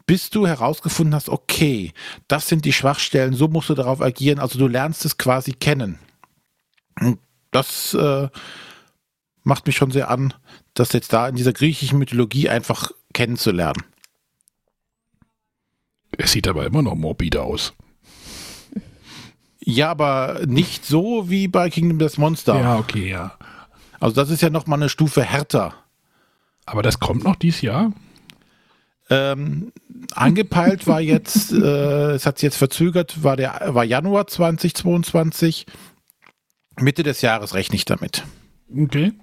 bis 0.07 0.29
du 0.29 0.47
herausgefunden 0.47 1.13
hast, 1.13 1.27
okay, 1.27 1.91
das 2.29 2.47
sind 2.47 2.63
die 2.63 2.71
Schwachstellen, 2.71 3.33
so 3.33 3.49
musst 3.49 3.69
du 3.69 3.73
darauf 3.73 4.01
agieren. 4.01 4.39
Also 4.39 4.57
du 4.57 4.67
lernst 4.67 5.03
es 5.03 5.17
quasi 5.17 5.51
kennen. 5.51 5.99
Und 6.99 7.19
das 7.51 7.93
äh, 7.93 8.29
macht 9.47 9.65
mich 9.65 9.77
schon 9.77 9.91
sehr 9.91 10.09
an, 10.09 10.33
das 10.73 10.91
jetzt 10.91 11.13
da 11.13 11.27
in 11.27 11.35
dieser 11.35 11.53
griechischen 11.53 11.97
Mythologie 11.97 12.49
einfach 12.49 12.91
kennenzulernen. 13.13 13.81
Es 16.11 16.33
sieht 16.33 16.47
aber 16.47 16.65
immer 16.65 16.81
noch 16.81 16.95
morbide 16.95 17.41
aus. 17.41 17.73
Ja, 19.59 19.89
aber 19.89 20.41
nicht 20.45 20.85
so 20.85 21.29
wie 21.29 21.47
bei 21.47 21.69
Kingdom 21.69 21.97
Death 21.99 22.17
Monster. 22.17 22.59
Ja, 22.59 22.77
okay, 22.77 23.09
ja. 23.09 23.37
Also 23.99 24.15
das 24.15 24.29
ist 24.29 24.41
ja 24.41 24.49
noch 24.49 24.67
mal 24.67 24.75
eine 24.75 24.89
Stufe 24.89 25.23
härter. 25.23 25.73
Aber 26.65 26.83
das 26.83 26.99
kommt 26.99 27.23
noch 27.23 27.35
dieses 27.35 27.61
Jahr? 27.61 27.93
Ähm, 29.09 29.71
angepeilt 30.13 30.87
war 30.87 30.99
jetzt, 30.99 31.51
äh, 31.53 32.11
es 32.11 32.25
hat 32.25 32.39
sich 32.39 32.43
jetzt 32.47 32.57
verzögert, 32.57 33.23
war 33.23 33.37
der 33.37 33.61
war 33.67 33.85
Januar 33.85 34.27
2022. 34.27 35.65
Mitte 36.79 37.03
des 37.03 37.21
Jahres 37.21 37.53
rechne 37.53 37.75
ich 37.75 37.85
damit. 37.85 38.23
Okay. 38.75 39.13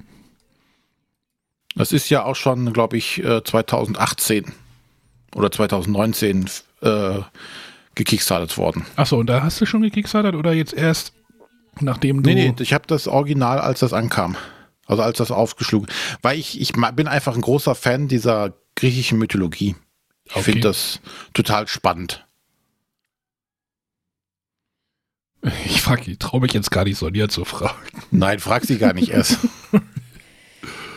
Das 1.74 1.92
ist 1.92 2.08
ja 2.08 2.24
auch 2.24 2.36
schon, 2.36 2.72
glaube 2.72 2.96
ich, 2.96 3.22
2018 3.22 4.44
äh, 4.44 4.48
oder 5.34 5.50
2019 5.50 6.48
äh, 6.82 7.18
gekickstartet 7.94 8.56
worden. 8.56 8.86
Achso, 8.96 9.18
und 9.18 9.26
da 9.26 9.42
hast 9.42 9.60
du 9.60 9.66
schon 9.66 9.82
gekickstartet 9.82 10.34
oder 10.34 10.52
jetzt 10.52 10.72
erst, 10.72 11.12
nachdem 11.80 12.22
du. 12.22 12.30
Nee, 12.30 12.50
nee, 12.50 12.62
ich 12.62 12.72
habe 12.72 12.86
das 12.86 13.08
Original, 13.08 13.58
als 13.58 13.80
das 13.80 13.92
ankam. 13.92 14.36
Also 14.86 15.02
als 15.02 15.18
das 15.18 15.30
aufgeschlagen. 15.30 15.88
Weil 16.22 16.38
ich, 16.38 16.60
ich 16.60 16.72
bin 16.72 17.08
einfach 17.08 17.34
ein 17.34 17.40
großer 17.40 17.74
Fan 17.74 18.06
dieser 18.06 18.52
griechischen 18.76 19.18
Mythologie. 19.18 19.76
Ich 20.26 20.32
okay. 20.32 20.42
finde 20.42 20.60
das 20.62 21.00
total 21.32 21.66
spannend. 21.68 22.26
Ich 25.66 25.82
frage, 25.82 26.18
traue 26.18 26.40
mich 26.40 26.52
jetzt 26.52 26.70
gar 26.70 26.84
nicht, 26.84 26.98
Sonja 26.98 27.28
zu 27.28 27.44
fragen. 27.44 27.76
Nein, 28.10 28.40
frag 28.40 28.64
sie 28.64 28.78
gar 28.78 28.94
nicht 28.94 29.10
erst. 29.10 29.38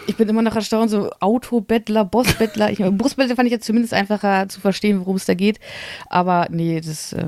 ich 0.08 0.16
bin 0.16 0.28
immer 0.30 0.42
noch 0.42 0.56
erstaunt, 0.56 0.90
so 0.90 1.12
Autobettler, 1.20 2.06
Bossbettler. 2.06 2.72
Ich, 2.72 2.80
Bossbettler 2.80 3.36
fand 3.36 3.48
ich 3.48 3.52
jetzt 3.52 3.66
zumindest 3.66 3.94
einfacher 3.94 4.50
zu 4.50 4.60
verstehen, 4.60 5.00
worum 5.00 5.18
es 5.18 5.26
da 5.26 5.34
geht. 5.34 5.60
Aber 6.08 6.48
nee, 6.50 6.80
das 6.82 7.14
äh, 7.14 7.28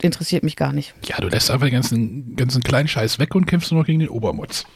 interessiert 0.00 0.44
mich 0.44 0.56
gar 0.56 0.72
nicht. 0.72 0.94
Ja, 1.04 1.16
du 1.18 1.28
lässt 1.28 1.50
einfach 1.50 1.66
den 1.66 1.74
ganzen, 1.74 2.36
ganzen 2.36 2.62
kleinen 2.62 2.88
Scheiß 2.88 3.18
weg 3.18 3.34
und 3.34 3.46
kämpfst 3.46 3.72
nur 3.72 3.80
noch 3.80 3.86
gegen 3.86 4.00
den 4.00 4.10
Obermutz. 4.10 4.66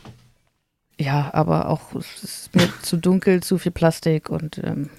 Ja, 0.99 1.31
aber 1.33 1.69
auch 1.69 1.95
es 1.95 2.23
ist 2.23 2.55
mir 2.55 2.69
zu 2.83 2.97
dunkel, 2.97 3.43
zu 3.43 3.59
viel 3.59 3.73
Plastik 3.73 4.31
und. 4.31 4.59
Ähm, 4.59 4.91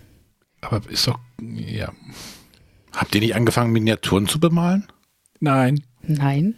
aber 0.62 0.82
ist 0.90 1.08
doch. 1.08 1.20
Ja. 1.42 1.92
Habt 2.94 3.16
ihr 3.16 3.22
nicht 3.22 3.36
angefangen, 3.36 3.72
Miniaturen 3.72 4.28
zu 4.28 4.40
bemalen? 4.40 4.88
Nein. 5.40 5.84
Nein. 6.04 6.56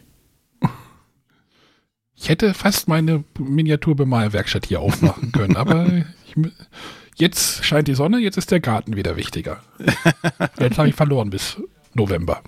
Ich 2.16 2.28
hätte 2.28 2.54
fast 2.54 2.88
meine 2.88 3.24
Miniaturbemalwerkstatt 3.38 4.66
hier 4.66 4.80
aufmachen 4.80 5.32
können, 5.32 5.56
aber 5.56 5.86
ich, 6.26 6.34
jetzt 7.16 7.64
scheint 7.64 7.88
die 7.88 7.94
Sonne, 7.94 8.18
jetzt 8.18 8.38
ist 8.38 8.50
der 8.50 8.60
Garten 8.60 8.96
wieder 8.96 9.16
wichtiger. 9.16 9.60
Jetzt 10.58 10.78
habe 10.78 10.88
ich 10.88 10.94
verloren 10.94 11.30
bis 11.30 11.60
November. 11.94 12.42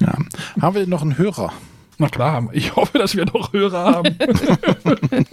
Ja. 0.00 0.14
Haben 0.60 0.74
wir 0.74 0.86
noch 0.86 1.02
einen 1.02 1.18
Hörer? 1.18 1.52
Na 1.98 2.08
klar, 2.08 2.48
ich 2.52 2.74
hoffe, 2.74 2.98
dass 2.98 3.14
wir 3.14 3.24
noch 3.26 3.52
Hörer 3.52 3.84
haben. 3.84 4.16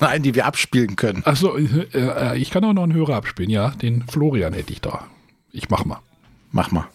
Nein, 0.00 0.22
die 0.22 0.34
wir 0.34 0.46
abspielen 0.46 0.96
können. 0.96 1.22
Achso, 1.24 1.56
äh, 1.56 1.86
äh, 1.94 2.38
ich 2.38 2.50
kann 2.50 2.64
auch 2.64 2.72
noch 2.72 2.82
einen 2.82 2.94
Hörer 2.94 3.14
abspielen, 3.16 3.50
ja. 3.50 3.70
Den 3.70 4.02
Florian 4.08 4.52
hätte 4.52 4.72
ich 4.72 4.80
da. 4.80 5.06
Ich 5.52 5.70
mach 5.70 5.84
mal. 5.84 6.00
Mach 6.50 6.72
mal. 6.72 6.88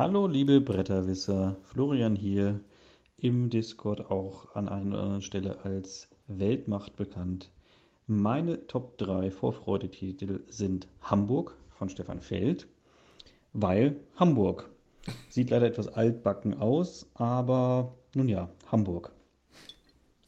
Hallo 0.00 0.26
liebe 0.26 0.62
Bretterwisser, 0.62 1.58
Florian 1.62 2.16
hier, 2.16 2.60
im 3.18 3.50
Discord 3.50 4.10
auch 4.10 4.54
an 4.54 4.66
einer 4.66 4.98
anderen 4.98 5.20
Stelle 5.20 5.62
als 5.62 6.08
Weltmacht 6.26 6.96
bekannt. 6.96 7.50
Meine 8.06 8.66
Top 8.66 8.96
3 8.96 9.30
Vorfreudetitel 9.30 10.40
sind 10.48 10.88
Hamburg 11.02 11.54
von 11.68 11.90
Stefan 11.90 12.22
Feld, 12.22 12.66
weil 13.52 14.00
Hamburg 14.16 14.70
sieht 15.28 15.50
leider 15.50 15.66
etwas 15.66 15.88
altbacken 15.88 16.58
aus, 16.58 17.10
aber 17.12 17.94
nun 18.14 18.30
ja, 18.30 18.48
Hamburg. 18.72 19.12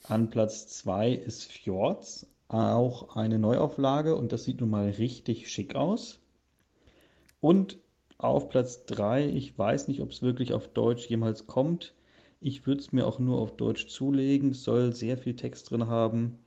An 0.07 0.29
Platz 0.29 0.69
2 0.69 1.13
ist 1.13 1.51
Fjords, 1.51 2.27
auch 2.49 3.17
eine 3.17 3.39
Neuauflage 3.39 4.17
und 4.17 4.33
das 4.33 4.45
sieht 4.45 4.61
nun 4.61 4.69
mal 4.69 4.91
richtig 4.91 5.51
schick 5.51 5.75
aus. 5.77 6.19
Und 7.41 7.79
auf 8.23 8.49
Platz 8.49 8.85
3. 8.87 9.29
Ich 9.29 9.57
weiß 9.59 9.89
nicht, 9.89 10.01
ob 10.01 10.11
es 10.11 10.23
wirklich 10.23 10.53
auf 10.53 10.69
Deutsch 10.69 11.07
jemals 11.09 11.47
kommt. 11.47 11.95
Ich 12.41 12.67
würde 12.67 12.81
es 12.81 12.93
mir 12.93 13.07
auch 13.07 13.19
nur 13.19 13.39
auf 13.41 13.57
Deutsch 13.57 13.89
zulegen. 13.89 14.51
Es 14.51 14.65
soll 14.65 14.93
sehr 14.95 15.17
viel 15.17 15.37
Text 15.37 15.71
drin 15.71 15.87
haben, 15.87 16.39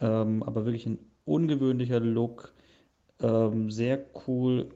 ähm, 0.00 0.42
aber 0.42 0.64
wirklich 0.64 0.86
ein 0.86 0.98
ungewöhnlicher 1.24 2.00
Look. 2.00 2.52
Ähm, 3.20 3.70
sehr 3.70 4.04
cool, 4.26 4.68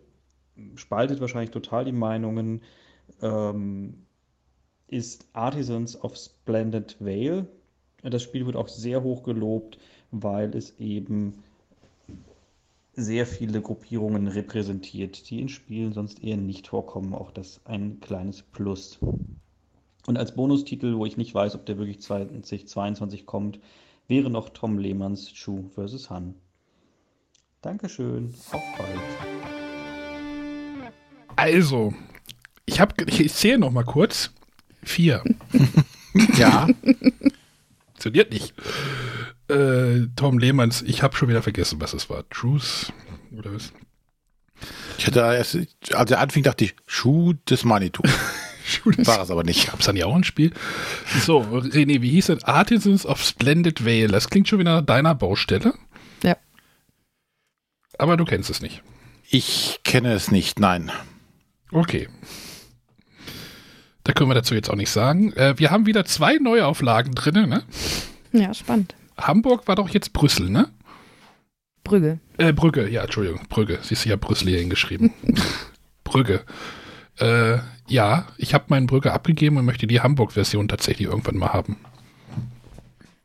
spaltet 0.75 1.21
wahrscheinlich 1.21 1.51
total 1.51 1.85
die 1.85 1.93
Meinungen. 1.93 2.63
Ähm, 3.23 4.07
ist 4.87 5.29
Artisans 5.33 6.03
of 6.03 6.17
Splendid 6.17 6.97
Vale. 7.01 7.47
Das 8.03 8.23
Spiel 8.23 8.47
wird 8.47 8.57
auch 8.57 8.69
sehr 8.69 9.03
hoch 9.03 9.23
gelobt, 9.23 9.79
weil 10.11 10.55
es 10.57 10.79
eben 10.79 11.43
sehr 13.01 13.27
viele 13.27 13.61
Gruppierungen 13.61 14.29
repräsentiert, 14.29 15.31
die 15.31 15.41
in 15.41 15.49
Spielen 15.49 15.93
sonst 15.93 16.23
eher 16.23 16.37
nicht 16.37 16.69
vorkommen. 16.69 17.15
Auch 17.15 17.31
das 17.31 17.61
ein 17.65 18.01
kleines 18.01 18.43
Plus. 18.43 18.99
Und 20.07 20.17
als 20.17 20.35
Bonustitel, 20.35 20.97
wo 20.97 21.07
ich 21.07 21.17
nicht 21.17 21.35
weiß, 21.35 21.55
ob 21.55 21.67
der 21.67 21.79
wirklich 21.79 22.01
2022 22.01 23.27
kommt, 23.27 23.61
wäre 24.09 24.31
noch 24.31 24.49
Tom 24.51 24.79
Lehmanns 24.79 25.33
Chu 25.33 25.71
vs. 25.75 26.11
Han. 26.11 26.35
Dankeschön, 27.61 28.35
auf 28.53 28.63
bald. 28.79 28.99
Also, 31.37 31.93
ich, 32.67 32.81
hab, 32.81 33.01
ich 33.09 33.33
zähle 33.33 33.59
noch 33.59 33.71
mal 33.71 33.85
kurz. 33.85 34.33
Vier. 34.83 35.23
ja. 36.39 36.67
Funktioniert 37.93 38.33
nicht 38.33 38.55
äh, 39.51 40.09
Tom 40.17 40.39
Lehmanns, 40.39 40.83
ich 40.83 41.03
habe 41.03 41.17
schon 41.17 41.29
wieder 41.29 41.43
vergessen, 41.43 41.81
was 41.81 41.93
es 41.93 42.09
war. 42.09 42.29
Truth 42.31 42.93
oder 43.37 43.53
was? 43.53 43.73
Ich 44.99 45.07
hatte 45.07 45.21
erst, 45.21 45.59
als 45.95 46.11
er 46.11 46.21
anfing, 46.21 46.43
dachte 46.43 46.65
ich, 46.65 46.75
Schuh 46.87 47.35
des 47.49 47.65
Manitou. 47.65 48.03
War 48.85 49.23
es 49.23 49.31
aber 49.31 49.43
nicht. 49.43 49.67
Gab 49.69 49.81
es 49.81 49.87
dann 49.87 49.97
ja 49.97 50.07
auch 50.07 50.15
ein 50.15 50.25
Spiel. 50.25 50.53
So, 51.25 51.41
René, 51.41 52.03
wie 52.03 52.11
hieß 52.11 52.29
es? 52.29 52.45
Artisans 52.45 53.05
of 53.05 53.23
Splendid 53.25 53.85
Vale. 53.85 54.09
Das 54.09 54.29
klingt 54.31 54.49
schon 54.49 54.59
wieder 54.59 54.77
nach 54.77 54.87
deiner 54.87 55.15
Baustelle. 55.15 55.75
Ja. 56.23 56.37
Aber 57.99 58.17
du 58.17 58.25
kennst 58.25 58.51
es 58.51 58.61
nicht. 58.61 58.83
Ich 59.29 59.81
kenne 59.83 60.13
es 60.13 60.31
nicht, 60.31 60.61
nein. 60.61 60.93
Okay. 61.73 62.09
Da 64.05 64.13
können 64.13 64.31
wir 64.31 64.35
dazu 64.35 64.55
jetzt 64.55 64.71
auch 64.71 64.77
nicht 64.77 64.91
sagen. 64.91 65.33
Äh, 65.33 65.59
wir 65.59 65.71
haben 65.71 65.87
wieder 65.87 66.05
zwei 66.05 66.37
Neuauflagen 66.37 67.15
drin, 67.15 67.49
ne? 67.49 67.65
Ja, 68.33 68.55
spannend. 68.55 68.95
Hamburg 69.21 69.69
war 69.69 69.77
doch 69.77 69.89
jetzt 69.89 70.13
Brüssel, 70.13 70.51
ne? 70.51 70.69
Brügge. 71.85 72.21
Äh, 72.39 72.53
Brügge, 72.53 72.89
ja, 72.89 73.03
Entschuldigung, 73.03 73.41
Brügge. 73.49 73.79
Siehst 73.83 74.05
du, 74.05 74.11
habe 74.11 74.19
Brüssel 74.19 74.49
hier 74.49 74.59
hingeschrieben. 74.59 75.13
Brügge. 76.05 76.43
Äh, 77.19 77.59
ja, 77.89 78.27
ich 78.39 78.55
habe 78.55 78.65
meinen 78.69 78.87
Brügge 78.87 79.13
abgegeben 79.13 79.57
und 79.57 79.65
möchte 79.65 79.87
die 79.87 80.01
Hamburg-Version 80.01 80.69
tatsächlich 80.69 81.09
irgendwann 81.09 81.37
mal 81.37 81.53
haben. 81.53 81.77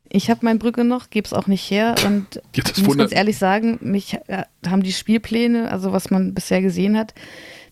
Ich 0.09 0.29
habe 0.29 0.41
mein 0.43 0.59
Brücke 0.59 0.83
noch, 0.83 1.09
gebe 1.09 1.25
es 1.25 1.33
auch 1.33 1.47
nicht 1.47 1.69
her 1.69 1.95
und 2.05 2.35
Ja, 2.55 2.63
ich 2.75 2.83
muss 2.83 2.97
ganz 2.97 3.13
ehrlich 3.13 3.37
sagen, 3.37 3.77
mich 3.81 4.17
äh, 4.27 4.43
haben 4.65 4.83
die 4.83 4.93
Spielpläne, 4.93 5.69
also 5.69 5.91
was 5.91 6.09
man 6.09 6.33
bisher 6.33 6.61
gesehen 6.61 6.97
hat, 6.97 7.13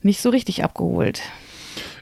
nicht 0.01 0.21
so 0.21 0.29
richtig 0.29 0.63
abgeholt. 0.63 1.21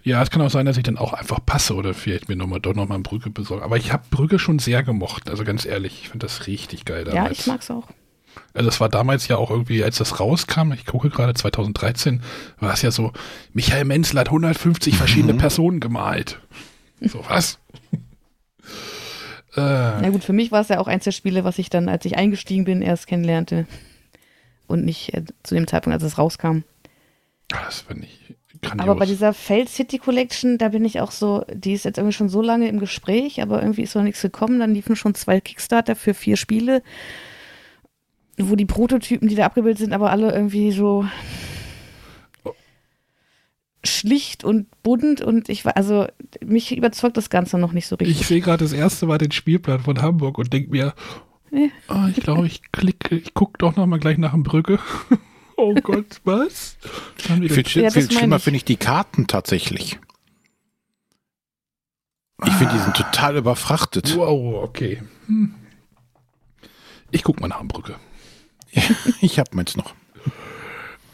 Ja, 0.04 0.22
es 0.22 0.32
kann 0.32 0.42
auch 0.42 0.50
sein, 0.50 0.66
dass 0.66 0.78
ich 0.78 0.84
dann 0.84 0.98
auch 0.98 1.14
einfach 1.14 1.40
passe 1.46 1.76
oder 1.76 1.94
vielleicht 1.94 2.28
mir 2.28 2.36
noch 2.36 2.48
mal, 2.48 2.60
doch 2.60 2.74
nochmal 2.74 2.98
ein 2.98 3.04
Brügge 3.04 3.30
besorge. 3.30 3.64
Aber 3.64 3.78
ich 3.78 3.94
habe 3.94 4.04
Brügge 4.10 4.40
schon 4.40 4.60
sehr 4.60 4.84
gemocht. 4.84 5.30
Also 5.30 5.44
ganz 5.44 5.66
ehrlich, 5.66 6.02
ich 6.02 6.10
finde 6.10 6.26
das 6.26 6.48
richtig 6.48 6.86
geil 6.86 7.04
damals. 7.04 7.26
Ja, 7.26 7.32
ich 7.32 7.48
mag's 7.48 7.70
auch. 7.70 7.88
Also 8.54 8.70
es 8.70 8.80
war 8.80 8.90
damals 8.90 9.28
ja 9.28 9.38
auch 9.38 9.52
irgendwie, 9.52 9.84
als 9.84 9.98
das 9.98 10.20
rauskam, 10.20 10.72
ich 10.72 10.86
gucke 10.86 11.10
gerade 11.10 11.34
2013, 11.34 12.22
war 12.60 12.74
es 12.74 12.82
ja 12.82 12.92
so, 12.92 13.12
Michael 13.54 13.86
Menzel 13.86 14.20
hat 14.20 14.28
150 14.28 14.96
verschiedene 14.96 15.34
Personen 15.36 15.80
gemalt. 15.80 16.40
So 17.02 17.24
was? 17.28 17.60
äh, 19.56 19.58
Na 19.58 20.10
gut, 20.10 20.24
für 20.24 20.34
mich 20.34 20.52
war 20.52 20.62
es 20.62 20.70
ja 20.70 20.80
auch 20.80 20.88
eins 20.88 21.04
der 21.04 21.12
Spiele, 21.12 21.44
was 21.44 21.60
ich 21.60 21.70
dann, 21.70 21.90
als 21.90 22.06
ich 22.06 22.18
eingestiegen 22.18 22.64
bin, 22.64 22.82
erst 22.82 23.08
kennenlernte. 23.08 23.68
Und 24.68 24.86
nicht 24.86 25.14
äh, 25.14 25.24
zu 25.44 25.56
dem 25.56 25.68
Zeitpunkt, 25.68 25.96
als 25.96 26.04
es 26.04 26.18
rauskam. 26.18 26.60
das 27.50 27.82
finde 27.82 28.06
ich 28.06 28.36
grandios. 28.62 28.88
Aber 28.90 29.00
bei 29.00 29.06
dieser 29.06 29.34
Failed 29.34 29.70
City 29.70 29.98
Collection, 29.98 30.58
da 30.58 30.70
bin 30.70 30.86
ich 30.86 31.00
auch 31.00 31.12
so, 31.12 31.44
die 31.54 31.74
ist 31.74 31.86
jetzt 31.86 31.98
irgendwie 31.98 32.16
schon 32.16 32.30
so 32.30 32.42
lange 32.42 32.68
im 32.68 32.80
Gespräch, 32.80 33.42
aber 33.42 33.62
irgendwie 33.62 33.82
ist 33.84 33.96
noch 33.96 34.04
nichts 34.04 34.22
gekommen. 34.22 34.60
Dann 34.60 34.74
liefen 34.74 34.96
schon 34.96 35.16
zwei 35.16 35.40
Kickstarter 35.42 35.96
für 35.96 36.14
vier 36.14 36.38
Spiele, 36.38 36.82
wo 38.38 38.56
die 38.56 38.66
Prototypen, 38.66 39.28
die 39.28 39.36
da 39.36 39.46
abgebildet 39.46 39.80
sind, 39.80 39.94
aber 39.94 40.12
alle 40.12 40.32
irgendwie 40.32 40.72
so 40.72 41.06
schlicht 43.84 44.44
und 44.44 44.68
bunt 44.84 45.22
und 45.22 45.50
ich 45.50 45.66
war, 45.66 45.76
also 45.76 46.06
mich 46.46 46.76
überzeugt 46.76 47.18
das 47.18 47.32
Ganze 47.32 47.58
noch 47.58 47.72
nicht 47.72 47.88
so 47.88 47.96
richtig. 47.96 48.22
ich 48.22 48.28
sehe 48.28 48.40
gerade 48.42 48.64
das 48.64 48.74
erste 48.74 49.08
Mal 49.08 49.18
den 49.18 49.32
Spielplan 49.32 49.80
von 49.80 50.02
Hamburg 50.02 50.38
und 50.38 50.54
denke 50.54 50.70
mir, 50.70 50.94
Ja. 51.52 51.68
oh, 51.90 52.08
ich 52.10 52.18
glaube, 52.22 52.46
ich 52.46 52.62
klicke, 52.72 53.16
ich 53.16 53.34
gucke 53.34 53.58
doch 53.58 53.76
noch 53.76 53.88
mal 53.88 54.00
gleich 54.00 54.18
nach 54.20 54.34
dem 54.34 54.44
Brücke. 54.44 54.78
oh 55.62 55.74
Gott, 55.76 56.22
was? 56.24 56.78
Die 57.28 57.50
Viel, 57.50 57.64
viel 57.66 57.84
Ja, 57.84 57.90
meine 57.94 58.12
schlimmer 58.12 58.36
ich. 58.38 58.44
finde 58.44 58.58
ich 58.58 58.66
die 58.66 58.78
Karten 58.78 59.28
tatsächlich. 59.28 60.00
Ich 62.44 62.54
finde, 62.54 62.74
die 62.74 62.80
sind 62.80 62.96
total 62.96 63.38
überfrachtet. 63.38 64.16
Wow, 64.18 64.64
okay. 64.64 65.04
Hm. 65.28 65.54
Ich 67.12 67.24
guck 67.24 67.40
mal 67.40 67.48
nach 67.48 67.60
dem 67.60 67.68
Brücke. 67.68 67.96
Ich 69.22 69.38
habe 69.38 69.50
meins 69.56 69.76
noch. 69.78 69.94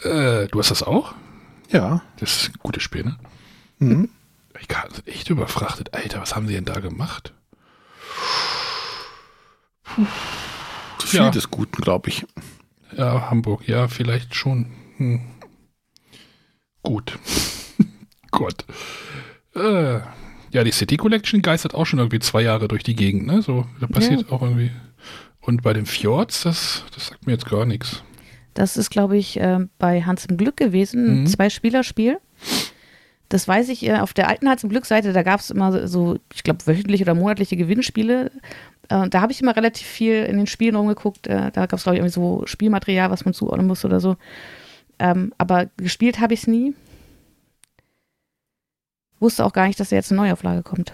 Äh, 0.03 0.47
du 0.47 0.59
hast 0.59 0.71
das 0.71 0.83
auch? 0.83 1.13
Ja. 1.69 2.01
Das 2.19 2.43
ist 2.43 2.49
ein 2.49 2.59
gutes 2.59 2.83
Spiel, 2.83 3.03
ne? 3.03 3.17
Mhm. 3.79 4.09
Ich 4.61 4.67
kann 4.69 4.89
sind 4.93 5.07
echt 5.07 5.29
überfrachtet. 5.29 5.93
Alter, 5.93 6.21
was 6.21 6.35
haben 6.35 6.47
sie 6.47 6.53
denn 6.53 6.65
da 6.65 6.79
gemacht? 6.79 7.33
Zu 10.99 11.07
viel 11.07 11.19
Ja. 11.19 11.29
des 11.29 11.49
Guten, 11.51 11.81
glaube 11.81 12.09
ich. 12.09 12.25
Ja, 12.95 13.29
Hamburg, 13.29 13.67
ja, 13.67 13.87
vielleicht 13.87 14.35
schon. 14.35 14.67
Hm. 14.97 15.21
Gut. 16.83 17.17
Gott. 18.31 18.65
Äh, 19.55 19.99
ja, 20.51 20.63
die 20.63 20.71
City 20.71 20.97
Collection 20.97 21.41
geistert 21.41 21.73
auch 21.75 21.85
schon 21.85 21.99
irgendwie 21.99 22.19
zwei 22.19 22.41
Jahre 22.41 22.67
durch 22.67 22.83
die 22.83 22.95
Gegend, 22.95 23.25
ne? 23.27 23.41
So, 23.41 23.65
da 23.79 23.87
passiert 23.87 24.31
auch 24.31 24.41
irgendwie. 24.41 24.71
Und 25.41 25.61
bei 25.63 25.73
den 25.73 25.85
Fjords, 25.85 26.43
das, 26.43 26.83
das 26.93 27.07
sagt 27.07 27.25
mir 27.25 27.33
jetzt 27.33 27.49
gar 27.49 27.65
nichts. 27.65 28.03
Das 28.53 28.75
ist, 28.77 28.89
glaube 28.89 29.17
ich, 29.17 29.39
äh, 29.39 29.59
bei 29.77 30.01
Hans 30.03 30.25
im 30.25 30.37
Glück 30.37 30.57
gewesen, 30.57 31.05
ein 31.05 31.19
Mhm. 31.21 31.27
Zwei-Spieler-Spiel. 31.27 32.19
Das 33.29 33.47
weiß 33.47 33.69
ich, 33.69 33.83
äh, 33.85 33.97
auf 33.99 34.13
der 34.13 34.29
alten 34.29 34.47
Hans 34.49 34.63
im 34.63 34.69
Glück-Seite, 34.69 35.11
da 35.13 35.21
gab 35.23 35.39
es 35.41 35.49
immer 35.49 35.87
so- 35.87 36.17
ich 36.33 36.43
glaube, 36.43 36.65
wöchentliche 36.65 37.03
oder 37.03 37.13
monatliche 37.13 37.57
Gewinnspiele. 37.57 38.31
Äh, 38.89 39.09
da 39.09 39.21
habe 39.21 39.31
ich 39.33 39.41
immer 39.41 39.55
relativ 39.55 39.85
viel 39.85 40.23
in 40.23 40.37
den 40.37 40.47
Spielen 40.47 40.75
rumgeguckt. 40.75 41.27
Äh, 41.27 41.51
da 41.51 41.65
gab 41.65 41.73
es, 41.73 41.83
glaube 41.83 41.95
ich, 41.97 41.99
irgendwie 42.01 42.13
so 42.13 42.43
Spielmaterial, 42.45 43.11
was 43.11 43.25
man 43.25 43.33
zuordnen 43.33 43.67
muss 43.67 43.83
oder 43.83 43.99
so. 43.99 44.15
Ähm, 44.99 45.33
aber 45.37 45.65
gespielt 45.77 46.19
habe 46.21 46.33
ich 46.33 46.41
es 46.41 46.47
nie. 46.47 46.73
Wusste 49.19 49.43
auch 49.45 49.51
gar 49.53 49.67
nicht, 49.67 49.79
dass 49.79 49.89
da 49.89 49.95
jetzt 49.97 50.11
eine 50.11 50.21
Neuauflage 50.21 50.63
kommt. 50.63 50.93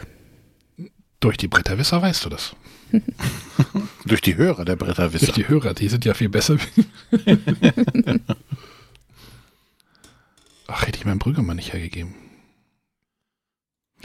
Durch 1.20 1.38
die 1.38 1.48
Bretterwisser 1.48 2.02
weißt 2.02 2.26
du 2.26 2.30
das. 2.30 2.56
Durch 4.06 4.22
die 4.22 4.36
Hörer 4.38 4.66
der 4.66 4.76
Durch 4.76 4.90
Bretterwisser. 4.90 5.32
die 5.34 5.48
Hörer, 5.48 5.74
die 5.74 5.88
sind 5.90 6.04
ja 6.06 6.14
viel 6.14 6.30
besser. 6.30 6.58
Ach, 10.68 10.88
hätte 10.88 10.98
ich 10.98 11.06
meinen 11.06 11.20
Brügge 11.20 11.42
mal 11.42 11.54
nicht 11.54 11.74
hergegeben. 11.74 12.16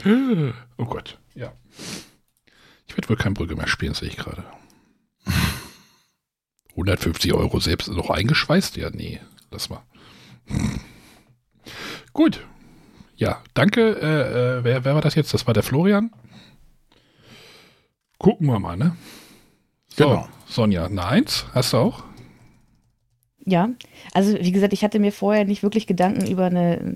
Oh 0.05 0.85
Gott, 0.85 1.19
ja. 1.35 1.53
Ich 2.87 2.95
werde 2.95 3.09
wohl 3.09 3.17
kein 3.17 3.33
Brügge 3.33 3.55
mehr 3.55 3.67
spielen, 3.67 3.93
sehe 3.93 4.09
ich 4.09 4.17
gerade. 4.17 4.43
150 6.71 7.33
Euro 7.33 7.59
selbst 7.59 7.89
noch 7.89 8.09
eingeschweißt? 8.09 8.77
Ja, 8.77 8.89
nee, 8.89 9.19
lass 9.51 9.69
mal. 9.69 9.83
Gut. 12.13 12.45
Ja, 13.17 13.43
danke. 13.53 13.99
Äh, 14.01 14.59
äh, 14.59 14.63
wer, 14.63 14.85
wer 14.85 14.95
war 14.95 15.01
das 15.01 15.15
jetzt? 15.15 15.33
Das 15.33 15.45
war 15.45 15.53
der 15.53 15.63
Florian. 15.63 16.11
Gucken 18.17 18.47
wir 18.47 18.59
mal, 18.59 18.77
ne? 18.77 18.95
So, 19.89 20.07
Genau. 20.07 20.29
Sonja, 20.45 20.85
eine 20.85 21.05
Eins, 21.05 21.45
hast 21.53 21.73
du 21.73 21.77
auch? 21.77 22.03
Ja, 23.45 23.69
also 24.13 24.37
wie 24.39 24.51
gesagt, 24.51 24.73
ich 24.73 24.83
hatte 24.83 24.99
mir 24.99 25.11
vorher 25.11 25.45
nicht 25.45 25.63
wirklich 25.63 25.87
Gedanken 25.87 26.27
über 26.27 26.45
eine 26.45 26.95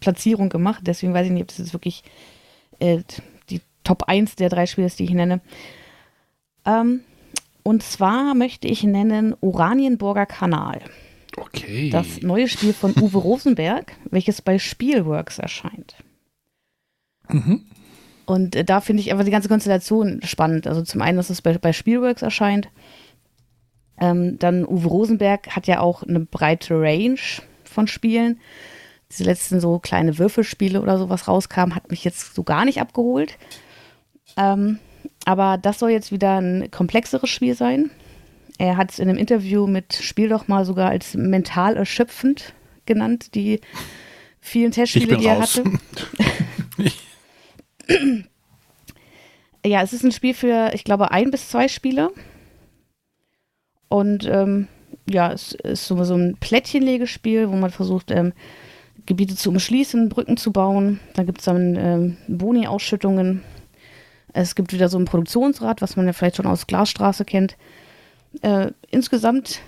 Platzierung 0.00 0.48
gemacht, 0.48 0.82
deswegen 0.86 1.12
weiß 1.12 1.26
ich 1.26 1.32
nicht, 1.32 1.42
ob 1.42 1.48
das 1.48 1.58
jetzt 1.58 1.72
wirklich 1.72 2.02
äh, 2.80 3.02
die 3.48 3.60
Top 3.84 4.04
1 4.04 4.36
der 4.36 4.48
drei 4.48 4.66
Spiele 4.66 4.88
die 4.88 5.04
ich 5.04 5.10
nenne. 5.10 5.40
Ähm, 6.66 7.00
und 7.62 7.82
zwar 7.82 8.34
möchte 8.34 8.68
ich 8.68 8.82
nennen 8.84 9.34
Oranienburger 9.40 10.26
Kanal, 10.26 10.80
Okay. 11.36 11.90
das 11.90 12.22
neue 12.22 12.48
Spiel 12.48 12.72
von 12.72 12.92
Uwe 13.00 13.18
Rosenberg, 13.22 13.92
welches 14.10 14.42
bei 14.42 14.58
Spielworks 14.58 15.38
erscheint. 15.38 15.96
Mhm. 17.28 17.66
Und 18.26 18.56
äh, 18.56 18.64
da 18.64 18.80
finde 18.80 19.02
ich 19.02 19.10
einfach 19.10 19.24
die 19.24 19.30
ganze 19.30 19.48
Konstellation 19.48 20.20
spannend. 20.22 20.66
Also 20.66 20.82
zum 20.82 21.02
einen, 21.02 21.16
dass 21.16 21.30
es 21.30 21.42
bei, 21.42 21.56
bei 21.58 21.72
Spielworks 21.72 22.22
erscheint. 22.22 22.68
Ähm, 24.00 24.38
dann 24.38 24.64
Uwe 24.64 24.88
Rosenberg 24.88 25.54
hat 25.54 25.66
ja 25.66 25.80
auch 25.80 26.02
eine 26.02 26.20
breite 26.20 26.74
Range 26.74 27.18
von 27.64 27.86
Spielen. 27.86 28.40
Diese 29.10 29.24
letzten 29.24 29.60
so 29.60 29.78
kleine 29.78 30.18
Würfelspiele 30.18 30.80
oder 30.80 30.98
sowas 30.98 31.26
rauskamen, 31.26 31.74
hat 31.74 31.90
mich 31.90 32.04
jetzt 32.04 32.34
so 32.34 32.42
gar 32.42 32.64
nicht 32.64 32.80
abgeholt. 32.80 33.36
Ähm, 34.36 34.78
aber 35.24 35.58
das 35.58 35.78
soll 35.78 35.90
jetzt 35.90 36.12
wieder 36.12 36.40
ein 36.40 36.70
komplexeres 36.70 37.28
Spiel 37.28 37.54
sein. 37.54 37.90
Er 38.58 38.76
hat 38.76 38.92
es 38.92 38.98
in 38.98 39.08
einem 39.08 39.18
Interview 39.18 39.66
mit 39.66 39.94
Spiel 39.94 40.28
doch 40.28 40.46
mal 40.46 40.64
sogar 40.64 40.90
als 40.90 41.14
mental 41.14 41.76
erschöpfend 41.76 42.54
genannt, 42.86 43.34
die 43.34 43.60
vielen 44.40 44.72
Testspiele, 44.72 45.16
die 45.16 45.26
er 45.26 45.38
raus. 45.38 45.56
hatte. 45.56 45.78
Ja, 49.64 49.82
es 49.82 49.92
ist 49.92 50.04
ein 50.04 50.12
Spiel 50.12 50.34
für, 50.34 50.70
ich 50.72 50.84
glaube, 50.84 51.10
ein 51.10 51.30
bis 51.30 51.50
zwei 51.50 51.68
Spieler. 51.68 52.10
Und 53.88 54.24
ähm, 54.26 54.68
ja, 55.08 55.32
es 55.32 55.52
ist 55.52 55.86
so, 55.86 56.02
so 56.04 56.14
ein 56.14 56.36
Plättchenlegespiel, 56.40 57.50
wo 57.50 57.56
man 57.56 57.70
versucht, 57.70 58.10
ähm, 58.10 58.32
Gebiete 59.06 59.36
zu 59.36 59.50
umschließen, 59.50 60.08
Brücken 60.08 60.36
zu 60.36 60.52
bauen. 60.52 61.00
Dann 61.14 61.26
gibt 61.26 61.40
es 61.40 61.44
dann 61.44 61.76
ähm, 61.76 62.16
Boni-Ausschüttungen. 62.28 63.42
Es 64.32 64.54
gibt 64.54 64.72
wieder 64.72 64.88
so 64.88 64.98
ein 64.98 65.04
Produktionsrad, 65.04 65.82
was 65.82 65.96
man 65.96 66.06
ja 66.06 66.12
vielleicht 66.12 66.36
schon 66.36 66.46
aus 66.46 66.66
Glasstraße 66.66 67.24
kennt. 67.24 67.56
Äh, 68.42 68.70
insgesamt 68.90 69.60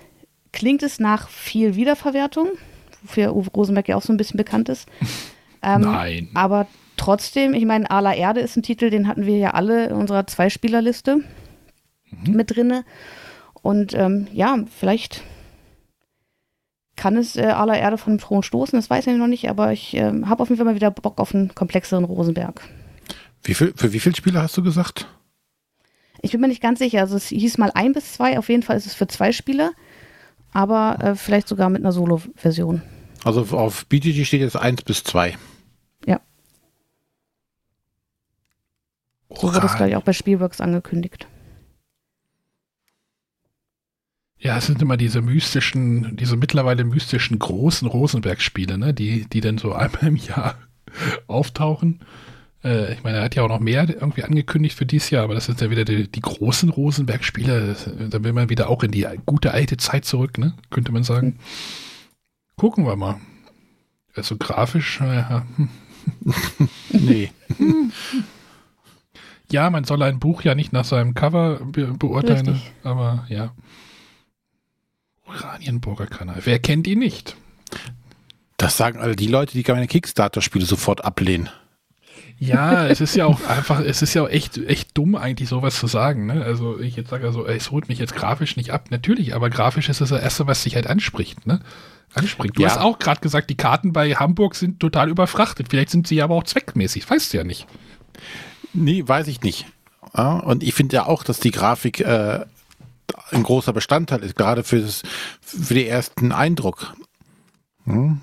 klingt 0.52 0.82
es 0.82 1.00
nach 1.00 1.28
viel 1.28 1.74
Wiederverwertung, 1.74 2.48
wofür 3.02 3.34
Uwe 3.34 3.50
Rosenberg 3.56 3.88
ja 3.88 3.96
auch 3.96 4.02
so 4.02 4.12
ein 4.12 4.18
bisschen 4.18 4.38
bekannt 4.38 4.68
ist. 4.68 4.88
Ähm, 5.64 5.82
Nein. 5.82 6.28
aber 6.34 6.66
trotzdem, 6.96 7.54
ich 7.54 7.64
meine, 7.64 7.88
Ala 7.88 8.14
Erde 8.16 8.40
ist 8.40 8.56
ein 8.56 8.64
Titel, 8.64 8.90
den 8.90 9.06
hatten 9.06 9.26
wir 9.26 9.36
ja 9.38 9.52
alle 9.52 9.86
in 9.86 9.92
unserer 9.92 10.26
Zweispielerliste 10.26 11.18
mit 12.26 12.56
drinne. 12.56 12.84
Und 13.62 13.94
ähm, 13.94 14.26
ja, 14.32 14.58
vielleicht 14.76 15.22
kann 17.02 17.16
es 17.16 17.34
äh, 17.34 17.42
aller 17.42 17.76
Erde 17.76 17.98
von 17.98 18.12
dem 18.12 18.20
Thron 18.20 18.44
stoßen, 18.44 18.78
das 18.78 18.88
weiß 18.88 19.08
ich 19.08 19.16
noch 19.16 19.26
nicht, 19.26 19.50
aber 19.50 19.72
ich 19.72 19.92
äh, 19.94 20.12
habe 20.24 20.40
auf 20.40 20.50
jeden 20.50 20.58
Fall 20.58 20.66
mal 20.66 20.76
wieder 20.76 20.92
Bock 20.92 21.18
auf 21.18 21.34
einen 21.34 21.52
komplexeren 21.52 22.04
Rosenberg. 22.04 22.62
Wie 23.42 23.54
viel, 23.54 23.72
für 23.74 23.92
wie 23.92 23.98
viele 23.98 24.14
Spiele 24.14 24.40
hast 24.40 24.56
du 24.56 24.62
gesagt? 24.62 25.08
Ich 26.20 26.30
bin 26.30 26.40
mir 26.40 26.46
nicht 26.46 26.62
ganz 26.62 26.78
sicher. 26.78 27.00
Also 27.00 27.16
es 27.16 27.26
hieß 27.26 27.58
mal 27.58 27.72
ein 27.74 27.92
bis 27.92 28.12
zwei, 28.12 28.38
auf 28.38 28.48
jeden 28.48 28.62
Fall 28.62 28.76
ist 28.76 28.86
es 28.86 28.94
für 28.94 29.08
zwei 29.08 29.32
Spieler, 29.32 29.72
aber 30.52 30.96
äh, 31.02 31.14
vielleicht 31.16 31.48
sogar 31.48 31.70
mit 31.70 31.82
einer 31.82 31.90
Solo-Version. 31.90 32.82
Also 33.24 33.40
auf 33.56 33.84
BGG 33.86 34.24
steht 34.24 34.40
jetzt 34.40 34.56
eins 34.56 34.82
bis 34.82 35.02
zwei. 35.02 35.36
Ja. 36.06 36.20
So 39.28 39.52
wurde 39.52 39.66
es, 39.66 39.74
glaube 39.74 39.90
ich, 39.90 39.96
auch 39.96 40.04
bei 40.04 40.12
Spielworks 40.12 40.60
angekündigt. 40.60 41.26
Ja, 44.42 44.56
es 44.56 44.66
sind 44.66 44.82
immer 44.82 44.96
diese 44.96 45.22
mystischen, 45.22 46.16
diese 46.16 46.36
mittlerweile 46.36 46.82
mystischen 46.82 47.38
großen 47.38 47.86
Rosenberg-Spiele, 47.86 48.76
ne, 48.76 48.92
die, 48.92 49.24
die 49.26 49.40
dann 49.40 49.56
so 49.56 49.72
einmal 49.72 50.02
im 50.02 50.16
Jahr 50.16 50.56
auftauchen. 51.28 52.00
Äh, 52.64 52.92
ich 52.92 53.04
meine, 53.04 53.18
er 53.18 53.24
hat 53.24 53.36
ja 53.36 53.44
auch 53.44 53.48
noch 53.48 53.60
mehr 53.60 53.88
irgendwie 53.88 54.24
angekündigt 54.24 54.76
für 54.76 54.84
dieses 54.84 55.10
Jahr, 55.10 55.22
aber 55.22 55.34
das 55.34 55.46
sind 55.46 55.60
ja 55.60 55.70
wieder 55.70 55.84
die, 55.84 56.10
die 56.10 56.20
großen 56.20 56.70
Rosenberg-Spiele. 56.70 57.76
Da 58.10 58.24
will 58.24 58.32
man 58.32 58.50
wieder 58.50 58.68
auch 58.68 58.82
in 58.82 58.90
die 58.90 59.06
gute 59.24 59.52
alte 59.52 59.76
Zeit 59.76 60.04
zurück, 60.04 60.38
ne, 60.38 60.54
könnte 60.70 60.90
man 60.90 61.04
sagen. 61.04 61.38
Gucken 62.56 62.84
wir 62.84 62.96
mal. 62.96 63.20
Also 64.14 64.36
grafisch, 64.36 65.00
ja. 65.00 65.46
nee. 66.90 67.30
Ja, 69.52 69.70
man 69.70 69.84
soll 69.84 70.02
ein 70.02 70.18
Buch 70.18 70.42
ja 70.42 70.56
nicht 70.56 70.72
nach 70.72 70.84
seinem 70.84 71.14
Cover 71.14 71.60
be 71.64 71.86
beurteilen, 71.96 72.48
Richtig. 72.48 72.72
aber 72.82 73.24
ja. 73.28 73.52
Oranienburger 75.34 76.06
Kanal. 76.06 76.40
Wer 76.44 76.58
kennt 76.58 76.86
ihn 76.86 76.98
nicht? 77.00 77.36
Das 78.56 78.76
sagen 78.76 79.00
alle 79.00 79.16
die 79.16 79.26
Leute, 79.26 79.52
die 79.54 79.62
keine 79.62 79.86
Kickstarter-Spiele 79.86 80.64
sofort 80.64 81.04
ablehnen. 81.04 81.48
Ja, 82.38 82.86
es 82.88 83.00
ist 83.00 83.14
ja 83.14 83.26
auch 83.26 83.44
einfach, 83.46 83.80
es 83.80 84.02
ist 84.02 84.14
ja 84.14 84.22
auch 84.24 84.28
echt, 84.28 84.58
echt 84.58 84.96
dumm 84.98 85.14
eigentlich 85.14 85.48
sowas 85.48 85.76
zu 85.78 85.86
sagen. 85.86 86.26
Ne? 86.26 86.44
Also 86.44 86.80
ich 86.80 86.96
jetzt 86.96 87.10
sage 87.10 87.26
also, 87.26 87.46
es 87.46 87.70
holt 87.70 87.88
mich 87.88 87.98
jetzt 87.98 88.14
grafisch 88.16 88.56
nicht 88.56 88.70
ab. 88.72 88.86
Natürlich, 88.90 89.34
aber 89.34 89.48
grafisch 89.48 89.88
ist 89.88 90.00
das 90.00 90.08
das 90.08 90.22
Erste, 90.22 90.46
was 90.48 90.62
sich 90.62 90.74
halt 90.74 90.88
anspricht. 90.88 91.46
Ne? 91.46 91.60
Anspricht. 92.14 92.56
Du 92.58 92.62
Ja. 92.62 92.68
hast 92.70 92.78
auch 92.78 92.98
gerade 92.98 93.20
gesagt, 93.20 93.48
die 93.48 93.56
Karten 93.56 93.92
bei 93.92 94.14
Hamburg 94.14 94.56
sind 94.56 94.80
total 94.80 95.08
überfrachtet. 95.08 95.68
Vielleicht 95.70 95.90
sind 95.90 96.08
sie 96.08 96.20
aber 96.20 96.34
auch 96.34 96.42
zweckmäßig. 96.44 97.08
Weißt 97.08 97.32
du 97.32 97.38
ja 97.38 97.44
nicht. 97.44 97.66
Nee, 98.74 99.04
weiß 99.06 99.28
ich 99.28 99.42
nicht. 99.42 99.66
Ja, 100.16 100.38
und 100.38 100.62
ich 100.62 100.74
finde 100.74 100.96
ja 100.96 101.06
auch, 101.06 101.22
dass 101.24 101.38
die 101.40 101.52
Grafik 101.52 102.00
äh, 102.00 102.40
ein 103.30 103.42
großer 103.42 103.72
Bestandteil 103.72 104.22
ist, 104.22 104.36
gerade 104.36 104.64
für, 104.64 104.80
das, 104.80 105.02
für 105.40 105.74
den 105.74 105.86
ersten 105.86 106.32
Eindruck. 106.32 106.94
Hm? 107.84 108.20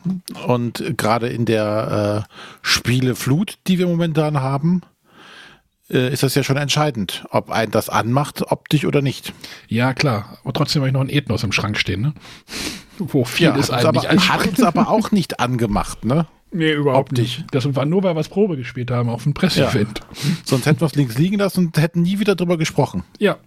Und 0.47 0.97
gerade 0.97 1.27
in 1.27 1.45
der 1.45 2.25
äh, 2.29 2.33
Spieleflut, 2.61 3.57
die 3.67 3.77
wir 3.77 3.87
momentan 3.87 4.39
haben, 4.39 4.81
äh, 5.89 6.13
ist 6.13 6.23
das 6.23 6.35
ja 6.35 6.43
schon 6.43 6.57
entscheidend, 6.57 7.25
ob 7.31 7.49
ein 7.49 7.71
das 7.71 7.89
anmacht, 7.89 8.51
optisch 8.51 8.85
oder 8.85 9.01
nicht. 9.01 9.33
Ja, 9.67 9.93
klar. 9.93 10.37
Aber 10.43 10.53
trotzdem 10.53 10.81
habe 10.81 10.89
ich 10.89 10.93
noch 10.93 11.01
ein 11.01 11.09
Ethnos 11.09 11.43
im 11.43 11.51
Schrank 11.51 11.77
stehen, 11.77 12.01
ne? 12.01 12.13
Wo 12.99 13.23
viel 13.23 13.47
ist 13.55 13.71
hat, 13.71 13.85
uns 13.85 14.03
eigentlich 14.05 14.29
aber, 14.29 14.41
hat 14.41 14.47
uns 14.47 14.61
aber 14.61 14.89
auch 14.89 15.11
nicht 15.11 15.39
angemacht, 15.39 16.03
ne? 16.05 16.27
Nee, 16.51 16.73
überhaupt 16.73 17.11
optisch. 17.11 17.39
nicht. 17.39 17.45
Das 17.51 17.75
war 17.75 17.85
nur, 17.85 18.03
weil 18.03 18.15
wir 18.15 18.19
es 18.19 18.29
Probe 18.29 18.57
gespielt 18.57 18.91
haben 18.91 19.09
auf 19.09 19.23
dem 19.23 19.33
Presseevent. 19.33 20.01
Sonst 20.43 20.65
hätten 20.65 20.81
wir 20.81 20.87
es 20.87 20.95
links 20.95 21.17
liegen 21.17 21.37
lassen 21.37 21.67
und 21.67 21.77
hätten 21.77 22.01
nie 22.01 22.19
wieder 22.19 22.35
drüber 22.35 22.57
gesprochen. 22.57 23.03
Ja. 23.19 23.37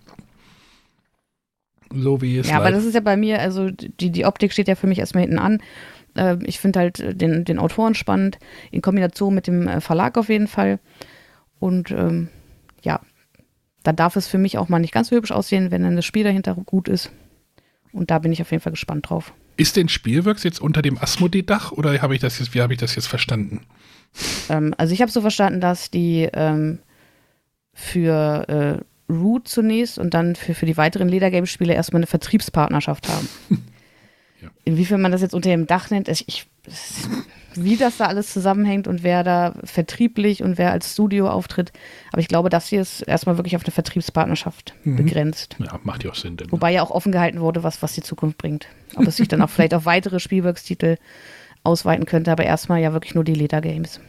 So 1.95 2.21
wie 2.23 2.39
es 2.39 2.49
Ja, 2.49 2.57
aber 2.57 2.71
das 2.71 2.85
ist 2.85 2.95
ja 2.95 3.01
bei 3.01 3.17
mir, 3.17 3.41
also 3.41 3.71
die, 3.71 4.11
die 4.11 4.25
Optik 4.25 4.53
steht 4.53 4.69
ja 4.69 4.75
für 4.75 4.87
mich 4.87 4.99
erstmal 4.99 5.23
hinten 5.23 5.39
an. 5.39 5.63
Äh, 6.15 6.37
ich 6.45 6.61
finde 6.61 6.81
halt 6.81 7.21
den, 7.21 7.45
den 7.45 7.59
Autoren 7.59 7.95
spannend, 7.95 8.39
in 8.71 8.83
Kombination 8.83 9.35
mit 9.35 9.47
dem 9.47 9.69
äh, 9.69 9.81
Verlag 9.81 10.17
auf 10.19 10.29
jeden 10.29 10.49
Fall. 10.49 10.79
Und 11.59 11.91
ähm, 11.91 12.29
ja, 12.83 13.01
da 13.83 13.93
darf 13.93 14.17
es 14.17 14.27
für 14.27 14.39
mich 14.39 14.59
auch 14.59 14.69
mal 14.69 14.79
nicht 14.79 14.95
ganz 14.95 15.09
so 15.09 15.17
hübsch 15.17 15.33
aussehen, 15.33 15.71
wenn 15.71 15.83
dann 15.83 15.97
das 15.97 16.05
Spiel 16.05 16.25
dahinter 16.25 16.55
gut 16.55 16.89
ist. 16.89 17.11
Und 17.93 18.11
da 18.11 18.19
bin 18.19 18.33
ich 18.33 18.41
auf 18.41 18.51
jeden 18.51 18.63
Fall 18.63 18.73
gespannt 18.73 19.11
drauf. 19.11 19.33
Ist 19.57 19.77
denn 19.77 19.89
Spielworks 19.89 20.45
jetzt 20.45 20.61
unter 20.61 20.83
dem 20.83 20.99
Asmodee-Dach 20.99 21.73
oder 21.73 22.01
habe 22.01 22.15
ich 22.15 22.21
das 22.21 22.39
jetzt, 22.39 22.55
wie 22.55 22.63
habe 22.63 22.73
ich 22.73 22.79
das 22.79 22.95
jetzt 22.97 23.07
verstanden? 23.07 23.61
Ähm, 24.49 24.75
also 24.79 24.95
ich 24.95 25.03
habe 25.03 25.13
so 25.13 25.21
verstanden, 25.21 25.61
dass 25.61 25.91
die 25.91 26.29
ähm, 26.33 26.79
für 27.75 28.49
äh, 28.81 28.85
Root 29.13 29.49
zunächst 29.49 29.99
und 29.99 30.15
dann 30.15 30.35
für, 30.37 30.55
für 30.55 30.67
die 30.67 30.77
weiteren 30.77 31.09
Ledergame-Spiele 31.09 31.75
erstmal 31.75 32.01
eine 32.01 32.07
Vertriebspartnerschaft 32.07 33.09
haben. 33.09 33.29
Ja. 34.43 34.49
Inwiefern 34.65 35.01
man 35.01 35.13
das 35.13 35.21
jetzt 35.21 35.35
unter 35.35 35.51
dem 35.51 35.69
Dach 35.69 35.91
nennt, 35.91 36.09
ich, 36.09 36.27
ich, 36.27 36.49
wie 37.55 37.77
das 37.77 37.99
da 37.99 38.07
alles 38.07 38.33
zusammenhängt 38.33 38.89
und 38.89 39.05
wer 39.05 39.23
da 39.23 39.55
vertrieblich 39.63 40.43
und 40.43 40.59
wer 40.59 40.73
als 40.73 40.95
Studio 40.95 41.31
auftritt. 41.31 41.71
Aber 42.11 42.21
ich 42.21 42.27
glaube, 42.27 42.49
das 42.49 42.67
hier 42.67 42.81
ist 42.81 43.03
erstmal 43.03 43.37
wirklich 43.39 43.55
auf 43.55 43.63
eine 43.63 43.71
Vertriebspartnerschaft 43.71 44.75
Mhm. 44.83 44.97
begrenzt. 44.97 45.55
Ja, 45.61 45.79
macht 45.85 46.03
ja 46.03 46.11
auch 46.11 46.17
Sinn. 46.17 46.37
Denn, 46.39 46.47
ne? 46.49 46.53
Wobei 46.53 46.73
ja 46.73 46.83
auch 46.83 46.91
offen 46.91 47.13
gehalten 47.13 47.41
wurde, 47.41 47.63
was, 47.63 47.83
was 47.83 47.93
die 47.93 48.03
Zukunft 48.03 48.37
bringt. 48.37 48.67
Ob 48.97 49.07
es 49.07 49.17
sich 49.17 49.29
dann 49.29 49.43
auch 49.43 49.51
vielleicht 49.51 49.75
auf 49.75 49.85
weitere 49.87 50.19
Spielworks-Titel 50.19 50.97
ausweiten 51.63 52.05
könnte, 52.05 52.33
aber 52.33 52.43
erstmal 52.43 52.81
ja 52.81 52.93
wirklich 52.93 53.15
nur 53.15 53.23
die 53.23 53.35
Ledergames. 53.35 54.01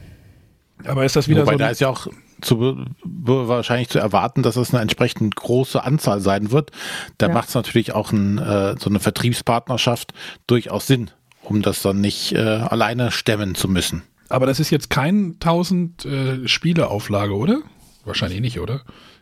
Aber 0.84 1.06
ist 1.06 1.16
das 1.16 1.28
wieder 1.28 1.42
Wobei 1.44 1.52
so? 1.52 1.58
da 1.60 1.70
ist 1.70 1.80
ja 1.82 1.90
auch 1.90 2.08
zu, 2.44 2.86
wahrscheinlich 3.04 3.90
zu 3.90 4.00
erwarten, 4.00 4.44
dass 4.44 4.56
es 4.56 4.74
eine 4.74 4.82
entsprechend 4.82 5.36
große 5.36 5.84
Anzahl 5.84 6.20
sein 6.20 6.52
wird. 6.52 6.72
Da 7.18 7.28
Ja. 7.28 7.34
macht 7.34 7.50
es 7.50 7.56
natürlich 7.56 7.94
auch 7.94 8.12
ein, 8.12 8.38
äh, 8.38 8.76
so 8.80 8.90
eine 8.90 9.00
Vertriebspartnerschaft 9.00 10.14
durchaus 10.48 10.88
Sinn, 10.88 11.10
um 11.44 11.62
das 11.62 11.82
dann 11.82 12.02
nicht 12.02 12.34
äh, 12.34 12.40
alleine 12.40 13.12
stemmen 13.12 13.56
zu 13.56 13.68
müssen. 13.68 14.04
aber 14.30 14.46
das 14.48 14.60
ist 14.60 14.70
jetzt 14.72 14.90
kein 14.90 15.34
1000 15.40 16.06
äh, 16.06 16.48
Spieleauflage, 16.48 17.36
oder? 17.36 17.62
Wahrscheinlich 18.06 18.42
nicht, 18.42 18.60
oder? 18.60 18.82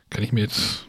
Kann 0.09 0.24
ich 0.24 0.32
mir 0.32 0.41
jetzt 0.41 0.86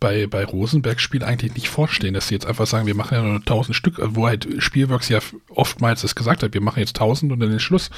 bei, 0.00 0.26
bei 0.26 0.44
Rosenberg-Spiel 0.44 1.22
eigentlich 1.22 1.54
nicht 1.54 1.68
vorstellen, 1.68 2.14
dass 2.14 2.26
sie 2.26 2.34
jetzt 2.34 2.46
einfach 2.46 2.66
sagen, 2.66 2.86
wir 2.88 2.96
machen 2.96 3.14
ja 3.14 3.22
nur 3.22 3.36
1000 3.36 3.76
Stück, 3.76 4.00
wo 4.02 4.26
halt 4.26 4.48
Spielworks 4.58 5.08
ja 5.08 5.20
oftmals 5.48 6.02
das 6.02 6.16
gesagt 6.16 6.42
hat, 6.42 6.54
wir 6.54 6.60
machen 6.60 6.80
jetzt 6.80 6.96
1000 6.96 7.30
und 7.30 7.38
dann 7.40 7.52
ist 7.52 7.62
Schluss. 7.62 7.90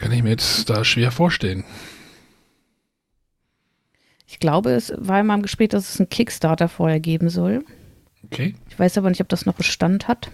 Kann 0.00 0.12
ich 0.12 0.22
mir 0.22 0.30
jetzt 0.30 0.70
da 0.70 0.82
schwer 0.82 1.12
vorstellen. 1.12 1.62
Ich 4.26 4.40
glaube, 4.40 4.70
es 4.70 4.94
war 4.96 5.20
in 5.20 5.26
meinem 5.26 5.42
Gespräch, 5.42 5.68
dass 5.68 5.92
es 5.92 6.00
einen 6.00 6.08
Kickstarter 6.08 6.70
vorher 6.70 7.00
geben 7.00 7.28
soll. 7.28 7.64
Okay. 8.24 8.54
Ich 8.70 8.78
weiß 8.78 8.96
aber 8.96 9.10
nicht, 9.10 9.20
ob 9.20 9.28
das 9.28 9.44
noch 9.44 9.54
Bestand 9.54 10.08
hat. 10.08 10.30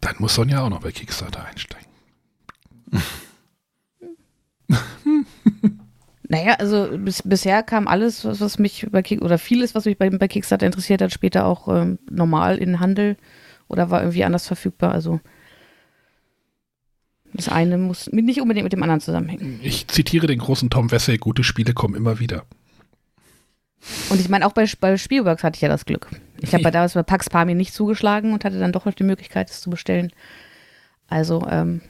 Dann 0.00 0.14
muss 0.18 0.36
Sonja 0.36 0.62
auch 0.62 0.70
noch 0.70 0.80
bei 0.80 0.92
Kickstarter 0.92 1.44
einsteigen. 1.44 1.88
Naja, 6.26 6.54
also 6.54 6.88
bis, 6.96 7.22
bisher 7.22 7.62
kam 7.62 7.86
alles, 7.86 8.24
was, 8.24 8.40
was 8.40 8.58
mich 8.58 8.86
bei 8.90 9.02
Kick 9.02 9.20
oder 9.20 9.36
vieles, 9.36 9.74
was 9.74 9.84
mich 9.84 9.98
bei, 9.98 10.08
bei 10.08 10.26
Kickstarter 10.26 10.64
interessiert 10.64 11.02
hat, 11.02 11.12
später 11.12 11.44
auch 11.44 11.68
ähm, 11.68 11.98
normal 12.10 12.56
in 12.56 12.80
Handel 12.80 13.18
oder 13.68 13.90
war 13.90 14.00
irgendwie 14.00 14.24
anders 14.24 14.46
verfügbar. 14.46 14.92
Also 14.92 15.20
das 17.34 17.48
eine 17.48 17.78
muss 17.78 18.10
nicht 18.12 18.40
unbedingt 18.40 18.64
mit 18.64 18.72
dem 18.72 18.82
anderen 18.82 19.00
zusammenhängen. 19.00 19.60
Ich 19.62 19.88
zitiere 19.88 20.26
den 20.26 20.38
großen 20.38 20.70
Tom 20.70 20.90
Wessel, 20.90 21.18
gute 21.18 21.44
Spiele 21.44 21.74
kommen 21.74 21.94
immer 21.94 22.20
wieder. 22.20 22.44
Und 24.08 24.20
ich 24.20 24.28
meine, 24.28 24.46
auch 24.46 24.52
bei, 24.52 24.66
bei 24.80 24.96
Spielworks 24.96 25.42
hatte 25.42 25.56
ich 25.56 25.60
ja 25.60 25.68
das 25.68 25.84
Glück. 25.84 26.08
Ich 26.40 26.54
habe 26.54 26.62
bei 26.62 26.70
damals 26.70 26.94
bei 26.94 27.02
Pax 27.02 27.28
Pamir 27.28 27.54
nicht 27.54 27.74
zugeschlagen 27.74 28.32
und 28.32 28.44
hatte 28.44 28.58
dann 28.58 28.72
doch 28.72 28.86
noch 28.86 28.94
die 28.94 29.04
Möglichkeit, 29.04 29.50
es 29.50 29.60
zu 29.60 29.68
bestellen. 29.68 30.10
Also 31.08 31.46
ähm, 31.50 31.80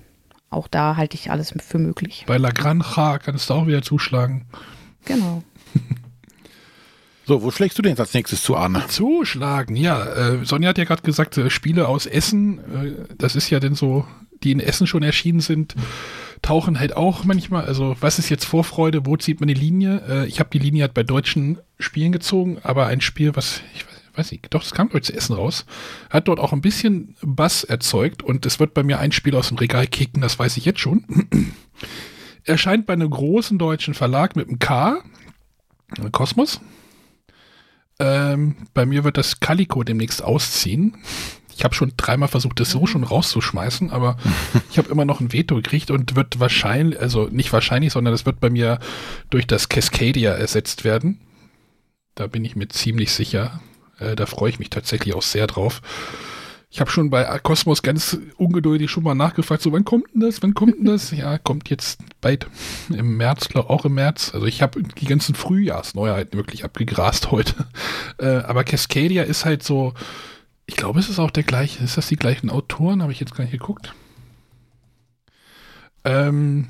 auch 0.51 0.67
da 0.67 0.97
halte 0.97 1.15
ich 1.15 1.31
alles 1.31 1.55
für 1.65 1.79
möglich. 1.79 2.25
Bei 2.27 2.39
La 2.39 2.51
Granja 2.51 3.19
kannst 3.19 3.51
du 3.51 3.55
auch 3.55 3.67
wieder 3.67 3.83
zuschlagen. 3.83 4.47
Genau. 5.05 5.43
So, 7.27 7.43
wo 7.43 7.51
schlägst 7.51 7.79
du 7.79 7.83
denn 7.83 7.93
jetzt 7.93 8.01
als 8.01 8.13
nächstes 8.13 8.43
zu, 8.43 8.55
Arne? 8.55 8.85
Zuschlagen, 8.89 9.77
ja. 9.77 10.05
Äh, 10.05 10.45
Sonja 10.45 10.69
hat 10.69 10.77
ja 10.79 10.85
gerade 10.85 11.01
gesagt, 11.01 11.39
äh, 11.39 11.49
Spiele 11.49 11.89
aus 11.89 12.05
Essen, 12.05 12.59
äh, 12.59 13.15
das 13.17 13.35
ist 13.35 13.49
ja 13.49 13.61
denn 13.61 13.75
so, 13.75 14.07
die 14.45 14.53
in 14.53 14.61
Essen 14.61 14.87
schon 14.87 15.03
erschienen 15.03 15.41
sind, 15.41 15.75
tauchen 16.43 16.79
halt 16.79 16.97
auch 16.97 17.25
manchmal. 17.25 17.65
Also, 17.65 17.97
was 18.01 18.19
ist 18.19 18.29
jetzt 18.29 18.45
Vorfreude? 18.45 19.07
Wo 19.07 19.17
zieht 19.17 19.41
man 19.41 19.49
die 19.49 19.55
Linie? 19.55 20.03
Äh, 20.09 20.27
ich 20.27 20.41
habe 20.41 20.51
die 20.53 20.59
Linie 20.59 20.83
halt 20.83 20.95
bei 20.95 21.03
deutschen 21.03 21.59
Spielen 21.79 22.13
gezogen, 22.13 22.59
aber 22.63 22.87
ein 22.87 23.01
Spiel, 23.01 23.35
was, 23.35 23.63
ich 23.75 23.87
weiß, 23.87 23.95
weiß 24.17 24.33
nicht, 24.33 24.53
doch, 24.55 24.63
es 24.63 24.73
kam 24.73 24.93
heute 24.93 25.03
zu 25.03 25.15
Essen 25.15 25.35
raus, 25.35 25.67
hat 26.11 26.29
dort 26.29 26.39
auch 26.39 26.53
ein 26.53 26.61
bisschen 26.61 27.17
Bass 27.21 27.65
erzeugt 27.65 28.23
und 28.23 28.47
es 28.47 28.61
wird 28.61 28.75
bei 28.75 28.83
mir 28.83 29.01
ein 29.01 29.13
Spiel 29.13 29.35
aus 29.35 29.49
dem 29.49 29.59
Regal 29.59 29.87
kicken, 29.87 30.23
das 30.23 30.39
weiß 30.39 30.57
ich 30.57 30.65
jetzt 30.65 30.81
schon. 30.81 31.05
Erscheint 32.45 32.87
bei 32.87 32.93
einem 32.93 33.11
großen 33.11 33.59
deutschen 33.59 33.95
Verlag 33.95 34.37
mit 34.37 34.49
einem 34.49 34.59
K, 34.59 35.03
Kosmos. 36.13 36.61
Ähm, 37.99 38.57
bei 38.75 38.87
mir 38.87 39.05
wird 39.05 39.17
das 39.17 39.41
Calico 39.41 39.83
demnächst 39.83 40.23
ausziehen. 40.23 40.97
Ich 41.57 41.65
habe 41.65 41.75
schon 41.75 41.93
dreimal 41.97 42.29
versucht, 42.29 42.59
das 42.61 42.71
so 42.71 42.87
schon 42.87 43.05
rauszuschmeißen, 43.05 43.91
aber 43.91 44.17
ich 44.71 44.79
habe 44.79 44.91
immer 44.91 45.05
noch 45.05 45.21
ein 45.21 45.33
Veto 45.33 45.57
gekriegt 45.57 45.91
und 45.91 46.17
wird 46.17 46.41
wahrscheinlich, 46.41 47.01
also 47.01 47.29
nicht 47.31 47.53
wahrscheinlich, 47.53 47.93
sondern 47.93 48.15
es 48.15 48.27
wird 48.27 48.41
bei 48.41 48.51
mir 48.51 48.79
durch 49.31 49.47
das 49.47 49.69
Cascadia 49.69 50.33
ersetzt 50.33 50.85
werden. 50.85 51.21
Da 52.15 52.27
bin 52.27 52.45
ich 52.45 52.57
mir 52.57 52.69
ziemlich 52.69 53.13
sicher. 53.13 53.61
Äh, 53.99 54.17
da 54.17 54.27
freue 54.27 54.51
ich 54.51 54.59
mich 54.59 54.71
tatsächlich 54.71 55.15
auch 55.15 55.23
sehr 55.23 55.47
drauf. 55.47 55.81
Ich 56.75 56.81
habe 56.81 56.91
schon 56.91 57.09
bei 57.09 57.23
Cosmos 57.39 57.83
ganz 57.83 58.19
ungeduldig 58.37 58.91
schon 58.91 59.05
mal 59.05 59.15
nachgefragt, 59.15 59.63
so 59.63 59.71
wann 59.71 59.85
kommt 59.85 60.13
denn 60.13 60.23
das, 60.23 60.43
wann 60.43 60.55
kommt 60.55 60.79
denn 60.79 60.87
das? 60.87 61.11
Ja, 61.17 61.39
kommt 61.39 61.71
jetzt 61.71 62.01
bald 62.21 62.49
im 62.89 63.17
März, 63.17 63.49
glaube 63.49 63.71
auch 63.71 63.85
im 63.85 63.95
März. 63.95 64.33
Also 64.35 64.47
ich 64.47 64.61
habe 64.61 64.83
die 64.83 65.07
ganzen 65.07 65.37
Frühjahrsneuheiten 65.37 66.37
wirklich 66.37 66.65
abgegrast 66.65 67.31
heute. 67.31 67.55
Äh, 68.19 68.39
aber 68.39 68.65
Cascadia 68.65 69.23
ist 69.23 69.45
halt 69.45 69.63
so, 69.63 69.95
ich 70.67 70.77
glaube, 70.77 70.99
es 70.99 71.09
ist 71.09 71.19
auch 71.19 71.31
der 71.31 71.43
gleiche, 71.43 71.83
ist 71.85 71.97
das 71.97 72.09
die 72.09 72.17
gleichen 72.17 72.51
Autoren? 72.51 73.03
Habe 73.03 73.13
ich 73.13 73.21
jetzt 73.21 73.35
gar 73.35 73.45
nicht 73.45 73.53
geguckt. 73.53 73.95
Ähm, 76.05 76.69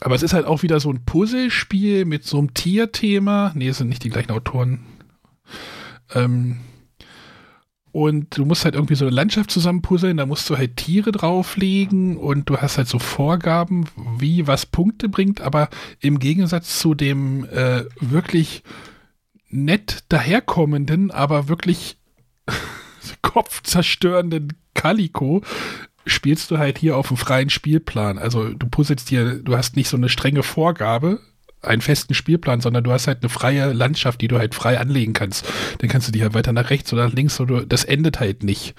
aber 0.00 0.14
es 0.14 0.22
ist 0.22 0.32
halt 0.32 0.46
auch 0.46 0.62
wieder 0.62 0.80
so 0.80 0.90
ein 0.90 1.04
Puzzlespiel 1.04 2.04
mit 2.04 2.24
so 2.24 2.38
einem 2.38 2.54
Tierthema. 2.54 3.52
Nee, 3.54 3.68
es 3.68 3.78
sind 3.78 3.88
nicht 3.88 4.04
die 4.04 4.10
gleichen 4.10 4.32
Autoren. 4.32 4.80
Ähm, 6.14 6.60
und 7.92 8.36
du 8.36 8.44
musst 8.44 8.64
halt 8.64 8.74
irgendwie 8.74 8.94
so 8.94 9.04
eine 9.04 9.14
Landschaft 9.14 9.50
zusammenpuzzeln, 9.50 10.16
da 10.16 10.26
musst 10.26 10.48
du 10.48 10.56
halt 10.56 10.76
Tiere 10.76 11.10
drauflegen 11.10 12.16
und 12.16 12.48
du 12.48 12.56
hast 12.58 12.78
halt 12.78 12.86
so 12.86 13.00
Vorgaben, 13.00 13.86
wie 14.18 14.46
was 14.46 14.64
Punkte 14.64 15.08
bringt, 15.08 15.40
aber 15.40 15.68
im 15.98 16.20
Gegensatz 16.20 16.78
zu 16.78 16.94
dem 16.94 17.44
äh, 17.46 17.84
wirklich 18.00 18.62
nett 19.48 20.04
daherkommenden, 20.08 21.10
aber 21.10 21.48
wirklich 21.48 21.99
kopfzerstörenden 23.22 24.54
Calico 24.74 25.42
spielst 26.06 26.50
du 26.50 26.58
halt 26.58 26.78
hier 26.78 26.96
auf 26.96 27.08
dem 27.08 27.16
freien 27.16 27.50
Spielplan. 27.50 28.18
Also 28.18 28.48
du 28.48 28.68
puzzelst 28.68 29.10
dir, 29.10 29.36
du 29.36 29.56
hast 29.56 29.76
nicht 29.76 29.88
so 29.88 29.96
eine 29.96 30.08
strenge 30.08 30.42
Vorgabe, 30.42 31.20
einen 31.62 31.82
festen 31.82 32.14
Spielplan, 32.14 32.60
sondern 32.60 32.84
du 32.84 32.90
hast 32.90 33.06
halt 33.06 33.18
eine 33.22 33.28
freie 33.28 33.72
Landschaft, 33.72 34.20
die 34.20 34.28
du 34.28 34.38
halt 34.38 34.54
frei 34.54 34.78
anlegen 34.78 35.12
kannst. 35.12 35.46
Dann 35.78 35.90
kannst 35.90 36.08
du 36.08 36.12
die 36.12 36.22
halt 36.22 36.34
weiter 36.34 36.52
nach 36.52 36.70
rechts 36.70 36.92
oder 36.92 37.06
nach 37.06 37.14
links 37.14 37.40
oder 37.40 37.66
das 37.66 37.84
endet 37.84 38.20
halt 38.20 38.42
nicht. 38.42 38.74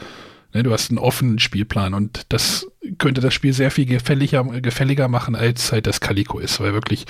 Ne, 0.54 0.64
du 0.64 0.74
hast 0.74 0.90
einen 0.90 0.98
offenen 0.98 1.40
Spielplan 1.40 1.94
und 1.94 2.26
das 2.30 2.68
könnte 2.98 3.22
das 3.22 3.34
Spiel 3.34 3.54
sehr 3.54 3.72
viel 3.72 3.86
gefälliger, 3.86 4.44
gefälliger 4.44 5.08
machen, 5.08 5.36
als 5.36 5.72
halt 5.72 5.88
das 5.88 6.02
Calico 6.02 6.40
ist, 6.40 6.60
weil 6.60 6.74
wirklich 6.74 7.06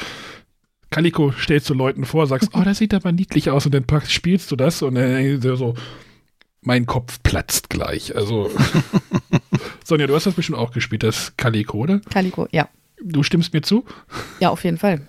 Calico 0.92 1.32
stellst 1.32 1.70
du 1.70 1.74
Leuten 1.74 2.06
vor, 2.06 2.28
sagst, 2.28 2.50
oh, 2.54 2.62
das 2.64 2.78
sieht 2.78 2.94
aber 2.94 3.12
niedlich 3.12 3.50
aus 3.50 3.66
und 3.66 3.74
dann 3.74 3.86
spielst 4.08 4.52
du 4.52 4.56
das 4.56 4.84
und 4.84 4.96
dann 4.96 5.42
so, 5.42 5.74
mein 6.62 6.86
Kopf 6.86 7.22
platzt 7.24 7.70
gleich. 7.70 8.16
Also, 8.16 8.50
Sonja, 9.84 10.08
du 10.08 10.16
hast 10.16 10.26
das 10.26 10.36
bestimmt 10.36 10.58
auch 10.58 10.72
gespielt, 10.72 11.04
das 11.04 11.36
Calico, 11.38 11.78
oder? 11.80 12.00
Calico, 12.10 12.48
ja. 12.52 12.70
Du 13.04 13.24
stimmst 13.24 13.52
mir 13.54 13.64
zu? 13.64 13.84
Ja, 14.40 14.50
auf 14.50 14.64
jeden 14.64 14.78
Fall. 14.78 15.02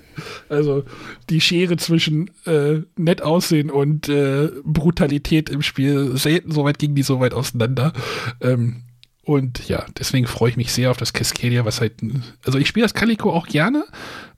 Also 0.48 0.84
die 1.28 1.42
Schere 1.42 1.76
zwischen 1.76 2.30
äh, 2.46 2.80
nett 2.96 3.20
aussehen 3.20 3.70
und 3.70 4.08
äh, 4.08 4.48
Brutalität 4.64 5.50
im 5.50 5.60
Spiel, 5.60 6.16
selten 6.16 6.52
so 6.52 6.64
weit 6.64 6.78
ging 6.78 6.94
die 6.94 7.02
so 7.02 7.20
weit 7.20 7.34
auseinander. 7.34 7.92
Ähm, 8.40 8.84
und 9.24 9.68
ja, 9.68 9.86
deswegen 9.98 10.26
freue 10.26 10.50
ich 10.50 10.56
mich 10.56 10.72
sehr 10.72 10.90
auf 10.90 10.96
das 10.96 11.12
Cascadia, 11.12 11.64
was 11.64 11.80
halt, 11.80 11.94
also 12.44 12.58
ich 12.58 12.66
spiele 12.66 12.84
das 12.84 12.94
Calico 12.94 13.30
auch 13.30 13.46
gerne, 13.46 13.84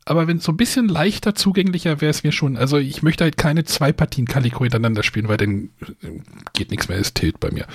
aber 0.05 0.27
wenn 0.27 0.39
es 0.39 0.45
so 0.45 0.53
ein 0.53 0.57
bisschen 0.57 0.89
leichter 0.89 1.35
zugänglicher 1.35 2.01
wäre 2.01 2.11
es 2.11 2.25
mir 2.25 2.33
schon, 2.33 2.57
also 2.57 2.79
ich 2.79 3.03
möchte 3.03 3.25
halt 3.25 3.37
keine 3.37 3.65
zwei 3.65 3.93
Partien 3.93 4.27
Calico 4.27 4.65
hintereinander 4.65 5.03
spielen, 5.03 5.29
weil 5.29 5.37
dann 5.37 5.71
äh, 6.03 6.21
geht 6.53 6.71
nichts 6.71 6.89
mehr, 6.89 6.99
es 6.99 7.15
tilt 7.15 7.41
bei 7.41 7.51
mir. 7.51 7.67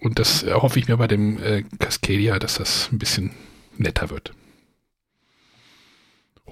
Und 0.00 0.18
das 0.18 0.42
erhoffe 0.42 0.78
ich 0.78 0.88
mir 0.88 0.96
bei 0.96 1.06
dem 1.06 1.42
äh, 1.42 1.62
Cascadia, 1.78 2.38
dass 2.38 2.56
das 2.56 2.90
ein 2.92 2.98
bisschen 2.98 3.30
netter 3.76 4.10
wird. 4.10 4.32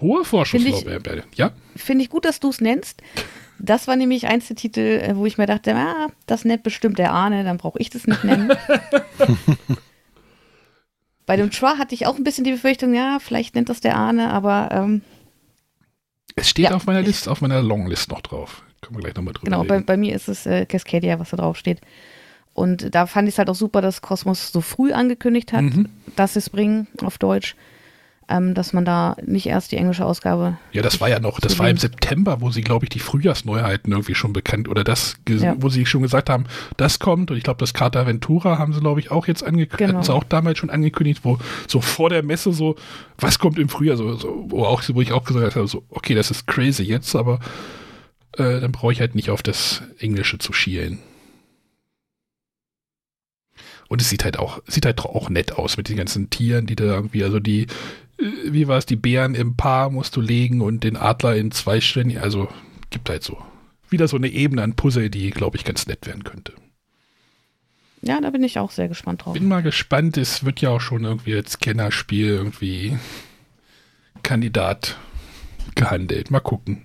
Hohe 0.00 0.24
Vorschusslorbeeren, 0.24 1.24
ja? 1.34 1.52
Finde 1.76 2.04
ich 2.04 2.10
gut, 2.10 2.24
dass 2.24 2.40
du 2.40 2.50
es 2.50 2.60
nennst. 2.60 3.02
Das 3.58 3.86
war 3.86 3.96
nämlich 3.96 4.26
eins 4.26 4.48
der 4.48 4.56
Titel, 4.56 4.80
äh, 4.80 5.16
wo 5.16 5.26
ich 5.26 5.38
mir 5.38 5.46
dachte, 5.46 5.74
ah, 5.74 6.08
das 6.26 6.44
nennt 6.44 6.62
bestimmt 6.62 6.98
der 6.98 7.12
Arne, 7.12 7.44
dann 7.44 7.58
brauche 7.58 7.78
ich 7.78 7.90
das 7.90 8.06
nicht 8.06 8.24
nennen. 8.24 8.52
Bei 11.26 11.36
dem 11.36 11.50
Chua 11.50 11.78
hatte 11.78 11.94
ich 11.94 12.06
auch 12.06 12.16
ein 12.16 12.24
bisschen 12.24 12.44
die 12.44 12.52
Befürchtung, 12.52 12.94
ja, 12.94 13.18
vielleicht 13.18 13.54
nennt 13.54 13.68
das 13.68 13.80
der 13.80 13.96
Arne, 13.96 14.30
aber 14.30 14.68
ähm, 14.72 15.02
es 16.36 16.50
steht 16.50 16.66
ja, 16.66 16.74
auf 16.74 16.86
meiner 16.86 17.02
Liste, 17.02 17.30
auf 17.30 17.40
meiner 17.40 17.62
Longlist 17.62 18.10
noch 18.10 18.20
drauf. 18.20 18.62
Können 18.80 18.96
wir 18.96 19.02
gleich 19.02 19.14
nochmal 19.14 19.34
drüber 19.34 19.44
Genau, 19.44 19.64
bei, 19.64 19.80
bei, 19.80 19.96
mir 19.96 20.14
ist 20.14 20.28
es 20.28 20.46
äh, 20.46 20.66
Cascadia, 20.66 21.18
was 21.18 21.30
da 21.30 21.38
drauf 21.38 21.56
steht. 21.56 21.80
Und 22.52 22.94
da 22.94 23.06
fand 23.06 23.28
ich 23.28 23.34
es 23.34 23.38
halt 23.38 23.48
auch 23.48 23.54
super, 23.54 23.80
dass 23.80 24.02
Cosmos 24.02 24.52
so 24.52 24.60
früh 24.60 24.92
angekündigt 24.92 25.52
hat, 25.52 25.62
mhm. 25.62 25.88
dass 26.16 26.34
sie 26.34 26.40
es 26.40 26.50
bringen 26.50 26.86
auf 27.02 27.18
Deutsch 27.18 27.56
ähm, 28.28 28.54
dass 28.54 28.72
man 28.72 28.84
da 28.84 29.16
nicht 29.24 29.46
erst 29.46 29.72
die 29.72 29.76
englische 29.76 30.04
Ausgabe. 30.04 30.58
Ja, 30.72 30.82
das 30.82 31.00
war 31.00 31.08
ja 31.08 31.20
noch, 31.20 31.40
das 31.40 31.58
war 31.58 31.68
im 31.68 31.76
September, 31.76 32.40
wo 32.40 32.50
sie, 32.50 32.62
glaube 32.62 32.84
ich, 32.84 32.90
die 32.90 32.98
Frühjahrsneuheiten 32.98 33.92
irgendwie 33.92 34.14
schon 34.14 34.32
bekannt 34.32 34.68
oder 34.68 34.84
das, 34.84 35.16
ja. 35.28 35.54
wo 35.58 35.68
sie 35.68 35.86
schon 35.86 36.02
gesagt 36.02 36.30
haben, 36.30 36.44
das 36.76 36.98
kommt 36.98 37.30
und 37.30 37.36
ich 37.36 37.44
glaube, 37.44 37.58
das 37.58 37.74
Carta 37.74 38.06
Ventura 38.06 38.58
haben 38.58 38.72
sie, 38.72 38.80
glaube 38.80 39.00
ich, 39.00 39.10
auch 39.10 39.26
jetzt 39.26 39.44
angekündigt, 39.44 39.90
genau. 39.90 40.02
sie 40.02 40.12
auch 40.12 40.24
damals 40.24 40.58
schon 40.58 40.70
angekündigt, 40.70 41.20
wo 41.24 41.38
so 41.68 41.80
vor 41.80 42.10
der 42.10 42.22
Messe 42.22 42.52
so, 42.52 42.76
was 43.18 43.38
kommt 43.38 43.58
im 43.58 43.68
Frühjahr, 43.68 43.96
so, 43.96 44.14
so 44.14 44.46
wo, 44.48 44.64
auch, 44.64 44.82
wo 44.92 45.00
ich 45.00 45.12
auch 45.12 45.24
gesagt 45.24 45.56
habe, 45.56 45.66
so, 45.66 45.84
okay, 45.90 46.14
das 46.14 46.30
ist 46.30 46.46
crazy 46.46 46.82
jetzt, 46.82 47.14
aber 47.14 47.40
äh, 48.32 48.60
dann 48.60 48.72
brauche 48.72 48.92
ich 48.92 49.00
halt 49.00 49.14
nicht 49.14 49.30
auf 49.30 49.42
das 49.42 49.82
Englische 49.98 50.38
zu 50.38 50.52
schielen. 50.52 50.98
Und 53.88 54.00
es 54.00 54.08
sieht 54.08 54.24
halt 54.24 54.38
auch, 54.38 54.62
sieht 54.66 54.86
halt 54.86 55.00
auch 55.00 55.28
nett 55.28 55.52
aus 55.52 55.76
mit 55.76 55.88
den 55.88 55.96
ganzen 55.96 56.30
Tieren, 56.30 56.66
die 56.66 56.76
da 56.76 56.84
irgendwie, 56.84 57.22
also 57.22 57.38
die, 57.38 57.66
wie 58.44 58.68
war 58.68 58.78
es, 58.78 58.86
die 58.86 58.96
Bären 58.96 59.34
im 59.34 59.56
Paar 59.56 59.90
musst 59.90 60.16
du 60.16 60.20
legen 60.20 60.60
und 60.60 60.84
den 60.84 60.96
Adler 60.96 61.36
in 61.36 61.50
zwei 61.50 61.80
Stellen. 61.80 62.16
Also 62.18 62.48
gibt 62.90 63.08
halt 63.08 63.22
so 63.22 63.38
wieder 63.90 64.08
so 64.08 64.16
eine 64.16 64.28
Ebene 64.28 64.62
an 64.62 64.74
Puzzle, 64.74 65.10
die, 65.10 65.30
glaube 65.30 65.56
ich, 65.56 65.64
ganz 65.64 65.86
nett 65.86 66.06
werden 66.06 66.24
könnte. 66.24 66.52
Ja, 68.02 68.20
da 68.20 68.30
bin 68.30 68.42
ich 68.42 68.58
auch 68.58 68.70
sehr 68.70 68.88
gespannt 68.88 69.24
drauf. 69.24 69.34
Bin 69.34 69.48
mal 69.48 69.62
gespannt, 69.62 70.16
es 70.16 70.44
wird 70.44 70.60
ja 70.60 70.70
auch 70.70 70.80
schon 70.80 71.04
irgendwie 71.04 71.34
als 71.34 71.58
Kennerspiel 71.58 72.26
irgendwie 72.26 72.98
Kandidat 74.22 74.98
gehandelt. 75.74 76.30
Mal 76.30 76.40
gucken. 76.40 76.84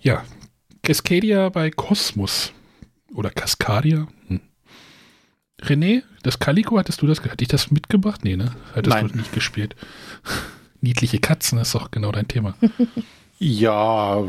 Ja, 0.00 0.24
Cascadia 0.82 1.48
bei 1.48 1.70
Cosmos. 1.70 2.52
Oder 3.14 3.30
Cascadia. 3.30 4.08
René, 5.64 6.02
das 6.22 6.38
Calico, 6.38 6.78
hattest 6.78 7.02
du 7.02 7.06
das, 7.06 7.20
hatte 7.20 7.42
ich 7.42 7.48
das 7.48 7.70
mitgebracht? 7.70 8.24
Nee, 8.24 8.36
ne? 8.36 8.54
Hattest 8.74 8.94
Nein. 8.94 9.08
du 9.08 9.16
nicht 9.16 9.32
gespielt. 9.32 9.76
Niedliche 10.80 11.18
Katzen 11.18 11.58
ist 11.58 11.74
doch 11.74 11.90
genau 11.90 12.12
dein 12.12 12.28
Thema. 12.28 12.54
ja, 13.38 14.22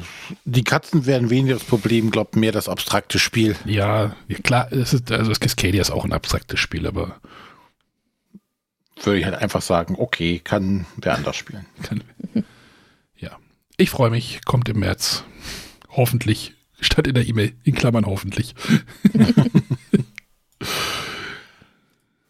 die 0.45 0.63
Katzen 0.63 1.05
wären 1.05 1.29
weniger 1.29 1.55
das 1.55 1.63
Problem, 1.63 2.11
glaubt 2.11 2.35
mehr 2.35 2.51
das 2.51 2.69
abstrakte 2.69 3.19
Spiel. 3.19 3.55
Ja, 3.65 4.15
klar, 4.43 4.71
es 4.71 4.93
ist, 4.93 5.11
also 5.11 5.29
das 5.29 5.39
Cascadia 5.39 5.81
ist 5.81 5.91
auch 5.91 6.05
ein 6.05 6.13
abstraktes 6.13 6.59
Spiel, 6.59 6.87
aber 6.87 7.19
würde 9.03 9.19
ich 9.19 9.25
halt 9.25 9.35
einfach 9.35 9.61
sagen, 9.61 9.95
okay, 9.97 10.39
kann 10.39 10.85
wer 10.97 11.15
anders 11.15 11.35
spielen. 11.35 11.65
Kann, 11.83 12.03
ja. 13.17 13.37
Ich 13.77 13.89
freue 13.89 14.09
mich, 14.09 14.45
kommt 14.45 14.69
im 14.69 14.79
März. 14.79 15.23
Hoffentlich, 15.89 16.53
statt 16.79 17.07
in 17.07 17.15
der 17.15 17.27
E-Mail, 17.27 17.53
in 17.63 17.75
Klammern 17.75 18.05
hoffentlich. 18.05 18.55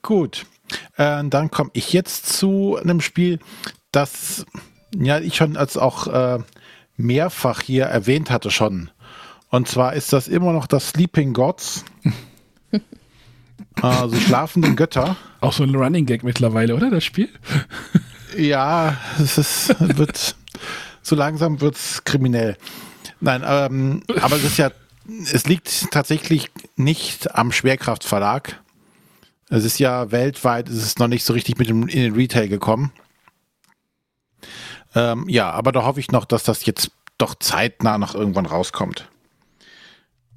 Gut. 0.06 0.46
Äh, 0.98 1.24
dann 1.24 1.50
komme 1.50 1.72
ich 1.74 1.92
jetzt 1.92 2.28
zu 2.28 2.78
einem 2.78 3.02
Spiel, 3.02 3.40
das 3.92 4.46
ja 4.96 5.20
ich 5.20 5.36
schon 5.36 5.58
als 5.58 5.78
auch 5.78 6.06
äh, 6.06 6.44
mehrfach 6.96 7.62
hier 7.62 7.86
erwähnt 7.86 8.30
hatte 8.30 8.52
schon. 8.52 8.92
Und 9.50 9.68
zwar 9.68 9.94
ist 9.94 10.14
das 10.14 10.28
immer 10.28 10.54
noch 10.54 10.68
das 10.68 10.90
Sleeping 10.90 11.34
Gods. 11.34 11.86
also 13.82 14.16
schlafenden 14.18 14.76
Götter. 14.76 15.16
Auch 15.42 15.54
so 15.54 15.64
ein 15.64 15.74
Running 15.74 16.06
Gag 16.06 16.24
mittlerweile, 16.24 16.76
oder 16.76 16.92
das 16.92 17.04
Spiel? 17.04 17.30
ja, 18.38 18.98
es 19.18 19.40
ist, 19.40 19.76
wird 19.98 20.36
so 21.02 21.16
langsam 21.16 21.62
wird 21.62 21.78
es 21.78 22.04
kriminell. 22.04 22.58
Nein, 23.22 23.44
ähm, 23.44 24.04
aber 24.22 24.36
es 24.36 24.44
ist 24.44 24.58
ja, 24.58 24.70
es 25.34 25.48
liegt 25.48 25.90
tatsächlich 25.90 26.52
nicht 26.76 27.34
am 27.34 27.52
Schwerkraftverlag, 27.52 28.62
es 29.50 29.64
ist 29.64 29.80
ja 29.80 30.12
weltweit, 30.12 30.70
es 30.70 30.84
ist 30.84 31.00
noch 31.00 31.08
nicht 31.08 31.24
so 31.24 31.34
richtig 31.34 31.58
mit 31.58 31.70
in 31.70 31.88
den 31.88 32.16
Retail 32.16 32.48
gekommen. 32.48 32.92
Ähm, 34.96 35.28
ja, 35.28 35.52
aber 35.52 35.72
da 35.72 35.84
hoffe 35.84 36.00
ich 36.00 36.12
noch, 36.12 36.26
dass 36.26 36.44
das 36.44 36.66
jetzt 36.66 36.92
doch 37.18 37.36
zeitnah 37.36 37.98
noch 37.98 38.16
irgendwann 38.16 38.46
rauskommt. 38.46 39.10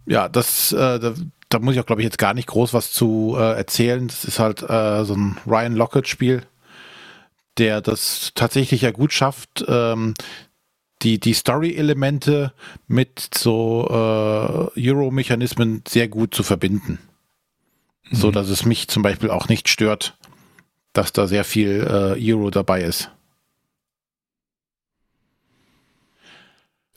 Ja, 0.06 0.28
das, 0.28 0.72
äh, 0.72 0.98
da, 0.98 1.14
da, 1.48 1.58
muss 1.58 1.74
ich 1.74 1.80
auch, 1.80 1.86
glaube 1.86 2.02
ich, 2.02 2.06
jetzt 2.06 2.18
gar 2.18 2.34
nicht 2.34 2.48
groß 2.48 2.74
was 2.74 2.92
zu 2.92 3.36
äh, 3.38 3.56
erzählen. 3.56 4.08
Das 4.08 4.24
ist 4.24 4.38
halt 4.38 4.62
äh, 4.62 5.04
so 5.04 5.14
ein 5.14 5.38
Ryan 5.46 5.74
Lockett-Spiel, 5.74 6.42
der 7.58 7.80
das 7.80 8.32
tatsächlich 8.34 8.82
ja 8.82 8.90
gut 8.90 9.12
schafft, 9.12 9.64
ähm, 9.68 10.14
die, 11.02 11.20
die 11.20 11.34
Story-Elemente 11.34 12.52
mit 12.88 13.28
so 13.36 13.86
äh, 13.88 14.88
Euro-Mechanismen 14.90 15.84
sehr 15.86 16.08
gut 16.08 16.34
zu 16.34 16.42
verbinden 16.42 16.98
so 18.10 18.28
mhm. 18.28 18.32
dass 18.32 18.48
es 18.48 18.64
mich 18.64 18.88
zum 18.88 19.02
Beispiel 19.02 19.30
auch 19.30 19.48
nicht 19.48 19.68
stört, 19.68 20.16
dass 20.92 21.12
da 21.12 21.26
sehr 21.26 21.44
viel 21.44 21.86
äh, 22.18 22.32
Euro 22.32 22.50
dabei 22.50 22.82
ist. 22.82 23.10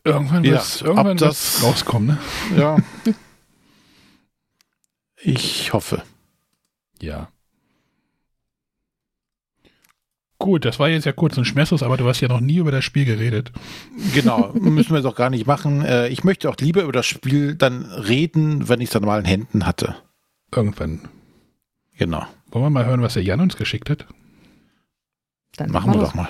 Irgendwann 0.04 0.44
Ja, 0.44 0.54
wird 0.54 0.82
irgendwann 0.82 1.18
ob 1.18 1.22
wird's 1.22 1.60
das- 1.60 1.64
rauskommen, 1.64 2.18
ne? 2.56 2.58
Ja. 2.60 2.78
Ich 5.24 5.72
hoffe. 5.72 6.02
Ja. 7.00 7.30
Gut, 10.40 10.66
das 10.66 10.80
war 10.80 10.90
jetzt 10.90 11.06
ja 11.06 11.12
kurz 11.12 11.38
und 11.38 11.46
schmerzlos, 11.46 11.84
aber 11.84 11.96
du 11.98 12.08
hast 12.10 12.22
ja 12.22 12.28
noch 12.28 12.40
nie 12.40 12.58
über 12.58 12.72
das 12.72 12.84
Spiel 12.84 13.06
geredet. 13.06 13.52
Genau, 14.16 14.52
müssen 14.54 14.90
wir 14.90 14.98
jetzt 14.98 15.06
auch 15.06 15.14
gar 15.16 15.30
nicht 15.30 15.46
machen. 15.46 15.86
Äh, 15.86 16.08
Ich 16.08 16.24
möchte 16.24 16.50
auch 16.50 16.56
lieber 16.60 16.82
über 16.82 16.92
das 16.92 17.06
Spiel 17.06 17.54
dann 17.54 17.86
reden, 17.86 18.68
wenn 18.68 18.82
ich 18.82 18.88
es 18.90 18.94
dann 18.94 19.04
mal 19.06 19.20
in 19.20 19.26
Händen 19.26 19.68
hatte. 19.68 19.96
Irgendwann. 20.54 21.08
Genau. 21.98 22.26
Wollen 22.50 22.66
wir 22.66 22.70
mal 22.70 22.86
hören, 22.86 23.02
was 23.02 23.14
der 23.14 23.24
Jan 23.24 23.40
uns 23.40 23.56
geschickt 23.56 23.90
hat? 23.90 24.06
Dann 25.56 25.72
Machen 25.72 25.94
wir 25.94 26.00
los. 26.00 26.10
doch 26.10 26.16
mal. 26.16 26.30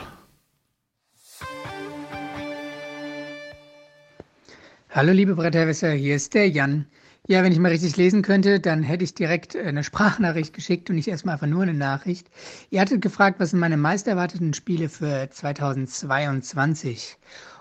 Hallo 4.89 5.13
liebe 5.13 5.35
Bretterwisser, 5.35 5.91
hier 5.91 6.15
ist 6.17 6.33
der 6.33 6.49
Jan. 6.49 6.85
Ja, 7.27 7.43
wenn 7.43 7.51
ich 7.53 7.59
mal 7.59 7.69
richtig 7.71 7.95
lesen 7.97 8.23
könnte, 8.23 8.59
dann 8.59 8.83
hätte 8.83 9.03
ich 9.05 9.13
direkt 9.13 9.55
äh, 9.55 9.63
eine 9.63 9.83
Sprachnachricht 9.83 10.53
geschickt 10.53 10.89
und 10.89 10.97
nicht 10.97 11.07
erstmal 11.07 11.35
einfach 11.35 11.47
nur 11.47 11.63
eine 11.63 11.73
Nachricht. 11.73 12.29
Ihr 12.71 12.81
hattet 12.81 13.01
gefragt, 13.01 13.39
was 13.39 13.51
sind 13.51 13.59
meine 13.59 13.77
meist 13.77 14.07
erwarteten 14.07 14.53
Spiele 14.53 14.89
für 14.89 15.29
2022? 15.29 17.17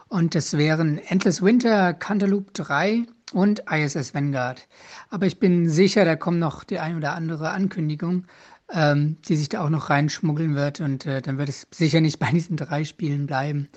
Und 0.08 0.34
das 0.34 0.56
wären 0.56 0.98
Endless 0.98 1.40
Winter, 1.40 1.94
Cantaloupe 1.94 2.50
3 2.52 3.06
und 3.32 3.62
ISS 3.70 4.14
Vanguard. 4.14 4.66
Aber 5.10 5.26
ich 5.26 5.38
bin 5.38 5.68
sicher, 5.68 6.04
da 6.04 6.16
kommt 6.16 6.38
noch 6.38 6.64
die 6.64 6.78
ein 6.78 6.96
oder 6.96 7.14
andere 7.14 7.50
Ankündigung, 7.50 8.26
ähm, 8.72 9.16
die 9.28 9.36
sich 9.36 9.48
da 9.48 9.64
auch 9.64 9.70
noch 9.70 9.90
reinschmuggeln 9.90 10.54
wird 10.54 10.80
und 10.80 11.06
äh, 11.06 11.22
dann 11.22 11.38
wird 11.38 11.48
es 11.48 11.66
sicher 11.70 12.00
nicht 12.00 12.18
bei 12.20 12.30
diesen 12.30 12.56
drei 12.56 12.84
Spielen 12.84 13.26
bleiben. 13.26 13.68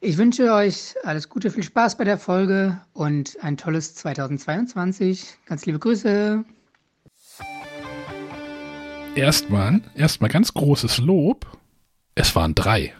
Ich 0.00 0.16
wünsche 0.16 0.52
euch 0.52 0.94
alles 1.04 1.28
Gute, 1.28 1.50
viel 1.50 1.62
Spaß 1.62 1.96
bei 1.96 2.04
der 2.04 2.18
Folge 2.18 2.80
und 2.92 3.36
ein 3.42 3.56
tolles 3.56 3.94
2022. 3.94 5.38
Ganz 5.46 5.66
liebe 5.66 5.78
Grüße. 5.78 6.44
Erstmal, 9.14 9.80
erstmal 9.96 10.30
ganz 10.30 10.54
großes 10.54 10.98
Lob. 10.98 11.46
Es 12.14 12.36
waren 12.36 12.54
drei. 12.54 12.94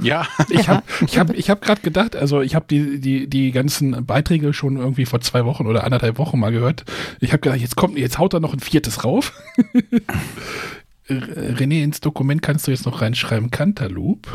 Ja, 0.00 0.26
Ich 0.48 0.68
habe 0.68 0.82
ich 1.06 1.18
hab, 1.18 1.30
ich 1.30 1.50
hab 1.50 1.60
gerade 1.62 1.80
gedacht, 1.80 2.16
also 2.16 2.40
ich 2.42 2.54
habe 2.54 2.66
die, 2.68 3.00
die, 3.00 3.28
die 3.28 3.52
ganzen 3.52 4.04
Beiträge 4.04 4.52
schon 4.52 4.76
irgendwie 4.76 5.06
vor 5.06 5.20
zwei 5.20 5.44
Wochen 5.44 5.66
oder 5.66 5.84
anderthalb 5.84 6.18
Wochen 6.18 6.38
mal 6.38 6.50
gehört. 6.50 6.84
Ich 7.20 7.30
habe 7.32 7.40
gedacht, 7.40 7.60
jetzt 7.60 7.76
kommt, 7.76 7.96
jetzt 7.96 8.18
haut 8.18 8.34
er 8.34 8.40
noch 8.40 8.52
ein 8.52 8.60
viertes 8.60 9.04
rauf. 9.04 9.32
René, 11.08 11.82
ins 11.84 12.00
Dokument 12.00 12.40
kannst 12.42 12.66
du 12.66 12.70
jetzt 12.70 12.86
noch 12.86 13.02
reinschreiben, 13.02 13.50
Cantaloupe. 13.50 14.28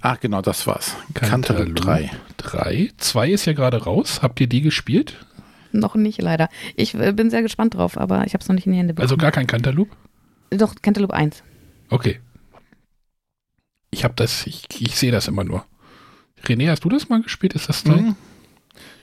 ach 0.00 0.20
genau, 0.20 0.40
das 0.40 0.66
war's. 0.66 0.96
Cantaloupe 1.14 1.72
3. 1.74 2.10
3. 2.36 2.90
2 2.96 3.30
ist 3.30 3.44
ja 3.44 3.52
gerade 3.54 3.82
raus. 3.82 4.20
Habt 4.22 4.40
ihr 4.40 4.46
die 4.46 4.60
gespielt? 4.60 5.24
Noch 5.72 5.94
nicht, 5.94 6.20
leider. 6.22 6.48
Ich 6.76 6.94
äh, 6.94 7.12
bin 7.12 7.30
sehr 7.30 7.42
gespannt 7.42 7.74
drauf, 7.74 7.98
aber 7.98 8.24
ich 8.26 8.34
habe 8.34 8.42
es 8.42 8.48
noch 8.48 8.54
nicht 8.54 8.66
in 8.66 8.72
die 8.72 8.78
Hände 8.78 8.94
bekommen. 8.94 9.04
Also 9.04 9.16
gar 9.16 9.32
kein 9.32 9.46
Cantaloupe? 9.46 9.90
Doch, 10.50 10.74
Cantaloupe 10.80 11.14
1. 11.14 11.42
Okay. 11.90 12.20
Ich 13.92 14.04
habe 14.04 14.14
das, 14.16 14.46
ich, 14.46 14.64
ich 14.80 14.96
sehe 14.96 15.12
das 15.12 15.28
immer 15.28 15.44
nur. 15.44 15.64
René, 16.44 16.70
hast 16.70 16.82
du 16.84 16.88
das 16.88 17.08
mal 17.08 17.22
gespielt? 17.22 17.54
Ist 17.54 17.68
das 17.68 17.84
dein? 17.84 18.04
Mhm. 18.04 18.16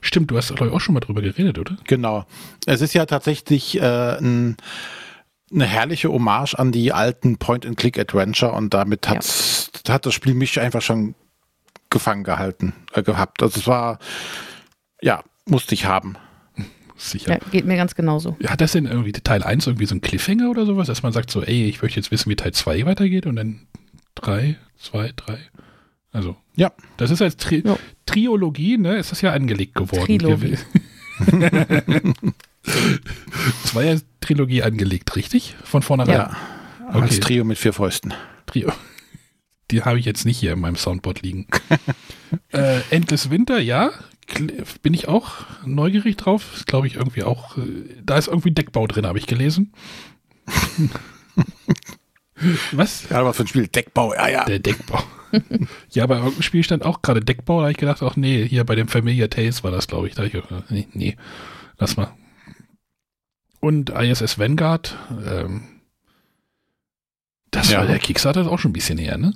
Stimmt, 0.02 0.32
du 0.32 0.38
hast 0.38 0.48
glaube 0.56 0.68
ich 0.68 0.74
auch 0.74 0.82
schon 0.82 0.94
mal 0.94 1.00
drüber 1.00 1.22
geredet, 1.22 1.58
oder? 1.60 1.78
Genau. 1.86 2.26
Es 2.66 2.82
ist 2.82 2.94
ja 2.94 3.06
tatsächlich 3.06 3.80
äh, 3.80 4.18
ein, 4.18 4.58
eine 5.54 5.66
herrliche 5.66 6.10
Hommage 6.12 6.56
an 6.56 6.72
die 6.72 6.92
alten 6.92 7.38
Point-and-Click-Adventure 7.38 8.52
und 8.54 8.74
damit 8.74 9.06
Ja. 9.08 9.20
hat 9.94 10.06
das 10.06 10.14
Spiel 10.14 10.34
mich 10.34 10.60
einfach 10.60 10.82
schon 10.82 11.16
gefangen 11.90 12.24
gehalten, 12.24 12.74
äh, 12.94 13.04
gehabt. 13.04 13.44
Also 13.44 13.60
es 13.60 13.68
war, 13.68 14.00
ja, 15.02 15.24
musste 15.46 15.76
ich 15.76 15.86
haben. 15.86 16.16
Sicher. 16.98 17.32
Ja, 17.32 17.40
geht 17.52 17.66
mir 17.66 17.78
ganz 17.78 17.96
genauso. 17.96 18.36
Hat 18.46 18.60
das 18.60 18.74
denn 18.74 18.86
irgendwie 18.86 19.14
Teil 19.14 19.42
1 19.44 19.68
irgendwie 19.68 19.86
so 19.86 19.96
ein 19.96 20.02
Cliffhanger 20.02 20.50
oder 20.50 20.66
sowas, 20.66 20.88
dass 20.88 21.02
man 21.04 21.14
sagt 21.14 21.32
so, 21.32 21.42
ey, 21.42 21.66
ich 21.66 21.82
möchte 21.82 21.98
jetzt 22.00 22.12
wissen, 22.12 22.30
wie 22.30 22.36
Teil 22.36 22.52
2 22.54 22.86
weitergeht 22.86 23.26
und 23.26 23.38
dann 23.38 23.68
3, 24.22 24.58
2, 24.78 25.12
3. 25.16 25.38
Also, 26.12 26.36
Ja. 26.56 26.72
das 26.98 27.12
ist 27.12 27.22
als 27.22 27.38
Tri 27.38 27.62
Ja. 27.66 27.78
Triologie, 28.06 28.78
ne, 28.78 28.98
ist 28.98 29.12
das 29.12 29.22
ja 29.22 29.32
angelegt 29.34 29.76
geworden. 29.76 30.06
Trilogie. 30.06 30.58
Ja 33.74 34.04
Trilogie 34.22 34.64
angelegt, 34.64 35.16
richtig? 35.16 35.56
Von 35.64 35.82
vornherein. 35.82 36.14
Ja. 36.16 36.38
Als 36.88 37.12
Okay. 37.12 37.20
Trio 37.20 37.44
mit 37.44 37.58
vier 37.58 37.74
Fäusten. 37.74 38.14
Trio. 38.46 38.72
Die 39.72 39.84
habe 39.84 40.00
ich 40.00 40.06
jetzt 40.06 40.26
nicht 40.26 40.40
hier 40.40 40.54
in 40.54 40.60
meinem 40.60 40.76
Soundboard 40.76 41.22
liegen. 41.22 41.48
äh, 42.52 42.82
Endless 42.90 43.30
Winter, 43.30 43.60
ja. 43.60 43.92
Bin 44.82 44.94
ich 44.94 45.08
auch 45.08 45.32
neugierig 45.66 46.18
drauf. 46.18 46.64
Glaube 46.66 46.88
ich, 46.88 46.96
irgendwie 46.96 47.24
auch. 47.24 47.58
Äh, 47.58 47.62
da 48.04 48.18
ist 48.18 48.28
irgendwie 48.28 48.52
Deckbau 48.52 48.88
drin, 48.88 49.06
habe 49.06 49.18
ich 49.20 49.28
gelesen. 49.28 49.74
Was? 52.72 53.10
Ja, 53.10 53.26
was 53.26 53.38
für 53.38 53.44
ein 53.44 53.48
Spiel. 53.48 53.68
Deckbau, 53.68 54.14
ja, 54.14 54.28
ja. 54.30 54.46
Der 54.46 54.60
Deckbau. 54.60 55.02
ja, 55.92 56.06
bei 56.08 56.16
irgendeinem 56.16 56.42
Spiel 56.42 56.64
stand 56.64 56.84
auch 56.86 57.02
gerade 57.02 57.20
Deckbau. 57.22 57.58
Da 57.58 57.62
habe 57.64 57.72
ich 57.72 57.78
gedacht, 57.78 58.02
ach 58.02 58.16
nee, 58.16 58.48
hier 58.48 58.64
bei 58.64 58.76
dem 58.76 58.88
Familiar 58.88 59.30
Tales 59.30 59.64
war 59.64 59.72
das, 59.72 59.88
glaube 59.88 60.08
ich. 60.08 60.16
Da 60.16 60.24
ich 60.24 60.34
nee, 60.70 60.88
nee, 60.94 61.18
lass 61.78 61.98
mal. 61.98 62.14
Und 63.60 63.90
ISS 63.90 64.40
Vanguard. 64.40 64.96
Ähm, 65.28 65.64
das 67.52 67.70
Ja. 67.70 67.80
war 67.80 67.88
der 67.88 68.00
Kickstarter 68.00 68.42
ist 68.42 68.48
auch 68.48 68.60
schon 68.60 68.70
ein 68.72 68.74
bisschen 68.74 68.98
her, 68.98 69.18
ne? 69.18 69.34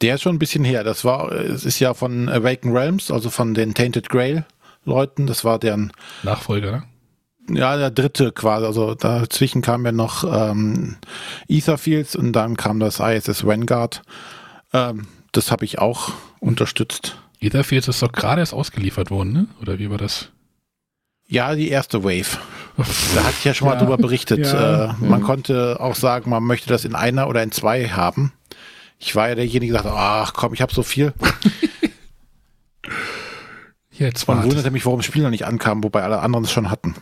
Der 0.00 0.14
ist 0.16 0.22
schon 0.22 0.36
ein 0.36 0.38
bisschen 0.38 0.64
her. 0.64 0.84
Das 0.84 1.04
war, 1.04 1.32
es 1.32 1.64
ist 1.64 1.78
ja 1.80 1.94
von 1.94 2.28
Awaken 2.28 2.72
Realms, 2.76 3.10
also 3.10 3.30
von 3.30 3.54
den 3.54 3.74
Tainted 3.74 4.08
Grail 4.08 4.44
Leuten. 4.84 5.26
Das 5.26 5.44
war 5.44 5.58
deren, 5.58 5.92
Nachfolger, 6.22 6.70
ne? 6.72 6.82
Ja, 7.48 7.76
der 7.76 7.90
dritte 7.90 8.32
quasi. 8.32 8.66
Also 8.66 8.94
dazwischen 8.94 9.62
kam 9.62 9.84
ja 9.84 9.92
noch 9.92 10.24
ähm, 10.24 10.96
Etherfields 11.48 12.16
und 12.16 12.32
dann 12.32 12.56
kam 12.56 12.80
das 12.80 13.00
ISS 13.00 13.44
Vanguard. 13.46 14.02
Ähm, 14.72 15.06
das 15.32 15.50
habe 15.50 15.64
ich 15.64 15.78
auch 15.78 16.12
unterstützt. 16.40 17.16
Etherfields 17.40 17.88
ist 17.88 18.02
doch 18.02 18.12
gerade 18.12 18.40
erst 18.40 18.54
ausgeliefert 18.54 19.10
worden, 19.10 19.32
ne? 19.32 19.46
Oder 19.60 19.78
wie 19.78 19.90
war 19.90 19.98
das? 19.98 20.30
Ja, 21.28 21.54
die 21.54 21.68
erste 21.68 22.04
Wave. 22.04 22.38
Da 22.76 22.84
hatte 23.24 23.34
ich 23.38 23.44
ja 23.44 23.52
schon 23.54 23.68
mal 23.68 23.74
Ja. 23.74 23.80
drüber 23.80 23.96
berichtet. 23.96 24.46
Ja. 24.46 24.92
Äh, 24.92 24.94
man 25.00 25.22
konnte 25.22 25.78
auch 25.80 25.94
sagen, 25.94 26.30
man 26.30 26.42
möchte 26.44 26.68
das 26.68 26.84
in 26.84 26.94
einer 26.94 27.28
oder 27.28 27.42
in 27.42 27.50
zwei 27.52 27.88
haben. 27.88 28.32
Ich 28.98 29.14
war 29.16 29.28
ja 29.28 29.34
derjenige, 29.34 29.72
der 29.72 29.82
sagte, 29.82 29.98
ach 29.98 30.32
komm, 30.34 30.54
ich 30.54 30.62
habe 30.62 30.72
so 30.72 30.82
viel. 30.82 31.12
Jetzt 33.90 34.28
Man 34.28 34.42
wunderte 34.44 34.70
mich, 34.70 34.84
warum 34.84 34.98
das 35.00 35.06
Spiel 35.06 35.22
noch 35.22 35.30
nicht 35.30 35.46
ankam, 35.46 35.82
wobei 35.82 36.02
alle 36.02 36.20
anderen 36.20 36.44
es 36.44 36.52
schon 36.52 36.70
hatten. 36.70 36.94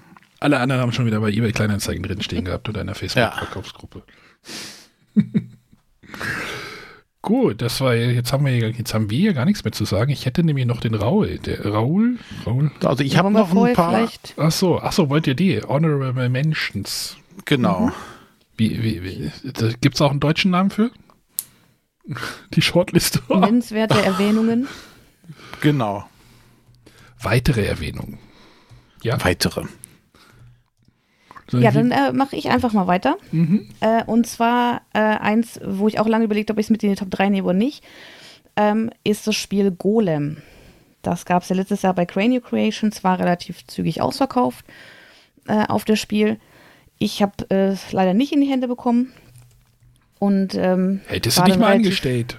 Alle 0.44 0.60
anderen 0.60 0.82
haben 0.82 0.92
schon 0.92 1.06
wieder 1.06 1.20
bei 1.20 1.30
eBay 1.30 1.52
Kleinanzeigen 1.52 2.02
drin 2.02 2.20
stehen 2.20 2.44
gehabt 2.44 2.68
oder 2.68 2.82
in 2.82 2.86
der 2.88 2.94
Facebook-Verkaufsgruppe. 2.94 4.02
Gut, 7.22 7.62
das 7.62 7.80
war 7.80 7.94
jetzt 7.94 8.30
haben 8.34 8.44
wir 8.44 8.54
jetzt 8.54 8.92
haben 8.92 9.08
wir 9.08 9.16
hier 9.18 9.32
gar 9.32 9.46
nichts 9.46 9.64
mehr 9.64 9.72
zu 9.72 9.86
sagen. 9.86 10.10
Ich 10.10 10.26
hätte 10.26 10.44
nämlich 10.44 10.66
noch 10.66 10.80
den 10.80 10.94
Raul, 10.94 11.38
der 11.38 11.64
Raul, 11.64 12.18
Raul. 12.44 12.70
Also 12.84 13.02
ich 13.02 13.12
Ja, 13.14 13.20
habe 13.20 13.30
noch 13.30 13.50
ein 13.56 13.72
paar. 13.72 13.90
Vielleicht, 13.94 14.34
Ach 14.36 14.52
so, 14.52 14.78
ach 14.80 14.92
so, 14.92 15.08
wollt 15.08 15.26
ihr 15.26 15.34
die 15.34 15.62
Honorable 15.62 16.28
Mentions? 16.28 17.16
Genau. 17.46 17.90
Wie, 18.58 18.82
wie, 18.82 19.02
wie 19.02 19.30
gibt 19.80 19.94
es 19.94 20.02
auch 20.02 20.10
einen 20.10 20.20
deutschen 20.20 20.50
Namen 20.50 20.68
für? 20.68 20.90
Die 22.52 22.60
Shortliste. 22.60 23.22
nennenswerte 23.30 24.02
Erwähnungen. 24.04 24.68
Genau. 25.62 26.06
Weitere 27.22 27.64
Erwähnungen. 27.64 28.18
Ja, 29.02 29.24
Weitere. 29.24 29.64
Ja, 31.52 31.70
dann 31.70 31.90
äh, 31.90 32.12
mache 32.12 32.36
ich 32.36 32.48
einfach 32.48 32.72
mal 32.72 32.86
weiter. 32.86 33.16
Äh, 33.80 34.04
und 34.04 34.26
zwar 34.26 34.82
äh, 34.94 34.98
eins, 34.98 35.60
wo 35.64 35.88
ich 35.88 35.98
auch 36.00 36.08
lange 36.08 36.24
überlegt 36.24 36.48
habe, 36.48 36.56
ob 36.56 36.60
ich 36.60 36.66
es 36.66 36.70
mit 36.70 36.82
in 36.82 36.90
die 36.90 36.96
Top 36.96 37.10
3 37.10 37.28
nehme 37.28 37.48
oder 37.48 37.56
nicht, 37.56 37.84
ähm, 38.56 38.90
ist 39.04 39.26
das 39.26 39.36
Spiel 39.36 39.70
Golem. 39.70 40.38
Das 41.02 41.26
gab 41.26 41.42
es 41.42 41.50
ja 41.50 41.56
letztes 41.56 41.82
Jahr 41.82 41.94
bei 41.94 42.06
Cranio 42.06 42.40
Creations, 42.40 43.04
war 43.04 43.18
relativ 43.18 43.66
zügig 43.66 44.00
ausverkauft 44.00 44.64
äh, 45.46 45.66
auf 45.66 45.84
das 45.84 46.00
Spiel. 46.00 46.38
Ich 46.98 47.22
habe 47.22 47.32
äh, 47.50 47.68
es 47.68 47.92
leider 47.92 48.14
nicht 48.14 48.32
in 48.32 48.40
die 48.40 48.48
Hände 48.48 48.68
bekommen. 48.68 49.12
Und 50.18 50.54
ähm, 50.54 51.02
hättest 51.08 51.38
du 51.38 51.42
dich 51.42 51.58
mal 51.58 51.74
angestellt. 51.74 52.38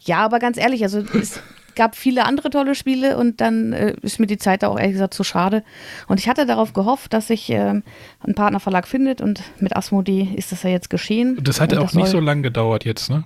Ja, 0.00 0.24
aber 0.24 0.38
ganz 0.38 0.56
ehrlich, 0.56 0.82
also 0.82 1.00
es 1.00 1.42
gab 1.78 1.94
viele 1.96 2.26
andere 2.26 2.50
tolle 2.50 2.74
Spiele 2.74 3.16
und 3.16 3.40
dann 3.40 3.72
äh, 3.72 3.94
ist 4.02 4.18
mir 4.18 4.26
die 4.26 4.36
Zeit 4.36 4.64
da 4.64 4.68
auch 4.68 4.78
ehrlich 4.78 4.94
gesagt 4.94 5.14
zu 5.14 5.22
schade. 5.22 5.62
Und 6.08 6.18
ich 6.18 6.28
hatte 6.28 6.44
darauf 6.44 6.72
gehofft, 6.72 7.12
dass 7.12 7.28
sich 7.28 7.48
ähm, 7.50 7.84
ein 8.20 8.34
Partnerverlag 8.34 8.86
findet 8.88 9.20
und 9.20 9.42
mit 9.60 9.76
Asmodee 9.76 10.28
ist 10.34 10.50
das 10.50 10.64
ja 10.64 10.70
jetzt 10.70 10.90
geschehen. 10.90 11.38
Das 11.40 11.60
hat 11.60 11.72
Und 11.72 11.78
auch 11.78 11.92
nicht 11.92 12.08
so 12.08 12.18
lange 12.18 12.42
gedauert 12.42 12.84
jetzt, 12.84 13.10
ne? 13.10 13.24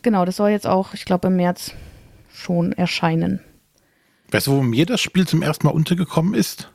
Genau, 0.00 0.24
das 0.24 0.36
soll 0.36 0.48
jetzt 0.48 0.66
auch, 0.66 0.94
ich 0.94 1.04
glaube, 1.04 1.28
im 1.28 1.36
März 1.36 1.74
schon 2.32 2.72
erscheinen. 2.72 3.40
Weißt 4.30 4.46
du, 4.46 4.52
wo 4.52 4.62
mir 4.62 4.86
das 4.86 5.02
Spiel 5.02 5.28
zum 5.28 5.42
ersten 5.42 5.66
Mal 5.66 5.72
untergekommen 5.74 6.32
ist? 6.32 6.72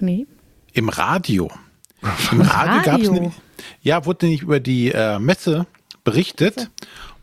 Nee. 0.00 0.26
Im 0.72 0.88
Radio. 0.88 1.50
Im 2.32 2.40
Radio, 2.40 2.92
Radio? 2.92 3.12
ne, 3.12 3.32
ja, 3.82 4.06
wurde 4.06 4.26
nicht 4.26 4.42
über 4.42 4.58
die 4.58 4.90
äh, 4.90 5.18
Messe 5.18 5.66
berichtet. 6.02 6.70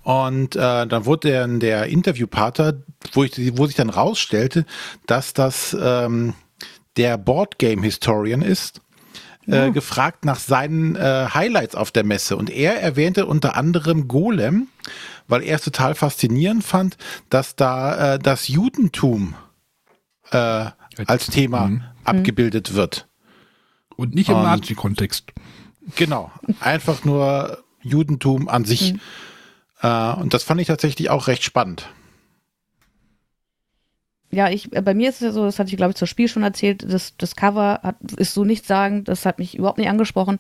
Und 0.06 0.56
äh, 0.56 0.86
dann 0.86 1.06
wurde 1.06 1.30
der, 1.30 1.48
der 1.48 1.88
Interviewpartner, 1.88 2.76
wo, 3.14 3.23
ich, 3.23 3.57
wo 3.57 3.65
sich 3.65 3.76
dann 3.76 3.90
rausstellte, 3.90 4.68
dass 5.07 5.34
das 5.34 5.76
ähm, 5.80 6.36
der 6.95 7.18
Boardgame 7.18 7.82
Historian 7.82 8.44
ist, 8.44 8.82
äh, 9.48 9.72
gefragt 9.72 10.23
nach 10.23 10.38
seinen 10.38 10.95
äh, 10.95 11.27
Highlights 11.34 11.73
auf 11.73 11.90
der 11.91 12.03
Messe. 12.03 12.38
Und 12.38 12.52
er 12.52 12.80
erwähnte 12.80 13.26
unter 13.26 13.57
anderem 13.57 14.07
Golem, 14.07 14.68
weil 15.27 15.41
er 15.41 15.56
es 15.56 15.64
total 15.64 15.95
faszinierend 15.95 16.64
fand, 16.64 16.98
dass 17.32 17.56
da 17.56 18.14
äh, 18.14 18.19
das 18.19 18.48
Judentum 18.48 19.34
äh, 20.30 20.68
als 21.07 21.27
Thema 21.32 21.68
Mhm. 21.68 21.84
abgebildet 22.03 22.76
wird. 22.76 23.07
Und 23.95 24.14
nicht 24.14 24.30
im 24.30 24.36
Nazi-Kontext. 24.36 25.32
Genau, 25.95 26.32
einfach 26.60 27.06
nur 27.06 27.64
Judentum 27.82 28.48
an 28.49 28.65
sich. 28.65 28.94
Mhm. 28.94 28.99
Äh, 29.86 30.20
und 30.20 30.34
das 30.34 30.44
fand 30.44 30.60
ich 30.60 30.68
tatsächlich 30.68 31.10
auch 31.10 31.28
recht 31.28 31.44
spannend. 31.44 31.88
Ja, 34.32 34.49
ich, 34.49 34.74
äh, 34.76 34.82
bei 34.82 34.94
mir 34.94 35.10
ist 35.10 35.16
es 35.16 35.22
ja 35.22 35.32
so, 35.32 35.45
das 35.45 35.60
hatte 35.60 35.70
ich 35.70 35.78
glaube 35.78 35.91
ich 35.91 35.98
zur 35.98 36.07
Spiel 36.07 36.28
schon 36.28 36.44
erzählt, 36.44 36.84
das, 36.91 37.16
das 37.18 37.36
Cover 37.36 37.80
hat, 37.84 37.98
ist 38.18 38.34
so 38.34 38.44
nichts 38.44 38.68
sagen, 38.68 39.03
das 39.03 39.26
hat 39.26 39.38
mich 39.38 39.57
überhaupt 39.57 39.78
nicht 39.78 39.90
angesprochen. 39.90 40.40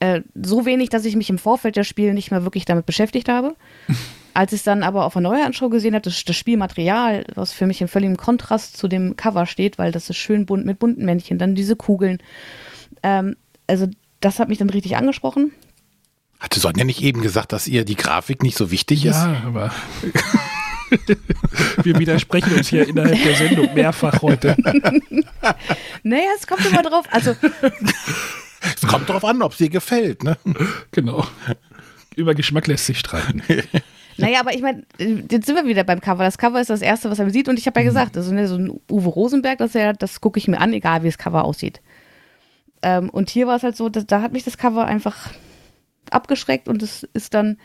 Äh, 0.00 0.22
so 0.34 0.64
wenig, 0.64 0.88
dass 0.88 1.04
ich 1.04 1.16
mich 1.16 1.30
im 1.30 1.38
Vorfeld 1.38 1.76
der 1.76 1.84
Spiele 1.84 2.14
nicht 2.14 2.30
mehr 2.30 2.44
wirklich 2.44 2.64
damit 2.64 2.86
beschäftigt 2.86 3.28
habe. 3.28 3.56
Als 4.34 4.52
ich 4.52 4.60
es 4.60 4.64
dann 4.64 4.82
aber 4.82 5.04
auf 5.04 5.16
einer 5.16 5.30
Neuanschau 5.30 5.70
gesehen 5.70 5.94
habe, 5.94 6.02
das, 6.02 6.24
das 6.24 6.36
Spielmaterial, 6.36 7.24
was 7.34 7.52
für 7.52 7.66
mich 7.66 7.80
in 7.80 7.88
völligem 7.88 8.18
Kontrast 8.18 8.76
zu 8.76 8.86
dem 8.86 9.16
Cover 9.16 9.46
steht, 9.46 9.78
weil 9.78 9.92
das 9.92 10.10
ist 10.10 10.16
schön 10.16 10.44
bunt 10.44 10.66
mit 10.66 10.78
bunten 10.78 11.06
Männchen, 11.06 11.38
dann 11.38 11.54
diese 11.54 11.76
Kugeln. 11.76 12.18
Ähm, 13.02 13.36
also 13.66 13.86
das 14.20 14.38
hat 14.38 14.48
mich 14.48 14.58
dann 14.58 14.68
richtig 14.68 14.96
angesprochen. 14.96 15.52
Hatte 16.38 16.60
Sonja 16.60 16.84
nicht 16.84 17.02
eben 17.02 17.22
gesagt, 17.22 17.52
dass 17.52 17.66
ihr 17.66 17.84
die 17.84 17.96
Grafik 17.96 18.42
nicht 18.42 18.56
so 18.56 18.70
wichtig 18.70 19.04
ist? 19.06 19.16
Ja, 19.16 19.42
aber 19.46 19.72
wir 21.82 21.98
widersprechen 21.98 22.54
uns 22.54 22.68
hier 22.68 22.86
innerhalb 22.86 23.22
der 23.22 23.34
Sendung 23.36 23.74
mehrfach 23.74 24.22
heute. 24.22 24.56
Naja, 26.02 26.28
es 26.38 26.46
kommt 26.46 26.64
immer 26.64 26.82
drauf. 26.82 27.06
Also 27.10 27.34
Es 28.74 28.86
kommt 28.86 29.08
darauf 29.08 29.24
an, 29.24 29.42
ob 29.42 29.52
es 29.52 29.58
dir 29.58 29.68
gefällt. 29.68 30.22
Ne? 30.22 30.36
Genau. 30.92 31.26
Über 32.14 32.34
Geschmack 32.34 32.66
lässt 32.66 32.86
sich 32.86 32.98
streiten. 32.98 33.42
Naja, 34.18 34.40
aber 34.40 34.54
ich 34.54 34.62
meine, 34.62 34.82
jetzt 34.98 35.44
sind 35.44 35.56
wir 35.56 35.66
wieder 35.66 35.84
beim 35.84 36.00
Cover. 36.00 36.24
Das 36.24 36.38
Cover 36.38 36.58
ist 36.58 36.70
das 36.70 36.80
Erste, 36.80 37.10
was 37.10 37.18
er 37.18 37.28
sieht. 37.28 37.50
Und 37.50 37.58
ich 37.58 37.66
habe 37.66 37.80
ja 37.80 37.84
gesagt, 37.84 38.16
also, 38.16 38.32
ne, 38.32 38.48
so 38.48 38.56
ein 38.56 38.70
Uwe 38.90 39.10
Rosenberg, 39.10 39.58
das, 39.58 39.74
ja, 39.74 39.92
das 39.92 40.22
gucke 40.22 40.38
ich 40.38 40.48
mir 40.48 40.58
an, 40.58 40.72
egal 40.72 41.02
wie 41.02 41.08
das 41.08 41.18
Cover 41.18 41.44
aussieht. 41.44 41.82
Ähm, 42.80 43.10
und 43.10 43.28
hier 43.28 43.46
war 43.46 43.56
es 43.56 43.62
halt 43.62 43.76
so, 43.76 43.90
dass, 43.90 44.06
da 44.06 44.22
hat 44.22 44.32
mich 44.32 44.42
das 44.42 44.56
Cover 44.56 44.86
einfach 44.86 45.28
abgeschreckt 46.12 46.68
und 46.68 46.82
es 46.82 47.02
ist 47.14 47.34
dann, 47.34 47.58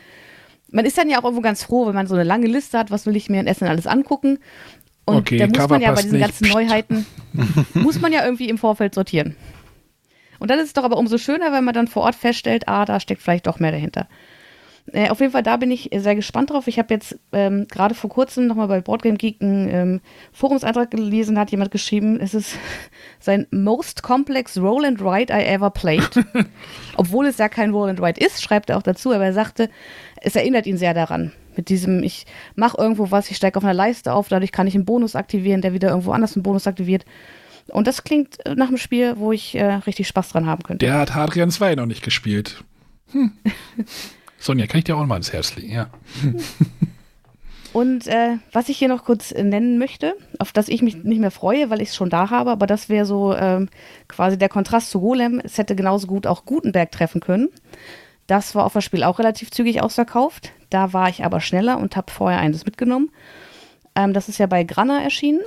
man 0.69 0.85
ist 0.85 0.97
dann 0.97 1.09
ja 1.09 1.19
auch 1.19 1.23
irgendwo 1.23 1.41
ganz 1.41 1.63
froh, 1.63 1.87
wenn 1.87 1.95
man 1.95 2.07
so 2.07 2.15
eine 2.15 2.23
lange 2.23 2.47
Liste 2.47 2.77
hat, 2.77 2.91
was 2.91 3.05
will 3.05 3.15
ich 3.15 3.29
mir 3.29 3.39
in 3.39 3.47
Essen 3.47 3.67
alles 3.67 3.87
angucken. 3.87 4.39
Und 5.05 5.17
Okay, 5.17 5.37
da 5.37 5.47
muss 5.47 5.57
Cover 5.57 5.75
man 5.75 5.81
ja 5.81 5.91
bei 5.91 6.01
diesen 6.01 6.17
nicht. 6.19 6.25
ganzen 6.27 6.43
Psst. 6.45 6.53
Neuheiten, 6.53 7.05
muss 7.73 7.99
man 7.99 8.13
ja 8.13 8.23
irgendwie 8.23 8.49
im 8.49 8.57
Vorfeld 8.57 8.93
sortieren. 8.95 9.35
Und 10.39 10.49
dann 10.49 10.59
ist 10.59 10.67
es 10.67 10.73
doch 10.73 10.83
aber 10.83 10.97
umso 10.97 11.17
schöner, 11.17 11.51
wenn 11.51 11.63
man 11.63 11.73
dann 11.73 11.87
vor 11.87 12.03
Ort 12.03 12.15
feststellt, 12.15 12.67
ah, 12.67 12.85
da 12.85 12.99
steckt 12.99 13.21
vielleicht 13.21 13.47
doch 13.47 13.59
mehr 13.59 13.71
dahinter. 13.71 14.07
Äh, 14.93 15.09
auf 15.09 15.19
jeden 15.19 15.31
Fall, 15.31 15.43
da 15.43 15.57
bin 15.57 15.71
ich 15.71 15.89
sehr 15.95 16.15
gespannt 16.15 16.49
drauf. 16.49 16.67
Ich 16.67 16.79
habe 16.79 16.93
jetzt 16.93 17.17
ähm, 17.31 17.67
gerade 17.67 17.95
vor 17.95 18.09
kurzem 18.09 18.47
nochmal 18.47 18.67
bei 18.67 18.81
Boardgame 18.81 19.17
Geek 19.17 19.41
einen 19.41 19.69
ähm, 19.69 20.01
Forumseintrag 20.33 20.91
gelesen, 20.91 21.35
da 21.35 21.41
hat 21.41 21.51
jemand 21.51 21.71
geschrieben, 21.71 22.19
es 22.19 22.33
ist 22.33 22.55
sein 23.19 23.47
most 23.51 24.03
complex 24.03 24.57
Roll 24.57 24.85
and 24.85 25.01
Ride 25.01 25.31
I 25.33 25.45
ever 25.45 25.69
played. 25.69 26.09
Obwohl 26.97 27.27
es 27.27 27.37
ja 27.37 27.47
kein 27.47 27.71
Roll 27.71 27.89
and 27.89 28.01
Ride 28.01 28.23
ist, 28.23 28.41
schreibt 28.43 28.69
er 28.69 28.77
auch 28.77 28.83
dazu, 28.83 29.13
aber 29.13 29.25
er 29.25 29.33
sagte, 29.33 29.69
es 30.21 30.35
erinnert 30.35 30.65
ihn 30.65 30.77
sehr 30.77 30.93
daran. 30.93 31.31
Mit 31.55 31.69
diesem, 31.69 32.01
ich 32.03 32.25
mache 32.55 32.77
irgendwo 32.77 33.11
was, 33.11 33.29
ich 33.29 33.37
steige 33.37 33.57
auf 33.57 33.63
einer 33.63 33.73
Leiste 33.73 34.13
auf, 34.13 34.29
dadurch 34.29 34.51
kann 34.51 34.67
ich 34.67 34.75
einen 34.75 34.85
Bonus 34.85 35.15
aktivieren, 35.15 35.61
der 35.61 35.73
wieder 35.73 35.89
irgendwo 35.89 36.11
anders 36.11 36.35
einen 36.35 36.43
Bonus 36.43 36.67
aktiviert. 36.67 37.05
Und 37.67 37.87
das 37.87 38.03
klingt 38.03 38.45
äh, 38.45 38.55
nach 38.55 38.67
einem 38.67 38.77
Spiel, 38.77 39.15
wo 39.17 39.31
ich 39.31 39.55
äh, 39.55 39.65
richtig 39.65 40.07
Spaß 40.07 40.29
dran 40.29 40.45
haben 40.45 40.63
könnte. 40.63 40.85
Der 40.85 40.97
hat 40.97 41.13
Hadrian 41.13 41.51
2 41.51 41.75
noch 41.75 41.85
nicht 41.85 42.03
gespielt. 42.03 42.63
Hm. 43.11 43.31
Sonja, 44.41 44.65
kann 44.65 44.79
ich 44.79 44.85
dir 44.85 44.97
auch 44.97 45.05
mal 45.05 45.17
ins 45.17 45.31
Herz 45.31 45.55
legen, 45.55 45.71
ja. 45.71 45.89
Und 47.73 48.07
äh, 48.07 48.37
was 48.51 48.67
ich 48.67 48.77
hier 48.77 48.89
noch 48.89 49.05
kurz 49.05 49.31
äh, 49.31 49.43
nennen 49.43 49.77
möchte, 49.77 50.15
auf 50.39 50.51
das 50.51 50.67
ich 50.67 50.81
mich 50.81 51.03
nicht 51.03 51.21
mehr 51.21 51.31
freue, 51.31 51.69
weil 51.69 51.79
ich 51.79 51.89
es 51.89 51.95
schon 51.95 52.09
da 52.09 52.29
habe, 52.29 52.49
aber 52.51 52.67
das 52.67 52.89
wäre 52.89 53.05
so 53.05 53.33
ähm, 53.33 53.69
quasi 54.09 54.37
der 54.37 54.49
Kontrast 54.49 54.89
zu 54.89 54.99
Golem. 54.99 55.39
Es 55.41 55.57
hätte 55.57 55.75
genauso 55.75 56.07
gut 56.07 56.27
auch 56.27 56.43
Gutenberg 56.43 56.91
treffen 56.91 57.21
können. 57.21 57.49
Das 58.27 58.55
war 58.55 58.65
auf 58.65 58.73
das 58.73 58.83
Spiel 58.83 59.03
auch 59.03 59.19
relativ 59.19 59.51
zügig 59.51 59.81
ausverkauft. 59.81 60.51
Da 60.69 60.91
war 60.91 61.07
ich 61.07 61.23
aber 61.23 61.39
schneller 61.39 61.77
und 61.77 61.95
habe 61.95 62.11
vorher 62.11 62.39
eines 62.39 62.65
mitgenommen. 62.65 63.11
Ähm, 63.95 64.11
das 64.13 64.27
ist 64.27 64.37
ja 64.37 64.47
bei 64.47 64.63
Grana 64.63 65.01
erschienen, 65.01 65.41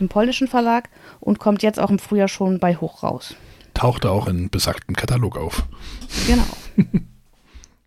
dem 0.00 0.08
polnischen 0.08 0.48
Verlag, 0.48 0.88
und 1.20 1.38
kommt 1.38 1.62
jetzt 1.62 1.78
auch 1.78 1.90
im 1.90 1.98
Frühjahr 1.98 2.28
schon 2.28 2.58
bei 2.58 2.76
Hoch 2.76 3.02
raus. 3.02 3.34
Tauchte 3.74 4.10
auch 4.10 4.26
in 4.26 4.50
besagtem 4.50 4.96
Katalog 4.96 5.36
auf. 5.36 5.64
Genau. 6.26 6.44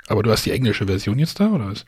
Aber 0.07 0.23
du 0.23 0.31
hast 0.31 0.45
die 0.45 0.51
englische 0.51 0.85
Version 0.85 1.19
jetzt 1.19 1.39
da, 1.39 1.51
oder 1.51 1.67
was? 1.67 1.85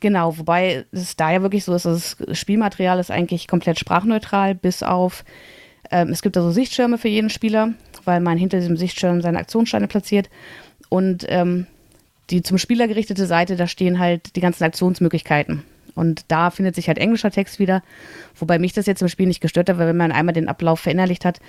Genau, 0.00 0.36
wobei 0.36 0.84
es 0.92 1.16
da 1.16 1.32
ja 1.32 1.42
wirklich 1.42 1.64
so 1.64 1.74
ist, 1.74 1.86
dass 1.86 2.16
das 2.18 2.38
Spielmaterial 2.38 2.98
ist 2.98 3.10
eigentlich 3.10 3.48
komplett 3.48 3.78
sprachneutral, 3.78 4.54
bis 4.54 4.82
auf, 4.82 5.24
ähm, 5.90 6.10
es 6.10 6.20
gibt 6.20 6.36
da 6.36 6.42
so 6.42 6.50
Sichtschirme 6.50 6.98
für 6.98 7.08
jeden 7.08 7.30
Spieler, 7.30 7.72
weil 8.04 8.20
man 8.20 8.36
hinter 8.36 8.58
diesem 8.58 8.76
Sichtschirm 8.76 9.22
seine 9.22 9.38
Aktionssteine 9.38 9.88
platziert. 9.88 10.28
Und 10.90 11.24
ähm, 11.28 11.66
die 12.30 12.42
zum 12.42 12.58
Spieler 12.58 12.88
gerichtete 12.88 13.26
Seite, 13.26 13.56
da 13.56 13.66
stehen 13.66 13.98
halt 13.98 14.36
die 14.36 14.40
ganzen 14.40 14.64
Aktionsmöglichkeiten. 14.64 15.62
Und 15.94 16.24
da 16.28 16.50
findet 16.50 16.74
sich 16.74 16.88
halt 16.88 16.98
englischer 16.98 17.30
Text 17.30 17.58
wieder, 17.58 17.82
wobei 18.38 18.58
mich 18.58 18.72
das 18.72 18.86
jetzt 18.86 19.00
im 19.00 19.08
Spiel 19.08 19.26
nicht 19.26 19.40
gestört 19.40 19.68
hat, 19.68 19.78
weil 19.78 19.86
wenn 19.86 19.96
man 19.96 20.12
einmal 20.12 20.34
den 20.34 20.48
Ablauf 20.48 20.80
verinnerlicht 20.80 21.24
hat 21.24 21.40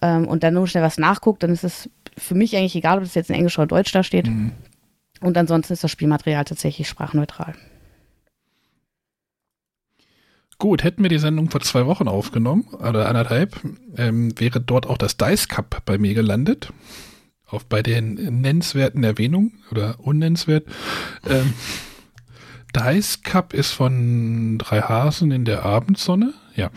ähm, 0.00 0.26
und 0.26 0.44
dann 0.44 0.54
nur 0.54 0.68
schnell 0.68 0.84
was 0.84 0.98
nachguckt, 0.98 1.42
dann 1.42 1.50
ist 1.50 1.64
es 1.64 1.90
für 2.16 2.34
mich 2.34 2.56
eigentlich 2.56 2.76
egal, 2.76 2.98
ob 2.98 3.04
das 3.04 3.14
jetzt 3.14 3.30
in 3.30 3.36
Englisch 3.36 3.58
oder 3.58 3.66
Deutsch 3.66 3.92
da 3.92 4.02
steht. 4.02 4.28
Und 5.22 5.38
ansonsten 5.38 5.72
ist 5.72 5.84
das 5.84 5.90
Spielmaterial 5.90 6.44
tatsächlich 6.44 6.88
sprachneutral. 6.88 7.54
Gut, 10.58 10.84
hätten 10.84 11.02
wir 11.02 11.08
die 11.08 11.18
Sendung 11.18 11.50
vor 11.50 11.60
zwei 11.60 11.86
Wochen 11.86 12.06
aufgenommen, 12.06 12.64
oder 12.74 13.08
anderthalb, 13.08 13.60
ähm, 13.96 14.38
wäre 14.38 14.60
dort 14.60 14.86
auch 14.86 14.98
das 14.98 15.16
Dice 15.16 15.48
Cup 15.48 15.82
bei 15.86 15.98
mir 15.98 16.14
gelandet. 16.14 16.72
Auch 17.46 17.62
bei 17.62 17.82
den 17.82 18.14
nennenswerten 18.40 19.02
Erwähnungen 19.04 19.62
oder 19.70 19.96
unnennenswert. 19.98 20.66
Ähm, 21.28 21.52
Dice 22.74 23.22
Cup 23.22 23.54
ist 23.54 23.72
von 23.72 24.58
drei 24.58 24.80
Hasen 24.80 25.30
in 25.30 25.44
der 25.44 25.64
Abendsonne. 25.64 26.32
Ja. 26.56 26.70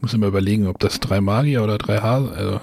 Muss 0.00 0.12
immer 0.12 0.26
überlegen, 0.26 0.66
ob 0.66 0.78
das 0.78 1.00
drei 1.00 1.20
Magier 1.20 1.62
oder 1.62 1.78
drei 1.78 1.98
Hasen. 1.98 2.34
Also. 2.34 2.60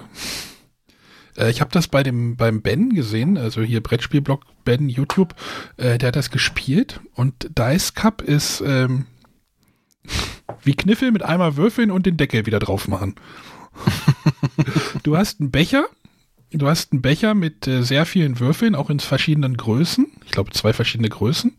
Äh, 1.36 1.50
ich 1.50 1.60
habe 1.60 1.70
das 1.70 1.88
bei 1.88 2.02
dem 2.02 2.36
beim 2.36 2.62
Ben 2.62 2.94
gesehen, 2.94 3.36
also 3.36 3.62
hier 3.62 3.82
Brettspielblog 3.82 4.42
Ben 4.64 4.88
YouTube, 4.88 5.34
äh, 5.76 5.98
der 5.98 6.08
hat 6.08 6.16
das 6.16 6.30
gespielt 6.30 7.00
und 7.14 7.50
Dice 7.58 7.94
Cup 7.94 8.22
ist 8.22 8.62
ähm, 8.64 9.06
wie 10.62 10.74
Kniffel 10.74 11.10
mit 11.10 11.22
einmal 11.22 11.56
würfeln 11.56 11.90
und 11.90 12.06
den 12.06 12.16
Deckel 12.16 12.46
wieder 12.46 12.58
drauf 12.58 12.88
machen. 12.88 13.14
du 15.02 15.16
hast 15.16 15.40
einen 15.40 15.50
Becher, 15.50 15.86
du 16.50 16.68
hast 16.68 16.92
einen 16.92 17.02
Becher 17.02 17.34
mit 17.34 17.66
äh, 17.66 17.82
sehr 17.82 18.06
vielen 18.06 18.38
Würfeln, 18.38 18.74
auch 18.74 18.90
in 18.90 19.00
verschiedenen 19.00 19.56
Größen. 19.56 20.06
Ich 20.24 20.32
glaube, 20.32 20.50
zwei 20.52 20.72
verschiedene 20.72 21.08
Größen. 21.08 21.54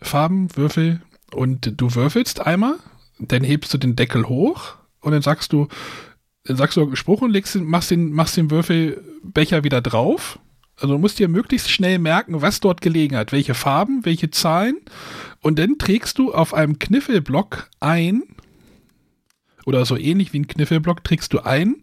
Farben, 0.00 0.54
Würfel 0.56 1.00
und 1.32 1.80
du 1.80 1.94
würfelst 1.94 2.44
einmal, 2.44 2.76
dann 3.18 3.44
hebst 3.44 3.72
du 3.72 3.78
den 3.78 3.96
Deckel 3.96 4.28
hoch 4.28 4.74
und 5.00 5.12
dann 5.12 5.22
sagst 5.22 5.52
du, 5.52 5.68
sagst 6.44 6.76
du 6.76 6.82
einen 6.82 6.96
Spruch 6.96 7.22
und 7.22 7.30
legst 7.30 7.56
machst, 7.56 7.90
den, 7.90 8.12
machst 8.12 8.36
den 8.36 8.50
Würfelbecher 8.50 9.64
wieder 9.64 9.80
drauf. 9.80 10.38
Also 10.76 10.94
du 10.94 10.98
musst 10.98 11.18
dir 11.18 11.28
möglichst 11.28 11.70
schnell 11.70 11.98
merken, 11.98 12.42
was 12.42 12.60
dort 12.60 12.80
gelegen 12.80 13.16
hat, 13.16 13.30
welche 13.30 13.54
Farben, 13.54 14.04
welche 14.04 14.30
Zahlen. 14.30 14.78
Und 15.40 15.58
dann 15.58 15.78
trägst 15.78 16.18
du 16.18 16.32
auf 16.34 16.54
einem 16.54 16.78
Kniffelblock 16.78 17.68
ein, 17.80 18.22
oder 19.64 19.84
so 19.84 19.96
ähnlich 19.96 20.32
wie 20.32 20.40
ein 20.40 20.48
Kniffelblock, 20.48 21.04
trägst 21.04 21.32
du 21.32 21.40
ein, 21.40 21.76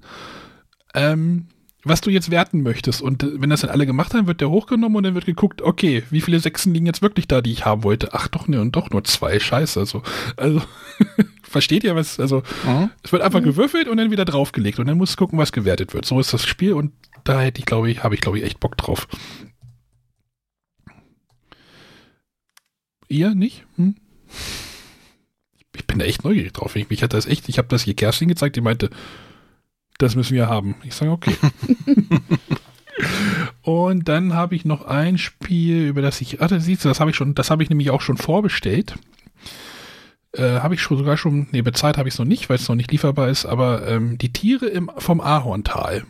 ähm, 0.93 1.47
was 1.89 2.01
du 2.01 2.09
jetzt 2.09 2.31
werten 2.31 2.61
möchtest. 2.63 3.01
Und 3.01 3.23
äh, 3.23 3.41
wenn 3.41 3.49
das 3.49 3.61
dann 3.61 3.69
alle 3.69 3.85
gemacht 3.85 4.13
haben, 4.13 4.27
wird 4.27 4.39
der 4.41 4.49
hochgenommen 4.49 4.95
und 4.95 5.03
dann 5.03 5.15
wird 5.15 5.25
geguckt, 5.25 5.61
okay, 5.61 6.03
wie 6.09 6.21
viele 6.21 6.39
Sechsen 6.39 6.73
liegen 6.73 6.85
jetzt 6.85 7.01
wirklich 7.01 7.27
da, 7.27 7.41
die 7.41 7.51
ich 7.51 7.65
haben 7.65 7.83
wollte? 7.83 8.13
Ach 8.13 8.27
doch, 8.29 8.47
ne, 8.47 8.61
und 8.61 8.75
doch 8.75 8.89
nur 8.91 9.03
zwei, 9.03 9.39
scheiße. 9.39 9.79
Also, 9.79 10.03
also 10.37 10.61
versteht 11.43 11.83
ihr 11.83 11.95
was? 11.95 12.19
Also, 12.19 12.43
Mhm. 12.65 12.89
es 13.03 13.11
wird 13.11 13.21
einfach 13.23 13.43
gewürfelt 13.43 13.87
und 13.89 13.97
dann 13.97 14.11
wieder 14.11 14.25
draufgelegt 14.25 14.79
und 14.79 14.87
dann 14.87 14.97
musst 14.97 15.13
du 15.13 15.17
gucken, 15.17 15.37
was 15.39 15.51
gewertet 15.51 15.93
wird. 15.93 16.05
So 16.05 16.19
ist 16.19 16.31
das 16.33 16.45
Spiel 16.45 16.73
und 16.73 16.93
da 17.25 17.41
hätte 17.41 17.59
ich, 17.59 17.65
glaube 17.65 17.91
ich, 17.91 18.03
habe 18.03 18.15
ich, 18.15 18.21
glaube 18.21 18.37
ich, 18.37 18.45
echt 18.45 18.59
Bock 18.59 18.77
drauf. 18.77 19.07
Ihr 23.07 23.33
nicht? 23.35 23.65
Hm? 23.75 23.95
Ich 25.75 25.87
bin 25.87 25.99
da 25.99 26.05
echt 26.05 26.23
neugierig 26.23 26.53
drauf. 26.53 26.75
Ich, 26.75 26.89
mich 26.89 27.01
hat 27.03 27.13
das 27.13 27.25
echt, 27.25 27.49
ich 27.49 27.57
habe 27.57 27.67
das 27.69 27.83
hier 27.83 27.95
Kerstin 27.95 28.27
gezeigt, 28.27 28.55
die 28.55 28.61
meinte, 28.61 28.89
das 29.99 30.15
müssen 30.15 30.33
wir 30.33 30.49
haben. 30.49 30.75
Ich 30.83 30.95
sage, 30.95 31.11
okay. 31.11 31.35
Und 33.61 34.09
dann 34.09 34.33
habe 34.33 34.55
ich 34.55 34.65
noch 34.65 34.85
ein 34.85 35.17
Spiel, 35.17 35.87
über 35.87 36.01
das 36.01 36.19
ich, 36.21 36.41
ach, 36.41 36.47
das 36.47 36.65
siehst 36.65 36.83
du, 36.83 36.89
das 36.89 36.99
habe 36.99 37.11
ich 37.11 37.15
schon, 37.15 37.35
das 37.35 37.51
habe 37.51 37.61
ich 37.61 37.69
nämlich 37.69 37.91
auch 37.91 38.01
schon 38.01 38.17
vorbestellt. 38.17 38.95
Äh, 40.31 40.59
habe 40.59 40.75
ich 40.75 40.81
schon 40.81 40.97
sogar 40.97 41.17
schon, 41.17 41.47
nee, 41.51 41.61
bezahlt 41.61 41.97
habe 41.97 42.07
ich 42.07 42.15
es 42.15 42.19
noch 42.19 42.25
nicht, 42.25 42.49
weil 42.49 42.55
es 42.55 42.67
noch 42.67 42.75
nicht 42.75 42.91
lieferbar 42.91 43.29
ist, 43.29 43.45
aber 43.45 43.87
ähm, 43.87 44.17
die 44.17 44.31
Tiere 44.31 44.67
im, 44.67 44.89
vom 44.97 45.21
Ahorntal. 45.21 46.03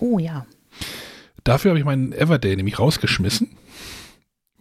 Oh 0.00 0.18
ja. 0.18 0.46
Dafür 1.44 1.70
habe 1.70 1.78
ich 1.78 1.84
meinen 1.84 2.12
Everdale 2.12 2.56
nämlich 2.56 2.78
rausgeschmissen. 2.78 3.50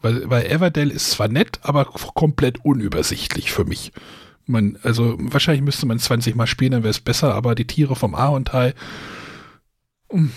Weil, 0.01 0.29
weil 0.29 0.45
Everdale 0.45 0.93
ist 0.93 1.11
zwar 1.11 1.27
nett, 1.27 1.59
aber 1.63 1.85
komplett 1.85 2.63
unübersichtlich 2.63 3.51
für 3.51 3.65
mich. 3.65 3.91
Man, 4.47 4.77
also 4.83 5.15
wahrscheinlich 5.19 5.63
müsste 5.63 5.85
man 5.85 5.99
20 5.99 6.35
Mal 6.35 6.47
spielen, 6.47 6.71
dann 6.71 6.83
wäre 6.83 6.91
es 6.91 6.99
besser, 7.01 7.33
aber 7.35 7.53
die 7.55 7.67
Tiere 7.67 7.95
vom 7.95 8.15
Ahorntal. 8.15 8.73
hm, 10.11 10.31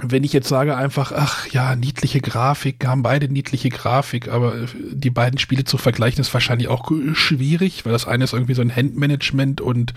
Wenn 0.00 0.24
ich 0.24 0.32
jetzt 0.32 0.48
sage 0.48 0.76
einfach, 0.76 1.12
ach 1.12 1.46
ja, 1.48 1.76
niedliche 1.76 2.20
Grafik, 2.20 2.84
haben 2.84 3.02
beide 3.04 3.28
niedliche 3.28 3.68
Grafik, 3.68 4.28
aber 4.28 4.66
die 4.92 5.10
beiden 5.10 5.38
Spiele 5.38 5.64
zu 5.64 5.78
vergleichen 5.78 6.20
ist 6.20 6.34
wahrscheinlich 6.34 6.66
auch 6.68 6.90
schwierig, 7.12 7.84
weil 7.84 7.92
das 7.92 8.06
eine 8.06 8.24
ist 8.24 8.32
irgendwie 8.32 8.54
so 8.54 8.62
ein 8.62 8.74
Handmanagement 8.74 9.60
und 9.60 9.94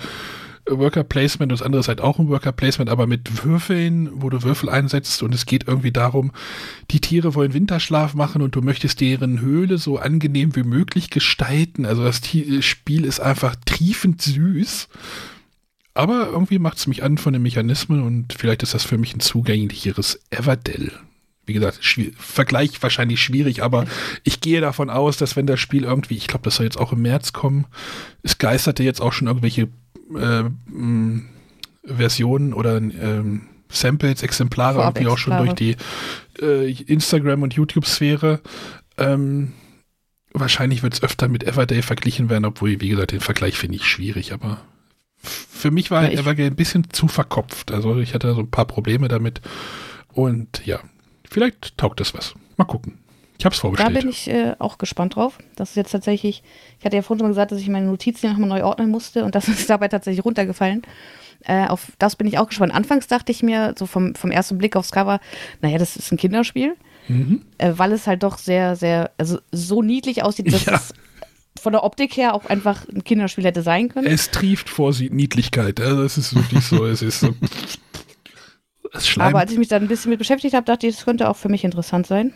Worker 0.70 1.04
Placement 1.04 1.52
und 1.52 1.60
das 1.60 1.66
andere 1.66 1.80
ist 1.80 1.88
halt 1.88 2.02
auch 2.02 2.20
ein 2.20 2.28
Worker 2.30 2.52
Placement, 2.52 2.90
aber 2.90 3.08
mit 3.08 3.44
Würfeln, 3.44 4.10
wo 4.14 4.30
du 4.30 4.44
Würfel 4.44 4.70
einsetzt 4.70 5.24
und 5.24 5.34
es 5.34 5.46
geht 5.46 5.68
irgendwie 5.68 5.92
darum, 5.92 6.32
die 6.92 7.02
Tiere 7.02 7.36
wollen 7.36 7.54
Winterschlaf 7.54 8.14
machen 8.14 8.42
und 8.42 8.56
du 8.56 8.62
möchtest 8.62 9.02
deren 9.02 9.40
Höhle 9.40 9.78
so 9.78 9.98
angenehm 9.98 10.56
wie 10.56 10.64
möglich 10.64 11.10
gestalten. 11.10 11.86
Also 11.86 12.04
das 12.04 12.22
Ti- 12.22 12.62
Spiel 12.62 13.06
ist 13.06 13.20
einfach 13.20 13.56
triefend 13.66 14.22
süß. 14.22 14.90
Aber 15.94 16.28
irgendwie 16.28 16.60
macht 16.60 16.78
es 16.78 16.86
mich 16.86 17.02
an 17.02 17.18
von 17.18 17.34
den 17.34 17.42
Mechanismen 17.42 18.04
und 18.04 18.34
vielleicht 18.34 18.62
ist 18.62 18.76
das 18.76 18.84
für 18.84 19.00
mich 19.00 19.16
ein 19.16 19.20
zugänglicheres 19.20 20.20
Everdell. 20.30 20.92
Wie 21.48 21.54
gesagt, 21.54 21.80
Vergleich 22.18 22.84
wahrscheinlich 22.84 23.22
schwierig, 23.22 23.64
aber 23.64 23.86
ich 24.24 24.42
gehe 24.42 24.62
davon 24.62 24.90
aus, 24.90 25.18
dass 25.18 25.36
wenn 25.36 25.48
das 25.48 25.60
Spiel 25.60 25.86
irgendwie, 25.86 26.18
ich 26.18 26.28
glaube, 26.28 26.44
das 26.44 26.58
soll 26.58 26.66
jetzt 26.66 26.78
auch 26.78 26.92
im 26.92 27.02
März 27.02 27.34
kommen, 27.34 27.66
es 28.22 28.38
geisterte 28.38 28.84
jetzt 28.84 29.02
auch 29.02 29.14
schon 29.14 29.28
irgendwelche 29.28 29.70
äh, 30.16 30.44
Versionen 31.84 32.54
oder 32.54 32.78
ähm, 32.78 33.44
Samples, 33.70 34.24
Exemplare 34.24 34.76
Vorab 34.76 34.96
irgendwie 34.98 35.12
auch 35.12 35.18
schon 35.18 35.38
durch 35.38 35.54
die 35.54 35.76
äh, 36.42 36.72
Instagram- 36.72 37.44
und 37.44 37.54
YouTube-Sphäre. 37.54 38.42
Ähm, 38.98 39.54
wahrscheinlich 40.34 40.84
wird 40.84 40.94
es 40.94 41.04
öfter 41.04 41.28
mit 41.28 41.44
Everday 41.44 41.82
verglichen 41.82 42.30
werden, 42.30 42.46
obwohl, 42.46 42.80
wie 42.82 42.90
gesagt, 42.90 43.12
den 43.12 43.20
Vergleich 43.20 43.58
finde 43.58 43.76
ich 43.78 43.86
schwierig, 43.86 44.34
aber 44.34 44.62
für 45.18 45.72
mich 45.72 45.92
war 45.92 46.04
Ja, 46.04 46.10
ich- 46.10 46.20
Everday 46.20 46.46
ein 46.48 46.56
bisschen 46.56 46.90
zu 46.92 47.08
verkopft. 47.08 47.72
Also 47.72 47.98
ich 48.00 48.14
hatte 48.14 48.34
so 48.34 48.42
ein 48.42 48.52
paar 48.52 48.66
Probleme 48.66 49.08
damit. 49.08 49.42
Und 50.14 50.66
ja, 50.66 50.80
vielleicht 51.30 51.78
taugt 51.78 52.00
das 52.00 52.14
was. 52.14 52.36
Mal 52.56 52.66
gucken. 52.66 53.00
Ich 53.40 53.46
habe 53.46 53.54
es 53.54 53.58
Da 53.60 53.62
vorbestellt. 53.62 54.00
bin 54.00 54.10
ich 54.10 54.30
äh, 54.30 54.56
auch 54.60 54.78
gespannt 54.78 55.16
drauf. 55.16 55.38
Das 55.56 55.70
ist 55.72 55.76
jetzt 55.76 55.92
tatsächlich, 55.92 56.44
ich 56.80 56.86
hatte 56.86 56.96
ja 56.96 57.02
vorhin 57.02 57.20
schon 57.20 57.28
mal 57.28 57.32
gesagt, 57.32 57.52
dass 57.52 57.60
ich 57.60 57.68
meine 57.70 57.86
Notizen 57.86 58.32
nochmal 58.32 58.50
neu 58.50 58.64
ordnen 58.64 58.90
musste 58.90 59.24
und 59.26 59.36
das 59.36 59.48
ist 59.48 59.70
dabei 59.70 59.88
tatsächlich 59.88 60.26
runtergefallen. 60.26 60.82
Äh, 61.46 61.68
auf 61.68 61.92
das 62.00 62.16
bin 62.16 62.26
ich 62.28 62.40
auch 62.40 62.48
gespannt. 62.48 62.74
Anfangs 62.74 63.06
dachte 63.08 63.32
ich 63.32 63.44
mir, 63.44 63.76
so 63.78 63.86
vom, 63.86 64.16
vom 64.16 64.32
ersten 64.32 64.58
Blick 64.58 64.76
aufs 64.76 64.92
Cover, 64.92 65.20
naja, 65.62 65.78
das 65.78 65.96
ist 65.96 66.12
ein 66.12 66.18
Kinderspiel, 66.18 66.76
Mhm. 67.10 67.44
äh, 67.58 67.72
weil 67.78 67.94
es 67.94 68.06
halt 68.06 68.24
doch 68.24 68.38
sehr, 68.38 68.76
sehr, 68.76 69.12
also 69.18 69.40
so 69.52 69.82
niedlich 69.82 70.24
aussieht, 70.24 70.52
dass 70.52 70.66
Ja. 70.66 70.74
es 70.74 70.94
von 71.62 71.72
der 71.72 71.84
Optik 71.86 72.18
her 72.18 72.34
auch 72.34 72.46
einfach 72.48 72.86
ein 72.90 73.04
Kinderspiel 73.04 73.46
hätte 73.46 73.62
sein 73.62 73.88
können. 73.90 74.08
Es 74.08 74.30
trieft 74.30 74.68
vor 74.70 74.92
Niedlichkeit. 74.94 75.80
Also 75.80 76.04
es 76.04 76.18
ist 76.18 76.36
wirklich 76.36 76.66
so, 76.66 76.86
es 76.86 77.02
ist 77.02 77.20
so. 77.22 77.34
Es. 78.94 79.18
Aber 79.18 79.40
als 79.40 79.52
ich 79.52 79.58
mich 79.58 79.68
dann 79.68 79.82
ein 79.84 79.88
bisschen 79.88 80.10
mit 80.10 80.20
beschäftigt 80.20 80.54
habe, 80.56 80.66
dachte 80.66 80.88
ich, 80.88 80.96
das 80.96 81.06
könnte 81.06 81.30
auch 81.30 81.36
für 81.36 81.50
mich 81.50 81.64
interessant 81.64 82.08
sein. 82.08 82.34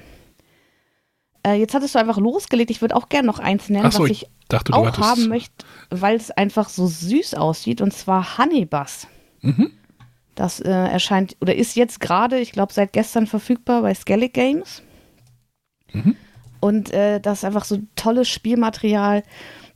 Äh, 1.44 1.54
jetzt 1.56 1.74
hattest 1.74 1.96
du 1.96 2.00
einfach 2.00 2.18
losgelegt. 2.18 2.72
Ich 2.72 2.82
würde 2.82 2.96
auch 2.96 3.10
gerne 3.10 3.26
noch 3.28 3.40
eins 3.40 3.70
nennen, 3.70 3.92
so, 3.92 4.04
was 4.04 4.10
ich 4.10 4.24
ich 4.24 4.30
dachte, 4.48 4.74
auch 4.74 4.86
hattest- 4.86 5.04
haben 5.04 5.28
möchte, 5.28 5.66
weil 5.90 6.16
es 6.16 6.32
einfach 6.32 6.70
so 6.70 6.88
süß 6.88 7.34
aussieht, 7.36 7.82
und 7.82 7.94
zwar 7.94 8.38
Honeybus. 8.38 9.08
Mhm. 9.42 9.72
Das 10.36 10.60
äh, 10.60 10.70
erscheint 10.70 11.36
oder 11.42 11.56
ist 11.56 11.76
jetzt 11.76 12.00
gerade, 12.00 12.40
ich 12.40 12.52
glaube, 12.52 12.74
seit 12.74 12.94
gestern 12.94 13.28
verfügbar 13.28 13.82
bei 13.82 13.94
Skellig 13.94 14.34
Games. 14.34 14.82
Mhm. 15.94 16.16
Und 16.60 16.94
äh, 16.94 17.20
das 17.20 17.40
ist 17.40 17.46
einfach 17.46 17.66
so 17.66 17.80
tolles 17.96 18.30
Spielmaterial. 18.30 19.24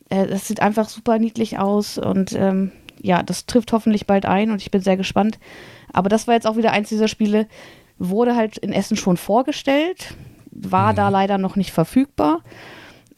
Äh, 0.10 0.28
das 0.28 0.48
sieht 0.48 0.62
einfach 0.62 0.88
super 0.88 1.20
niedlich 1.20 1.58
aus 1.58 1.98
und 1.98 2.34
ähm, 2.34 2.72
ja, 3.02 3.22
das 3.24 3.48
trifft 3.48 3.74
hoffentlich 3.74 4.06
bald 4.08 4.26
ein 4.26 4.52
und 4.52 4.62
ich 4.62 4.72
bin 4.72 4.82
sehr 4.82 4.98
gespannt. 4.98 5.40
Aber 5.94 6.10
das 6.10 6.28
war 6.28 6.36
jetzt 6.36 6.48
auch 6.48 6.58
wieder 6.58 6.72
eins 6.72 6.90
dieser 6.90 7.08
Spiele, 7.08 7.48
wurde 7.98 8.36
halt 8.36 8.58
in 8.58 8.72
Essen 8.72 8.98
schon 8.98 9.18
vorgestellt, 9.18 10.16
war 10.56 10.94
da 10.94 11.10
leider 11.10 11.38
noch 11.38 11.56
nicht 11.56 11.72
verfügbar, 11.72 12.42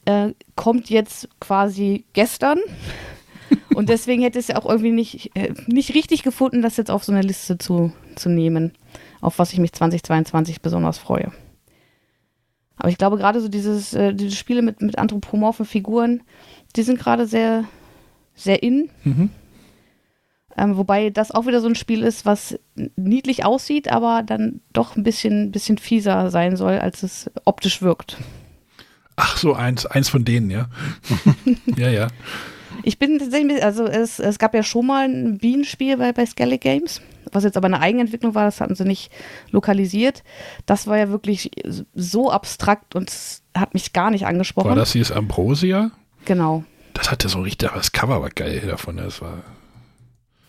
äh, 0.06 0.34
kommt 0.56 0.90
jetzt 0.90 1.30
quasi 1.40 2.06
gestern. 2.14 2.60
Und 3.76 3.90
deswegen 3.90 4.24
hätte 4.24 4.40
es 4.40 4.48
ja 4.48 4.58
auch 4.58 4.66
irgendwie 4.66 4.92
nicht, 4.92 5.36
äh, 5.36 5.54
nicht 5.68 5.94
richtig 5.94 6.24
gefunden, 6.24 6.62
das 6.62 6.78
jetzt 6.78 6.92
auf 6.92 7.04
so 7.04 7.12
eine 7.12 7.22
Liste 7.22 7.58
zu, 7.58 7.94
zu 8.16 8.30
nehmen, 8.30 8.74
auf 9.22 9.40
was 9.40 9.54
ich 9.54 9.60
mich 9.60 9.72
2022 9.72 10.62
besonders 10.62 10.98
freue. 10.98 11.32
Aber 12.78 12.90
ich 12.90 12.98
glaube, 12.98 13.18
gerade 13.18 13.42
so 13.42 13.48
dieses, 13.48 13.94
äh, 13.94 14.14
diese 14.14 14.36
Spiele 14.36 14.62
mit, 14.62 14.82
mit 14.82 14.98
anthropomorphen 14.98 15.66
Figuren, 15.66 16.22
die 16.76 16.84
sind 16.84 17.00
gerade 17.00 17.26
sehr, 17.26 17.66
sehr 18.36 18.62
in. 18.62 18.90
Mhm. 19.04 19.30
Ähm, 20.58 20.78
wobei 20.78 21.10
das 21.10 21.32
auch 21.32 21.46
wieder 21.46 21.62
so 21.62 21.68
ein 21.68 21.76
Spiel 21.76 22.04
ist, 22.04 22.26
was 22.26 22.58
niedlich 22.96 23.46
aussieht, 23.46 23.92
aber 23.92 24.24
dann 24.26 24.62
doch 24.74 24.96
ein 24.96 25.04
bisschen, 25.04 25.52
bisschen 25.52 25.78
fieser 25.78 26.32
sein 26.32 26.56
soll, 26.56 26.80
als 26.80 27.04
es 27.04 27.30
optisch 27.46 27.82
wirkt. 27.82 28.18
Ach 29.16 29.38
so, 29.38 29.54
eins, 29.54 29.86
eins 29.86 30.10
von 30.10 30.26
denen, 30.26 30.50
ja. 30.50 30.68
ja, 31.78 31.90
ja. 31.90 32.08
Ich 32.84 33.00
bin 33.00 33.20
tatsächlich, 33.20 33.64
also 33.64 33.86
es, 33.86 34.20
es 34.20 34.40
gab 34.40 34.54
ja 34.54 34.64
schon 34.64 34.86
mal 34.86 35.08
ein 35.08 35.38
Bienenspiel 35.38 35.98
bei, 35.98 36.12
bei 36.12 36.26
Skellig 36.26 36.62
Games, 36.62 37.02
was 37.32 37.44
jetzt 37.44 37.58
aber 37.58 37.66
eine 37.66 37.80
Eigenentwicklung 37.80 38.36
war, 38.36 38.46
das 38.46 38.62
hatten 38.62 38.76
sie 38.76 38.86
nicht 38.86 39.12
lokalisiert. 39.52 40.24
Das 40.66 40.88
war 40.88 40.98
ja 40.98 41.10
wirklich 41.10 41.52
so 41.94 42.32
abstrakt 42.32 42.96
und 42.96 43.12
hat 43.56 43.74
mich 43.74 43.94
gar 43.94 44.12
nicht 44.12 44.26
angesprochen. 44.26 44.70
War 44.70 44.76
das 44.76 44.94
hier 44.94 45.02
das 45.02 45.12
Ambrosia? 45.12 45.92
Genau. 46.26 46.64
Das 46.94 47.12
hatte 47.12 47.30
so 47.30 47.42
richtig, 47.42 47.70
das 47.74 47.92
Cover 47.92 48.22
war 48.22 48.30
geil 48.30 48.64
davon. 48.68 48.98
Das 48.98 49.22
war. 49.22 49.44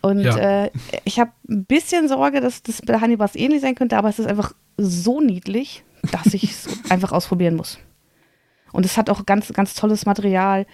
Und 0.01 0.21
Ja. 0.21 0.65
äh, 0.65 0.71
ich 1.05 1.19
habe 1.19 1.33
ein 1.49 1.65
bisschen 1.65 2.09
Sorge, 2.09 2.41
dass 2.41 2.63
das 2.63 2.83
bei 2.83 3.01
Hannibals 3.01 3.35
ähnlich 3.37 3.61
sein 3.61 3.75
könnte, 3.75 3.97
aber 3.97 4.09
es 4.09 4.19
ist 4.19 4.27
einfach 4.27 4.53
so 4.77 5.21
niedlich, 5.21 5.83
dass 6.13 6.33
ich 6.35 6.45
es 6.45 6.69
einfach 6.91 7.13
ausprobieren 7.13 7.57
muss. 7.57 7.79
Und 8.73 8.85
es 8.85 8.97
hat 8.97 9.11
auch 9.11 9.27
ganz, 9.27 9.53
ganz 9.53 9.75
tolles 9.75 10.07
Material. 10.07 10.67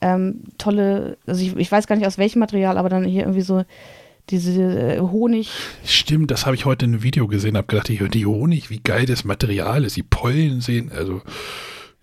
Ähm, 0.00 0.42
tolle, 0.58 1.16
also 1.26 1.42
ich, 1.42 1.56
ich 1.56 1.70
weiß 1.72 1.86
gar 1.86 1.96
nicht 1.96 2.06
aus 2.06 2.18
welchem 2.18 2.40
Material, 2.40 2.76
aber 2.76 2.88
dann 2.88 3.04
hier 3.04 3.22
irgendwie 3.22 3.40
so 3.42 3.64
diese 4.30 4.62
äh, 4.96 5.00
Honig. 5.00 5.50
Stimmt, 5.84 6.30
das 6.30 6.44
habe 6.44 6.56
ich 6.56 6.64
heute 6.64 6.84
in 6.86 6.92
einem 6.94 7.02
Video 7.02 7.26
gesehen, 7.28 7.56
habe 7.56 7.66
gedacht, 7.68 7.88
die, 7.88 8.08
die 8.10 8.26
Honig, 8.26 8.68
wie 8.70 8.80
geil 8.80 9.06
das 9.06 9.24
Material 9.24 9.84
ist, 9.84 9.96
die 9.96 10.02
Pollen 10.02 10.60
sehen, 10.60 10.90
also 10.92 11.22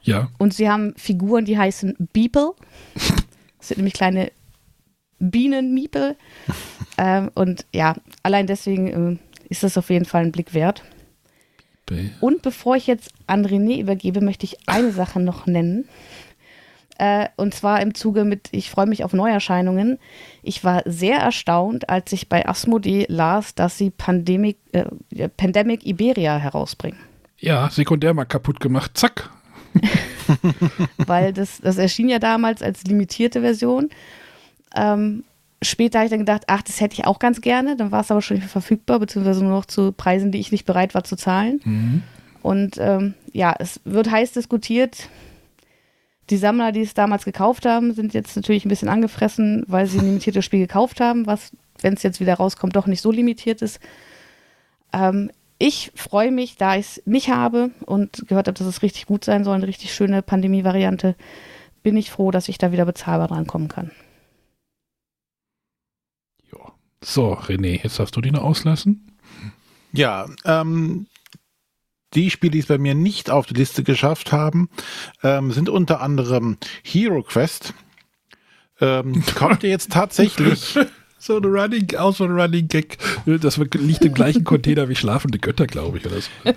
ja. 0.02 0.30
Und 0.38 0.54
sie 0.54 0.70
haben 0.70 0.94
Figuren, 0.98 1.46
die 1.46 1.58
heißen 1.58 1.96
Beeple. 2.14 2.54
Das 3.60 3.68
sind 3.68 3.78
nämlich 3.78 3.94
kleine 3.94 4.32
Bienenmiepel. 5.32 6.16
ähm, 6.98 7.32
und 7.34 7.66
ja, 7.74 7.96
allein 8.24 8.48
deswegen 8.48 8.88
ähm, 8.88 9.20
ist 9.50 9.64
das 9.64 9.78
auf 9.78 9.90
jeden 9.90 10.06
Fall 10.06 10.24
ein 10.24 10.32
Blick 10.32 10.54
wert. 10.54 10.84
Und 12.22 12.42
bevor 12.42 12.76
ich 12.76 12.88
jetzt 12.88 13.12
an 13.28 13.46
René 13.46 13.80
übergebe, 13.80 14.22
möchte 14.22 14.46
ich 14.46 14.58
eine 14.68 14.92
Sache 14.94 15.20
noch 15.20 15.46
nennen. 15.46 15.88
Äh, 16.98 17.30
und 17.38 17.54
zwar 17.54 17.82
im 17.82 17.96
Zuge 17.96 18.24
mit, 18.24 18.50
ich 18.52 18.70
freue 18.70 18.86
mich 18.86 19.04
auf 19.04 19.14
Neuerscheinungen. 19.14 19.98
Ich 20.44 20.64
war 20.64 20.84
sehr 20.86 21.18
erstaunt, 21.18 21.90
als 21.90 22.12
ich 22.14 22.30
bei 22.30 22.48
Asmodee 22.48 23.06
las, 23.10 23.56
dass 23.56 23.78
sie 23.78 23.90
Pandemic, 23.90 24.58
äh, 24.72 25.30
Pandemic 25.30 25.86
Iberia 25.86 26.38
herausbringen. 26.38 27.00
Ja, 27.40 27.70
sekundär 27.70 28.14
mal 28.14 28.26
kaputt 28.26 28.60
gemacht, 28.60 28.92
zack. 28.94 29.30
weil 30.98 31.34
das, 31.34 31.60
das 31.62 31.78
erschien 31.78 32.10
ja 32.10 32.20
damals 32.20 32.62
als 32.62 32.84
limitierte 32.84 33.42
Version. 33.42 33.90
Ähm, 34.76 35.24
später 35.62 36.00
habe 36.00 36.06
ich 36.06 36.12
dann 36.12 36.20
gedacht, 36.20 36.44
ach, 36.48 36.62
das 36.62 36.82
hätte 36.82 36.94
ich 36.94 37.06
auch 37.06 37.20
ganz 37.20 37.42
gerne. 37.42 37.76
Dann 37.76 37.92
war 37.92 38.02
es 38.02 38.12
aber 38.12 38.22
schon 38.22 38.36
nicht 38.36 38.44
mehr 38.44 38.50
verfügbar, 38.50 39.00
beziehungsweise 39.00 39.44
nur 39.44 39.54
noch 39.54 39.66
zu 39.66 39.92
Preisen, 39.92 40.32
die 40.32 40.40
ich 40.40 40.52
nicht 40.52 40.66
bereit 40.66 40.94
war 40.94 41.04
zu 41.04 41.16
zahlen. 41.16 41.62
Mhm. 41.64 42.04
Und 42.42 42.78
ähm, 42.78 43.14
ja, 43.32 43.56
es 43.58 43.80
wird 43.86 44.12
heiß 44.12 44.34
diskutiert. 44.34 45.10
Die 46.30 46.38
Sammler, 46.38 46.72
die 46.72 46.82
es 46.82 46.94
damals 46.94 47.26
gekauft 47.26 47.66
haben, 47.66 47.94
sind 47.94 48.14
jetzt 48.14 48.36
natürlich 48.36 48.66
ein 48.66 48.70
bisschen 48.70 48.90
angefressen, 48.90 49.64
weil 49.68 49.88
sie 49.88 50.00
ein 50.00 50.06
limitiertes 50.06 50.46
Spiel 50.46 50.60
gekauft 50.60 51.00
haben, 51.00 51.26
was, 51.26 51.52
wenn 51.82 51.94
es 51.94 52.04
jetzt 52.04 52.20
wieder 52.20 52.36
rauskommt, 52.36 52.76
doch 52.76 52.88
nicht 52.88 53.02
so 53.02 53.12
limitiert 53.12 53.62
ist. 53.62 53.80
Ähm, 54.94 55.32
ich 55.58 55.92
freue 55.96 56.32
mich, 56.32 56.58
da 56.58 56.76
ich 56.76 56.86
es 56.86 57.02
nicht 57.06 57.30
habe 57.30 57.72
und 57.86 58.28
gehört 58.28 58.48
habe, 58.48 58.58
dass 58.58 58.68
es 58.68 58.82
richtig 58.82 59.06
gut 59.06 59.24
sein 59.24 59.44
soll, 59.44 59.56
eine 59.56 59.68
richtig 59.68 59.94
schöne 59.94 60.22
Pandemie-Variante, 60.22 61.16
bin 61.84 61.98
ich 61.98 62.12
froh, 62.12 62.32
dass 62.32 62.50
ich 62.50 62.58
da 62.58 62.72
wieder 62.72 62.86
bezahlbar 62.86 63.28
drankommen 63.28 63.68
kann. 63.68 63.92
So, 67.04 67.34
René, 67.34 67.82
jetzt 67.84 68.00
darfst 68.00 68.16
du 68.16 68.22
die 68.22 68.32
noch 68.32 68.44
auslassen. 68.44 69.12
Ja, 69.92 70.28
ähm, 70.46 71.08
die 72.14 72.30
Spiele, 72.30 72.52
die 72.52 72.60
es 72.60 72.68
bei 72.68 72.78
mir 72.78 72.96
nicht 72.96 73.30
auf 73.30 73.46
die 73.46 73.54
Liste 73.56 73.84
geschafft 73.84 74.32
haben, 74.32 74.70
ähm, 75.22 75.52
sind 75.52 75.70
unter 75.70 76.02
anderem 76.02 76.58
Hero 76.84 77.24
Quest. 77.24 77.74
Ähm, 78.80 79.24
kommt 79.36 79.64
ihr 79.64 79.70
jetzt 79.70 79.92
tatsächlich 79.92 80.78
So 81.24 81.38
ein 81.38 81.46
Running, 81.46 81.96
auch 81.96 82.14
so 82.14 82.26
ein 82.26 82.32
Running 82.32 82.68
Gag. 82.68 82.98
Das 83.26 83.56
liegt 83.56 84.04
im 84.04 84.14
gleichen 84.14 84.44
Container 84.44 84.90
wie 84.90 84.96
schlafende 84.98 85.40
Götter, 85.40 85.68
glaube 85.68 85.98
ich, 85.98 86.06
oder 86.06 86.20
so. 86.20 86.30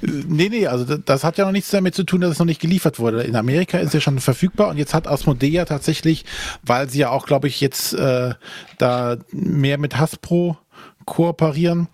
Nee, 0.00 0.48
nee, 0.48 0.66
also 0.66 0.96
das, 0.96 1.24
hat 1.24 1.38
ja 1.38 1.44
noch 1.44 1.52
nichts 1.52 1.70
damit 1.70 1.94
zu 1.94 2.04
tun, 2.04 2.20
dass 2.20 2.32
es 2.32 2.38
noch 2.38 2.46
nicht 2.46 2.60
geliefert 2.60 2.98
wurde. 2.98 3.22
In 3.22 3.36
Amerika 3.36 3.78
ist 3.78 3.94
ja 3.94 4.00
schon 4.00 4.18
verfügbar 4.20 4.68
und 4.68 4.78
jetzt 4.78 4.94
hat 4.94 5.08
Asmodea 5.08 5.64
tatsächlich, 5.64 6.24
weil 6.62 6.88
sie 6.88 7.00
ja 7.00 7.10
auch, 7.10 7.26
glaube 7.26 7.48
ich, 7.48 7.60
jetzt 7.60 7.92
äh, 7.94 8.34
da 8.78 9.16
mehr 9.32 9.78
mit 9.78 9.98
Hasbro 9.98 10.56
kooperieren, 11.04 11.88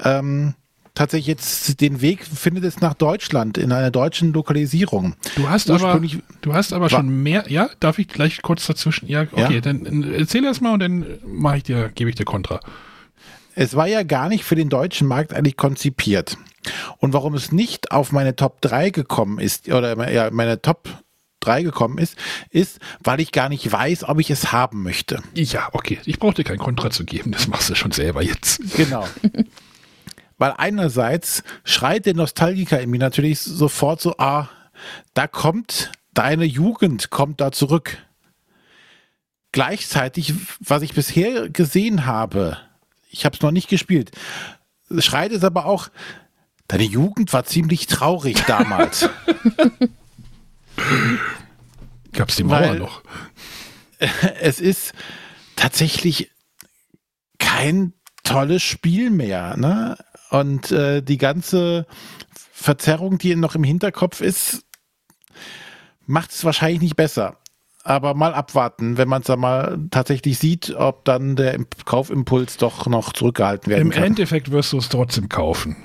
ähm, 0.00 0.54
tatsächlich 0.94 1.26
jetzt 1.26 1.80
den 1.80 2.00
Weg 2.02 2.24
findet 2.26 2.64
es 2.64 2.80
nach 2.80 2.94
Deutschland 2.94 3.56
in 3.56 3.72
einer 3.72 3.90
deutschen 3.90 4.32
Lokalisierung. 4.32 5.14
Du 5.36 5.48
hast 5.48 5.70
aber, 5.70 6.00
du 6.42 6.54
hast 6.54 6.72
aber 6.72 6.90
schon 6.90 7.22
mehr. 7.22 7.44
Ja, 7.48 7.70
darf 7.80 7.98
ich 7.98 8.08
gleich 8.08 8.42
kurz 8.42 8.66
dazwischen? 8.66 9.08
Ja, 9.08 9.22
okay, 9.22 9.54
Ja. 9.54 9.60
dann 9.60 10.04
äh, 10.04 10.18
erzähl 10.18 10.44
erst 10.44 10.60
mal 10.60 10.74
und 10.74 10.80
dann 10.80 11.06
mache 11.24 11.58
ich 11.58 11.62
dir, 11.62 11.90
gebe 11.94 12.10
ich 12.10 12.16
dir 12.16 12.24
Kontra. 12.24 12.60
Es 13.54 13.74
war 13.76 13.86
ja 13.86 14.02
gar 14.02 14.28
nicht 14.28 14.44
für 14.44 14.54
den 14.54 14.68
deutschen 14.68 15.06
Markt 15.06 15.34
eigentlich 15.34 15.56
konzipiert. 15.56 16.36
Und 16.98 17.12
warum 17.12 17.34
es 17.34 17.52
nicht 17.52 17.92
auf 17.92 18.12
meine 18.12 18.36
Top 18.36 18.60
3 18.60 18.90
gekommen 18.90 19.38
ist, 19.38 19.68
oder 19.68 20.10
ja, 20.10 20.30
meine 20.30 20.62
Top 20.62 20.88
3 21.40 21.62
gekommen 21.62 21.98
ist, 21.98 22.16
ist, 22.50 22.78
weil 23.02 23.20
ich 23.20 23.32
gar 23.32 23.48
nicht 23.48 23.70
weiß, 23.70 24.04
ob 24.04 24.20
ich 24.20 24.30
es 24.30 24.52
haben 24.52 24.82
möchte. 24.82 25.22
Ja, 25.34 25.68
okay. 25.72 25.98
Ich 26.04 26.18
brauche 26.18 26.34
dir 26.34 26.44
kein 26.44 26.58
Kontra 26.58 26.90
zu 26.90 27.04
geben. 27.04 27.32
Das 27.32 27.48
machst 27.48 27.68
du 27.68 27.74
schon 27.74 27.92
selber 27.92 28.22
jetzt. 28.22 28.60
Genau. 28.76 29.06
Weil 30.38 30.54
einerseits 30.56 31.44
schreit 31.64 32.06
der 32.06 32.14
Nostalgiker 32.14 32.80
in 32.80 32.90
mir 32.90 32.98
natürlich 32.98 33.40
sofort 33.40 34.00
so, 34.00 34.16
ah, 34.18 34.48
da 35.14 35.26
kommt 35.26 35.92
deine 36.14 36.44
Jugend, 36.44 37.10
kommt 37.10 37.40
da 37.40 37.52
zurück. 37.52 37.98
Gleichzeitig, 39.52 40.34
was 40.60 40.82
ich 40.82 40.94
bisher 40.94 41.48
gesehen 41.48 42.06
habe, 42.06 42.56
ich 43.10 43.24
habe 43.24 43.36
es 43.36 43.42
noch 43.42 43.50
nicht 43.50 43.68
gespielt, 43.68 44.10
schreit 44.98 45.32
es 45.32 45.44
aber 45.44 45.66
auch, 45.66 45.90
deine 46.68 46.84
Jugend 46.84 47.32
war 47.32 47.44
ziemlich 47.44 47.86
traurig 47.86 48.42
damals. 48.46 49.08
Gab's 52.12 52.36
die 52.36 52.44
Mauer 52.44 52.60
Weil- 52.60 52.78
noch? 52.78 53.02
es 54.40 54.60
ist 54.60 54.92
tatsächlich 55.56 56.30
kein 57.38 57.92
tolles 58.24 58.62
Spiel 58.62 59.10
mehr. 59.10 59.56
Ne? 59.56 59.96
Und 60.30 60.70
äh, 60.72 61.02
die 61.02 61.18
ganze 61.18 61.86
Verzerrung, 62.52 63.18
die 63.18 63.34
noch 63.36 63.54
im 63.54 63.64
Hinterkopf 63.64 64.20
ist, 64.20 64.64
macht 66.06 66.30
es 66.32 66.44
wahrscheinlich 66.44 66.80
nicht 66.80 66.96
besser. 66.96 67.38
Aber 67.84 68.14
mal 68.14 68.32
abwarten, 68.34 68.96
wenn 68.96 69.08
man 69.08 69.22
es 69.22 69.26
dann 69.26 69.40
mal 69.40 69.78
tatsächlich 69.90 70.38
sieht, 70.38 70.70
ob 70.76 71.04
dann 71.04 71.34
der 71.34 71.54
Imp- 71.58 71.84
Kaufimpuls 71.84 72.56
doch 72.56 72.86
noch 72.86 73.12
zurückgehalten 73.12 73.70
werden 73.70 73.82
Im 73.82 73.90
kann. 73.90 74.04
Endeffekt 74.04 74.50
wirst 74.52 74.72
du 74.72 74.78
es 74.78 74.88
trotzdem 74.88 75.28
kaufen. 75.28 75.76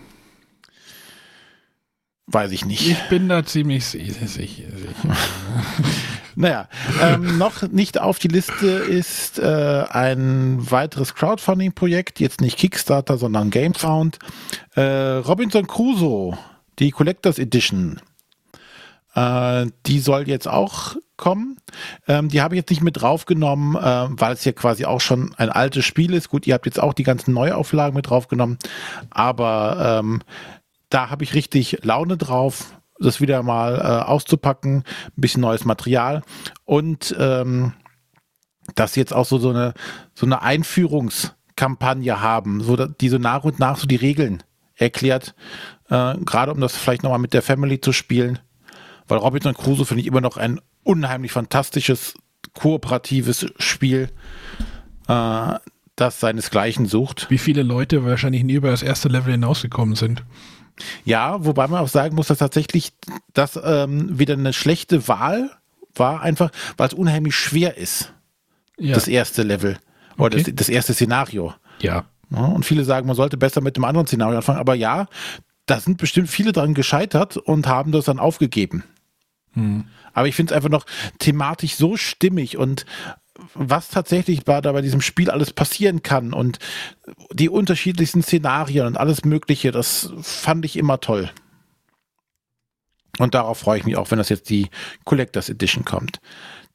Weiß 2.28 2.52
ich 2.52 2.66
nicht. 2.66 2.86
Ich 2.86 3.02
bin 3.10 3.30
da 3.30 3.46
ziemlich 3.46 3.86
sicher. 3.86 4.64
Naja, 6.40 6.68
ähm, 7.02 7.40
noch 7.40 7.64
nicht 7.64 8.00
auf 8.00 8.20
die 8.20 8.28
Liste 8.28 8.68
ist 8.68 9.40
äh, 9.40 9.86
ein 9.90 10.70
weiteres 10.70 11.16
Crowdfunding-Projekt, 11.16 12.20
jetzt 12.20 12.42
nicht 12.42 12.60
Kickstarter, 12.60 13.18
sondern 13.18 13.50
GameFound. 13.50 14.20
Äh, 14.76 14.82
Robinson 14.82 15.66
Crusoe, 15.66 16.38
die 16.78 16.92
Collectors 16.92 17.40
Edition. 17.40 18.00
Äh, 19.16 19.66
die 19.88 20.00
soll 20.00 20.28
jetzt 20.28 20.48
auch 20.48 20.96
kommen. 21.18 21.58
Ähm, 22.08 22.30
die 22.30 22.42
habe 22.42 22.54
ich 22.54 22.60
jetzt 22.60 22.70
nicht 22.70 22.84
mit 22.84 23.02
draufgenommen, 23.02 23.76
äh, 23.76 24.08
weil 24.12 24.34
es 24.34 24.46
ja 24.46 24.52
quasi 24.52 24.86
auch 24.86 25.02
schon 25.02 25.34
ein 25.38 25.50
altes 25.50 25.86
Spiel 25.86 26.14
ist. 26.14 26.30
Gut, 26.30 26.46
ihr 26.46 26.54
habt 26.54 26.68
jetzt 26.68 26.80
auch 26.80 26.94
die 26.94 27.04
ganzen 27.04 27.34
Neuauflagen 27.34 27.96
mit 27.96 28.12
draufgenommen, 28.12 28.60
aber 29.10 30.02
ähm, 30.04 30.22
da 30.90 31.10
habe 31.10 31.24
ich 31.24 31.34
richtig 31.34 31.80
Laune 31.84 32.18
drauf, 32.18 32.74
das 33.00 33.22
wieder 33.22 33.44
mal 33.44 33.76
äh, 33.76 34.10
auszupacken, 34.10 34.78
ein 34.78 35.22
bisschen 35.22 35.42
neues 35.42 35.66
Material 35.66 36.24
und 36.66 37.16
ähm, 37.20 37.74
dass 38.76 38.96
jetzt 38.96 39.14
auch 39.14 39.26
so, 39.26 39.38
so 39.38 39.50
eine 39.50 39.74
so 40.14 40.26
eine 40.26 40.42
Einführungskampagne 40.42 42.22
haben, 42.22 42.62
so 42.62 42.76
die 42.76 43.10
so 43.10 43.18
nach 43.18 43.44
und 43.44 43.60
nach 43.60 43.78
so 43.78 43.88
die 43.88 43.96
Regeln 43.96 44.44
erklärt, 44.76 45.36
äh, 45.90 46.16
gerade 46.18 46.52
um 46.52 46.60
das 46.60 46.76
vielleicht 46.76 47.04
nochmal 47.04 47.20
mit 47.20 47.34
der 47.34 47.42
Family 47.42 47.82
zu 47.82 47.94
spielen, 47.94 48.40
weil 49.08 49.20
Robinson 49.20 49.54
Crusoe 49.54 49.86
finde 49.86 50.02
ich 50.02 50.08
immer 50.08 50.22
noch 50.22 50.38
ein 50.38 50.60
unheimlich 50.84 51.32
fantastisches 51.32 52.16
kooperatives 52.54 53.48
Spiel, 53.58 54.10
äh, 55.08 55.54
das 55.96 56.20
seinesgleichen 56.20 56.86
sucht. 56.86 57.30
Wie 57.30 57.40
viele 57.40 57.64
Leute 57.64 58.06
wahrscheinlich 58.06 58.44
nie 58.44 58.54
über 58.54 58.70
das 58.70 58.84
erste 58.84 59.10
Level 59.10 59.32
hinausgekommen 59.32 59.96
sind. 59.96 60.24
Ja, 61.06 61.44
wobei 61.46 61.68
man 61.68 61.80
auch 61.82 61.88
sagen 61.88 62.16
muss, 62.16 62.28
dass 62.28 62.38
tatsächlich 62.40 62.94
das 63.34 63.60
ähm, 63.64 64.18
wieder 64.20 64.34
eine 64.36 64.54
schlechte 64.54 65.08
Wahl 65.08 65.50
war, 65.96 66.22
einfach 66.22 66.52
weil 66.78 66.88
es 66.88 66.94
unheimlich 66.94 67.36
schwer 67.36 67.78
ist, 67.78 68.14
Ja. 68.78 68.94
das 68.96 69.08
erste 69.08 69.44
Level 69.44 69.78
oder 70.18 70.36
Okay. 70.38 70.44
das, 70.44 70.56
das 70.56 70.70
erste 70.70 70.94
Szenario. 70.94 71.54
ja. 71.80 72.06
Ja, 72.30 72.40
und 72.42 72.66
viele 72.66 72.84
sagen, 72.84 73.08
man 73.08 73.16
sollte 73.16 73.38
besser 73.38 73.62
mit 73.62 73.78
dem 73.78 73.86
anderen 73.86 74.06
Szenario 74.06 74.36
anfangen. 74.36 74.60
Aber 74.60 74.76
ja, 74.76 75.08
da 75.66 75.80
sind 75.80 75.98
bestimmt 75.98 76.28
viele 76.30 76.52
dran 76.52 76.74
gescheitert 76.74 77.38
und 77.38 77.68
haben 77.68 77.94
das 77.94 78.04
dann 78.04 78.20
aufgegeben. 78.20 78.84
Aber 80.14 80.28
ich 80.28 80.36
finde 80.36 80.52
es 80.54 80.56
einfach 80.58 80.70
noch 80.70 80.86
thematisch 81.20 81.76
so 81.76 81.96
stimmig 81.96 82.58
und 82.58 82.86
was 83.54 83.90
tatsächlich 83.90 84.44
bei, 84.44 84.62
da 84.62 84.72
bei 84.72 84.82
diesem 84.82 85.02
Spiel 85.02 85.30
alles 85.30 85.54
passieren 85.54 86.04
kann 86.04 86.34
und 86.34 86.60
die 87.32 87.50
unterschiedlichsten 87.50 88.24
Szenarien 88.24 88.88
und 88.88 88.98
alles 88.98 89.26
Mögliche, 89.26 89.72
das 89.72 90.12
fand 90.22 90.66
ich 90.66 90.78
immer 90.78 91.00
toll. 91.00 91.30
Und 93.20 93.34
darauf 93.34 93.60
freue 93.60 93.80
ich 93.80 93.86
mich 93.86 93.98
auch, 93.98 94.12
wenn 94.12 94.18
das 94.20 94.30
jetzt 94.30 94.50
die 94.50 94.70
Collectors 95.06 95.50
Edition 95.50 95.86
kommt. 95.86 96.20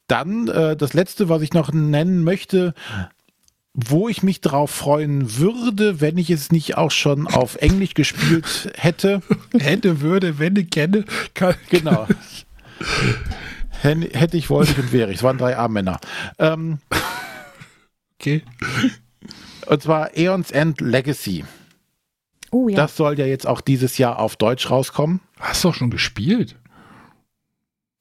Dann 0.07 0.47
äh, 0.49 0.75
das 0.75 0.93
letzte, 0.93 1.29
was 1.29 1.41
ich 1.41 1.53
noch 1.53 1.71
nennen 1.71 2.23
möchte, 2.23 2.73
wo 3.73 4.07
ich 4.07 4.21
mich 4.21 4.41
drauf 4.41 4.69
freuen 4.69 5.37
würde, 5.37 5.99
wenn 5.99 6.17
ich 6.17 6.29
es 6.29 6.51
nicht 6.51 6.77
auch 6.77 6.91
schon 6.91 7.27
auf 7.27 7.55
Englisch 7.55 7.93
gespielt 7.93 8.71
hätte. 8.75 9.21
Hätte, 9.57 10.01
würde, 10.01 10.37
wenn 10.37 10.55
ich 10.55 10.69
kenne, 10.69 11.05
kann. 11.33 11.55
Genau. 11.69 12.07
Hätte 13.83 14.37
ich, 14.37 14.49
wollte 14.49 14.71
ich 14.71 14.77
und 14.79 14.91
wäre 14.91 15.11
ich. 15.11 15.17
Es 15.17 15.23
waren 15.23 15.37
drei 15.37 15.57
A-Männer. 15.57 15.99
Ähm, 16.39 16.79
Okay. 18.19 18.41
und 19.67 19.83
zwar 19.83 20.11
Aeons 20.15 20.51
End 20.51 20.79
Legacy. 20.79 21.43
Oh 22.51 22.69
ja. 22.69 22.77
Das 22.77 22.95
soll 22.95 23.19
ja 23.19 23.25
jetzt 23.25 23.45
auch 23.45 23.59
dieses 23.59 23.97
Jahr 23.97 24.19
auf 24.19 24.37
Deutsch 24.37 24.69
rauskommen. 24.69 25.19
Hast 25.39 25.63
du 25.63 25.67
doch 25.69 25.75
schon 25.75 25.89
gespielt? 25.89 26.55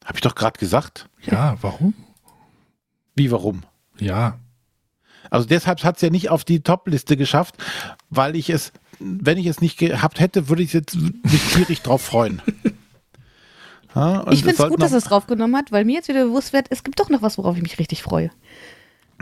Habe 0.05 0.19
ich 0.19 0.21
doch 0.21 0.37
gerade 0.37 0.59
gesagt. 0.61 1.09
Ja, 1.23 1.57
warum? 1.61 1.95
Wie, 3.17 3.33
warum? 3.33 3.63
Ja. 3.99 4.39
Also 5.31 5.49
deshalb 5.49 5.83
hat 5.83 5.97
es 5.97 6.03
ja 6.03 6.11
nicht 6.11 6.29
auf 6.31 6.45
die 6.45 6.61
Top-Liste 6.61 7.17
geschafft, 7.17 7.57
weil 8.11 8.37
ich 8.37 8.51
es, 8.51 8.73
wenn 9.01 9.39
ich 9.39 9.47
es 9.47 9.61
nicht 9.61 9.79
gehabt 9.79 10.21
hätte, 10.21 10.49
würde 10.49 10.63
ich 10.63 10.73
jetzt 10.73 10.95
mich 10.97 11.43
tierisch 11.53 11.83
drauf 11.83 12.03
freuen. 12.03 12.41
Ja, 13.95 14.25
ich 14.31 14.43
finde 14.45 14.63
es 14.63 14.69
gut, 14.69 14.81
dass 14.83 14.93
es 14.93 15.05
draufgenommen 15.05 15.57
hat, 15.57 15.71
weil 15.73 15.85
mir 15.85 15.95
jetzt 15.97 16.09
wieder 16.09 16.25
bewusst 16.25 16.53
wird, 16.53 16.67
es 16.71 16.83
gibt 16.85 16.99
doch 17.01 17.09
noch 17.11 17.23
was, 17.23 17.39
worauf 17.39 17.57
ich 17.57 17.63
mich 17.63 17.79
richtig 17.79 18.03
freue. 18.03 18.31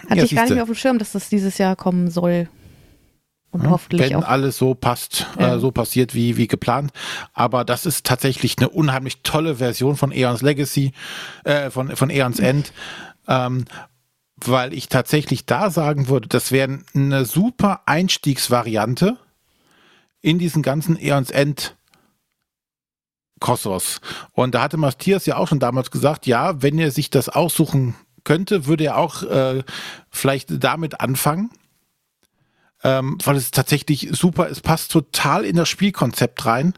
Hatte 0.09 0.17
Ja, 0.19 0.25
ich 0.25 0.35
gar 0.35 0.43
nicht 0.45 0.55
mehr 0.55 0.63
auf 0.63 0.69
dem 0.69 0.75
Schirm, 0.77 0.99
dass 0.99 1.13
das 1.13 1.29
dieses 1.29 1.59
Jahr 1.59 1.77
kommen 1.77 2.11
soll. 2.11 2.49
Und 3.51 3.65
Ja, 3.65 3.71
hoffentlich 3.71 4.11
wenn 4.11 4.17
auch. 4.17 4.29
alles 4.29 4.57
so 4.59 4.75
passt, 4.75 5.27
Ja. 5.39 5.57
äh, 5.57 5.59
so 5.59 5.73
passiert 5.73 6.15
wie, 6.15 6.37
wie 6.37 6.47
geplant. 6.47 6.93
Aber 7.33 7.65
das 7.65 7.85
ist 7.85 8.07
tatsächlich 8.07 8.57
eine 8.59 8.69
unheimlich 8.69 9.23
tolle 9.23 9.57
Version 9.57 9.97
von 9.97 10.13
Aeons 10.13 10.41
Legacy, 10.43 10.93
äh, 11.45 11.69
von, 11.71 11.97
von 11.97 12.11
Aeons 12.11 12.39
End. 12.39 12.73
Ähm, 13.27 13.65
weil 14.43 14.73
ich 14.73 14.89
tatsächlich 14.89 15.45
da 15.47 15.69
sagen 15.71 16.09
würde, 16.09 16.29
das 16.29 16.51
wäre 16.53 16.79
eine 16.95 17.25
super 17.27 17.83
Einstiegsvariante 17.87 19.17
in 20.23 20.39
diesen 20.39 20.63
ganzen 20.63 20.97
Aeons 20.97 21.31
End 21.31 21.77
Kossos. 23.41 24.01
Und 24.33 24.55
da 24.55 24.63
hatte 24.63 24.77
Matthias 24.77 25.27
ja 25.27 25.37
auch 25.37 25.49
schon 25.49 25.61
damals 25.61 25.91
gesagt, 25.91 26.27
ja, 26.27 26.63
wenn 26.63 26.79
er 26.79 26.91
sich 26.91 27.11
das 27.11 27.29
aussuchen 27.29 27.97
könnte, 28.23 28.67
würde 28.67 28.85
er 28.85 28.99
auch 28.99 29.23
äh, 29.23 29.63
vielleicht 30.11 30.63
damit 30.63 31.01
anfangen 31.01 31.51
ähm, 32.83 33.19
weil 33.25 33.37
es 33.37 33.51
tatsächlich 33.51 34.09
super, 34.13 34.49
es 34.49 34.61
passt 34.61 34.91
total 34.93 35.45
in 35.45 35.57
das 35.57 35.69
Spielkonzept 35.69 36.45
rein. 36.47 36.75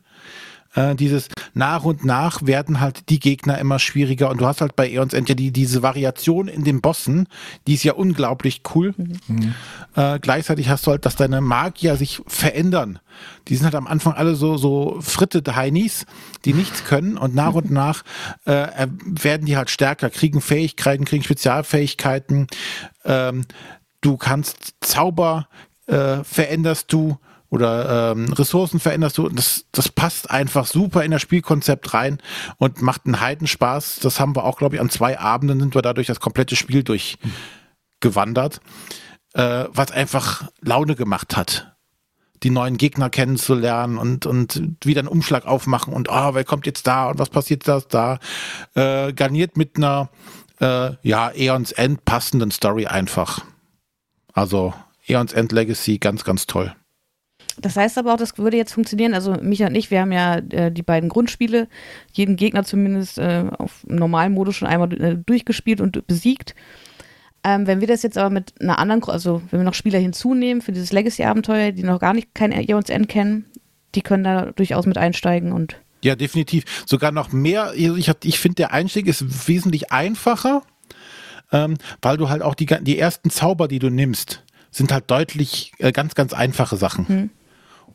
Äh, 0.74 0.94
dieses 0.94 1.28
nach 1.54 1.84
und 1.84 2.04
nach 2.04 2.46
werden 2.46 2.80
halt 2.80 3.08
die 3.08 3.20
Gegner 3.20 3.58
immer 3.58 3.78
schwieriger 3.78 4.30
und 4.30 4.40
du 4.40 4.46
hast 4.46 4.60
halt 4.60 4.76
bei 4.76 4.90
Eons 4.90 5.12
End 5.12 5.28
ja 5.28 5.34
die, 5.34 5.52
diese 5.52 5.82
Variation 5.82 6.48
in 6.48 6.64
den 6.64 6.80
Bossen, 6.80 7.28
die 7.66 7.74
ist 7.74 7.84
ja 7.84 7.92
unglaublich 7.92 8.62
cool. 8.74 8.94
Mhm. 8.96 9.54
Äh, 9.94 10.18
gleichzeitig 10.18 10.68
hast 10.68 10.86
du 10.86 10.92
halt, 10.92 11.04
dass 11.04 11.16
deine 11.16 11.40
Magier 11.40 11.96
sich 11.96 12.22
verändern. 12.26 12.98
Die 13.48 13.56
sind 13.56 13.64
halt 13.64 13.74
am 13.74 13.86
Anfang 13.86 14.14
alle 14.14 14.34
so, 14.34 14.56
so 14.56 14.98
fritte 15.00 15.42
Heinis, 15.54 16.06
die 16.44 16.54
nichts 16.54 16.84
können 16.84 17.18
und 17.18 17.34
nach 17.34 17.54
und 17.54 17.70
nach 17.70 18.02
äh, 18.44 18.86
werden 19.04 19.46
die 19.46 19.56
halt 19.56 19.70
stärker, 19.70 20.10
kriegen 20.10 20.40
Fähigkeiten, 20.40 21.04
kriegen 21.04 21.22
Spezialfähigkeiten. 21.22 22.46
Ähm, 23.04 23.44
du 24.00 24.16
kannst 24.16 24.74
Zauber 24.80 25.48
äh, 25.86 26.24
veränderst 26.24 26.92
du 26.92 27.18
oder 27.52 28.12
ähm, 28.12 28.32
Ressourcen 28.32 28.80
veränderst 28.80 29.18
du. 29.18 29.28
Das, 29.28 29.66
das 29.72 29.90
passt 29.90 30.30
einfach 30.30 30.66
super 30.66 31.04
in 31.04 31.10
das 31.10 31.20
Spielkonzept 31.20 31.92
rein 31.92 32.16
und 32.56 32.80
macht 32.80 33.02
einen 33.04 33.20
Heidenspaß. 33.20 33.98
Das 34.00 34.18
haben 34.18 34.34
wir 34.34 34.44
auch, 34.44 34.56
glaube 34.56 34.76
ich, 34.76 34.80
an 34.80 34.88
zwei 34.88 35.18
Abenden 35.18 35.60
sind 35.60 35.74
wir 35.74 35.82
dadurch 35.82 36.06
das 36.06 36.18
komplette 36.18 36.56
Spiel 36.56 36.82
durchgewandert, 36.82 38.62
äh, 39.34 39.66
was 39.68 39.90
einfach 39.90 40.48
Laune 40.62 40.96
gemacht 40.96 41.36
hat. 41.36 41.76
Die 42.42 42.48
neuen 42.48 42.78
Gegner 42.78 43.10
kennenzulernen 43.10 43.98
und, 43.98 44.24
und 44.24 44.78
wieder 44.82 45.00
einen 45.00 45.08
Umschlag 45.08 45.44
aufmachen 45.44 45.92
und 45.92 46.08
ah, 46.08 46.30
oh, 46.30 46.34
wer 46.34 46.44
kommt 46.44 46.64
jetzt 46.64 46.86
da 46.86 47.10
und 47.10 47.18
was 47.18 47.28
passiert 47.28 47.68
das 47.68 47.86
da? 47.86 48.18
Äh, 48.74 49.12
garniert 49.12 49.58
mit 49.58 49.76
einer 49.76 50.08
äh, 50.58 50.92
ja, 51.02 51.30
Eons 51.34 51.72
End 51.72 52.06
passenden 52.06 52.50
Story 52.50 52.86
einfach. 52.86 53.40
Also 54.32 54.72
Eons 55.06 55.34
End 55.34 55.52
Legacy, 55.52 55.98
ganz, 55.98 56.24
ganz 56.24 56.46
toll. 56.46 56.74
Das 57.60 57.76
heißt 57.76 57.98
aber 57.98 58.14
auch, 58.14 58.18
das 58.18 58.36
würde 58.38 58.56
jetzt 58.56 58.72
funktionieren. 58.72 59.14
Also 59.14 59.34
Micha 59.40 59.66
und 59.66 59.74
ich, 59.74 59.90
wir 59.90 60.00
haben 60.00 60.12
ja 60.12 60.36
äh, 60.36 60.70
die 60.70 60.82
beiden 60.82 61.08
Grundspiele, 61.08 61.68
jeden 62.12 62.36
Gegner 62.36 62.64
zumindest 62.64 63.18
äh, 63.18 63.44
auf 63.58 63.84
normalen 63.86 64.32
Modus 64.32 64.56
schon 64.56 64.68
einmal 64.68 64.92
äh, 65.00 65.16
durchgespielt 65.16 65.80
und 65.80 66.06
besiegt. 66.06 66.54
Ähm, 67.44 67.66
wenn 67.66 67.80
wir 67.80 67.88
das 67.88 68.02
jetzt 68.02 68.18
aber 68.18 68.30
mit 68.30 68.54
einer 68.60 68.78
anderen, 68.78 69.02
also 69.04 69.42
wenn 69.50 69.60
wir 69.60 69.64
noch 69.64 69.74
Spieler 69.74 69.98
hinzunehmen 69.98 70.62
für 70.62 70.72
dieses 70.72 70.92
Legacy-Abenteuer, 70.92 71.72
die 71.72 71.82
noch 71.82 71.98
gar 71.98 72.14
nicht 72.14 72.34
kein 72.34 72.52
Eons 72.52 72.88
End 72.88 73.08
kennen, 73.08 73.46
die 73.94 74.02
können 74.02 74.24
da 74.24 74.52
durchaus 74.52 74.86
mit 74.86 74.96
einsteigen 74.96 75.52
und. 75.52 75.76
Ja, 76.04 76.16
definitiv. 76.16 76.64
Sogar 76.86 77.12
noch 77.12 77.32
mehr. 77.32 77.64
Also 77.64 77.96
ich, 77.96 78.10
ich 78.24 78.38
finde, 78.38 78.56
der 78.56 78.72
Einstieg 78.72 79.06
ist 79.06 79.48
wesentlich 79.48 79.92
einfacher, 79.92 80.62
ähm, 81.52 81.76
weil 82.00 82.16
du 82.16 82.28
halt 82.28 82.42
auch 82.42 82.54
die, 82.54 82.66
die 82.66 82.98
ersten 82.98 83.30
Zauber, 83.30 83.68
die 83.68 83.78
du 83.78 83.88
nimmst, 83.88 84.42
sind 84.70 84.92
halt 84.92 85.10
deutlich 85.10 85.72
äh, 85.78 85.92
ganz, 85.92 86.14
ganz 86.14 86.32
einfache 86.32 86.76
Sachen. 86.76 87.08
Hm. 87.08 87.30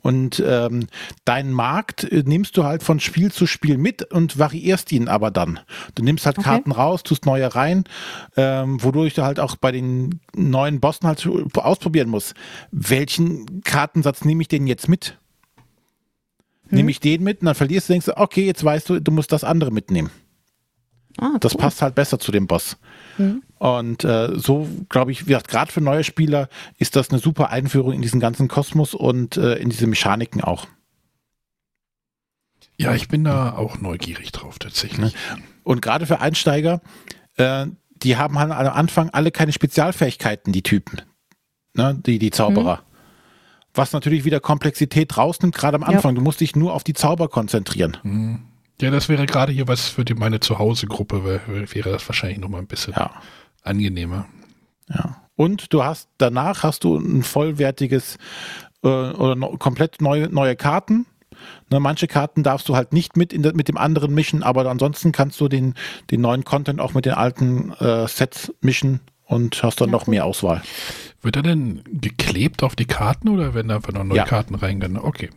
Und 0.02 0.44
ähm, 0.46 0.88
deinen 1.26 1.52
Markt 1.52 2.04
äh, 2.04 2.24
nimmst 2.26 2.58
du 2.58 2.64
halt 2.64 2.84
von 2.84 3.00
Spiel 3.00 3.32
zu 3.32 3.46
Spiel 3.46 3.78
mit 3.78 4.12
und 4.12 4.38
variierst 4.38 4.92
ihn 4.92 5.08
aber 5.08 5.32
dann. 5.32 5.60
Du 5.96 6.04
nimmst 6.04 6.26
halt 6.26 6.38
okay. 6.38 6.50
Karten 6.50 6.72
raus, 6.72 7.04
tust 7.04 7.26
neue 7.26 7.54
rein, 7.56 7.84
ähm, 8.36 8.82
wodurch 8.84 9.14
du 9.14 9.24
halt 9.24 9.40
auch 9.40 9.56
bei 9.56 9.72
den 9.72 10.22
neuen 10.36 10.80
Bossen 10.80 11.08
halt 11.08 11.28
ausprobieren 11.56 12.10
musst. 12.10 12.34
Welchen 12.72 13.62
Kartensatz 13.62 14.26
nehme 14.26 14.42
ich 14.42 14.48
denn 14.48 14.68
jetzt 14.68 14.88
mit? 14.88 15.18
Hm. 16.68 16.78
Nehme 16.78 16.92
ich 16.92 17.00
den 17.00 17.24
mit 17.24 17.42
und 17.42 17.46
dann 17.46 17.56
verlierst 17.56 17.90
du, 17.90 17.94
denkst 17.94 18.08
du, 18.08 18.18
okay, 18.18 18.46
jetzt 18.46 18.64
weißt 18.64 18.90
du, 18.90 19.00
du 19.00 19.12
musst 19.12 19.32
das 19.32 19.44
andere 19.44 19.72
mitnehmen. 19.72 20.10
Ah, 21.18 21.32
cool. 21.34 21.40
Das 21.40 21.56
passt 21.56 21.82
halt 21.82 21.96
besser 21.96 22.20
zu 22.20 22.32
dem 22.32 22.48
Boss. 22.48 22.78
Mhm. 23.18 23.42
Und 23.60 24.04
äh, 24.04 24.38
so, 24.38 24.68
glaube 24.90 25.12
ich, 25.12 25.26
gerade 25.26 25.72
für 25.72 25.82
neue 25.82 26.04
Spieler 26.04 26.50
ist 26.78 26.96
das 26.96 27.10
eine 27.10 27.20
super 27.20 27.50
Einführung 27.50 27.94
in 27.94 28.02
diesen 28.02 28.20
ganzen 28.20 28.48
Kosmos 28.48 28.94
und 28.94 29.38
äh, 29.38 29.56
in 29.56 29.70
diese 29.70 29.88
Mechaniken 29.88 30.42
auch. 30.42 30.68
Ja, 32.78 32.94
ich 32.94 33.08
bin 33.08 33.24
da 33.24 33.54
auch 33.54 33.82
neugierig 33.82 34.32
drauf 34.32 34.60
tatsächlich. 34.60 35.00
Ne? 35.00 35.12
Und 35.64 35.82
gerade 35.82 36.06
für 36.06 36.20
Einsteiger, 36.20 36.82
äh, 37.36 37.66
die 38.04 38.18
haben 38.18 38.38
halt 38.38 38.52
am 38.52 38.68
Anfang 38.68 39.10
alle 39.10 39.32
keine 39.32 39.52
Spezialfähigkeiten, 39.52 40.54
die 40.54 40.62
Typen, 40.62 41.02
ne? 41.74 42.00
die, 42.06 42.20
die 42.20 42.30
Zauberer. 42.30 42.78
Mhm. 42.78 42.82
Was 43.74 43.94
natürlich 43.94 44.26
wieder 44.26 44.40
Komplexität 44.40 45.18
rausnimmt, 45.18 45.56
gerade 45.56 45.76
am 45.76 45.84
Anfang. 45.84 46.14
Ja. 46.14 46.20
Du 46.20 46.22
musst 46.22 46.42
dich 46.42 46.56
nur 46.56 46.74
auf 46.74 46.84
die 46.84 46.94
Zauber 46.94 47.28
konzentrieren. 47.30 47.98
Mhm. 48.04 48.44
Ja, 48.80 48.92
das 48.92 49.10
wäre 49.10 49.26
gerade 49.26 49.52
hier 49.52 49.68
was 49.68 49.90
für 49.90 50.06
die, 50.06 50.14
meine 50.14 50.40
Zuhause-Gruppe, 50.40 51.26
wäre, 51.26 51.74
wäre 51.74 51.92
das 51.92 52.08
wahrscheinlich 52.08 52.38
nochmal 52.38 52.62
ein 52.62 52.68
bisschen 52.68 52.94
ja. 52.96 53.12
Angenehmer. 53.68 54.26
Ja. 54.90 55.22
Und 55.36 55.72
du 55.74 55.84
hast, 55.84 56.10
danach 56.18 56.64
hast 56.64 56.84
du 56.84 56.98
ein 56.98 57.24
vollwertiges 57.24 58.18
äh, 58.84 58.88
oder 58.88 59.36
no, 59.36 59.58
komplett 59.58 60.02
neue, 60.02 60.30
neue 60.30 60.56
Karten. 60.56 61.06
Ne, 61.70 61.80
manche 61.80 62.08
Karten 62.08 62.42
darfst 62.42 62.68
du 62.68 62.76
halt 62.76 62.94
nicht 62.94 63.16
mit, 63.16 63.32
in 63.32 63.44
de, 63.44 63.54
mit 63.54 63.68
dem 63.68 63.78
anderen 63.78 64.14
mischen, 64.14 64.42
aber 64.42 64.66
ansonsten 64.66 65.12
kannst 65.12 65.40
du 65.40 65.48
den, 65.48 65.76
den 66.10 66.22
neuen 66.22 66.44
Content 66.44 66.80
auch 66.80 66.94
mit 66.94 67.06
den 67.06 67.14
alten 67.14 67.72
äh, 67.74 68.08
Sets 68.08 68.54
mischen 68.62 69.02
und 69.26 69.62
hast 69.62 69.80
dann 69.80 69.90
ja, 69.90 69.92
noch 69.92 70.08
mehr 70.08 70.26
Auswahl. 70.26 70.64
Wird 71.22 71.36
er 71.36 71.44
denn 71.44 71.84
geklebt 71.86 72.64
auf 72.64 72.76
die 72.76 72.86
Karten 72.86 73.30
oder 73.30 73.54
werden 73.54 73.68
da 73.68 73.76
einfach 73.76 73.94
noch 73.94 74.04
neue 74.04 74.18
ja. 74.18 74.26
Karten 74.26 74.56
reingehen? 74.56 74.98
Okay. 74.98 75.30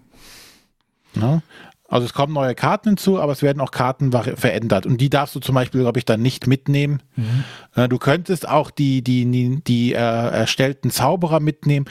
Ja, 1.17 1.43
also 1.91 2.07
es 2.07 2.15
kommen 2.15 2.33
neue 2.33 2.55
Karten 2.55 2.91
hinzu, 2.91 3.21
aber 3.21 3.33
es 3.33 3.43
werden 3.43 3.61
auch 3.61 3.73
Karten 3.73 4.13
verändert. 4.13 4.87
Und 4.87 4.99
die 4.99 5.11
darfst 5.11 5.35
du 5.35 5.41
zum 5.41 5.57
Beispiel, 5.57 5.81
glaube 5.81 5.99
ich, 5.99 6.05
dann 6.05 6.23
nicht 6.23 6.47
mitnehmen. 6.47 7.03
Mhm. 7.17 7.45
Äh, 7.75 7.89
du 7.89 7.99
könntest 7.99 8.49
auch 8.49 8.71
die, 8.71 9.03
die, 9.03 9.29
die, 9.29 9.61
die 9.65 9.93
äh, 9.93 9.97
erstellten 9.97 10.93
Zauberer 10.93 11.41
mitnehmen. 11.41 11.87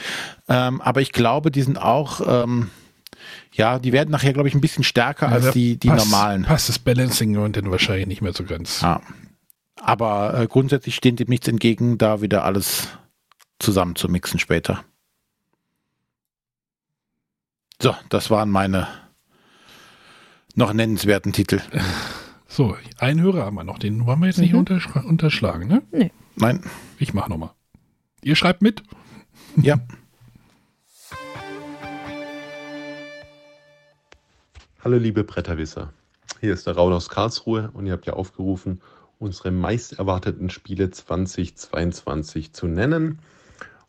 Ähm, 0.48 0.80
aber 0.80 1.02
ich 1.02 1.12
glaube, 1.12 1.50
die 1.50 1.60
sind 1.60 1.76
auch, 1.80 2.22
ähm, 2.26 2.70
ja, 3.52 3.78
die 3.78 3.92
werden 3.92 4.10
nachher, 4.10 4.32
glaube 4.32 4.48
ich, 4.48 4.54
ein 4.54 4.62
bisschen 4.62 4.84
stärker 4.84 5.26
ja, 5.26 5.32
als 5.32 5.50
die, 5.50 5.76
die 5.76 5.88
passt, 5.88 6.10
normalen. 6.10 6.42
Passt 6.44 6.70
das 6.70 6.78
Balancing 6.78 7.36
und 7.36 7.58
dann 7.58 7.70
wahrscheinlich 7.70 8.06
nicht 8.06 8.22
mehr 8.22 8.32
so 8.32 8.44
ganz. 8.44 8.80
Ja. 8.80 9.02
Aber 9.82 10.32
äh, 10.40 10.46
grundsätzlich 10.46 10.94
steht 10.94 11.18
dem 11.20 11.28
nichts 11.28 11.46
entgegen, 11.46 11.98
da 11.98 12.22
wieder 12.22 12.44
alles 12.44 12.88
zusammen 13.58 13.96
zu 13.96 14.08
mixen 14.08 14.38
später. 14.38 14.82
So, 17.82 17.94
das 18.08 18.30
waren 18.30 18.48
meine 18.48 18.88
noch 20.54 20.72
nennenswerten 20.72 21.32
Titel. 21.32 21.60
So, 22.52 22.76
einen 22.98 23.20
Hörer 23.20 23.44
haben 23.44 23.54
wir 23.54 23.62
noch. 23.62 23.78
Den 23.78 24.06
wollen 24.06 24.18
wir 24.18 24.26
jetzt 24.26 24.40
nicht 24.40 24.54
mhm. 24.54 24.66
unterschlagen, 25.04 25.68
ne? 25.68 25.82
Nee. 25.92 26.10
Nein. 26.34 26.64
Ich 26.98 27.14
mach 27.14 27.28
nochmal. 27.28 27.52
Ihr 28.22 28.34
schreibt 28.34 28.60
mit? 28.60 28.82
Ja. 29.62 29.78
Hallo 34.82 34.96
liebe 34.96 35.22
Bretterwisser. 35.22 35.92
Hier 36.40 36.52
ist 36.52 36.66
der 36.66 36.74
Raul 36.74 36.92
aus 36.92 37.08
Karlsruhe 37.08 37.70
und 37.72 37.86
ihr 37.86 37.92
habt 37.92 38.06
ja 38.06 38.14
aufgerufen, 38.14 38.80
unsere 39.20 39.52
meist 39.52 39.98
erwarteten 40.00 40.50
Spiele 40.50 40.90
2022 40.90 42.52
zu 42.52 42.66
nennen. 42.66 43.20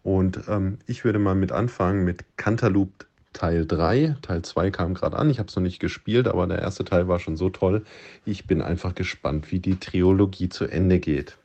Und 0.03 0.41
ähm, 0.47 0.77
ich 0.85 1.03
würde 1.03 1.17
mal 1.17 1.35
mit 1.35 1.51
anfangen 1.51 2.03
mit 2.03 2.25
Cantaloupe 2.37 3.07
Teil 3.33 3.65
3. 3.65 4.17
Teil 4.21 4.41
2 4.41 4.71
kam 4.71 4.93
gerade 4.93 5.17
an. 5.17 5.29
Ich 5.29 5.39
habe 5.39 5.47
es 5.47 5.55
noch 5.55 5.63
nicht 5.63 5.79
gespielt, 5.79 6.27
aber 6.27 6.47
der 6.47 6.59
erste 6.59 6.83
Teil 6.83 7.07
war 7.07 7.19
schon 7.19 7.37
so 7.37 7.49
toll. 7.49 7.83
Ich 8.25 8.45
bin 8.45 8.61
einfach 8.61 8.93
gespannt, 8.93 9.51
wie 9.51 9.59
die 9.59 9.79
Trilogie 9.79 10.49
zu 10.49 10.65
Ende 10.65 10.99
geht. 10.99 11.37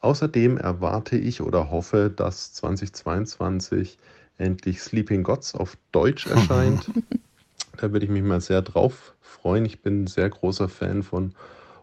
Außerdem 0.00 0.56
erwarte 0.56 1.16
ich 1.16 1.42
oder 1.42 1.70
hoffe, 1.70 2.12
dass 2.14 2.52
2022 2.54 3.98
endlich 4.38 4.80
Sleeping 4.80 5.22
Gods 5.22 5.54
auf 5.54 5.76
Deutsch 5.92 6.26
erscheint. 6.26 6.90
da 7.76 7.92
würde 7.92 8.06
ich 8.06 8.10
mich 8.10 8.22
mal 8.22 8.40
sehr 8.40 8.62
drauf 8.62 9.14
freuen. 9.20 9.64
Ich 9.64 9.82
bin 9.82 10.04
ein 10.04 10.06
sehr 10.06 10.28
großer 10.28 10.68
Fan 10.68 11.02
von 11.02 11.34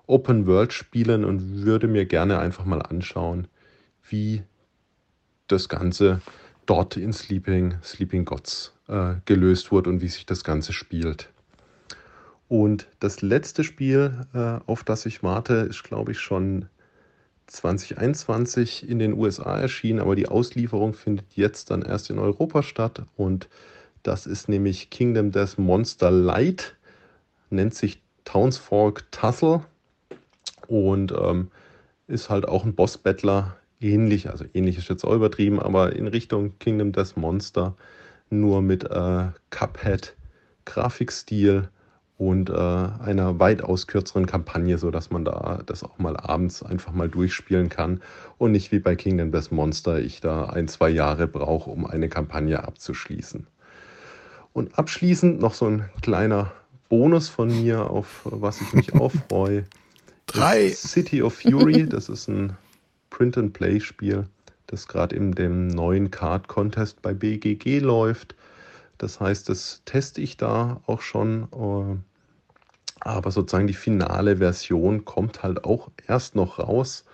Open-World-Spielen 0.07 1.25
und 1.25 1.63
würde 1.63 1.87
mir 1.87 2.05
gerne 2.05 2.39
einfach 2.39 2.65
mal 2.65 2.81
anschauen, 2.81 3.47
wie 4.09 4.43
das 5.47 5.69
Ganze 5.69 6.21
dort 6.67 6.97
in 6.97 7.13
Sleeping, 7.13 7.75
Sleeping 7.83 8.25
Gods 8.25 8.73
äh, 8.87 9.15
gelöst 9.25 9.71
wurde 9.71 9.89
und 9.89 10.01
wie 10.01 10.09
sich 10.09 10.25
das 10.25 10.43
Ganze 10.43 10.73
spielt. 10.73 11.29
Und 12.47 12.87
das 12.99 13.21
letzte 13.21 13.63
Spiel, 13.63 14.25
äh, 14.33 14.59
auf 14.69 14.83
das 14.83 15.05
ich 15.05 15.23
warte, 15.23 15.55
ist, 15.55 15.83
glaube 15.83 16.11
ich, 16.11 16.19
schon 16.19 16.67
2021 17.47 18.87
in 18.87 18.99
den 18.99 19.13
USA 19.13 19.57
erschienen, 19.59 19.99
aber 19.99 20.15
die 20.15 20.27
Auslieferung 20.27 20.93
findet 20.93 21.25
jetzt 21.35 21.71
dann 21.71 21.81
erst 21.81 22.09
in 22.09 22.19
Europa 22.19 22.63
statt. 22.63 23.03
Und 23.15 23.49
das 24.03 24.25
ist 24.25 24.49
nämlich 24.49 24.89
Kingdom 24.89 25.31
Death 25.31 25.57
Monster 25.57 26.11
Light, 26.11 26.75
nennt 27.49 27.73
sich 27.73 28.01
Townsfolk 28.25 29.09
Tussle 29.11 29.63
und 30.67 31.13
ähm, 31.13 31.49
ist 32.07 32.29
halt 32.29 32.47
auch 32.47 32.65
ein 32.65 32.75
Boss-Battler, 32.75 33.57
ähnlich, 33.79 34.29
also 34.29 34.45
ähnlich 34.53 34.77
ist 34.77 34.89
jetzt 34.89 35.05
auch 35.05 35.13
übertrieben, 35.13 35.59
aber 35.59 35.95
in 35.95 36.07
Richtung 36.07 36.57
Kingdom 36.59 36.91
Death 36.91 37.17
Monster 37.17 37.75
nur 38.29 38.61
mit 38.61 38.83
äh, 38.83 39.27
Cuphead-Grafikstil 39.49 41.69
und 42.17 42.49
äh, 42.49 42.53
einer 42.53 43.39
weitaus 43.39 43.87
kürzeren 43.87 44.25
Kampagne, 44.25 44.77
sodass 44.77 45.11
man 45.11 45.23
da 45.23 45.61
das 45.65 45.83
auch 45.83 45.99
mal 45.99 46.17
abends 46.17 46.63
einfach 46.63 46.91
mal 46.91 47.09
durchspielen 47.09 47.69
kann 47.69 48.01
und 48.37 48.51
nicht 48.51 48.71
wie 48.71 48.79
bei 48.79 48.95
Kingdom 48.95 49.31
Death 49.31 49.51
Monster 49.51 49.99
ich 49.99 50.19
da 50.19 50.47
ein, 50.47 50.67
zwei 50.67 50.89
Jahre 50.89 51.27
brauche, 51.27 51.69
um 51.69 51.85
eine 51.85 52.09
Kampagne 52.09 52.63
abzuschließen. 52.63 53.45
Und 54.53 54.79
abschließend 54.79 55.39
noch 55.39 55.53
so 55.53 55.67
ein 55.67 55.89
kleiner 56.01 56.51
Bonus 56.89 57.29
von 57.29 57.49
mir, 57.49 57.91
auf 57.91 58.21
was 58.23 58.61
ich 58.61 58.73
mich 58.73 58.95
auch 58.95 59.11
freue. 59.29 59.65
Drei. 60.25 60.69
City 60.69 61.21
of 61.21 61.35
Fury, 61.35 61.87
das 61.87 62.09
ist 62.09 62.27
ein 62.27 62.57
Print-and-Play-Spiel, 63.17 64.25
das 64.67 64.87
gerade 64.87 65.15
in 65.15 65.31
dem 65.31 65.69
neuen 65.69 66.11
Card-Contest 66.11 67.01
bei 67.01 67.15
BGG 67.15 67.79
läuft. 67.79 68.35
Das 68.99 69.19
heißt, 69.19 69.49
das 69.49 69.81
teste 69.85 70.21
ich 70.21 70.37
da 70.37 70.81
auch 70.85 71.01
schon. 71.01 71.47
Äh, 71.51 71.97
aber 72.99 73.31
sozusagen 73.31 73.65
die 73.65 73.73
finale 73.73 74.37
Version 74.37 75.03
kommt 75.03 75.41
halt 75.41 75.65
auch 75.65 75.89
erst 76.05 76.35
noch 76.35 76.59
raus, 76.59 77.05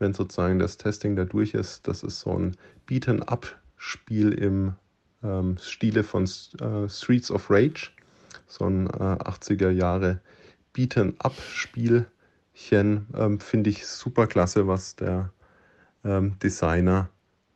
wenn 0.00 0.14
sozusagen 0.14 0.58
das 0.58 0.78
Testing 0.78 1.14
da 1.14 1.24
durch 1.26 1.54
ist. 1.54 1.86
Das 1.86 2.02
ist 2.02 2.18
so 2.18 2.36
ein 2.36 2.56
Beaten-up-Spiel 2.86 4.32
im 4.32 4.74
ähm, 5.22 5.58
Stile 5.58 6.02
von 6.02 6.24
äh, 6.24 6.88
Streets 6.88 7.30
of 7.30 7.48
Rage. 7.50 7.92
So 8.48 8.64
ein 8.64 8.88
äh, 8.88 8.90
80er 8.98 9.70
Jahre 9.70 10.20
Beaten-up-Spielchen. 10.72 12.06
Ähm, 13.14 13.38
Finde 13.38 13.70
ich 13.70 13.86
super 13.86 14.26
klasse, 14.26 14.66
was 14.66 14.96
der 14.96 15.30
ähm, 16.04 16.38
Designer 16.42 17.08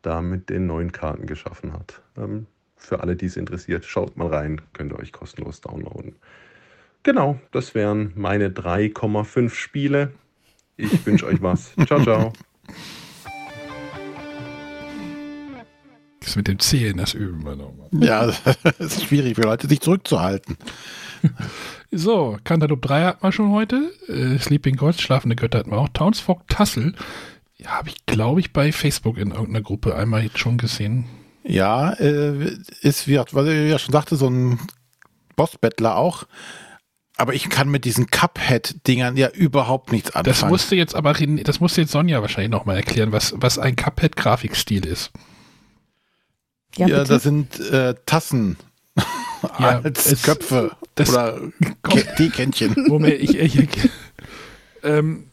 da 0.02 0.22
mit 0.22 0.50
den 0.50 0.66
neuen 0.66 0.92
Karten 0.92 1.26
geschaffen 1.26 1.72
hat. 1.72 2.00
Ähm, 2.16 2.46
für 2.76 3.00
alle, 3.00 3.16
die 3.16 3.26
es 3.26 3.36
interessiert, 3.36 3.84
schaut 3.84 4.16
mal 4.16 4.28
rein, 4.28 4.60
könnt 4.72 4.92
ihr 4.92 4.98
euch 4.98 5.12
kostenlos 5.12 5.60
downloaden. 5.60 6.14
Genau, 7.02 7.38
das 7.52 7.74
wären 7.74 8.12
meine 8.14 8.50
3,5 8.50 9.50
Spiele. 9.50 10.12
Ich 10.76 11.04
wünsche 11.06 11.26
euch 11.26 11.42
was. 11.42 11.72
Ciao, 11.86 12.02
ciao. 12.02 12.32
Das 16.20 16.34
mit 16.34 16.48
dem 16.48 16.58
Zählen, 16.58 16.96
das 16.96 17.14
üben 17.14 17.44
wir 17.44 17.54
nochmal. 17.54 17.88
Ja, 17.92 18.26
das 18.62 18.80
ist 18.80 19.04
schwierig 19.04 19.36
für 19.36 19.42
Leute, 19.42 19.68
sich 19.68 19.80
zurückzuhalten. 19.80 20.56
So, 21.92 22.36
Cantaloupe 22.42 22.86
3 22.86 23.04
hatten 23.04 23.22
wir 23.22 23.30
schon 23.30 23.52
heute. 23.52 23.92
Äh, 24.08 24.38
Sleeping 24.38 24.76
Gods, 24.76 25.00
Schlafende 25.00 25.36
Götter 25.36 25.60
hatten 25.60 25.70
wir 25.70 25.78
auch. 25.78 25.88
Townsfolk 25.90 26.46
Tassel 26.48 26.94
ja, 27.58 27.70
habe 27.70 27.88
ich, 27.88 28.06
glaube 28.06 28.40
ich, 28.40 28.52
bei 28.52 28.72
Facebook 28.72 29.16
in 29.16 29.30
irgendeiner 29.30 29.62
Gruppe 29.62 29.94
einmal 29.94 30.22
jetzt 30.22 30.38
schon 30.38 30.58
gesehen. 30.58 31.06
Ja, 31.42 31.92
äh, 31.92 32.56
ist, 32.80 33.06
wie, 33.06 33.18
was 33.18 33.46
ich 33.46 33.70
ja 33.70 33.78
schon 33.78 33.92
sagte, 33.92 34.16
so 34.16 34.28
ein 34.28 34.58
Bossbettler 35.36 35.96
auch. 35.96 36.24
Aber 37.16 37.32
ich 37.32 37.48
kann 37.48 37.70
mit 37.70 37.86
diesen 37.86 38.08
Cuphead-Dingern 38.08 39.16
ja 39.16 39.30
überhaupt 39.30 39.90
nichts 39.90 40.10
anfangen. 40.10 40.24
Das 40.26 40.44
musste 40.44 40.76
jetzt 40.76 40.94
aber, 40.94 41.14
das 41.14 41.60
musste 41.60 41.80
jetzt 41.80 41.92
Sonja 41.92 42.20
wahrscheinlich 42.20 42.50
nochmal 42.50 42.76
erklären, 42.76 43.10
was, 43.12 43.34
was 43.36 43.58
ein 43.58 43.74
Cuphead-Grafikstil 43.74 44.84
ist. 44.84 45.12
Ja, 46.76 46.88
ja 46.88 47.04
das 47.04 47.22
sind 47.22 47.58
äh, 47.70 47.94
Tassen 48.04 48.58
ja, 49.58 49.80
als 49.80 50.12
es, 50.12 50.22
Köpfe 50.24 50.76
oder 50.98 51.40
Teekännchen. 52.16 52.74
Moment, 52.86 53.14
ich, 53.14 53.38
ich, 53.38 53.58
ich 53.60 53.68
ähm, 54.82 55.30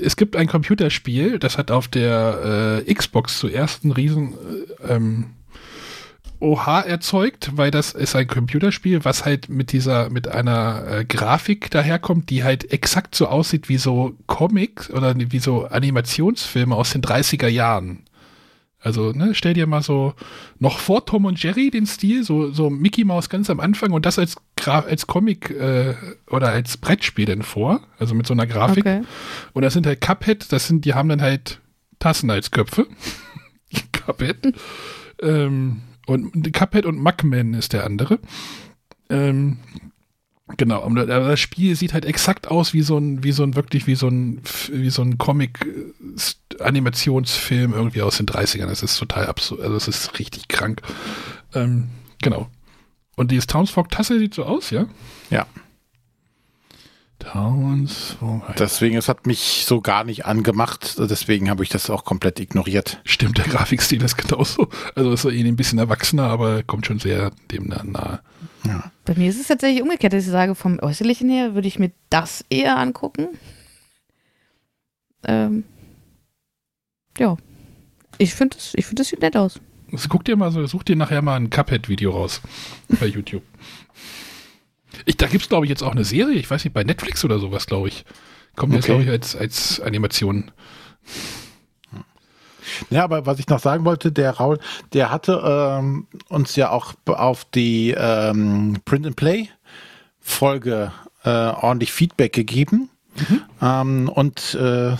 es 0.00 0.16
gibt 0.16 0.36
ein 0.36 0.46
Computerspiel, 0.46 1.38
das 1.38 1.58
hat 1.58 1.70
auf 1.70 1.88
der 1.88 2.82
äh, 2.86 2.94
Xbox 2.94 3.38
zuerst 3.38 3.84
einen 3.84 3.92
riesen 3.92 4.34
äh, 4.84 4.94
ähm, 4.94 5.26
OH 6.40 6.84
erzeugt, 6.86 7.50
weil 7.56 7.70
das 7.70 7.92
ist 7.92 8.16
ein 8.16 8.26
Computerspiel, 8.26 9.04
was 9.04 9.26
halt 9.26 9.50
mit 9.50 9.72
dieser, 9.72 10.08
mit 10.08 10.26
einer 10.26 10.84
äh, 10.88 11.04
Grafik 11.04 11.70
daherkommt, 11.70 12.30
die 12.30 12.44
halt 12.44 12.72
exakt 12.72 13.14
so 13.14 13.26
aussieht 13.26 13.68
wie 13.68 13.76
so 13.76 14.14
Comics 14.26 14.90
oder 14.90 15.14
wie 15.16 15.38
so 15.38 15.66
Animationsfilme 15.66 16.74
aus 16.74 16.92
den 16.92 17.02
30er 17.02 17.48
Jahren. 17.48 18.04
Also, 18.82 19.12
ne, 19.12 19.34
stell 19.34 19.52
dir 19.52 19.66
mal 19.66 19.82
so 19.82 20.14
noch 20.58 20.78
vor 20.78 21.04
Tom 21.04 21.26
und 21.26 21.42
Jerry 21.42 21.70
den 21.70 21.86
Stil, 21.86 22.24
so, 22.24 22.50
so 22.50 22.70
Mickey 22.70 23.04
Mouse 23.04 23.28
ganz 23.28 23.50
am 23.50 23.60
Anfang 23.60 23.92
und 23.92 24.06
das 24.06 24.18
als, 24.18 24.36
Gra 24.56 24.80
als 24.80 25.06
Comic 25.06 25.50
äh, 25.50 25.94
oder 26.28 26.48
als 26.48 26.78
Brettspiel 26.78 27.26
denn 27.26 27.42
vor, 27.42 27.82
also 27.98 28.14
mit 28.14 28.26
so 28.26 28.32
einer 28.32 28.46
Grafik. 28.46 28.86
Okay. 28.86 29.02
Und 29.52 29.62
das 29.62 29.74
sind 29.74 29.86
halt 29.86 30.00
Cuphead, 30.00 30.50
das 30.50 30.66
sind, 30.66 30.86
die 30.86 30.94
haben 30.94 31.10
dann 31.10 31.20
halt 31.20 31.60
Tassen 31.98 32.30
als 32.30 32.50
Köpfe. 32.50 32.86
Cuphead. 33.92 34.54
ähm, 35.20 35.82
und 36.06 36.52
Cuphead 36.52 36.86
und 36.86 36.98
Mugman 36.98 37.54
ist 37.54 37.74
der 37.74 37.84
andere. 37.84 38.18
Ähm, 39.10 39.58
Genau, 40.56 40.82
und 40.84 40.96
das 40.96 41.38
Spiel 41.40 41.76
sieht 41.76 41.92
halt 41.92 42.04
exakt 42.04 42.48
aus 42.48 42.72
wie 42.72 42.82
so 42.82 42.98
ein, 42.98 43.24
wie 43.24 43.32
so 43.32 43.42
ein, 43.42 43.56
wirklich 43.56 43.86
wie 43.86 43.94
so 43.94 44.08
ein, 44.08 44.40
wie 44.70 44.90
so 44.90 45.02
ein 45.02 45.18
Comic-Animationsfilm 45.18 47.72
irgendwie 47.72 48.02
aus 48.02 48.16
den 48.16 48.26
30ern. 48.26 48.66
Das 48.66 48.82
ist 48.82 48.98
total 48.98 49.26
absurd, 49.26 49.60
also 49.60 49.74
das 49.74 49.86
ist 49.88 50.18
richtig 50.18 50.48
krank. 50.48 50.82
Ähm, 51.54 51.88
genau. 52.22 52.48
Und 53.16 53.30
dieses 53.30 53.46
Townsfolk-Tasse 53.46 54.18
sieht 54.18 54.34
so 54.34 54.44
aus, 54.44 54.70
ja? 54.70 54.86
Ja. 55.30 55.46
Townsfolk. 57.20 58.56
Deswegen, 58.58 58.96
es 58.96 59.08
hat 59.08 59.26
mich 59.26 59.64
so 59.66 59.80
gar 59.80 60.04
nicht 60.04 60.24
angemacht, 60.24 60.96
deswegen 60.98 61.50
habe 61.50 61.62
ich 61.62 61.68
das 61.68 61.90
auch 61.90 62.04
komplett 62.04 62.40
ignoriert. 62.40 63.00
Stimmt, 63.04 63.38
der 63.38 63.44
Grafikstil 63.44 64.02
ist 64.02 64.16
genauso. 64.16 64.68
Also 64.94 65.12
ist 65.12 65.24
er 65.24 65.32
eh 65.32 65.46
ein 65.46 65.56
bisschen 65.56 65.78
erwachsener, 65.78 66.24
aber 66.24 66.62
kommt 66.62 66.86
schon 66.86 66.98
sehr 66.98 67.30
dem 67.50 67.68
nahe. 67.68 68.20
Ja. 68.64 68.90
Bei 69.04 69.14
mir 69.14 69.28
ist 69.28 69.40
es 69.40 69.48
tatsächlich 69.48 69.82
umgekehrt, 69.82 70.12
dass 70.12 70.24
ich 70.24 70.30
sage, 70.30 70.54
vom 70.54 70.78
Äußerlichen 70.80 71.28
her 71.28 71.54
würde 71.54 71.68
ich 71.68 71.78
mir 71.78 71.92
das 72.10 72.44
eher 72.50 72.78
angucken. 72.78 73.28
Ähm, 75.24 75.64
ja. 77.18 77.36
Ich 78.18 78.34
finde, 78.34 78.56
das, 78.56 78.74
find, 78.84 78.98
das 78.98 79.08
sieht 79.08 79.22
nett 79.22 79.36
aus. 79.36 79.60
Also 79.92 80.08
guck 80.08 80.24
dir 80.24 80.36
mal 80.36 80.52
so, 80.52 80.64
such 80.66 80.84
dir 80.84 80.96
nachher 80.96 81.22
mal 81.22 81.36
ein 81.36 81.50
Cuphead-Video 81.50 82.10
raus 82.10 82.40
bei 83.00 83.06
YouTube. 83.06 83.42
Ich, 85.06 85.16
da 85.16 85.26
gibt 85.26 85.42
es, 85.42 85.48
glaube 85.48 85.66
ich, 85.66 85.70
jetzt 85.70 85.82
auch 85.82 85.92
eine 85.92 86.04
Serie, 86.04 86.38
ich 86.38 86.50
weiß 86.50 86.64
nicht, 86.64 86.74
bei 86.74 86.84
Netflix 86.84 87.24
oder 87.24 87.38
sowas, 87.38 87.66
glaube 87.66 87.88
ich. 87.88 88.04
Kommt 88.56 88.72
okay. 88.72 88.76
jetzt, 88.76 88.86
glaube 88.86 89.02
ich, 89.04 89.08
als, 89.08 89.36
als 89.36 89.80
Animation. 89.80 90.50
Ja, 92.88 93.04
aber 93.04 93.26
was 93.26 93.38
ich 93.38 93.48
noch 93.48 93.60
sagen 93.60 93.84
wollte, 93.84 94.12
der 94.12 94.32
Raul, 94.32 94.58
der 94.92 95.10
hatte 95.10 95.42
ähm, 95.44 96.06
uns 96.28 96.56
ja 96.56 96.70
auch 96.70 96.94
auf 97.06 97.44
die 97.44 97.90
ähm, 97.96 98.78
Print 98.84 99.06
and 99.06 99.16
Play 99.16 99.48
Folge 100.20 100.92
äh, 101.24 101.28
ordentlich 101.28 101.92
Feedback 101.92 102.32
gegeben. 102.32 102.88
Mhm. 103.16 103.42
Ähm, 103.60 104.08
und 104.08 104.54
äh, 104.54 104.96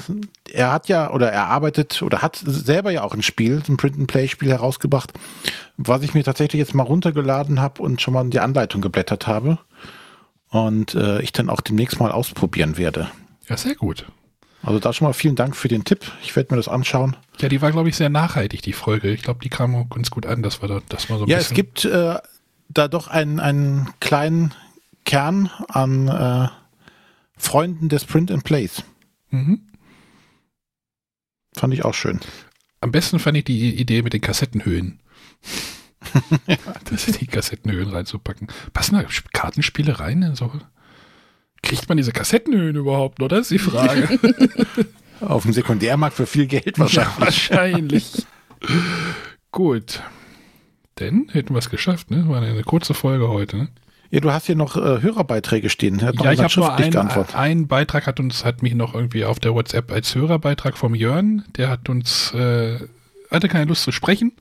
er 0.52 0.73
hat 0.73 0.89
ja 0.89 1.11
oder 1.12 1.31
er 1.31 1.47
arbeitet 1.47 2.02
oder 2.02 2.23
hat 2.23 2.43
selber 2.44 2.90
ja 2.90 3.02
auch 3.02 3.15
ein 3.15 3.23
Spiel, 3.23 3.62
ein 3.69 3.77
Print-and-Play-Spiel 3.77 4.51
herausgebracht, 4.51 5.12
was 5.77 6.02
ich 6.02 6.15
mir 6.15 6.24
tatsächlich 6.24 6.59
jetzt 6.59 6.74
mal 6.74 6.82
runtergeladen 6.82 7.61
habe 7.61 7.82
und 7.82 8.01
schon 8.01 8.15
mal 8.15 8.23
in 8.23 8.31
die 8.31 8.40
Anleitung 8.40 8.81
geblättert 8.81 9.27
habe. 9.27 9.59
Und 10.48 10.97
äh, 10.97 11.23
ich 11.23 11.32
dann 11.32 11.48
auch 11.48 11.61
demnächst 11.61 12.01
mal 12.01 12.11
ausprobieren 12.11 12.77
werde. 12.77 13.09
Ja, 13.48 13.57
sehr 13.57 13.77
gut. 13.77 14.07
Also 14.62 14.78
da 14.78 14.92
schon 14.92 15.06
mal 15.06 15.14
vielen 15.14 15.36
Dank 15.36 15.56
für 15.56 15.68
den 15.68 15.84
Tipp. 15.84 16.10
Ich 16.22 16.36
werde 16.36 16.52
mir 16.52 16.58
das 16.58 16.68
anschauen. 16.68 17.16
Ja, 17.38 17.48
die 17.48 17.62
war, 17.62 17.72
glaube 17.72 17.88
ich, 17.88 17.96
sehr 17.96 18.10
nachhaltig, 18.10 18.62
die 18.62 18.74
Folge. 18.74 19.10
Ich 19.10 19.22
glaube, 19.22 19.40
die 19.42 19.48
kam 19.48 19.74
auch 19.74 19.88
ganz 19.88 20.10
gut 20.10 20.26
an, 20.26 20.42
dass 20.42 20.60
wir 20.60 20.68
da, 20.68 20.80
das 20.88 21.08
mal 21.08 21.18
so 21.18 21.24
ein 21.24 21.30
Ja, 21.30 21.38
es 21.38 21.50
gibt 21.50 21.84
äh, 21.84 22.18
da 22.68 22.88
doch 22.88 23.08
einen, 23.08 23.40
einen 23.40 23.88
kleinen 24.00 24.54
Kern 25.04 25.50
an 25.68 26.08
äh, 26.08 26.48
Freunden 27.38 27.88
des 27.88 28.04
Print 28.04 28.30
and 28.30 28.44
Plays. 28.44 28.84
Mhm. 29.30 29.62
Fand 31.54 31.72
ich 31.72 31.84
auch 31.84 31.94
schön. 31.94 32.20
Am 32.80 32.92
besten 32.92 33.18
fand 33.18 33.38
ich 33.38 33.44
die 33.44 33.74
Idee 33.76 34.02
mit 34.02 34.12
den 34.12 34.20
Kassettenhöhen. 34.20 35.00
ja. 36.46 36.56
Das 36.90 37.06
die 37.06 37.26
Kassettenhöhen 37.26 37.90
reinzupacken. 37.90 38.48
Passen 38.72 38.96
da 38.96 39.04
Kartenspiele 39.32 40.00
rein? 40.00 40.34
So? 40.34 40.50
Kriegt 41.62 41.88
man 41.88 41.96
diese 41.96 42.12
Kassettenhöhen 42.12 42.76
überhaupt? 42.76 43.20
Das 43.20 43.40
ist 43.40 43.50
die 43.50 43.58
Frage. 43.58 44.08
Auf 45.20 45.42
dem 45.42 45.52
Sekundärmarkt 45.52 46.16
für 46.16 46.26
viel 46.26 46.46
Geld 46.46 46.78
wahrscheinlich. 46.78 47.18
Ja, 47.18 47.20
wahrscheinlich. 47.20 48.26
Gut. 49.52 50.02
Denn 50.98 51.28
hätten 51.30 51.54
wir 51.54 51.58
es 51.58 51.70
geschafft, 51.70 52.10
ne? 52.10 52.28
War 52.28 52.42
eine 52.42 52.62
kurze 52.62 52.94
Folge 52.94 53.28
heute, 53.28 53.56
ne? 53.56 53.68
Ja, 54.10 54.18
du 54.20 54.32
hast 54.32 54.46
hier 54.46 54.56
noch 54.56 54.76
äh, 54.76 55.02
Hörerbeiträge 55.02 55.70
stehen. 55.70 56.02
Hat 56.02 56.20
ja, 56.20 56.32
ich 56.32 56.40
habe 56.40 56.52
nur 56.56 56.74
einen, 56.74 56.96
einen 56.96 57.68
Beitrag 57.68 58.08
hat 58.08 58.18
uns, 58.18 58.44
hat 58.44 58.62
mich 58.62 58.74
noch 58.74 58.94
irgendwie 58.94 59.24
auf 59.24 59.38
der 59.38 59.54
WhatsApp 59.54 59.92
als 59.92 60.14
Hörerbeitrag 60.16 60.76
vom 60.76 60.96
Jörn, 60.96 61.44
der 61.56 61.68
hat 61.68 61.88
uns, 61.88 62.34
äh, 62.34 62.80
hatte 63.30 63.48
keine 63.48 63.66
Lust 63.66 63.84
zu 63.84 63.92
sprechen. 63.92 64.32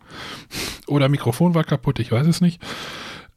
Oder 0.87 1.07
Mikrofon 1.07 1.53
war 1.53 1.63
kaputt, 1.63 1.99
ich 1.99 2.11
weiß 2.11 2.25
es 2.25 2.41
nicht. 2.41 2.59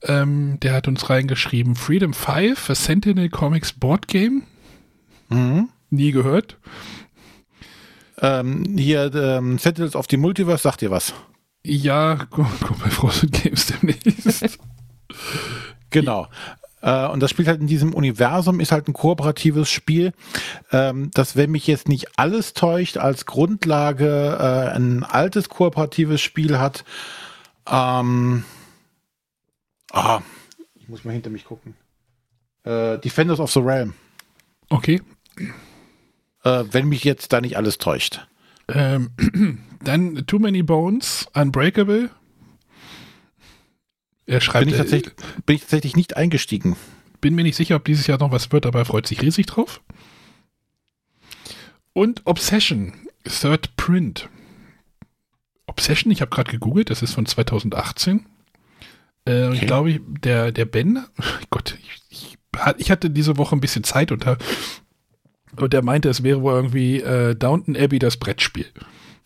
Ähm, 0.05 0.59
der 0.61 0.75
hat 0.75 0.89
uns 0.89 1.09
reingeschrieben, 1.09 1.75
Freedom 1.77 2.13
5, 2.13 2.71
a 2.71 2.75
Sentinel 2.75 3.29
Comics 3.29 3.73
Board 3.73 4.09
Game. 4.09 4.43
Mhm. 5.29 5.69
Nie 5.91 6.13
gehört. 6.13 6.59
Ähm, 8.21 8.77
hier, 8.77 9.13
ähm, 9.15 9.59
Sentinels 9.59 9.97
of 9.97 10.07
the 10.11 10.17
Multiverse, 10.17 10.63
sagt 10.63 10.81
dir 10.81 10.91
was? 10.91 11.15
Ja, 11.65 12.27
komm, 12.31 12.49
komm 12.61 12.79
bei 12.79 12.91
Frozen 12.91 13.31
Games 13.31 13.67
demnächst. 13.67 14.59
genau. 15.91 16.29
Äh, 16.83 17.07
und 17.07 17.21
das 17.21 17.31
spielt 17.31 17.49
halt 17.49 17.61
in 17.61 17.69
diesem 17.69 17.95
Universum, 17.95 18.61
ist 18.61 18.73
halt 18.73 18.89
ein 18.89 18.93
kooperatives 18.93 19.71
Spiel, 19.71 20.13
ähm, 20.73 21.11
das, 21.15 21.37
wenn 21.37 21.51
mich 21.51 21.67
jetzt 21.67 21.89
nicht 21.89 22.19
alles 22.19 22.55
täuscht, 22.55 22.97
als 22.97 23.25
Grundlage 23.25 24.37
äh, 24.39 24.77
ein 24.77 25.05
altes 25.05 25.49
kooperatives 25.49 26.21
Spiel 26.21 26.59
hat. 26.59 26.85
Ähm, 27.71 28.45
Ah, 29.93 30.23
ich 30.75 30.89
muss 30.89 31.05
mal 31.05 31.13
hinter 31.13 31.31
mich 31.31 31.45
gucken. 31.45 31.75
Äh, 32.65 32.99
Defenders 32.99 33.41
of 33.41 33.53
the 33.53 33.61
Realm. 33.61 33.95
Okay. 34.71 35.01
Äh, 36.45 36.65
wenn 36.71 36.89
mich 36.89 37.05
jetzt 37.05 37.33
da 37.33 37.41
nicht 37.41 37.57
alles 37.57 37.79
täuscht. 37.79 38.27
Ähm, 38.69 39.11
dann 39.85 40.27
Too 40.27 40.39
Many 40.39 40.63
Bones, 40.63 41.27
Unbreakable. 41.35 42.11
Er 44.27 44.41
schreibt, 44.41 44.65
Bin 44.67 44.75
ich, 44.75 44.79
tatsächlich, 44.81 45.15
bin 45.45 45.57
ich 45.57 45.63
tatsächlich 45.63 45.97
nicht 45.97 46.17
eingestiegen. 46.17 46.77
bin 47.21 47.35
mir 47.35 47.43
nicht 47.43 47.57
sicher, 47.57 47.77
ob 47.77 47.85
dieses 47.85 48.07
Jahr 48.07 48.19
noch 48.19 48.31
was 48.33 48.51
wird, 48.51 48.65
aber 48.67 48.79
er 48.81 48.85
freut 48.87 49.07
sich 49.07 49.21
riesig 49.21 49.47
drauf. 49.47 49.83
Und 51.93 52.23
Obsession, 52.25 52.95
Third 53.25 53.77
Print. 53.77 54.31
Obsession, 55.67 56.11
ich 56.11 56.23
habe 56.23 56.31
gerade 56.31 56.51
gegoogelt, 56.51 56.89
das 56.89 57.03
ist 57.03 57.15
von 57.15 57.27
2018. 57.27 58.27
Äh, 59.25 59.47
Okay. 59.47 59.55
Ich 59.55 59.67
glaube, 59.67 60.01
der, 60.01 60.53
der 60.53 60.65
Ben, 60.65 61.05
Gott, 61.51 61.77
ich, 62.11 62.37
ich, 62.79 62.91
hatte 62.91 63.11
diese 63.11 63.37
Woche 63.37 63.55
ein 63.57 63.61
bisschen 63.61 63.85
Zeit 63.85 64.13
und, 64.13 64.27
da- 64.27 64.37
und 65.57 65.73
der 65.73 65.83
meinte, 65.83 66.09
es 66.09 66.23
wäre 66.23 66.43
wohl 66.43 66.55
irgendwie 66.55 67.01
äh, 67.01 67.35
Downton 67.35 67.77
Abbey 67.77 67.99
das 67.99 68.17
Brettspiel. 68.17 68.67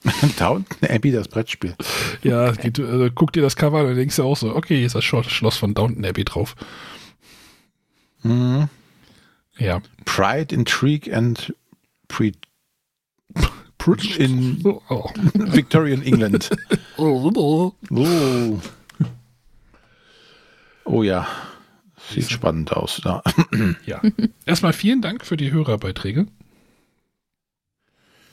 Downton 0.38 0.88
Abbey, 0.88 1.10
das 1.12 1.28
Brettspiel. 1.28 1.74
Ja, 2.22 2.52
geht, 2.52 2.78
äh, 2.78 3.10
guck 3.14 3.32
dir 3.32 3.42
das 3.42 3.56
Cover 3.56 3.80
und 3.80 3.86
dann 3.88 3.96
denkst 3.96 4.16
du 4.16 4.22
auch 4.24 4.36
so, 4.36 4.54
okay, 4.54 4.76
hier 4.76 4.86
ist 4.86 4.94
das 4.94 5.04
Schlo- 5.04 5.28
Schloss 5.28 5.56
von 5.56 5.74
Downton 5.74 6.04
Abbey 6.04 6.24
drauf. 6.24 6.54
Mhm. 8.22 8.68
Ja. 9.58 9.80
Pride, 10.04 10.54
Intrigue 10.54 11.12
and 11.16 11.54
Pre 12.08 12.32
in 14.18 14.62
Oh. 14.88 15.10
Victorian 15.34 16.02
England. 16.02 16.50
Oh. 16.98 17.32
Oh. 20.86 21.02
Ja. 21.02 21.26
Sieht 22.10 22.30
spannend 22.30 22.72
aus. 22.72 23.00
Ja. 23.04 23.22
Ja. 23.86 24.00
Erstmal 24.44 24.72
vielen 24.72 25.02
Dank 25.02 25.24
für 25.24 25.36
die 25.36 25.50
Hörerbeiträge. 25.52 26.26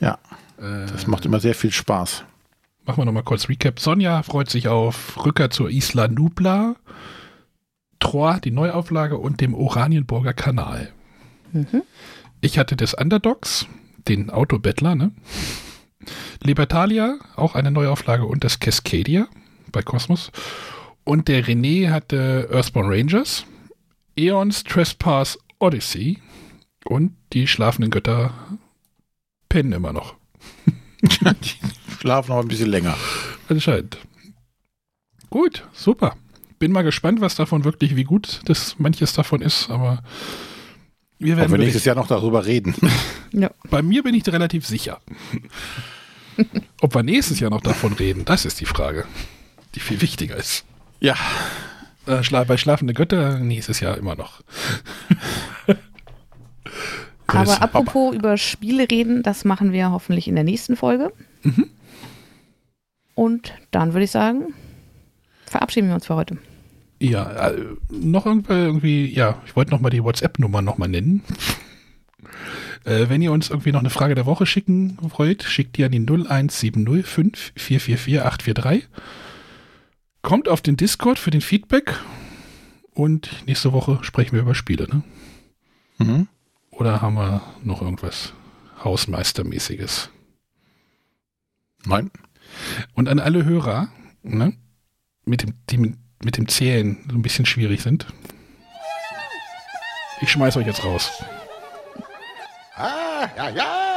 Ja, 0.00 0.18
Äh, 0.58 0.86
das 0.86 1.06
macht 1.06 1.24
immer 1.26 1.40
sehr 1.40 1.54
viel 1.54 1.72
Spaß. 1.72 2.24
Machen 2.84 2.98
wir 2.98 3.04
nochmal 3.06 3.22
kurz 3.24 3.48
Recap. 3.48 3.80
Sonja 3.80 4.22
freut 4.22 4.50
sich 4.50 4.68
auf 4.68 5.24
Rückkehr 5.24 5.50
zur 5.50 5.70
Isla 5.70 6.06
Nubla, 6.08 6.76
Troyes, 7.98 8.42
die 8.42 8.50
Neuauflage 8.50 9.16
und 9.16 9.40
dem 9.40 9.54
Oranienburger 9.54 10.34
Kanal. 10.34 10.92
Mhm. 11.52 11.82
Ich 12.42 12.58
hatte 12.58 12.76
des 12.76 12.92
Underdogs, 12.94 13.66
den 14.06 14.28
Autobettler, 14.30 14.94
ne? 14.94 15.12
Libertalia, 16.42 17.18
auch 17.36 17.54
eine 17.54 17.70
Neuauflage 17.70 18.26
und 18.26 18.44
das 18.44 18.60
Cascadia 18.60 19.26
bei 19.72 19.80
Cosmos. 19.82 20.30
Und 21.04 21.28
der 21.28 21.44
René 21.44 21.90
hatte 21.90 22.48
Earthborn 22.50 22.88
Rangers, 22.88 23.44
Aeons 24.18 24.64
Trespass 24.64 25.38
Odyssey 25.58 26.18
und 26.84 27.14
die 27.32 27.46
schlafenden 27.46 27.90
Götter 27.90 28.32
pennen 29.48 29.72
immer 29.72 29.92
noch. 29.92 30.14
Die 31.02 31.98
schlafen 32.00 32.30
noch 32.30 32.40
ein 32.40 32.48
bisschen 32.48 32.70
länger. 32.70 32.96
Anscheinend. 33.48 33.98
Gut, 35.28 35.66
super. 35.72 36.16
Bin 36.58 36.72
mal 36.72 36.82
gespannt, 36.82 37.20
was 37.20 37.34
davon 37.34 37.64
wirklich, 37.64 37.94
wie 37.96 38.04
gut 38.04 38.40
das 38.46 38.78
manches 38.78 39.12
davon 39.12 39.42
ist, 39.42 39.68
aber 39.68 40.02
wir 41.18 41.34
Ob 41.34 41.40
werden 41.40 41.52
wir 41.52 41.58
nächstes. 41.58 41.84
Jahr 41.84 41.96
noch 41.96 42.06
darüber 42.06 42.46
reden. 42.46 42.74
Ja. 43.36 43.50
Bei 43.68 43.82
mir 43.82 44.04
bin 44.04 44.14
ich 44.14 44.24
relativ 44.28 44.64
sicher. 44.64 45.00
Ob 46.80 46.94
wir 46.94 47.02
nächstes 47.02 47.40
Jahr 47.40 47.50
noch 47.50 47.62
davon 47.62 47.92
reden, 47.94 48.24
das 48.24 48.44
ist 48.44 48.60
die 48.60 48.64
Frage, 48.64 49.06
die 49.74 49.80
viel 49.80 50.00
wichtiger 50.00 50.36
ist. 50.36 50.64
Ja, 51.00 51.16
Äh, 52.06 52.22
bei 52.44 52.56
Schlafende 52.56 52.92
Götter 52.92 53.38
nächstes 53.38 53.80
Jahr 53.80 53.96
immer 53.96 54.14
noch. 54.14 54.42
Aber 57.26 57.62
apropos 57.62 58.14
über 58.14 58.36
Spiele 58.36 58.90
reden, 58.90 59.22
das 59.22 59.44
machen 59.44 59.72
wir 59.72 59.90
hoffentlich 59.90 60.28
in 60.28 60.34
der 60.34 60.44
nächsten 60.44 60.76
Folge. 60.76 61.12
Mhm. 61.42 61.70
Und 63.14 63.54
dann 63.70 63.94
würde 63.94 64.04
ich 64.04 64.10
sagen, 64.10 64.52
verabschieden 65.46 65.88
wir 65.88 65.94
uns 65.94 66.06
für 66.06 66.16
heute. 66.16 66.36
Ja, 67.00 67.48
äh, 67.48 67.56
noch 67.88 68.26
irgendwie, 68.26 69.06
ja, 69.06 69.42
ich 69.46 69.56
wollte 69.56 69.70
noch 69.70 69.80
mal 69.80 69.90
die 69.90 70.04
WhatsApp-Nummer 70.04 70.62
noch 70.62 70.78
mal 70.78 70.88
nennen. 70.88 71.22
äh, 72.84 73.08
wenn 73.08 73.22
ihr 73.22 73.32
uns 73.32 73.50
irgendwie 73.50 73.72
noch 73.72 73.80
eine 73.80 73.90
Frage 73.90 74.14
der 74.14 74.26
Woche 74.26 74.46
schicken 74.46 74.98
wollt, 75.00 75.42
schickt 75.42 75.76
die 75.76 75.84
an 75.84 75.92
die 75.92 75.98
01705 75.98 77.52
444 77.56 78.22
843. 78.22 78.88
Kommt 80.24 80.48
auf 80.48 80.62
den 80.62 80.78
Discord 80.78 81.18
für 81.18 81.30
den 81.30 81.42
Feedback 81.42 82.00
und 82.94 83.46
nächste 83.46 83.74
Woche 83.74 83.98
sprechen 84.00 84.32
wir 84.32 84.40
über 84.40 84.54
Spiele, 84.54 84.88
ne? 84.88 85.02
Mhm. 85.98 86.28
Oder 86.70 87.02
haben 87.02 87.16
wir 87.16 87.42
noch 87.62 87.82
irgendwas 87.82 88.32
Hausmeistermäßiges? 88.82 90.08
Nein. 91.84 92.10
Und 92.94 93.10
an 93.10 93.18
alle 93.18 93.44
Hörer, 93.44 93.88
ne, 94.22 94.54
mit 95.26 95.42
dem, 95.42 95.52
die 95.68 95.76
mit, 95.76 96.38
dem 96.38 96.48
Zählen 96.48 97.04
so 97.06 97.16
ein 97.16 97.22
bisschen 97.22 97.44
schwierig 97.44 97.82
sind. 97.82 98.06
Ich 100.22 100.30
schmeiß 100.30 100.56
euch 100.56 100.66
jetzt 100.66 100.84
raus. 100.84 101.22
Ah, 102.76 103.28
ja, 103.36 103.50
ja. 103.50 103.93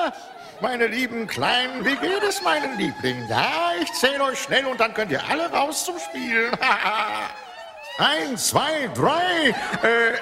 Meine 0.59 0.87
lieben 0.87 1.27
Kleinen, 1.27 1.85
wie 1.85 1.95
geht 1.95 2.23
es 2.27 2.41
meinen 2.41 2.77
Lieblingen? 2.77 3.27
Ja, 3.29 3.71
ich 3.79 3.93
zähle 3.93 4.23
euch 4.23 4.39
schnell 4.39 4.65
und 4.65 4.79
dann 4.79 4.93
könnt 4.93 5.11
ihr 5.11 5.21
alle 5.29 5.51
raus 5.51 5.85
zum 5.85 5.99
Spielen. 5.99 6.51
Eins, 7.99 8.47
zwei, 8.47 8.89
drei. 8.93 9.53
Äh, 9.83 10.13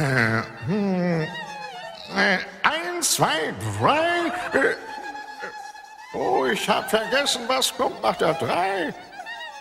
äh, 0.00 0.42
hm, 0.66 1.26
äh, 2.16 2.38
eins, 2.62 3.12
zwei, 3.12 3.54
drei. 3.78 4.58
Äh, 4.58 4.70
äh, 4.70 4.74
oh, 6.14 6.46
ich 6.46 6.68
hab 6.68 6.90
vergessen, 6.90 7.42
was 7.46 7.74
kommt 7.76 8.02
nach 8.02 8.16
der 8.16 8.34
drei. 8.34 8.94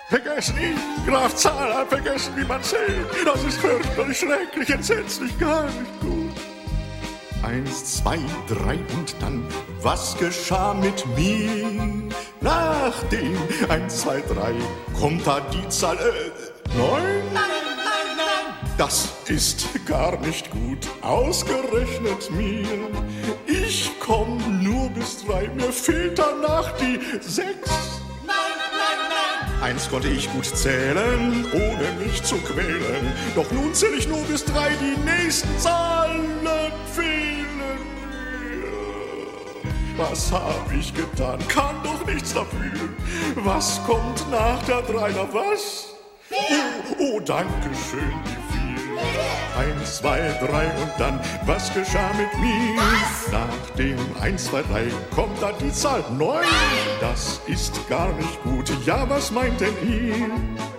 Vergessen 0.09 0.57
ich, 0.57 1.11
Graf 1.11 1.35
Zahl 1.35 1.73
hat 1.73 1.89
vergessen, 1.89 2.33
wie 2.35 2.45
man 2.45 2.61
zählt. 2.63 3.07
Das 3.25 3.43
ist 3.43 3.59
fürchterlich 3.59 4.19
schrecklich, 4.19 4.69
entsetzlich, 4.69 5.37
gar 5.39 5.63
nicht 5.63 5.99
gut. 6.01 6.35
Eins, 7.43 7.97
zwei, 7.97 8.19
drei 8.47 8.75
und 8.95 9.15
dann, 9.21 9.47
was 9.83 10.15
geschah 10.17 10.73
mit 10.73 11.05
mir? 11.17 12.09
Nach 12.41 13.03
dem 13.11 13.37
eins, 13.69 14.01
zwei, 14.01 14.21
drei 14.21 14.53
kommt 14.99 15.27
da 15.27 15.41
die 15.41 15.67
Zahl 15.69 15.97
äh, 15.97 16.77
neun? 16.77 17.01
Nein, 17.33 17.43
nein, 17.75 18.17
nein. 18.17 18.71
Das 18.77 19.09
ist 19.27 19.67
gar 19.85 20.17
nicht 20.19 20.49
gut, 20.51 20.87
ausgerechnet 21.01 22.31
mir. 22.31 22.67
Ich 23.45 23.91
komm 23.99 24.61
nur 24.61 24.89
bis 24.89 25.25
drei, 25.25 25.49
mir 25.49 25.71
fehlt 25.71 26.17
danach 26.17 26.71
die 26.77 26.99
sechs. 27.21 27.69
Nein, 28.25 28.35
nein, 28.57 28.99
nein. 29.09 29.63
Eins 29.71 29.89
konnte 29.89 30.07
ich 30.07 30.31
gut 30.31 30.45
zählen, 30.45 31.45
ohne 31.53 32.05
mich 32.05 32.23
zu 32.23 32.35
quälen. 32.37 33.11
Doch 33.35 33.49
nun 33.51 33.73
zähl 33.73 33.93
ich 33.97 34.07
nur 34.07 34.23
bis 34.23 34.45
drei, 34.45 34.71
die 34.81 34.99
nächsten 34.99 35.59
Zahlen 35.59 36.23
fehlen. 36.93 37.32
Was 39.95 40.31
hab 40.31 40.71
ich 40.73 40.93
getan? 40.93 41.39
Kann 41.47 41.75
doch 41.83 42.05
nichts 42.05 42.33
dafür. 42.33 42.89
Was 43.35 43.79
kommt 43.85 44.29
nach 44.31 44.61
der 44.63 44.81
Drei? 44.81 45.11
Na 45.11 45.27
was? 45.31 45.89
Oh, 46.31 46.95
oh, 46.99 47.19
danke 47.19 47.69
schön, 47.91 48.13
wie 48.25 48.53
viel. 48.53 48.62
Eins, 49.57 49.97
zwei, 49.97 50.19
drei 50.39 50.65
und 50.81 50.91
dann, 50.97 51.19
was 51.45 51.73
geschah 51.73 52.11
mit 52.13 52.33
mir? 52.39 52.81
Nach 53.31 53.75
dem 53.77 53.97
eins, 54.19 54.45
zwei, 54.45 54.63
drei 54.63 54.87
kommt 55.13 55.41
da 55.41 55.51
die 55.51 55.71
Zahl 55.71 56.03
neun. 56.17 56.43
Das 56.99 57.39
ist 57.47 57.87
gar 57.87 58.11
nicht 58.13 58.43
gut. 58.43 58.71
Ja, 58.85 59.07
was 59.09 59.31
meint 59.31 59.61
denn 59.61 59.75
ihr? 59.87 60.15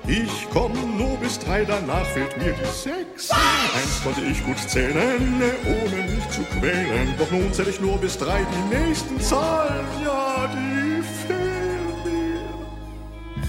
Ich 0.07 0.49
komm 0.53 0.73
nur 0.99 1.17
bis 1.19 1.39
drei, 1.39 1.65
danach 1.65 2.05
fehlt 2.07 2.37
mir 2.37 2.53
die 2.53 2.65
sechs. 2.65 3.31
Eins 3.31 4.03
konnte 4.03 4.21
ich 4.23 4.45
gut 4.45 4.59
zählen, 4.59 5.43
ohne 5.65 6.03
mich 6.11 6.29
zu 6.31 6.43
quälen. 6.59 7.15
Doch 7.19 7.31
nun 7.31 7.53
zähl 7.53 7.69
ich 7.69 7.81
nur 7.81 7.99
bis 7.99 8.19
drei, 8.19 8.41
die 8.41 8.77
nächsten 8.77 9.21
Zahlen, 9.21 9.87
ja, 10.05 10.49
die. 10.53 10.94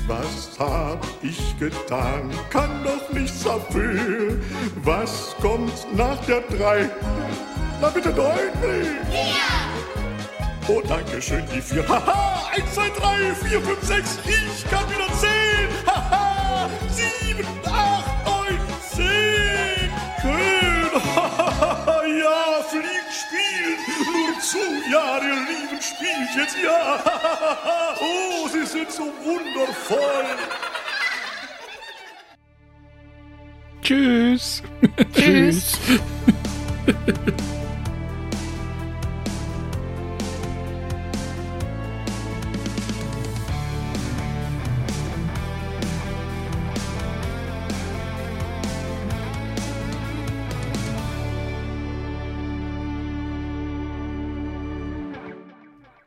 Was 0.07 0.60
hab 0.60 1.03
ich 1.23 1.57
getan? 1.57 2.30
Kann 2.52 2.84
doch 2.84 3.11
nichts 3.11 3.44
dafür. 3.44 4.40
Was 4.84 5.36
kommt 5.41 5.73
nach 5.95 6.23
der 6.26 6.41
drei? 6.41 6.90
Na 7.82 7.90
bitte 7.90 8.14
deutlich. 8.14 8.88
Oh, 10.68 10.82
danke 10.88 11.22
schön, 11.22 11.44
die 11.53 11.61
vier. 11.61 11.88
Haha, 11.88 12.49
eins, 12.56 12.73
zwei, 12.73 12.90
drei, 12.90 13.34
vier, 13.34 13.61
fünf, 13.61 13.84
sechs. 13.84 14.19
Ich 14.26 14.69
kann 14.69 14.88
wieder 14.90 15.11
zählen. 15.19 15.69
Haha, 15.88 16.69
sieben, 16.91 17.48
acht, 17.65 18.26
neun, 18.26 18.60
zehn. 18.91 19.90
Schön. 20.22 21.02
ja, 22.19 22.64
fliegt, 22.69 22.86
spielt. 22.86 22.94
Nur 22.94 22.94
zu, 24.49 24.57
ja, 24.91 25.17
ihr 25.17 25.35
Lieben 25.47 25.81
spielt 25.81 26.35
jetzt, 26.35 26.57
ja. 26.63 27.03
oh, 27.99 28.47
sie 28.47 28.65
sind 28.65 28.91
so 28.91 29.03
wundervoll. 29.23 30.26
Tschüss. 33.81 34.63
Tschüss. 35.13 35.77